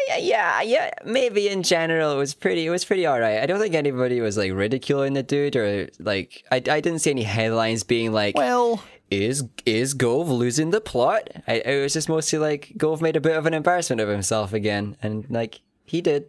Yeah, 0.08 0.18
yeah, 0.18 0.62
yeah. 0.62 0.90
Maybe 1.04 1.50
in 1.50 1.64
general 1.64 2.12
it 2.14 2.18
was 2.18 2.34
pretty. 2.34 2.66
It 2.66 2.70
was 2.70 2.86
pretty 2.86 3.08
alright. 3.08 3.42
I 3.42 3.46
don't 3.46 3.60
think 3.60 3.76
anybody 3.76 4.22
was 4.22 4.38
like 4.38 4.52
ridiculing 4.52 5.14
the 5.14 5.24
dude 5.24 5.56
or 5.56 5.90
like. 6.00 6.44
I, 6.52 6.58
I 6.58 6.60
didn't 6.82 7.00
see 7.00 7.12
any 7.12 7.24
headlines 7.24 7.84
being 7.84 8.12
like, 8.12 8.36
Well, 8.36 8.84
"Is 9.10 9.44
is 9.66 9.94
Gove 9.94 10.30
losing 10.30 10.70
the 10.72 10.82
plot?" 10.82 11.30
I, 11.48 11.56
it 11.56 11.82
was 11.82 11.94
just 11.94 12.10
mostly 12.10 12.40
like 12.40 12.74
Gove 12.78 13.02
made 13.02 13.16
a 13.16 13.22
bit 13.22 13.36
of 13.36 13.46
an 13.46 13.54
embarrassment 13.54 14.02
of 14.02 14.10
himself 14.10 14.54
again, 14.54 14.98
and 15.02 15.26
like 15.30 15.62
he 15.86 16.02
did. 16.02 16.26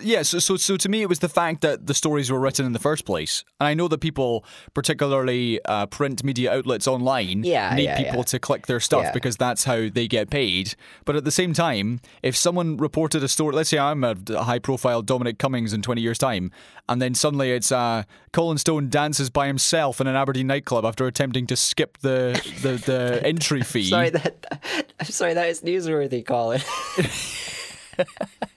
Yeah, 0.00 0.22
so, 0.22 0.38
so 0.38 0.56
so 0.56 0.76
to 0.76 0.88
me, 0.88 1.02
it 1.02 1.08
was 1.08 1.20
the 1.20 1.28
fact 1.28 1.60
that 1.60 1.86
the 1.86 1.94
stories 1.94 2.30
were 2.30 2.40
written 2.40 2.66
in 2.66 2.72
the 2.72 2.78
first 2.78 3.04
place, 3.04 3.44
and 3.60 3.68
I 3.68 3.74
know 3.74 3.88
that 3.88 3.98
people, 3.98 4.44
particularly 4.74 5.60
uh, 5.64 5.86
print 5.86 6.24
media 6.24 6.52
outlets 6.52 6.88
online, 6.88 7.44
Yeah, 7.44 7.74
need 7.74 7.84
yeah, 7.84 7.96
people 7.98 8.18
yeah. 8.18 8.24
to 8.24 8.38
click 8.38 8.66
their 8.66 8.80
stuff 8.80 9.12
because 9.12 9.36
that's 9.36 9.64
how 9.64 9.88
they 9.88 10.08
get 10.08 10.30
paid. 10.30 10.74
But 11.04 11.16
at 11.16 11.24
the 11.24 11.30
same 11.30 11.52
time, 11.52 12.00
if 12.22 12.36
someone 12.36 12.76
reported 12.76 13.22
a 13.22 13.28
story, 13.28 13.54
let's 13.54 13.70
say 13.70 13.78
I'm 13.78 14.02
a 14.04 14.16
high-profile 14.28 15.02
Dominic 15.02 15.38
Cummings 15.38 15.72
in 15.72 15.82
20 15.82 16.00
years' 16.00 16.18
time, 16.18 16.50
and 16.88 17.00
then 17.00 17.14
suddenly 17.14 17.52
it's 17.52 17.70
uh, 17.72 18.04
Colin 18.32 18.58
Stone 18.58 18.88
dances 18.88 19.30
by 19.30 19.46
himself 19.46 20.00
in 20.00 20.06
an 20.06 20.16
Aberdeen 20.16 20.46
nightclub 20.46 20.84
after 20.84 21.06
attempting 21.06 21.46
to 21.48 21.56
skip 21.56 21.98
the 21.98 22.40
the, 22.62 22.76
the 22.76 23.20
entry 23.26 23.62
fee. 23.62 23.90
Sorry 23.90 24.10
that. 24.10 24.92
I'm 25.00 25.06
sorry 25.06 25.34
that 25.34 25.48
is 25.48 25.62
newsworthy, 25.62 26.24
Colin. 26.24 26.60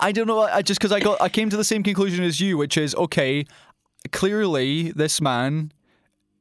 I 0.00 0.12
don't 0.12 0.26
know. 0.26 0.40
I 0.40 0.62
just 0.62 0.80
because 0.80 0.92
I 0.92 1.00
got 1.00 1.20
I 1.20 1.28
came 1.28 1.50
to 1.50 1.56
the 1.56 1.64
same 1.64 1.82
conclusion 1.82 2.24
as 2.24 2.40
you, 2.40 2.56
which 2.56 2.76
is 2.76 2.94
okay. 2.94 3.44
Clearly, 4.12 4.92
this 4.92 5.20
man 5.20 5.72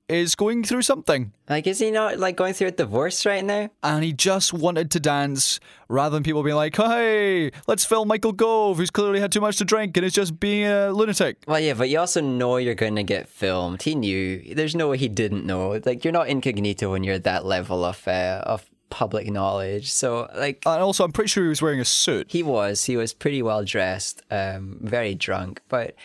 is 0.07 0.35
going 0.35 0.63
through 0.63 0.81
something, 0.83 1.33
like, 1.49 1.67
is 1.67 1.79
he 1.79 1.91
not 1.91 2.17
like 2.17 2.37
going 2.37 2.53
through 2.53 2.69
a 2.69 2.71
divorce 2.71 3.25
right 3.25 3.43
now? 3.43 3.69
and 3.83 4.03
he 4.05 4.13
just 4.13 4.53
wanted 4.53 4.89
to 4.91 5.01
dance 5.01 5.59
rather 5.89 6.15
than 6.15 6.23
people 6.23 6.43
being 6.43 6.55
like, 6.55 6.77
"Hey, 6.77 7.51
let's 7.67 7.83
film 7.83 8.07
Michael 8.07 8.31
Gove, 8.31 8.77
who's 8.77 8.89
clearly 8.89 9.19
had 9.19 9.31
too 9.33 9.41
much 9.41 9.57
to 9.57 9.65
drink 9.65 9.97
and 9.97 10.05
is 10.05 10.13
just 10.13 10.39
being 10.39 10.65
a 10.65 10.91
lunatic." 10.91 11.43
Well, 11.47 11.59
yeah, 11.59 11.73
but 11.73 11.89
you 11.89 11.99
also 11.99 12.21
know 12.21 12.55
you're 12.57 12.75
going 12.75 12.95
to 12.95 13.03
get 13.03 13.27
filmed. 13.27 13.81
He 13.81 13.95
knew. 13.95 14.53
There's 14.55 14.75
no 14.75 14.89
way 14.89 14.97
he 14.97 15.09
didn't 15.09 15.45
know. 15.45 15.81
Like, 15.85 16.05
you're 16.05 16.13
not 16.13 16.29
incognito 16.29 16.91
when 16.91 17.03
you're 17.03 17.15
at 17.15 17.23
that 17.25 17.45
level 17.45 17.83
of 17.83 18.07
uh, 18.07 18.43
of 18.45 18.65
public 18.89 19.29
knowledge. 19.29 19.91
So, 19.91 20.29
like, 20.35 20.63
And 20.65 20.81
also, 20.81 21.03
I'm 21.03 21.11
pretty 21.11 21.29
sure 21.29 21.43
he 21.43 21.49
was 21.49 21.61
wearing 21.61 21.79
a 21.79 21.85
suit. 21.85 22.27
he 22.29 22.43
was. 22.43 22.85
He 22.85 22.97
was 22.97 23.13
pretty 23.13 23.41
well 23.41 23.63
dressed, 23.63 24.21
um, 24.31 24.77
very 24.81 25.15
drunk, 25.15 25.61
but. 25.69 25.95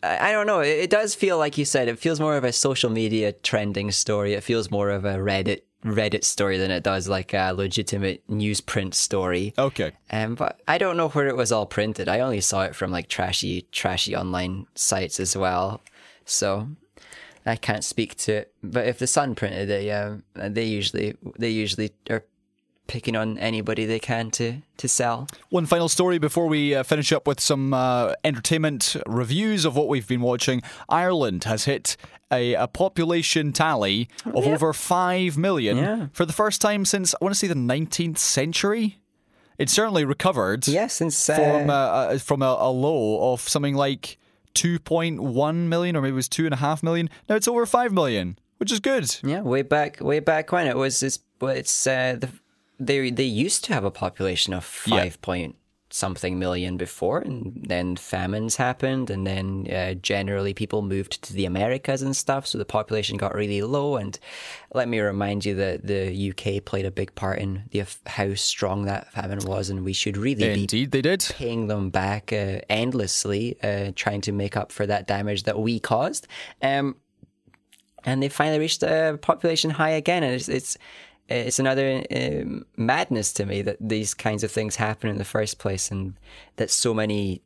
I 0.00 0.30
don't 0.30 0.46
know. 0.46 0.60
It 0.60 0.78
it 0.84 0.90
does 0.90 1.16
feel 1.16 1.38
like 1.38 1.58
you 1.58 1.64
said. 1.64 1.88
It 1.88 1.98
feels 1.98 2.20
more 2.20 2.36
of 2.36 2.44
a 2.44 2.52
social 2.52 2.88
media 2.88 3.32
trending 3.32 3.90
story. 3.90 4.34
It 4.34 4.44
feels 4.44 4.70
more 4.70 4.90
of 4.90 5.04
a 5.04 5.14
Reddit 5.16 5.62
Reddit 5.84 6.22
story 6.22 6.56
than 6.56 6.70
it 6.70 6.84
does 6.84 7.08
like 7.08 7.34
a 7.34 7.52
legitimate 7.52 8.22
newsprint 8.28 8.94
story. 8.94 9.54
Okay. 9.58 9.90
Um, 10.12 10.36
but 10.36 10.60
I 10.68 10.78
don't 10.78 10.96
know 10.96 11.08
where 11.08 11.26
it 11.26 11.36
was 11.36 11.50
all 11.50 11.66
printed. 11.66 12.08
I 12.08 12.20
only 12.20 12.40
saw 12.40 12.62
it 12.62 12.76
from 12.76 12.92
like 12.92 13.08
trashy, 13.08 13.62
trashy 13.72 14.14
online 14.14 14.68
sites 14.76 15.18
as 15.18 15.36
well. 15.36 15.80
So 16.24 16.68
I 17.48 17.56
can't 17.56 17.84
speak 17.84 18.14
to 18.24 18.32
it. 18.32 18.52
But 18.62 18.86
if 18.86 18.98
the 18.98 19.06
Sun 19.06 19.34
printed 19.34 19.70
it, 19.70 19.84
yeah, 19.84 20.16
they 20.34 20.64
usually 20.64 21.16
they 21.38 21.50
usually 21.50 21.90
are 22.10 22.24
picking 22.86 23.14
on 23.16 23.36
anybody 23.38 23.84
they 23.86 23.98
can 23.98 24.30
to 24.30 24.62
to 24.78 24.88
sell. 24.88 25.26
One 25.50 25.66
final 25.66 25.88
story 25.88 26.18
before 26.18 26.46
we 26.46 26.74
uh, 26.74 26.82
finish 26.82 27.12
up 27.12 27.26
with 27.26 27.40
some 27.40 27.74
uh, 27.74 28.14
entertainment 28.24 28.96
reviews 29.06 29.64
of 29.64 29.76
what 29.76 29.88
we've 29.88 30.06
been 30.08 30.22
watching. 30.22 30.62
Ireland 30.88 31.44
has 31.44 31.64
hit 31.64 31.96
a, 32.32 32.54
a 32.54 32.66
population 32.66 33.52
tally 33.52 34.08
of 34.24 34.46
over 34.46 34.72
5 34.72 35.36
million 35.38 35.76
Yeah. 35.78 36.06
for 36.12 36.24
the 36.26 36.32
first 36.32 36.60
time 36.60 36.84
since, 36.84 37.14
I 37.14 37.18
want 37.24 37.34
to 37.34 37.38
say, 37.38 37.46
the 37.48 37.54
19th 37.54 38.18
century. 38.18 38.98
It's 39.58 39.72
certainly 39.72 40.04
recovered 40.04 40.68
Yeah, 40.68 40.86
since 40.88 41.28
uh, 41.28 41.34
from, 41.34 41.70
uh, 41.70 42.18
from 42.18 42.42
a, 42.42 42.56
a 42.60 42.70
low 42.70 43.32
of 43.32 43.40
something 43.40 43.74
like 43.74 44.16
2.1 44.54 45.54
million, 45.68 45.96
or 45.96 46.00
maybe 46.02 46.12
it 46.12 46.14
was 46.14 46.28
2.5 46.28 46.82
million. 46.82 47.08
Now 47.28 47.36
it's 47.36 47.48
over 47.48 47.66
5 47.66 47.92
million, 47.92 48.38
which 48.58 48.72
is 48.72 48.80
good. 48.80 49.16
Yeah, 49.22 49.40
way 49.42 49.62
back, 49.62 50.00
way 50.00 50.20
back 50.20 50.52
when 50.52 50.66
it 50.66 50.76
was. 50.76 51.00
this 51.00 51.18
well, 51.40 51.54
it's 51.54 51.86
uh, 51.86 52.16
the 52.20 52.28
they 52.80 53.10
they 53.10 53.24
used 53.24 53.64
to 53.66 53.74
have 53.74 53.84
a 53.84 53.90
population 53.90 54.52
of 54.54 54.82
Yeah. 54.86 54.98
five 55.02 55.20
point 55.22 55.56
something 55.90 56.38
million 56.38 56.76
before, 56.76 57.18
and 57.18 57.64
then 57.68 57.96
famines 57.96 58.56
happened, 58.56 59.10
and 59.10 59.26
then 59.26 59.66
uh, 59.72 59.94
generally 59.94 60.52
people 60.52 60.82
moved 60.82 61.22
to 61.22 61.32
the 61.32 61.46
Americas 61.46 62.02
and 62.02 62.14
stuff, 62.14 62.46
so 62.46 62.58
the 62.58 62.64
population 62.64 63.16
got 63.16 63.34
really 63.34 63.62
low. 63.62 63.96
And 63.96 64.18
let 64.74 64.88
me 64.88 65.00
remind 65.00 65.44
you 65.44 65.54
that 65.54 65.86
the 65.86 66.30
UK 66.30 66.64
played 66.64 66.84
a 66.84 66.90
big 66.90 67.14
part 67.14 67.38
in 67.38 67.64
the 67.70 67.84
how 68.06 68.34
strong 68.34 68.84
that 68.84 69.12
famine 69.12 69.40
was, 69.40 69.70
and 69.70 69.84
we 69.84 69.92
should 69.92 70.16
really 70.16 70.54
be 70.54 70.62
Indeed, 70.62 70.90
they 70.90 71.02
did. 71.02 71.26
paying 71.30 71.68
them 71.68 71.90
back 71.90 72.32
uh, 72.32 72.60
endlessly, 72.68 73.56
uh, 73.62 73.92
trying 73.94 74.20
to 74.22 74.32
make 74.32 74.56
up 74.56 74.72
for 74.72 74.86
that 74.86 75.06
damage 75.06 75.44
that 75.44 75.58
we 75.58 75.80
caused. 75.80 76.26
Um, 76.62 76.96
and 78.04 78.22
they 78.22 78.28
finally 78.28 78.58
reached 78.58 78.82
a 78.82 79.18
population 79.20 79.70
high 79.70 79.90
again, 79.90 80.22
and 80.22 80.34
it's 80.34 80.48
it's 80.48 80.78
it's 81.28 81.58
another 81.58 82.02
um, 82.14 82.64
madness 82.76 83.32
to 83.34 83.46
me 83.46 83.62
that 83.62 83.76
these 83.80 84.14
kinds 84.14 84.42
of 84.42 84.50
things 84.50 84.76
happen 84.76 85.10
in 85.10 85.18
the 85.18 85.24
first 85.24 85.58
place, 85.58 85.90
and 85.90 86.14
that 86.56 86.70
so 86.70 86.94
many 86.94 87.42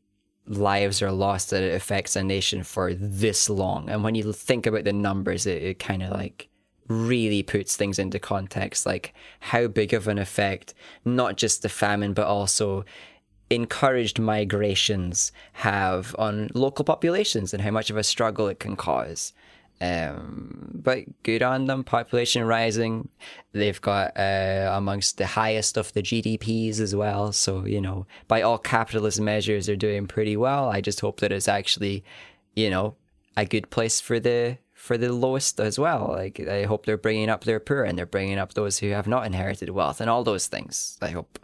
lives 0.47 1.03
are 1.03 1.13
lost 1.13 1.51
that 1.51 1.63
it 1.63 1.75
affects 1.75 2.17
a 2.17 2.23
nation 2.23 2.63
for 2.65 2.95
this 2.95 3.49
long. 3.49 3.89
And 3.89 4.03
when 4.03 4.15
you 4.15 4.33
think 4.33 4.67
about 4.67 4.85
the 4.85 4.93
numbers, 4.93 5.47
it, 5.47 5.63
it 5.63 5.79
kind 5.79 6.03
of 6.03 6.11
like 6.11 6.49
really 6.89 7.43
puts 7.43 7.77
things 7.77 7.99
into 7.99 8.19
context, 8.19 8.87
like 8.87 9.15
how 9.41 9.67
big 9.67 9.95
of 9.95 10.09
an 10.09 10.19
effect 10.19 10.75
not 11.05 11.37
just 11.37 11.63
the 11.63 11.69
famine, 11.69 12.13
but 12.13 12.27
also 12.27 12.85
encouraged 13.51 14.19
migrations 14.19 15.31
have 15.53 16.17
on 16.19 16.49
local 16.55 16.85
populations 16.85 17.53
and 17.53 17.63
how 17.63 17.71
much 17.71 17.91
of 17.91 17.97
a 17.97 18.03
struggle 18.03 18.49
it 18.49 18.59
can 18.59 18.77
cause. 18.77 19.33
Um, 19.83 20.71
but 20.75 21.23
good 21.25 21.43
on 21.43 21.67
them, 21.67 21.83
population 21.83 22.45
rising. 22.45 23.09
They've 23.51 23.81
got 23.81 24.17
uh, 24.17 24.71
amongst 24.73 25.19
the 25.19 25.27
highest 25.27 25.77
of 25.77 25.93
the 25.93 26.03
GDPs 26.03 26.79
as 26.79 26.95
well. 26.95 27.33
So, 27.33 27.67
you 27.67 27.81
know, 27.81 28.07
by 28.29 28.43
all 28.43 28.59
capitalist 28.59 29.21
measures, 29.21 29.67
they're 29.67 29.75
doing 29.75 30.07
pretty 30.07 30.37
well. 30.37 30.69
I 30.69 30.81
just 30.81 31.01
hope 31.01 31.19
that 31.19 31.33
it's 31.33 31.49
actually, 31.49 32.05
you 32.55 32.71
know, 32.71 32.95
a 33.37 33.45
good 33.45 33.71
place 33.71 34.01
for 34.01 34.21
the 34.21 34.59
for 34.73 34.97
the 34.97 35.13
lowest 35.13 35.59
as 35.59 35.79
well. 35.79 36.11
Like 36.13 36.41
I 36.41 36.65
hope 36.65 36.87
they're 36.87 36.97
bringing 36.97 37.29
up 37.29 37.45
their 37.45 37.61
poor 37.61 37.83
and 37.83 37.99
they're 37.99 38.07
bringing 38.07 38.39
up 38.39 38.55
those 38.55 38.79
who 38.79 38.91
have 38.91 39.09
not 39.09 39.27
inherited 39.27 39.71
wealth 39.71 40.01
and 40.01 40.09
all 40.09 40.25
those 40.25 40.47
things. 40.47 40.99
I 41.03 41.11
hope 41.11 41.39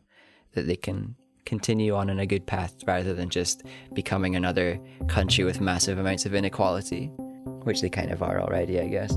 that 0.55 0.66
they 0.66 0.76
can 0.76 1.16
continue 1.45 1.95
on 1.95 2.11
in 2.11 2.18
a 2.20 2.26
good 2.26 2.47
path 2.47 2.74
rather 2.86 3.14
than 3.14 3.30
just 3.30 3.62
becoming 3.95 4.36
another 4.36 4.80
country 5.09 5.45
with 5.45 5.61
massive 5.61 5.99
amounts 5.99 6.26
of 6.26 6.34
inequality, 6.34 7.11
which 7.65 7.81
they 7.81 7.89
kind 7.91 8.11
of 8.11 8.23
are 8.23 8.41
already, 8.41 8.81
I 8.81 8.89
guess. 8.89 9.13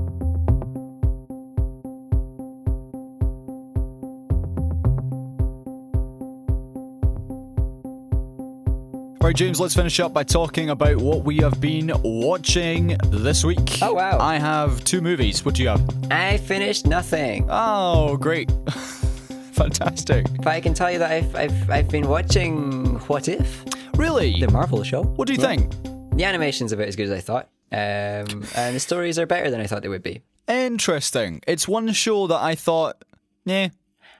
Right, 9.20 9.36
James, 9.36 9.60
let's 9.60 9.74
finish 9.74 10.00
up 10.00 10.12
by 10.12 10.24
talking 10.24 10.70
about 10.70 10.96
what 10.96 11.22
we 11.22 11.36
have 11.38 11.60
been 11.60 11.92
watching 12.02 12.96
this 13.06 13.44
week. 13.44 13.78
Oh, 13.80 13.94
wow. 13.94 14.18
I 14.18 14.36
have 14.36 14.82
two 14.82 15.00
movies. 15.00 15.44
What 15.44 15.54
do 15.54 15.62
you 15.62 15.68
have? 15.68 15.88
I 16.10 16.38
finished 16.38 16.86
nothing, 16.86 17.46
Oh, 17.48 18.16
great. 18.16 18.50
Fantastic. 19.52 20.26
but 20.38 20.48
I 20.48 20.60
can 20.60 20.74
tell 20.74 20.90
you 20.90 20.98
that 20.98 21.10
I've 21.12 21.36
I've, 21.36 21.70
I've 21.70 21.88
been 21.88 22.08
watching 22.08 22.96
What 23.06 23.28
If, 23.28 23.64
Really? 23.94 24.40
the 24.40 24.50
Marvel 24.50 24.82
show. 24.82 25.04
What 25.04 25.28
do 25.28 25.34
you 25.34 25.40
think? 25.40 25.70
The 26.16 26.24
animation's 26.24 26.72
about 26.72 26.88
as 26.88 26.96
good 26.96 27.04
as 27.04 27.12
I 27.12 27.20
thought, 27.20 27.48
um, 27.72 28.44
and 28.54 28.76
the 28.76 28.80
stories 28.80 29.18
are 29.18 29.26
better 29.26 29.50
than 29.50 29.60
I 29.60 29.66
thought 29.66 29.82
they 29.82 29.88
would 29.88 30.02
be. 30.02 30.22
Interesting. 30.48 31.40
It's 31.46 31.66
one 31.66 31.92
show 31.92 32.26
that 32.26 32.40
I 32.42 32.54
thought, 32.54 33.04
yeah, 33.44 33.68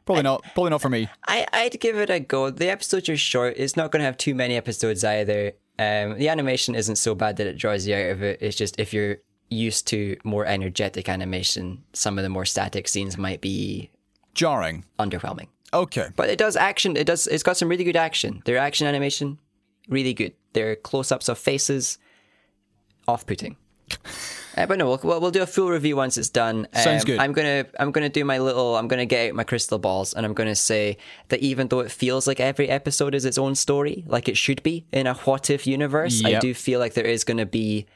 probably 0.06 0.22
not. 0.22 0.42
Probably 0.54 0.70
not 0.70 0.80
for 0.80 0.88
me. 0.88 1.08
I, 1.26 1.46
I'd 1.52 1.80
give 1.80 1.96
it 1.96 2.10
a 2.10 2.20
go. 2.20 2.50
The 2.50 2.70
episodes 2.70 3.08
are 3.08 3.16
short. 3.16 3.54
It's 3.56 3.76
not 3.76 3.90
going 3.90 4.00
to 4.00 4.06
have 4.06 4.16
too 4.16 4.34
many 4.34 4.56
episodes 4.56 5.04
either. 5.04 5.52
Um, 5.78 6.18
the 6.18 6.28
animation 6.28 6.74
isn't 6.74 6.96
so 6.96 7.14
bad 7.14 7.36
that 7.36 7.46
it 7.46 7.58
draws 7.58 7.86
you 7.86 7.94
out 7.94 8.10
of 8.10 8.22
it. 8.22 8.38
It's 8.40 8.56
just 8.56 8.78
if 8.78 8.92
you're 8.94 9.18
used 9.48 9.86
to 9.88 10.16
more 10.24 10.46
energetic 10.46 11.08
animation, 11.08 11.84
some 11.92 12.18
of 12.18 12.22
the 12.22 12.28
more 12.28 12.44
static 12.44 12.88
scenes 12.88 13.18
might 13.18 13.40
be 13.40 13.90
Jarring. 14.34 14.84
underwhelming. 14.98 15.48
Okay. 15.74 16.08
But 16.16 16.30
it 16.30 16.38
does 16.38 16.56
action. 16.56 16.96
It 16.96 17.06
does. 17.06 17.26
It's 17.26 17.42
got 17.42 17.56
some 17.56 17.68
really 17.68 17.84
good 17.84 17.96
action. 17.96 18.42
Their 18.44 18.58
action 18.58 18.86
animation, 18.86 19.38
really 19.88 20.14
good. 20.14 20.34
Their 20.52 20.76
close-ups 20.76 21.28
of 21.28 21.38
faces, 21.38 21.98
off-putting. 23.08 23.56
Uh, 24.56 24.66
but 24.66 24.76
no, 24.78 24.86
we'll, 24.86 25.00
we'll 25.02 25.20
we'll 25.20 25.30
do 25.30 25.42
a 25.42 25.46
full 25.46 25.70
review 25.70 25.96
once 25.96 26.18
it's 26.18 26.28
done. 26.28 26.66
Um, 26.74 26.82
Sounds 26.82 27.04
good. 27.04 27.18
I'm 27.18 27.32
gonna 27.32 27.64
I'm 27.80 27.90
gonna 27.90 28.10
do 28.10 28.24
my 28.24 28.38
little. 28.38 28.76
I'm 28.76 28.86
gonna 28.86 29.06
get 29.06 29.30
out 29.30 29.34
my 29.34 29.44
crystal 29.44 29.78
balls 29.78 30.12
and 30.12 30.26
I'm 30.26 30.34
gonna 30.34 30.54
say 30.54 30.98
that 31.28 31.40
even 31.40 31.68
though 31.68 31.80
it 31.80 31.90
feels 31.90 32.26
like 32.26 32.38
every 32.38 32.68
episode 32.68 33.14
is 33.14 33.24
its 33.24 33.38
own 33.38 33.54
story, 33.54 34.04
like 34.06 34.28
it 34.28 34.36
should 34.36 34.62
be 34.62 34.84
in 34.92 35.06
a 35.06 35.14
what 35.14 35.48
if 35.48 35.66
universe, 35.66 36.22
I 36.24 36.38
do 36.38 36.52
feel 36.52 36.80
like 36.80 36.94
there 36.94 37.06
is 37.06 37.24
gonna 37.24 37.46
be. 37.46 37.86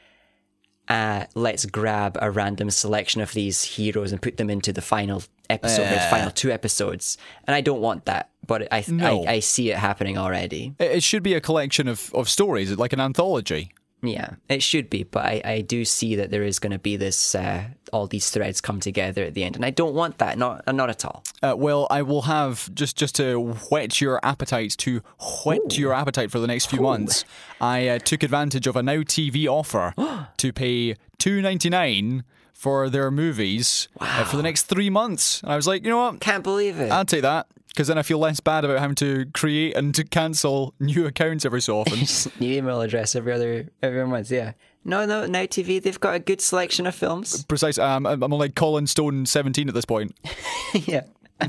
Uh, 0.89 1.25
let's 1.35 1.65
grab 1.65 2.17
a 2.21 2.31
random 2.31 2.69
selection 2.69 3.19
of 3.19 3.33
these 3.33 3.61
heroes 3.61 4.13
and 4.13 4.21
put 4.21 4.37
them 4.37 4.49
into 4.49 4.71
the 4.71 4.81
final 4.81 5.21
episode, 5.49 5.83
or 5.83 5.95
the 5.95 6.07
final 6.09 6.31
two 6.31 6.49
episodes. 6.49 7.17
And 7.45 7.53
I 7.53 7.59
don't 7.59 7.81
want 7.81 8.05
that, 8.05 8.29
but 8.47 8.71
I 8.71 8.85
No. 8.87 9.25
I, 9.25 9.33
I 9.33 9.39
see 9.41 9.69
it 9.69 9.77
happening 9.77 10.17
already. 10.17 10.73
It, 10.79 10.91
it 10.91 11.03
should 11.03 11.23
be 11.23 11.33
a 11.33 11.41
collection 11.41 11.89
of, 11.89 12.09
of 12.15 12.29
stories, 12.29 12.71
like 12.77 12.93
an 12.93 13.01
anthology. 13.01 13.71
Yeah, 14.01 14.35
it 14.47 14.61
should 14.61 14.89
be, 14.89 15.03
but 15.03 15.25
I, 15.25 15.41
I 15.43 15.61
do 15.61 15.83
see 15.83 16.15
that 16.15 16.29
there 16.29 16.43
is 16.43 16.59
going 16.59 16.71
to 16.71 16.77
be 16.77 16.97
this 16.97 17.33
uh, 17.33 17.63
all 17.91 18.05
these 18.05 18.29
threads 18.29 18.61
come 18.61 18.79
together 18.79 19.23
at 19.23 19.33
the 19.33 19.43
end, 19.43 19.55
and 19.55 19.65
I 19.65 19.71
don't 19.71 19.95
want 19.95 20.19
that, 20.19 20.37
not 20.37 20.71
not 20.73 20.89
at 20.91 21.03
all. 21.03 21.23
Uh, 21.41 21.55
well, 21.57 21.87
I 21.89 22.03
will 22.03 22.23
have 22.23 22.73
just 22.75 22.95
just 22.95 23.15
to 23.15 23.53
whet 23.71 23.99
your 23.99 24.19
appetite 24.23 24.75
to 24.79 25.01
whet 25.43 25.77
your 25.79 25.93
appetite 25.93 26.29
for 26.29 26.39
the 26.39 26.47
next 26.47 26.67
few 26.67 26.79
months. 26.81 27.25
I 27.59 27.87
uh, 27.87 27.99
took 27.99 28.21
advantage 28.21 28.67
of 28.67 28.75
a 28.75 28.83
Now 28.83 28.97
TV 28.97 29.47
offer 29.47 29.93
to 30.37 30.53
pay 30.53 30.95
two 31.17 31.41
ninety 31.41 31.69
nine 31.69 32.23
for 32.53 32.89
their 32.89 33.09
movies 33.09 33.87
uh, 33.99 34.23
for 34.25 34.37
the 34.37 34.43
next 34.43 34.63
three 34.63 34.91
months, 34.91 35.41
and 35.41 35.51
I 35.51 35.55
was 35.55 35.67
like, 35.67 35.83
you 35.83 35.89
know 35.89 35.97
what, 35.97 36.19
Can't 36.19 36.43
believe 36.43 36.79
it. 36.79 36.91
I'll 36.91 37.05
take 37.05 37.23
that 37.23 37.47
because 37.77 37.89
then 37.89 37.99
I 37.99 38.01
feel 38.01 38.17
less 38.17 38.39
bad 38.39 38.65
about 38.65 38.79
having 38.79 38.95
to 38.95 39.27
create 39.35 39.77
and 39.77 39.93
to 39.93 40.03
cancel 40.03 40.73
new 40.79 41.05
accounts 41.05 41.45
every 41.45 41.61
so 41.61 41.81
often. 41.81 41.99
New 42.39 42.57
email 42.57 42.81
address 42.81 43.15
every 43.15 43.31
other 43.31 43.69
every 43.83 44.07
month. 44.07 44.31
Yeah. 44.31 44.53
No, 44.83 45.05
no, 45.05 45.27
Now 45.27 45.41
TV 45.43 45.79
they've 45.79 45.99
got 45.99 46.15
a 46.15 46.19
good 46.19 46.41
selection 46.41 46.87
of 46.87 46.95
films. 46.95 47.45
Precise. 47.45 47.77
Um, 47.77 48.07
I'm 48.07 48.23
I'm 48.23 48.33
on 48.33 48.39
like 48.39 48.55
Colin 48.55 48.87
Stone 48.87 49.27
seventeen 49.27 49.67
at 49.67 49.75
this 49.75 49.85
point. 49.85 50.17
yeah. 50.73 51.03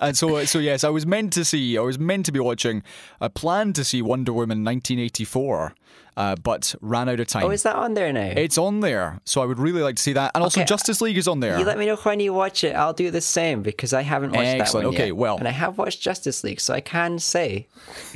And 0.00 0.16
so, 0.16 0.42
so 0.46 0.58
yes, 0.58 0.84
I 0.84 0.88
was 0.88 1.04
meant 1.04 1.34
to 1.34 1.44
see, 1.44 1.76
I 1.76 1.82
was 1.82 1.98
meant 1.98 2.24
to 2.26 2.32
be 2.32 2.40
watching, 2.40 2.82
I 3.20 3.28
planned 3.28 3.74
to 3.74 3.84
see 3.84 4.00
Wonder 4.00 4.32
Woman 4.32 4.64
1984, 4.64 5.74
uh, 6.16 6.36
but 6.36 6.74
ran 6.80 7.08
out 7.08 7.20
of 7.20 7.26
time. 7.26 7.44
Oh, 7.44 7.50
is 7.50 7.62
that 7.62 7.76
on 7.76 7.94
there 7.94 8.12
now? 8.12 8.32
it's 8.36 8.58
on 8.58 8.80
there, 8.80 9.20
so 9.24 9.40
I 9.42 9.46
would 9.46 9.58
really 9.58 9.82
like 9.82 9.96
to 9.96 10.02
see 10.02 10.12
that. 10.14 10.32
And 10.34 10.42
also, 10.42 10.60
Okay, 10.60 10.66
Justice 10.66 11.00
League 11.00 11.16
is 11.18 11.26
on 11.28 11.40
there. 11.40 11.58
You 11.58 11.64
let 11.64 11.78
me 11.78 11.86
know 11.86 11.96
when 11.96 12.20
you 12.20 12.32
watch 12.32 12.64
it. 12.64 12.74
I'll 12.76 12.92
do 12.92 13.10
the 13.10 13.20
same 13.20 13.62
because 13.62 13.92
I 13.92 14.02
haven't 14.02 14.30
watched 14.32 14.44
that 14.52 14.60
Excellent. 14.60 14.86
one 14.86 14.94
Okay, 14.94 15.06
yet. 15.06 15.16
well- 15.16 15.38
and 15.38 15.48
I 15.48 15.52
have 15.52 15.78
watched 15.78 16.00
Justice 16.00 16.44
League, 16.44 16.60
so 16.60 16.74
I 16.74 16.80
can 16.80 17.18
say, 17.18 17.66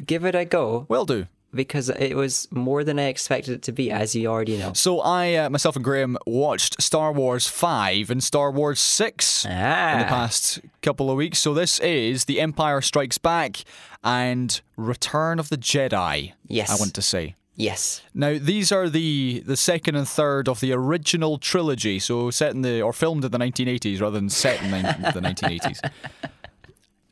give 0.04 0.24
it 0.24 0.34
a 0.34 0.44
go 0.44 0.86
Will 0.88 1.06
do. 1.06 1.26
because 1.54 1.88
it 1.88 2.14
was 2.16 2.46
more 2.50 2.84
than 2.84 2.98
I 2.98 3.04
expected 3.06 3.54
it 3.54 3.62
to 3.62 3.72
be, 3.72 3.90
as 3.90 4.14
you 4.14 4.26
already 4.26 4.58
know. 4.58 4.72
So 4.74 5.00
I, 5.00 5.34
uh, 5.34 5.48
myself 5.50 5.74
and 5.76 5.84
Graham, 5.84 6.18
watched 6.26 6.82
Star 6.82 7.12
Wars 7.12 7.46
5 7.46 8.10
and 8.10 8.22
Star 8.22 8.50
Wars 8.50 8.78
6 8.80 9.44
in 9.46 9.50
the 9.52 9.56
Ah, 9.56 10.04
past 10.08 10.60
couple 10.82 11.10
of 11.10 11.16
weeks. 11.16 11.38
So 11.38 11.54
this 11.54 11.78
is 11.80 12.26
The 12.26 12.40
Empire 12.40 12.82
Strikes 12.82 13.16
Back 13.18 13.64
and 14.04 14.60
Return 14.76 15.38
of 15.38 15.48
the 15.48 15.56
Jedi. 15.56 16.32
Yes. 16.46 16.70
I 16.70 16.76
want 16.76 16.92
to 16.94 17.02
say. 17.02 17.34
Yes. 17.56 18.02
Now 18.14 18.38
these 18.40 18.70
are 18.72 18.88
the 18.88 19.42
the 19.44 19.56
second 19.56 19.96
and 19.96 20.06
third 20.08 20.48
of 20.48 20.60
the 20.60 20.72
original 20.72 21.38
trilogy, 21.38 21.98
so 21.98 22.30
set 22.30 22.52
in 22.54 22.62
the 22.62 22.80
or 22.82 22.92
filmed 22.92 23.24
in 23.24 23.30
the 23.32 23.38
1980s 23.38 24.00
rather 24.00 24.18
than 24.18 24.28
set 24.30 24.62
in 24.62 24.70
the, 24.70 25.10
the 25.14 25.20
1980s. 25.20 25.90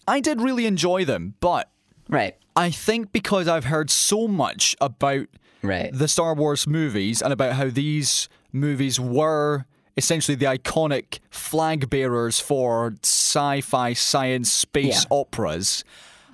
I 0.06 0.20
did 0.20 0.40
really 0.40 0.66
enjoy 0.66 1.04
them, 1.04 1.34
but 1.40 1.70
Right. 2.08 2.36
I 2.54 2.70
think 2.70 3.12
because 3.12 3.48
I've 3.48 3.64
heard 3.64 3.90
so 3.90 4.28
much 4.28 4.76
about 4.80 5.26
Right. 5.62 5.90
the 5.92 6.06
Star 6.08 6.34
Wars 6.34 6.66
movies 6.66 7.22
and 7.22 7.32
about 7.32 7.54
how 7.54 7.70
these 7.70 8.28
movies 8.52 9.00
were 9.00 9.64
essentially 9.96 10.34
the 10.34 10.44
iconic 10.44 11.20
flag 11.30 11.88
bearers 11.88 12.38
for 12.40 12.94
sci-fi 13.02 13.94
science 13.94 14.52
space 14.52 15.04
Yeah. 15.04 15.08
operas. 15.16 15.84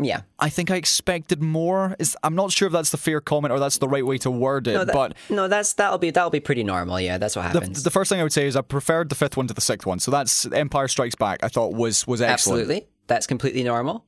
Yeah. 0.03 0.23
I 0.39 0.49
think 0.49 0.71
I 0.71 0.77
expected 0.77 1.43
more. 1.43 1.95
Is 1.99 2.17
I'm 2.23 2.35
not 2.35 2.51
sure 2.53 2.67
if 2.67 2.73
that's 2.73 2.91
the 2.91 2.97
fair 2.97 3.21
comment 3.21 3.53
or 3.53 3.59
that's 3.59 3.79
the 3.79 3.89
right 3.89 4.05
way 4.07 4.19
to 4.19 4.31
word 4.31 4.67
it, 4.67 4.75
No, 4.75 4.85
that- 4.85 4.95
but 4.95 5.15
no, 5.29 5.47
that's 5.49 5.75
that'll 5.75 5.99
be 5.99 6.11
that'll 6.11 6.31
be 6.31 6.41
pretty 6.41 6.65
normal. 6.65 6.99
Yeah, 7.01 7.19
that's 7.19 7.37
what 7.37 7.53
the, 7.53 7.61
happens. 7.61 7.83
the 7.83 7.91
first 7.91 8.09
thing 8.09 8.19
I 8.21 8.23
would 8.23 8.33
say 8.33 8.47
is 8.47 8.57
I 8.57 8.63
preferred 8.63 9.09
the 9.11 9.15
fifth 9.15 9.37
one 9.37 9.47
to 9.49 9.55
the 9.55 9.61
sixth 9.61 9.87
one. 9.87 9.99
So 9.99 10.11
that's 10.11 10.47
Empire 10.53 10.89
Strikes 10.89 11.15
Back. 11.17 11.45
I 11.45 11.49
thought 11.49 11.73
was 11.75 12.07
was 12.07 12.21
excellent. 12.23 12.61
Absolutely, 12.63 12.89
that's 13.07 13.27
completely 13.27 13.63
normal. 13.63 14.05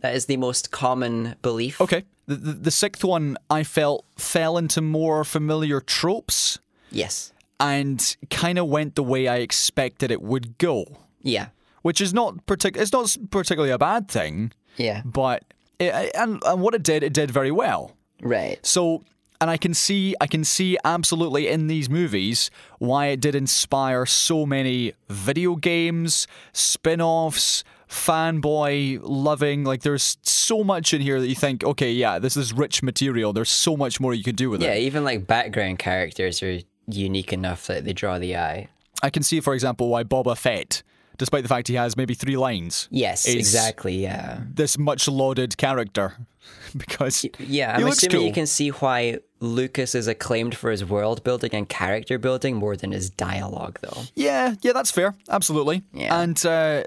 That 0.00 0.14
is 0.14 0.26
the 0.26 0.36
most 0.36 0.70
common 0.70 1.34
belief. 1.42 1.80
Okay. 1.80 2.04
The, 2.26 2.36
the 2.36 2.52
the 2.52 2.70
sixth 2.70 3.04
one 3.04 3.36
I 3.48 3.62
felt 3.64 4.04
fell 4.16 4.58
into 4.58 4.80
more 4.80 5.24
familiar 5.24 5.80
tropes 5.80 6.58
Yes. 6.90 7.32
and 7.58 8.16
kind 8.30 8.58
of 8.58 8.66
went 8.68 8.94
the 8.96 9.02
way 9.02 9.28
I 9.28 9.36
expected 9.38 10.10
it 10.10 10.20
would 10.22 10.58
go, 10.58 10.84
Yeah. 11.22 11.48
Which 11.88 12.00
is 12.06 12.12
not 12.12 12.30
partic- 12.46 12.76
It's 12.82 12.92
not 12.92 13.16
particularly 13.30 13.72
a 13.72 13.78
bad 13.78 14.02
thing, 14.16 14.52
Yeah. 14.76 15.00
but 15.04 15.40
it, 15.78 15.90
and 16.22 16.42
and 16.48 16.60
what 16.60 16.74
it 16.74 16.82
did, 16.82 17.00
it 17.02 17.12
did 17.20 17.30
very 17.30 17.50
well. 17.62 17.80
Right. 18.20 18.58
So, 18.74 19.04
and 19.40 19.48
I 19.48 19.56
can 19.64 19.72
see, 19.74 20.14
I 20.20 20.26
can 20.34 20.44
see 20.44 20.76
absolutely 20.84 21.44
in 21.54 21.66
these 21.68 21.88
movies 21.88 22.50
why 22.88 23.06
it 23.14 23.20
did 23.20 23.34
inspire 23.34 24.04
so 24.04 24.44
many 24.44 24.92
video 25.08 25.54
games, 25.70 26.26
spin-offs, 26.52 27.64
fanboy 27.88 28.98
loving. 29.02 29.64
Like, 29.64 29.82
there's 29.82 30.18
so 30.22 30.64
much 30.64 30.92
in 30.92 31.00
here 31.00 31.20
that 31.20 31.28
you 31.28 31.34
think, 31.34 31.64
okay, 31.64 31.92
yeah, 31.92 32.18
this 32.18 32.36
is 32.36 32.52
rich 32.52 32.82
material. 32.82 33.32
There's 33.32 33.50
so 33.50 33.76
much 33.76 34.00
more 34.00 34.12
you 34.14 34.24
could 34.24 34.36
do 34.36 34.50
with 34.50 34.60
Yeah. 34.62 34.72
it. 34.72 34.80
Yeah, 34.82 34.86
even 34.88 35.04
like 35.04 35.26
background 35.26 35.78
characters 35.78 36.42
are 36.42 36.58
unique 36.88 37.32
enough 37.32 37.66
that 37.68 37.84
they 37.84 37.92
draw 37.92 38.18
the 38.18 38.36
eye. 38.36 38.68
I 39.02 39.10
can 39.10 39.22
see, 39.22 39.40
for 39.40 39.54
example, 39.54 39.88
why 39.88 40.02
Boba 40.04 40.36
Fett, 40.36 40.82
despite 41.18 41.42
the 41.42 41.48
fact 41.48 41.68
he 41.68 41.74
has 41.74 41.96
maybe 41.96 42.14
three 42.14 42.36
lines, 42.36 42.88
Yes. 42.90 43.26
exactly. 43.26 44.02
Yeah. 44.02 44.40
this 44.54 44.78
much 44.78 45.06
lauded 45.08 45.56
character 45.56 46.14
because 46.76 47.26
Yeah. 47.38 47.76
I'm 47.76 47.86
assuming 47.86 48.16
cool. 48.16 48.26
you 48.26 48.32
can 48.32 48.46
see 48.46 48.70
why 48.70 49.18
Lucas 49.40 49.94
is 49.94 50.08
acclaimed 50.08 50.56
for 50.56 50.70
his 50.70 50.84
world 50.84 51.22
building 51.22 51.50
and 51.52 51.68
character 51.68 52.18
building 52.18 52.56
more 52.56 52.76
than 52.76 52.92
his 52.92 53.10
dialogue, 53.10 53.78
though. 53.82 54.02
Yeah, 54.14 54.54
yeah, 54.62 54.72
that's 54.72 54.90
fair. 54.90 55.14
Absolutely. 55.28 55.82
Yeah. 55.92 56.20
And 56.20 56.44
uh, 56.46 56.82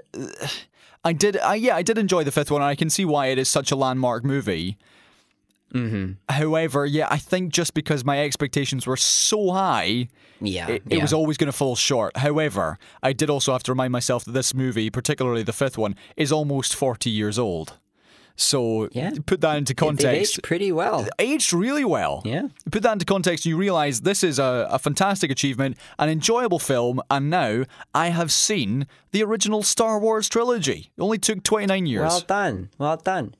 I 1.04 1.12
did, 1.12 1.36
I, 1.38 1.54
yeah, 1.56 1.76
I 1.76 1.82
did 1.82 1.96
enjoy 1.98 2.24
the 2.24 2.30
fifth 2.32 2.50
one. 2.50 2.60
And 2.62 2.68
I 2.68 2.74
can 2.74 2.90
see 2.90 3.04
why 3.04 3.28
it 3.28 3.38
is 3.38 3.48
such 3.48 3.70
a 3.72 3.76
landmark 3.76 4.24
movie. 4.24 4.76
Mm-hmm. 5.72 6.12
However, 6.28 6.86
yeah, 6.86 7.06
I 7.10 7.18
think 7.18 7.52
just 7.52 7.74
because 7.74 8.04
my 8.04 8.22
expectations 8.22 8.86
were 8.86 8.96
so 8.96 9.52
high, 9.52 10.08
Yeah. 10.40 10.68
it, 10.68 10.82
it 10.88 10.96
yeah. 10.96 11.02
was 11.02 11.12
always 11.12 11.36
going 11.36 11.50
to 11.50 11.56
fall 11.56 11.76
short. 11.76 12.16
However, 12.16 12.78
I 13.02 13.12
did 13.12 13.30
also 13.30 13.52
have 13.52 13.62
to 13.64 13.72
remind 13.72 13.92
myself 13.92 14.24
that 14.24 14.32
this 14.32 14.54
movie, 14.54 14.90
particularly 14.90 15.42
the 15.42 15.52
fifth 15.52 15.78
one, 15.78 15.94
is 16.16 16.30
almost 16.32 16.74
40 16.74 17.10
years 17.10 17.38
old. 17.38 17.78
So 18.34 18.88
Yeah. 18.92 19.10
put 19.26 19.42
that 19.42 19.56
into 19.58 19.72
They've 19.72 19.76
context. 19.76 20.32
aged 20.34 20.42
pretty 20.42 20.72
well. 20.72 21.06
aged 21.18 21.52
really 21.52 21.84
well. 21.84 22.22
Yeah. 22.24 22.48
Put 22.70 22.82
that 22.82 22.92
into 22.94 23.04
context, 23.04 23.44
you 23.44 23.58
realize 23.58 24.00
this 24.00 24.24
is 24.24 24.38
a, 24.38 24.66
a 24.70 24.78
fantastic 24.78 25.30
achievement, 25.30 25.76
an 25.98 26.08
enjoyable 26.08 26.58
film, 26.58 27.02
and 27.10 27.28
now 27.28 27.64
I 27.94 28.08
have 28.08 28.32
seen 28.32 28.86
the 29.12 29.22
original 29.22 29.62
Star 29.62 29.98
Wars 30.00 30.28
trilogy. 30.30 30.90
It 30.96 31.00
only 31.02 31.18
took 31.18 31.42
29 31.42 31.84
years. 31.86 32.02
Well 32.08 32.20
done. 32.20 32.70
Well 32.78 32.96
done. 32.96 33.34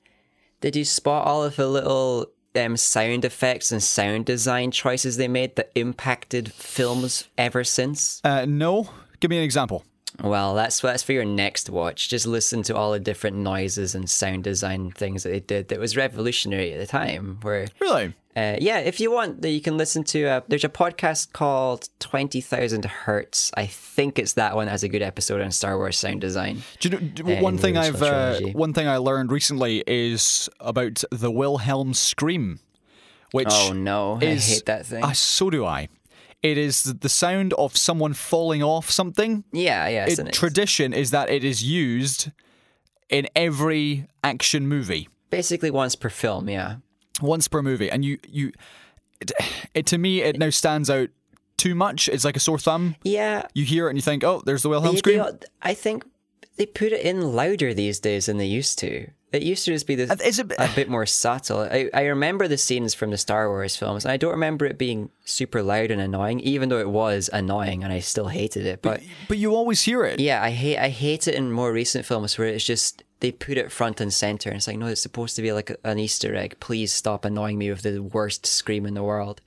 Did 0.62 0.76
you 0.76 0.84
spot 0.84 1.26
all 1.26 1.42
of 1.42 1.56
the 1.56 1.66
little 1.66 2.28
um, 2.54 2.76
sound 2.76 3.24
effects 3.24 3.72
and 3.72 3.82
sound 3.82 4.26
design 4.26 4.70
choices 4.70 5.16
they 5.16 5.26
made 5.26 5.56
that 5.56 5.72
impacted 5.74 6.52
films 6.52 7.26
ever 7.36 7.64
since? 7.64 8.20
uh, 8.22 8.46
no? 8.48 8.88
Give 9.18 9.28
me 9.28 9.38
an 9.38 9.42
example. 9.44 9.84
Well, 10.22 10.54
that's 10.54 10.80
that's 10.80 11.02
for 11.02 11.12
your 11.14 11.24
next 11.24 11.68
watch. 11.68 12.08
Just 12.08 12.26
listen 12.28 12.62
to 12.64 12.76
all 12.76 12.92
the 12.92 13.00
different 13.00 13.38
noises 13.38 13.94
and 13.96 14.08
sound 14.08 14.44
design 14.44 14.92
things 14.92 15.24
that 15.24 15.30
they 15.30 15.40
did. 15.40 15.68
That 15.68 15.80
was 15.80 15.96
revolutionary 15.96 16.72
at 16.72 16.78
the 16.78 16.86
time. 16.86 17.38
Where, 17.42 17.66
Really? 17.80 18.14
Uh, 18.36 18.56
yeah, 18.60 18.78
if 18.78 18.98
you 19.00 19.10
want, 19.12 19.44
you 19.44 19.60
can 19.60 19.76
listen 19.76 20.04
to. 20.04 20.24
Uh, 20.24 20.40
there's 20.48 20.64
a 20.64 20.68
podcast 20.68 21.32
called 21.32 21.88
Twenty 21.98 22.40
Thousand 22.40 22.84
Hertz. 22.84 23.50
I 23.56 23.66
think 23.66 24.18
it's 24.18 24.32
that 24.34 24.54
one 24.56 24.66
that 24.66 24.72
has 24.72 24.82
a 24.82 24.88
good 24.88 25.02
episode 25.02 25.40
on 25.42 25.50
Star 25.50 25.76
Wars 25.76 25.98
sound 25.98 26.20
design. 26.22 26.62
Do 26.80 26.88
you 26.88 26.98
know, 26.98 27.00
d- 27.08 27.36
Uh, 27.38 27.42
one 27.42 27.58
thing 27.58 27.76
I've 27.76 28.02
uh, 28.02 28.40
one 28.52 28.72
thing 28.72 28.88
I 28.88 28.96
learned 28.96 29.30
recently 29.30 29.84
is 29.86 30.48
about 30.60 31.04
the 31.10 31.30
Wilhelm 31.30 31.92
scream, 31.94 32.60
which 33.32 33.48
Oh 33.50 33.72
no, 33.74 34.18
I 34.20 34.24
is 34.26 34.46
hate 34.48 34.66
that 34.66 34.86
thing. 34.86 35.04
Ah, 35.04 35.12
so 35.12 35.50
do 35.50 35.66
I. 35.66 35.88
It 36.42 36.58
is 36.58 36.82
the 36.82 37.08
sound 37.08 37.52
of 37.54 37.76
someone 37.76 38.14
falling 38.14 38.62
off 38.64 38.90
something. 38.90 39.44
yeah, 39.52 39.86
yeah. 39.88 40.06
It, 40.08 40.32
tradition 40.32 40.92
is 40.92 41.10
that 41.12 41.30
it 41.30 41.44
is 41.44 41.62
used 41.62 42.30
in 43.08 43.28
every 43.36 44.06
action 44.24 44.66
movie. 44.66 45.08
basically 45.30 45.70
once 45.70 45.94
per 45.94 46.08
film. 46.08 46.48
Yeah. 46.48 46.76
Once 47.22 47.48
per 47.48 47.62
movie, 47.62 47.90
and 47.90 48.04
you 48.04 48.18
you 48.28 48.52
it, 49.20 49.32
it 49.74 49.86
to 49.86 49.98
me 49.98 50.20
it 50.22 50.38
now 50.38 50.50
stands 50.50 50.90
out 50.90 51.08
too 51.56 51.74
much. 51.74 52.08
It's 52.08 52.24
like 52.24 52.36
a 52.36 52.40
sore 52.40 52.58
thumb. 52.58 52.96
Yeah, 53.04 53.46
You 53.54 53.64
hear 53.64 53.86
it 53.86 53.90
and 53.90 53.98
you 53.98 54.02
think, 54.02 54.24
oh, 54.24 54.42
there's 54.44 54.62
the 54.62 54.68
Wilhelm 54.68 54.94
They- 54.94 54.98
scream. 54.98 55.18
they- 55.18 55.46
I 55.62 55.74
think 55.74 56.04
they 56.56 56.66
put 56.66 56.92
it 56.92 57.02
in 57.04 57.34
louder 57.34 57.72
these 57.72 58.00
days 58.00 58.26
than 58.26 58.36
they 58.38 58.46
used 58.46 58.78
to. 58.80 59.06
It 59.32 59.42
used 59.42 59.64
to 59.64 59.72
just 59.72 59.86
be 59.86 59.94
the, 59.94 60.10
uh, 60.12 60.16
Is 60.24 60.38
it- 60.40 60.52
a 60.58 60.68
bit 60.74 60.88
more 60.90 61.06
subtle. 61.06 61.60
I, 61.60 61.88
I 61.94 62.02
remember 62.06 62.48
the 62.48 62.58
scenes 62.58 62.92
from 62.94 63.10
the 63.10 63.16
Star 63.16 63.48
Wars 63.48 63.76
films, 63.76 64.04
and 64.04 64.12
I 64.12 64.16
don't 64.18 64.32
remember 64.32 64.66
it 64.66 64.76
being 64.76 65.08
super 65.24 65.62
loud 65.62 65.90
and 65.92 66.00
annoying, 66.02 66.40
even 66.40 66.68
though 66.68 66.80
it 66.80 66.90
was 66.90 67.30
annoying, 67.32 67.82
and 67.84 67.92
I 67.92 68.00
still 68.00 68.28
hated 68.28 68.66
it. 68.66 68.82
But 68.82 69.00
But 69.28 69.38
you 69.38 69.54
always 69.54 69.80
hear 69.82 70.04
it. 70.04 70.18
yeah, 70.20 70.42
I 70.42 70.50
hate 70.50 70.78
I 70.78 70.88
hate 70.88 71.28
it 71.28 71.34
in 71.36 71.52
more 71.52 71.72
recent 71.72 72.04
films 72.04 72.36
where 72.36 72.48
it's 72.48 72.64
just 72.64 73.04
they 73.22 73.32
put 73.32 73.56
it 73.56 73.72
front 73.72 74.00
and 74.00 74.12
center, 74.12 74.50
and 74.50 74.58
it's 74.58 74.66
like 74.66 74.76
no, 74.78 74.86
it's 74.86 75.00
supposed 75.00 75.34
to 75.36 75.42
be 75.42 75.52
like 75.52 75.74
an 75.84 75.98
Easter 75.98 76.34
egg. 76.36 76.56
Please 76.60 76.92
stop 76.92 77.24
annoying 77.24 77.56
me 77.56 77.70
with 77.70 77.82
the 77.82 78.00
worst 78.00 78.44
scream 78.46 78.84
in 78.84 78.94
the 78.94 79.02
world. 79.02 79.40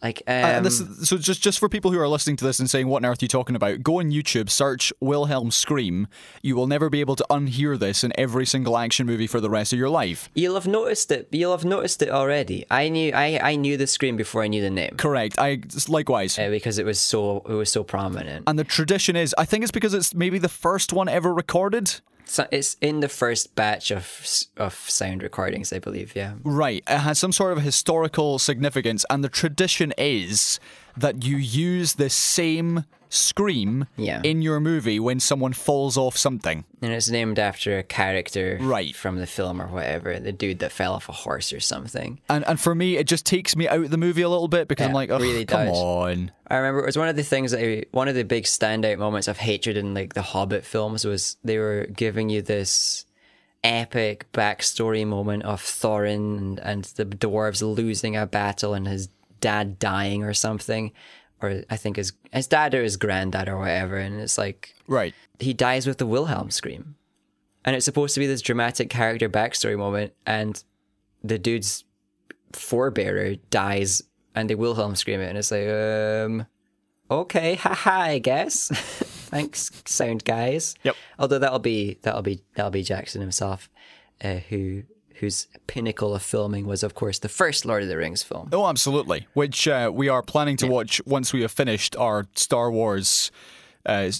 Like 0.00 0.22
um, 0.28 0.34
And 0.34 0.64
this, 0.64 0.78
is- 0.78 1.08
so 1.08 1.18
just 1.18 1.42
just 1.42 1.58
for 1.58 1.68
people 1.68 1.90
who 1.90 1.98
are 1.98 2.06
listening 2.08 2.36
to 2.36 2.44
this 2.44 2.60
and 2.60 2.70
saying, 2.70 2.86
"What 2.86 3.04
on 3.04 3.10
earth 3.10 3.20
are 3.20 3.24
you 3.24 3.28
talking 3.28 3.56
about?" 3.56 3.82
Go 3.82 3.98
on 3.98 4.12
YouTube, 4.12 4.48
search 4.48 4.92
Wilhelm 5.00 5.50
scream. 5.50 6.06
You 6.40 6.54
will 6.54 6.68
never 6.68 6.88
be 6.88 7.00
able 7.00 7.16
to 7.16 7.26
unhear 7.30 7.76
this 7.76 8.04
in 8.04 8.12
every 8.16 8.46
single 8.46 8.78
action 8.78 9.06
movie 9.06 9.26
for 9.26 9.40
the 9.40 9.50
rest 9.50 9.72
of 9.72 9.78
your 9.80 9.90
life. 9.90 10.30
You'll 10.34 10.54
have 10.54 10.68
noticed 10.68 11.10
it. 11.10 11.26
You'll 11.32 11.50
have 11.50 11.64
noticed 11.64 12.00
it 12.00 12.10
already. 12.10 12.64
I 12.70 12.88
knew. 12.90 13.10
I, 13.12 13.40
I 13.42 13.56
knew 13.56 13.76
the 13.76 13.88
scream 13.88 14.16
before 14.16 14.42
I 14.44 14.46
knew 14.46 14.62
the 14.62 14.70
name 14.70 14.94
Correct. 14.96 15.34
I 15.36 15.62
likewise. 15.88 16.38
uh, 16.38 16.48
because 16.48 16.78
it 16.78 16.86
was 16.86 17.00
so 17.00 17.42
it 17.48 17.54
was 17.54 17.68
so 17.68 17.82
prominent. 17.82 18.44
And 18.46 18.56
the 18.56 18.64
tradition 18.64 19.16
is, 19.16 19.34
I 19.36 19.44
think 19.46 19.64
it's 19.64 19.72
because 19.72 19.94
it's 19.94 20.14
maybe 20.14 20.38
the 20.38 20.48
first 20.48 20.92
one 20.92 21.08
ever 21.08 21.34
recorded. 21.34 22.00
So 22.28 22.46
it's 22.50 22.76
in 22.80 23.00
the 23.00 23.08
first 23.08 23.54
batch 23.54 23.90
of 23.90 24.22
of 24.56 24.74
sound 24.74 25.22
recordings, 25.22 25.72
I 25.72 25.78
believe. 25.78 26.14
Yeah. 26.14 26.34
Right. 26.44 26.84
It 26.86 26.98
has 26.98 27.18
some 27.18 27.32
sort 27.32 27.56
of 27.56 27.62
historical 27.62 28.38
significance, 28.38 29.06
and 29.08 29.24
the 29.24 29.28
tradition 29.28 29.94
is 29.96 30.60
that 31.00 31.24
you 31.24 31.36
use 31.36 31.94
the 31.94 32.10
same 32.10 32.84
scream 33.10 33.86
Yeah. 33.96 34.20
in 34.22 34.42
your 34.42 34.60
movie 34.60 35.00
when 35.00 35.18
someone 35.18 35.54
falls 35.54 35.96
off 35.96 36.16
something. 36.18 36.64
And 36.82 36.92
it's 36.92 37.08
named 37.08 37.38
after 37.38 37.78
a 37.78 37.82
character 37.82 38.58
Right. 38.60 38.94
from 38.94 39.16
the 39.16 39.26
film 39.26 39.62
or 39.62 39.66
whatever, 39.68 40.18
the 40.20 40.30
dude 40.32 40.58
that 40.58 40.72
fell 40.72 40.92
off 40.92 41.08
a 41.08 41.12
horse 41.12 41.50
or 41.54 41.60
something. 41.60 42.20
And 42.28 42.46
and 42.46 42.60
for 42.60 42.74
me, 42.74 42.96
it 42.98 43.06
just 43.06 43.24
takes 43.24 43.56
me 43.56 43.66
out 43.66 43.80
of 43.84 43.90
the 43.90 43.96
movie 43.96 44.20
a 44.22 44.28
little 44.28 44.46
bit 44.48 44.68
because 44.68 44.86
I'm 44.86 44.92
like, 44.92 45.10
oh, 45.10 45.18
really 45.18 45.46
come 45.46 45.66
does. 45.68 45.76
on. 45.78 46.32
I 46.48 46.56
remember 46.56 46.80
it 46.82 46.86
was 46.86 46.98
one 46.98 47.08
of 47.08 47.16
the 47.16 47.22
things 47.22 47.52
that 47.52 47.60
I, 47.64 47.84
one 47.92 48.08
of 48.08 48.14
the 48.14 48.24
big 48.24 48.44
standout 48.44 48.98
moments 48.98 49.26
of 49.26 49.38
hatred 49.38 49.78
in 49.78 49.94
like 49.94 50.12
the 50.12 50.22
Hobbit 50.22 50.66
films 50.66 51.06
was 51.06 51.38
they 51.42 51.56
were 51.58 51.86
giving 51.86 52.28
you 52.28 52.42
this 52.42 53.06
epic 53.64 54.26
backstory 54.32 55.06
moment 55.06 55.42
of 55.44 55.60
Thorin 55.62 56.38
and, 56.38 56.58
and 56.60 56.84
the 56.84 57.04
dwarves 57.04 57.62
losing 57.62 58.16
a 58.16 58.26
battle 58.26 58.72
and 58.74 58.86
his 58.86 59.08
dad 59.40 59.78
dying 59.78 60.22
or 60.24 60.34
something, 60.34 60.92
or 61.42 61.62
I 61.70 61.76
think 61.76 61.96
his 61.96 62.12
his 62.32 62.46
dad 62.46 62.74
or 62.74 62.82
his 62.82 62.96
granddad 62.96 63.48
or 63.48 63.58
whatever, 63.58 63.96
and 63.96 64.20
it's 64.20 64.38
like 64.38 64.74
Right. 64.86 65.14
he 65.38 65.52
dies 65.54 65.86
with 65.86 65.98
the 65.98 66.06
Wilhelm 66.06 66.50
scream. 66.50 66.94
And 67.64 67.76
it's 67.76 67.84
supposed 67.84 68.14
to 68.14 68.20
be 68.20 68.26
this 68.26 68.40
dramatic 68.40 68.88
character 68.88 69.28
backstory 69.28 69.76
moment, 69.76 70.12
and 70.26 70.62
the 71.22 71.38
dude's 71.38 71.84
forebearer 72.52 73.38
dies 73.50 74.02
and 74.34 74.48
they 74.48 74.54
Wilhelm 74.54 74.94
scream 74.94 75.20
it, 75.20 75.28
and 75.28 75.36
it's 75.38 75.50
like, 75.50 75.68
um, 75.68 76.46
okay, 77.10 77.54
haha, 77.56 78.00
I 78.02 78.18
guess. 78.18 78.68
Thanks, 79.30 79.70
sound 79.84 80.24
guys. 80.24 80.74
Yep. 80.84 80.96
Although 81.18 81.38
that'll 81.40 81.58
be 81.58 81.98
that'll 82.02 82.22
be 82.22 82.42
that'll 82.54 82.70
be 82.70 82.82
Jackson 82.84 83.20
himself, 83.20 83.68
uh, 84.22 84.36
who 84.48 84.84
whose 85.20 85.46
pinnacle 85.66 86.14
of 86.14 86.22
filming 86.22 86.66
was, 86.66 86.82
of 86.82 86.94
course, 86.94 87.18
the 87.18 87.28
first 87.28 87.64
Lord 87.66 87.82
of 87.82 87.88
the 87.88 87.96
Rings 87.96 88.22
film. 88.22 88.48
Oh, 88.52 88.66
absolutely. 88.66 89.26
Which 89.34 89.66
uh, 89.68 89.90
we 89.92 90.08
are 90.08 90.22
planning 90.22 90.56
to 90.58 90.66
watch 90.66 91.00
once 91.06 91.32
we 91.32 91.42
have 91.42 91.52
finished 91.52 91.96
our 91.96 92.26
Star 92.34 92.70
Wars 92.70 93.30
uh, 93.86 94.10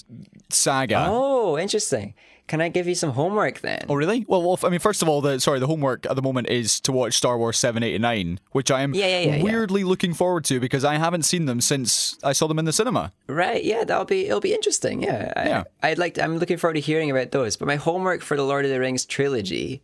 saga. 0.49 1.05
Oh, 1.09 1.57
interesting. 1.57 2.13
Can 2.47 2.61
I 2.61 2.69
give 2.69 2.87
you 2.87 2.95
some 2.95 3.11
homework 3.11 3.59
then? 3.59 3.85
Oh, 3.87 3.93
really? 3.93 4.25
Well, 4.27 4.41
well, 4.41 4.57
I 4.63 4.69
mean, 4.69 4.79
first 4.79 5.03
of 5.03 5.07
all, 5.07 5.21
the 5.21 5.39
sorry, 5.39 5.59
the 5.59 5.67
homework 5.67 6.07
at 6.07 6.15
the 6.15 6.21
moment 6.23 6.49
is 6.49 6.79
to 6.79 6.91
watch 6.91 7.13
Star 7.13 7.37
Wars 7.37 7.59
seven, 7.59 7.83
eight, 7.83 7.93
and 7.93 8.01
nine, 8.01 8.39
which 8.53 8.71
I 8.71 8.81
am 8.81 8.95
Yeah, 8.95 9.05
yeah, 9.05 9.19
yeah, 9.19 9.35
yeah. 9.35 9.43
weirdly 9.43 9.83
looking 9.83 10.15
forward 10.15 10.45
to 10.45 10.59
because 10.59 10.83
I 10.83 10.95
haven't 10.95 11.25
seen 11.25 11.45
them 11.45 11.61
since 11.61 12.17
I 12.23 12.33
saw 12.33 12.47
them 12.47 12.57
in 12.57 12.65
the 12.65 12.73
cinema. 12.73 13.13
Right, 13.27 13.63
yeah, 13.63 13.83
that'll 13.83 14.05
be 14.05 14.25
it'll 14.25 14.39
be 14.41 14.55
interesting. 14.55 15.03
Yeah, 15.03 15.31
I, 15.35 15.45
Yeah. 15.45 15.63
I'd 15.83 15.99
like. 15.99 16.15
To, 16.15 16.23
I'm 16.23 16.37
looking 16.39 16.57
forward 16.57 16.73
to 16.73 16.79
hearing 16.79 17.11
about 17.11 17.29
those. 17.29 17.55
But 17.55 17.67
my 17.67 17.75
homework 17.75 18.23
for 18.23 18.35
the 18.35 18.43
Lord 18.43 18.65
of 18.65 18.71
the 18.71 18.79
Rings 18.79 19.05
trilogy 19.05 19.83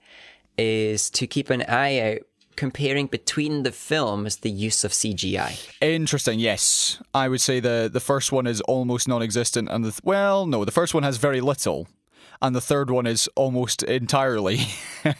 is 0.58 1.10
to 1.12 1.28
keep 1.28 1.50
an 1.50 1.64
eye 1.64 2.00
out 2.00 2.20
comparing 2.56 3.08
between 3.08 3.64
the 3.64 3.72
films 3.72 4.38
the 4.38 4.50
use 4.50 4.84
of 4.84 4.92
CGI. 4.92 5.70
Interesting. 5.82 6.40
Yes, 6.40 7.02
I 7.14 7.28
would 7.28 7.42
say 7.42 7.60
the 7.60 7.90
the 7.92 8.00
first 8.00 8.32
one 8.32 8.48
is 8.48 8.62
almost 8.62 9.08
non-existent, 9.08 9.70
and 9.70 9.84
the 9.84 9.92
th- 9.92 10.02
well, 10.04 10.46
no, 10.46 10.66
the 10.66 10.72
first 10.72 10.94
one 10.94 11.04
has 11.04 11.18
very 11.18 11.42
little, 11.42 11.88
and 12.42 12.56
the 12.56 12.62
third 12.62 12.90
one 12.90 13.08
is 13.08 13.30
almost 13.36 13.84
entirely. 13.84 14.60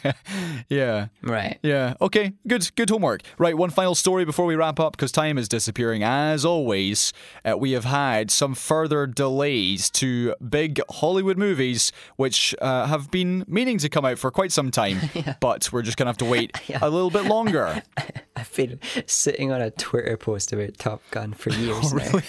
yeah. 0.70 1.08
Right. 1.22 1.58
Yeah. 1.62 1.94
Okay. 2.02 2.34
Good. 2.48 2.70
Good 2.76 2.90
homework. 2.90 3.22
Right. 3.38 3.58
One 3.58 3.70
final 3.70 3.96
story 3.96 4.26
before 4.26 4.46
we 4.46 4.56
wrap 4.56 4.80
up, 4.80 4.94
because 4.94 5.12
time 5.12 5.38
is 5.38 5.48
disappearing. 5.48 6.04
As 6.04 6.46
always, 6.46 7.14
uh, 7.44 7.58
we 7.58 7.72
have 7.72 7.86
had 7.86 8.32
some 8.32 8.56
further 8.56 9.08
delays 9.08 9.90
to 9.92 10.36
big 10.48 10.80
Hollywood 10.90 11.38
movies, 11.38 11.92
which 12.16 12.56
uh, 12.62 12.88
have 12.88 13.12
been 13.12 13.46
meaning 13.48 13.78
to 13.80 13.90
come 13.90 14.06
out 14.06 14.18
for 14.18 14.32
quite 14.32 14.52
some 14.52 14.72
time, 14.72 15.00
but 15.40 15.72
we're 15.72 15.82
just 15.82 15.98
gonna 15.98 16.10
have 16.10 16.18
to 16.18 16.26
wait 16.26 16.58
a 16.82 16.90
little 16.90 17.12
bit 17.12 17.26
longer. 17.26 17.82
I've 18.36 18.54
been 18.56 18.80
sitting 19.06 19.52
on 19.52 19.62
a 19.62 19.72
Twitter 19.72 20.18
post 20.18 20.54
about 20.54 20.78
Top 20.78 21.02
Gun 21.12 21.34
for 21.34 21.52
years 21.52 21.94
now. 21.94 22.20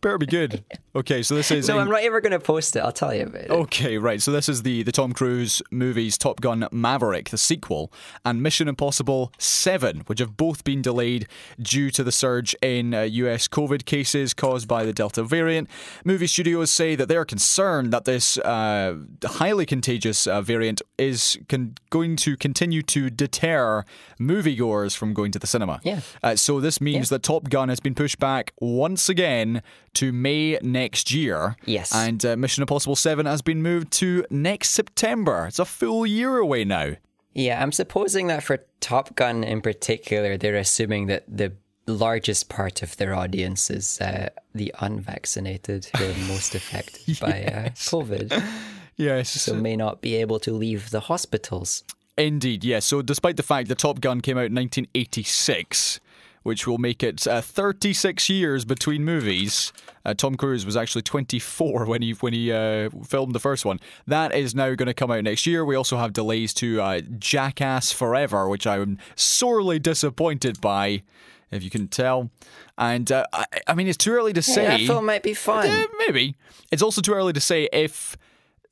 Better 0.00 0.18
be 0.18 0.26
good. 0.26 0.64
Okay. 0.94 1.22
So 1.22 1.34
this 1.34 1.50
is. 1.50 1.68
No, 1.68 1.78
a- 1.78 1.82
I'm 1.82 1.90
not 1.90 2.02
ever 2.02 2.20
going 2.20 2.32
to 2.32 2.40
post 2.40 2.76
it. 2.76 2.80
I'll 2.80 2.92
tell 2.92 3.14
you 3.14 3.22
about 3.24 3.42
it. 3.42 3.50
Okay, 3.50 3.98
right. 3.98 4.20
So 4.22 4.30
this 4.32 4.48
is 4.48 4.62
the 4.62 4.82
the 4.82 4.92
Tom 4.92 5.12
Cruise 5.12 5.60
movies 5.70 6.16
Top 6.18 6.40
Gun 6.40 6.66
Maverick, 6.70 7.30
the 7.30 7.38
sequel, 7.38 7.92
and 8.24 8.42
Mission 8.42 8.68
Impossible 8.68 9.32
7, 9.38 10.00
which 10.06 10.18
have 10.20 10.36
both 10.36 10.64
been 10.64 10.82
delayed 10.82 11.26
due 11.60 11.90
to 11.90 12.04
the 12.04 12.12
surge 12.12 12.54
in 12.62 12.94
uh, 12.94 13.02
US 13.02 13.48
COVID 13.48 13.84
cases 13.86 14.34
caused 14.34 14.68
by 14.68 14.84
the 14.84 14.92
Delta 14.92 15.22
variant. 15.22 15.68
Movie 16.04 16.26
studios 16.26 16.70
say 16.70 16.94
that 16.94 17.08
they're 17.08 17.24
concerned 17.24 17.92
that 17.92 18.04
this 18.04 18.38
uh, 18.38 18.96
highly 19.24 19.66
contagious 19.66 20.26
uh, 20.26 20.40
variant 20.42 20.80
is 20.96 21.38
con- 21.48 21.74
going 21.90 22.16
to 22.16 22.36
continue 22.36 22.82
to 22.82 23.10
deter 23.10 23.84
moviegoers 24.20 24.96
from 24.96 25.12
going 25.14 25.32
to 25.32 25.38
the 25.38 25.46
cinema. 25.46 25.80
Yeah. 25.82 26.00
Uh, 26.22 26.36
so 26.36 26.60
this 26.60 26.80
means 26.80 27.08
that 27.08 27.22
Top 27.22 27.48
Gun 27.50 27.68
has 27.68 27.80
been 27.80 27.94
pushed 27.94 28.18
back 28.18 28.52
once 28.60 29.08
again 29.08 29.62
to 29.98 30.12
May 30.12 30.58
next 30.62 31.12
year. 31.12 31.56
Yes. 31.64 31.94
And 31.94 32.24
uh, 32.24 32.36
Mission 32.36 32.62
Impossible 32.62 32.96
7 32.96 33.26
has 33.26 33.42
been 33.42 33.62
moved 33.62 33.90
to 33.94 34.24
next 34.30 34.70
September. 34.70 35.46
It's 35.46 35.58
a 35.58 35.64
full 35.64 36.06
year 36.06 36.38
away 36.38 36.64
now. 36.64 36.92
Yeah, 37.34 37.62
I'm 37.62 37.72
supposing 37.72 38.26
that 38.28 38.42
for 38.42 38.64
Top 38.80 39.14
Gun 39.14 39.44
in 39.44 39.60
particular, 39.60 40.36
they're 40.36 40.56
assuming 40.56 41.06
that 41.06 41.24
the 41.28 41.52
largest 41.86 42.48
part 42.48 42.82
of 42.82 42.96
their 42.96 43.14
audience 43.14 43.70
is 43.70 44.00
uh, 44.00 44.28
the 44.54 44.74
unvaccinated 44.80 45.88
who 45.96 46.04
are 46.04 46.26
most 46.28 46.54
affected 46.60 47.18
by 47.20 47.44
uh, 47.44 47.68
COVID, 47.70 48.42
Yes. 48.96 49.30
so 49.30 49.54
may 49.54 49.76
not 49.76 50.00
be 50.00 50.16
able 50.16 50.38
to 50.40 50.52
leave 50.52 50.90
the 50.90 51.00
hospitals. 51.00 51.84
Indeed, 52.16 52.64
yes. 52.64 52.84
So, 52.84 53.00
despite 53.00 53.36
the 53.36 53.44
fact 53.44 53.68
that 53.68 53.78
Top 53.78 54.00
Gun 54.00 54.20
came 54.20 54.36
out 54.36 54.46
in 54.46 54.54
1986, 54.56 56.00
which 56.48 56.66
will 56.66 56.78
make 56.78 57.02
it 57.02 57.26
uh, 57.26 57.42
36 57.42 58.30
years 58.30 58.64
between 58.64 59.04
movies, 59.04 59.70
uh, 60.06 60.14
Tom 60.14 60.34
Cruise 60.34 60.64
was 60.64 60.78
actually 60.78 61.02
24 61.02 61.84
when 61.84 62.00
he 62.00 62.12
when 62.12 62.32
he 62.32 62.50
uh, 62.50 62.88
filmed 63.04 63.34
the 63.34 63.38
first 63.38 63.66
one. 63.66 63.78
That 64.06 64.34
is 64.34 64.54
now 64.54 64.74
going 64.74 64.86
to 64.86 64.94
come 64.94 65.10
out 65.10 65.22
next 65.24 65.46
year. 65.46 65.62
We 65.62 65.76
also 65.76 65.98
have 65.98 66.14
delays 66.14 66.54
to 66.54 66.80
uh, 66.80 67.00
Jackass 67.18 67.92
Forever, 67.92 68.48
which 68.48 68.66
I'm 68.66 68.96
sorely 69.14 69.78
disappointed 69.78 70.58
by, 70.62 71.02
if 71.50 71.62
you 71.62 71.68
can 71.68 71.86
tell. 71.86 72.30
And 72.78 73.12
uh, 73.12 73.26
I, 73.34 73.44
I 73.66 73.74
mean, 73.74 73.86
it's 73.86 73.98
too 73.98 74.12
early 74.12 74.32
to 74.32 74.40
say. 74.40 74.62
Yeah, 74.62 74.78
that 74.78 74.86
film 74.86 75.04
might 75.04 75.22
be 75.22 75.34
fun. 75.34 75.66
Eh, 75.66 75.86
maybe. 75.98 76.34
It's 76.72 76.82
also 76.82 77.02
too 77.02 77.12
early 77.12 77.34
to 77.34 77.40
say 77.40 77.68
if 77.74 78.16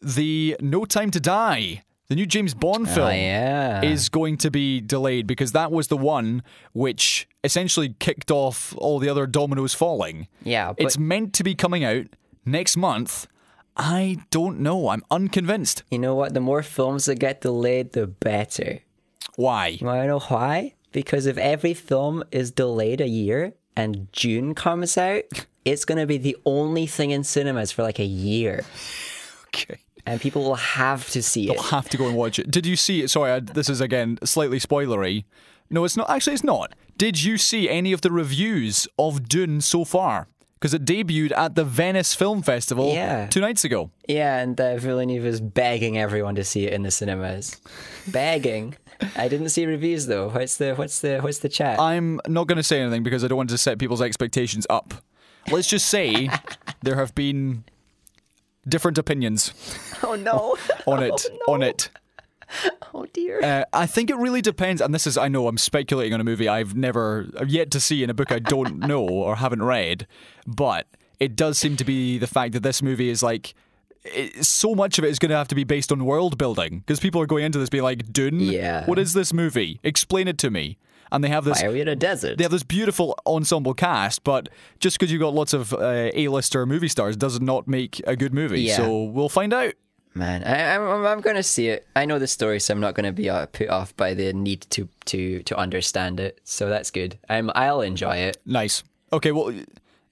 the 0.00 0.56
No 0.60 0.86
Time 0.86 1.10
to 1.10 1.20
Die, 1.20 1.82
the 2.08 2.14
new 2.14 2.26
James 2.26 2.54
Bond 2.54 2.86
oh, 2.88 2.94
film, 2.94 3.08
Oh, 3.08 3.10
yeah. 3.10 3.82
is 3.82 4.08
going 4.08 4.36
to 4.38 4.50
be 4.50 4.80
delayed 4.80 5.26
because 5.26 5.52
that 5.52 5.72
was 5.72 5.88
the 5.88 5.96
one 5.96 6.42
which 6.72 7.28
essentially 7.44 7.94
kicked 7.98 8.30
off 8.30 8.74
all 8.78 8.98
the 8.98 9.08
other 9.08 9.26
dominoes 9.26 9.74
falling. 9.74 10.28
Yeah, 10.42 10.72
It's 10.78 10.98
meant 10.98 11.32
to 11.34 11.44
be 11.44 11.54
coming 11.54 11.84
out 11.84 12.06
next 12.44 12.76
month. 12.76 13.26
I 13.76 14.18
don't 14.30 14.60
know. 14.60 14.88
I'm 14.88 15.02
unconvinced. 15.10 15.82
you 15.90 15.98
know 15.98 16.14
what? 16.14 16.32
The 16.32 16.40
more 16.40 16.62
films 16.62 17.04
that 17.06 17.16
get 17.16 17.42
delayed, 17.42 17.92
the 17.92 18.06
better. 18.06 18.80
Why? 19.36 19.68
You 19.68 19.86
want 19.86 20.02
to 20.02 20.06
know 20.06 20.20
why? 20.20 20.74
Because 20.92 21.26
if 21.26 21.36
every 21.36 21.74
film 21.74 22.24
is 22.32 22.50
delayed 22.50 23.02
a 23.02 23.08
year 23.08 23.52
and 23.76 24.10
Dune 24.12 24.54
comes 24.54 24.96
out, 24.96 25.24
it's 25.66 25.84
going 25.84 25.98
to 25.98 26.06
be 26.06 26.16
the 26.16 26.36
only 26.46 26.86
thing 26.86 27.10
in 27.10 27.22
cinemas 27.22 27.70
for 27.72 27.82
like 27.82 27.98
a 27.98 28.04
year. 28.04 28.64
Okay. 29.48 29.78
And 30.06 30.20
people 30.20 30.42
will 30.44 30.54
have 30.54 31.10
to 31.10 31.22
see 31.22 31.50
it. 31.50 31.54
They'll 31.54 31.62
have 31.64 31.88
to 31.90 31.96
go 31.96 32.06
and 32.06 32.16
watch 32.16 32.38
it. 32.38 32.50
Did 32.50 32.64
you 32.64 32.76
see 32.76 33.02
it? 33.02 33.10
Sorry, 33.10 33.32
I, 33.32 33.40
this 33.40 33.68
is 33.68 33.80
again 33.80 34.18
slightly 34.24 34.58
spoilery. 34.60 35.24
No, 35.68 35.84
it's 35.84 35.96
not. 35.96 36.08
Actually, 36.08 36.34
it's 36.34 36.44
not. 36.44 36.74
Did 36.96 37.22
you 37.24 37.36
see 37.36 37.68
any 37.68 37.92
of 37.92 38.02
the 38.02 38.12
reviews 38.12 38.86
of 38.98 39.28
Dune 39.28 39.60
so 39.60 39.84
far? 39.84 40.28
Because 40.60 40.72
it 40.72 40.84
debuted 40.86 41.32
at 41.36 41.54
the 41.54 41.64
Venice 41.64 42.14
Film 42.14 42.40
Festival 42.40 42.94
Yeah. 42.94 43.26
two 43.26 43.40
nights 43.40 43.64
ago. 43.64 43.90
Yeah, 44.08 44.38
and 44.38 44.58
uh, 44.58 44.76
Villeneuve 44.78 45.26
is 45.26 45.40
begging 45.40 45.98
everyone 45.98 46.34
to 46.36 46.44
see 46.44 46.64
it 46.66 46.72
in 46.72 46.82
the 46.82 46.90
cinemas. 46.90 47.60
begging. 48.06 48.76
I 49.16 49.28
didn't 49.28 49.50
see 49.50 49.66
reviews 49.66 50.06
though. 50.06 50.30
What's 50.30 50.56
the 50.56 50.74
what's 50.74 51.00
the 51.00 51.18
what's 51.18 51.40
the 51.40 51.48
chat? 51.50 51.78
I'm 51.78 52.20
not 52.26 52.46
going 52.46 52.56
to 52.56 52.62
say 52.62 52.80
anything 52.80 53.02
because 53.02 53.22
I 53.24 53.28
don't 53.28 53.36
want 53.36 53.50
to 53.50 53.58
set 53.58 53.78
people's 53.78 54.00
expectations 54.00 54.66
up. 54.70 54.94
Let's 55.50 55.68
just 55.68 55.88
say 55.88 56.30
there 56.82 56.96
have 56.96 57.14
been 57.14 57.64
different 58.68 58.98
opinions 58.98 59.52
oh 60.02 60.14
no. 60.14 60.56
on 60.86 61.02
it. 61.02 61.26
On 61.48 61.62
it. 61.62 61.90
Oh 62.94 63.06
dear. 63.12 63.42
Uh, 63.42 63.64
I 63.72 63.86
think 63.86 64.08
it 64.10 64.16
really 64.16 64.40
depends, 64.40 64.80
and 64.80 64.94
this 64.94 65.06
is 65.06 65.16
I 65.18 65.28
know 65.28 65.48
I'm 65.48 65.58
speculating 65.58 66.14
on 66.14 66.20
a 66.20 66.24
movie 66.24 66.48
I've 66.48 66.76
never 66.76 67.26
I've 67.38 67.48
yet 67.48 67.70
to 67.72 67.80
see 67.80 68.02
in 68.04 68.10
a 68.10 68.14
book 68.14 68.30
I 68.30 68.38
don't 68.38 68.78
know 68.92 69.02
or 69.06 69.36
haven't 69.36 69.62
read, 69.62 70.06
but 70.46 70.86
it 71.18 71.34
does 71.34 71.58
seem 71.58 71.76
to 71.76 71.84
be 71.84 72.18
the 72.18 72.26
fact 72.26 72.52
that 72.52 72.62
this 72.62 72.82
movie 72.82 73.08
is 73.08 73.22
like. 73.22 73.54
It, 74.04 74.44
so 74.44 74.76
much 74.76 74.98
of 75.00 75.04
it 75.04 75.08
is 75.08 75.18
going 75.18 75.30
to 75.30 75.36
have 75.36 75.48
to 75.48 75.56
be 75.56 75.64
based 75.64 75.90
on 75.90 76.04
world 76.04 76.38
building 76.38 76.78
because 76.78 77.00
people 77.00 77.20
are 77.20 77.26
going 77.26 77.42
into 77.44 77.58
this 77.58 77.68
being 77.68 77.82
like, 77.82 78.12
Dune, 78.12 78.38
Yeah. 78.38 78.86
what 78.86 79.00
is 79.00 79.14
this 79.14 79.32
movie? 79.32 79.80
Explain 79.82 80.28
it 80.28 80.38
to 80.38 80.50
me. 80.50 80.78
And 81.12 81.22
they 81.22 81.28
have 81.28 81.44
this 81.44 81.62
Why 81.62 81.68
are 81.68 81.72
we 81.72 81.80
in 81.80 81.88
a 81.88 81.96
desert? 81.96 82.38
they 82.38 82.44
have 82.44 82.50
this 82.50 82.62
beautiful 82.62 83.16
ensemble 83.26 83.74
cast, 83.74 84.24
but 84.24 84.48
just 84.80 84.98
because 84.98 85.12
you've 85.12 85.20
got 85.20 85.34
lots 85.34 85.52
of 85.52 85.72
uh, 85.72 86.10
A-lister 86.14 86.66
movie 86.66 86.88
stars 86.88 87.16
does 87.16 87.40
not 87.40 87.68
make 87.68 88.02
a 88.06 88.16
good 88.16 88.34
movie. 88.34 88.62
Yeah. 88.62 88.76
So 88.76 89.04
we'll 89.04 89.28
find 89.28 89.52
out. 89.52 89.74
Man, 90.14 90.44
I, 90.44 90.74
I'm 90.74 91.04
I'm 91.04 91.20
going 91.20 91.36
to 91.36 91.42
see 91.42 91.68
it. 91.68 91.86
I 91.94 92.06
know 92.06 92.18
the 92.18 92.26
story, 92.26 92.58
so 92.58 92.72
I'm 92.72 92.80
not 92.80 92.94
going 92.94 93.04
to 93.04 93.12
be 93.12 93.28
uh, 93.28 93.44
put 93.46 93.68
off 93.68 93.94
by 93.96 94.14
the 94.14 94.32
need 94.32 94.62
to 94.70 94.88
to 95.06 95.42
to 95.42 95.56
understand 95.58 96.20
it. 96.20 96.40
So 96.42 96.70
that's 96.70 96.90
good. 96.90 97.18
I'm 97.28 97.50
I'll 97.54 97.82
enjoy 97.82 98.16
it. 98.16 98.38
Nice. 98.46 98.82
Okay, 99.12 99.30
well, 99.30 99.52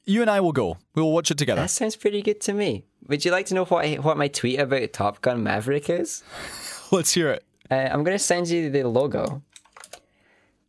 you 0.04 0.20
and 0.20 0.30
I 0.30 0.40
will 0.40 0.52
go. 0.52 0.76
We'll 0.94 1.10
watch 1.10 1.30
it 1.30 1.38
together. 1.38 1.62
That 1.62 1.70
sounds 1.70 1.96
pretty 1.96 2.20
good 2.20 2.40
to 2.42 2.52
me. 2.52 2.84
Would 3.08 3.24
you 3.24 3.30
like 3.32 3.46
to 3.46 3.54
know 3.54 3.64
what 3.64 3.84
I, 3.84 3.94
what 3.94 4.18
my 4.18 4.28
tweet 4.28 4.60
about 4.60 4.92
Top 4.92 5.22
Gun 5.22 5.42
Maverick 5.42 5.88
is? 5.88 6.22
Let's 6.92 7.12
hear 7.14 7.30
it. 7.30 7.44
Uh, 7.70 7.74
I'm 7.74 8.04
going 8.04 8.16
to 8.16 8.22
send 8.22 8.48
you 8.48 8.68
the 8.70 8.84
logo 8.84 9.42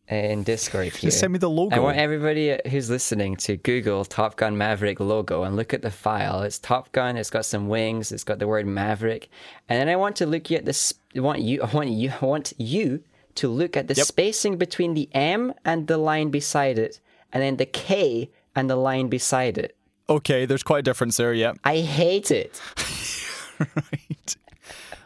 in 0.08 0.44
Discord 0.44 0.94
here. 0.94 1.10
Just 1.10 1.20
send 1.20 1.34
me 1.34 1.40
the 1.40 1.50
logo. 1.50 1.76
I 1.76 1.80
want 1.80 1.98
everybody 1.98 2.58
who's 2.70 2.90
listening 2.90 3.36
to 3.38 3.58
Google 3.58 4.06
Top 4.06 4.36
Gun 4.36 4.58
Maverick 4.58 5.00
logo 5.00 5.44
and 5.44 5.56
look 5.56 5.74
at 5.74 5.82
the 5.82 5.92
file. 5.92 6.42
It's 6.44 6.60
Top 6.60 6.92
Gun. 6.92 7.18
It's 7.18 7.30
got 7.30 7.46
some 7.46 7.68
wings. 7.68 8.12
It's 8.12 8.24
got 8.24 8.40
the 8.40 8.48
word 8.48 8.68
Maverick, 8.68 9.30
and 9.68 9.80
then 9.80 9.90
I 9.90 9.96
want 9.96 10.16
to 10.18 10.26
look 10.26 10.52
at 10.52 10.66
this. 10.66 10.94
I 11.16 11.20
want 11.22 11.42
you. 11.42 11.62
I 11.64 11.72
want 11.72 11.90
you. 11.90 12.12
I 12.22 12.26
want 12.26 12.54
you 12.58 13.04
to 13.36 13.48
look 13.50 13.76
at 13.76 13.88
the 13.88 13.94
Yep. 13.96 14.06
spacing 14.06 14.58
between 14.58 14.94
the 14.94 15.10
M 15.14 15.54
and 15.66 15.88
the 15.88 15.98
line 15.98 16.30
beside 16.30 16.78
it, 16.78 17.00
and 17.34 17.42
then 17.42 17.58
the 17.58 17.66
K 17.66 18.30
and 18.56 18.70
the 18.70 18.76
line 18.76 19.08
beside 19.08 19.58
it. 19.58 19.76
Okay, 20.08 20.46
there's 20.46 20.64
quite 20.64 20.80
a 20.80 20.84
difference 20.84 21.18
there, 21.18 21.34
yeah. 21.34 21.54
I 21.64 21.78
hate 21.80 22.30
it. 22.30 22.62
right. 23.60 24.36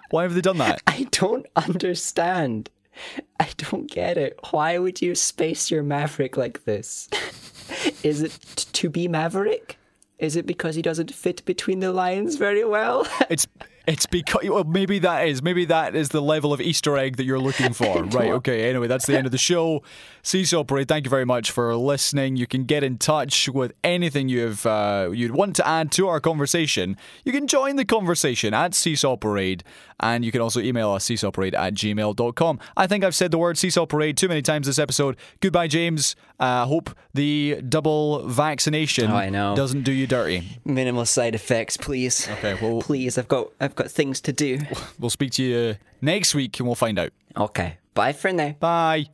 Why 0.09 0.23
have 0.23 0.34
they 0.34 0.41
done 0.41 0.57
that? 0.57 0.81
I 0.88 1.07
don't 1.11 1.45
understand. 1.55 2.69
I 3.39 3.47
don't 3.57 3.89
get 3.89 4.17
it. 4.17 4.39
Why 4.51 4.77
would 4.77 5.01
you 5.01 5.15
space 5.15 5.71
your 5.71 5.84
Maverick 5.84 6.38
like 6.38 6.63
this? 6.65 7.09
Is 8.03 8.21
it 8.21 8.38
t- 8.55 8.65
to 8.71 8.89
be 8.89 9.07
Maverick? 9.07 9.77
Is 10.17 10.35
it 10.35 10.45
because 10.45 10.76
he 10.76 10.81
doesn't 10.81 11.13
fit 11.13 11.45
between 11.45 11.80
the 11.80 11.93
lines 11.93 12.35
very 12.35 12.65
well? 12.65 13.07
It's 13.30 13.47
It's 13.88 14.05
because 14.05 14.47
well, 14.49 14.65
maybe 14.65 14.99
that 14.99 15.27
is 15.27 15.41
maybe 15.41 15.65
that 15.65 15.95
is 15.95 16.09
the 16.09 16.21
level 16.21 16.51
of 16.51 16.59
Easter 16.61 16.97
egg 16.97 17.17
that 17.17 17.23
you're 17.23 17.39
looking 17.39 17.73
for. 17.73 18.03
right. 18.03 18.31
Okay. 18.31 18.69
Anyway, 18.69 18.88
that's 18.88 19.05
the 19.05 19.15
end 19.17 19.26
of 19.26 19.31
the 19.31 19.38
show. 19.38 19.81
Seesaw 20.23 20.63
Parade. 20.63 20.87
Thank 20.87 21.05
you 21.05 21.09
very 21.09 21.25
much 21.25 21.51
for 21.51 21.75
listening. 21.75 22.35
You 22.35 22.47
can 22.47 22.63
get 22.65 22.83
in 22.83 22.97
touch 22.97 23.49
with 23.49 23.73
anything 23.83 24.29
you've 24.29 24.65
uh, 24.65 25.09
you'd 25.13 25.31
want 25.31 25.55
to 25.57 25.67
add 25.67 25.91
to 25.93 26.07
our 26.07 26.19
conversation. 26.19 26.97
You 27.23 27.31
can 27.31 27.47
join 27.47 27.75
the 27.75 27.85
conversation 27.85 28.53
at 28.53 28.73
Seesaw 28.73 29.15
Parade, 29.17 29.63
and 29.99 30.23
you 30.25 30.31
can 30.31 30.41
also 30.41 30.59
email 30.59 30.91
us 30.91 31.05
seesawparade 31.07 31.53
at 31.57 31.73
gmail.com. 31.73 32.59
I 32.77 32.87
think 32.87 33.03
I've 33.03 33.15
said 33.15 33.31
the 33.31 33.37
word 33.37 33.57
Seesaw 33.57 33.85
Parade 33.85 34.17
too 34.17 34.27
many 34.27 34.41
times 34.41 34.67
this 34.67 34.79
episode. 34.79 35.17
Goodbye, 35.41 35.67
James. 35.67 36.15
Uh, 36.39 36.65
hope 36.65 36.95
the 37.13 37.61
double 37.67 38.25
vaccination 38.27 39.11
Oh, 39.11 39.15
I 39.15 39.29
know. 39.29 39.55
doesn't 39.55 39.83
do 39.83 39.91
you 39.91 40.07
dirty. 40.07 40.57
Minimal 40.63 41.05
side 41.05 41.35
effects, 41.35 41.75
please. 41.75 42.29
Okay. 42.29 42.53
Well, 42.61 42.81
Please, 42.81 43.17
I've 43.17 43.27
got 43.27 43.49
I've 43.59 43.75
got 43.75 43.91
things 43.91 44.21
to 44.21 44.31
do. 44.33 44.59
we'll 44.99 45.09
speak 45.09 45.31
to 45.33 45.43
you 45.43 45.75
next 46.01 46.33
week, 46.33 46.59
and 46.59 46.67
we'll 46.67 46.75
find 46.75 46.97
out. 46.97 47.11
Okay. 47.35 47.77
Bye 47.93 48.13
for 48.13 48.31
now. 48.31 48.55
Bye. 48.59 49.09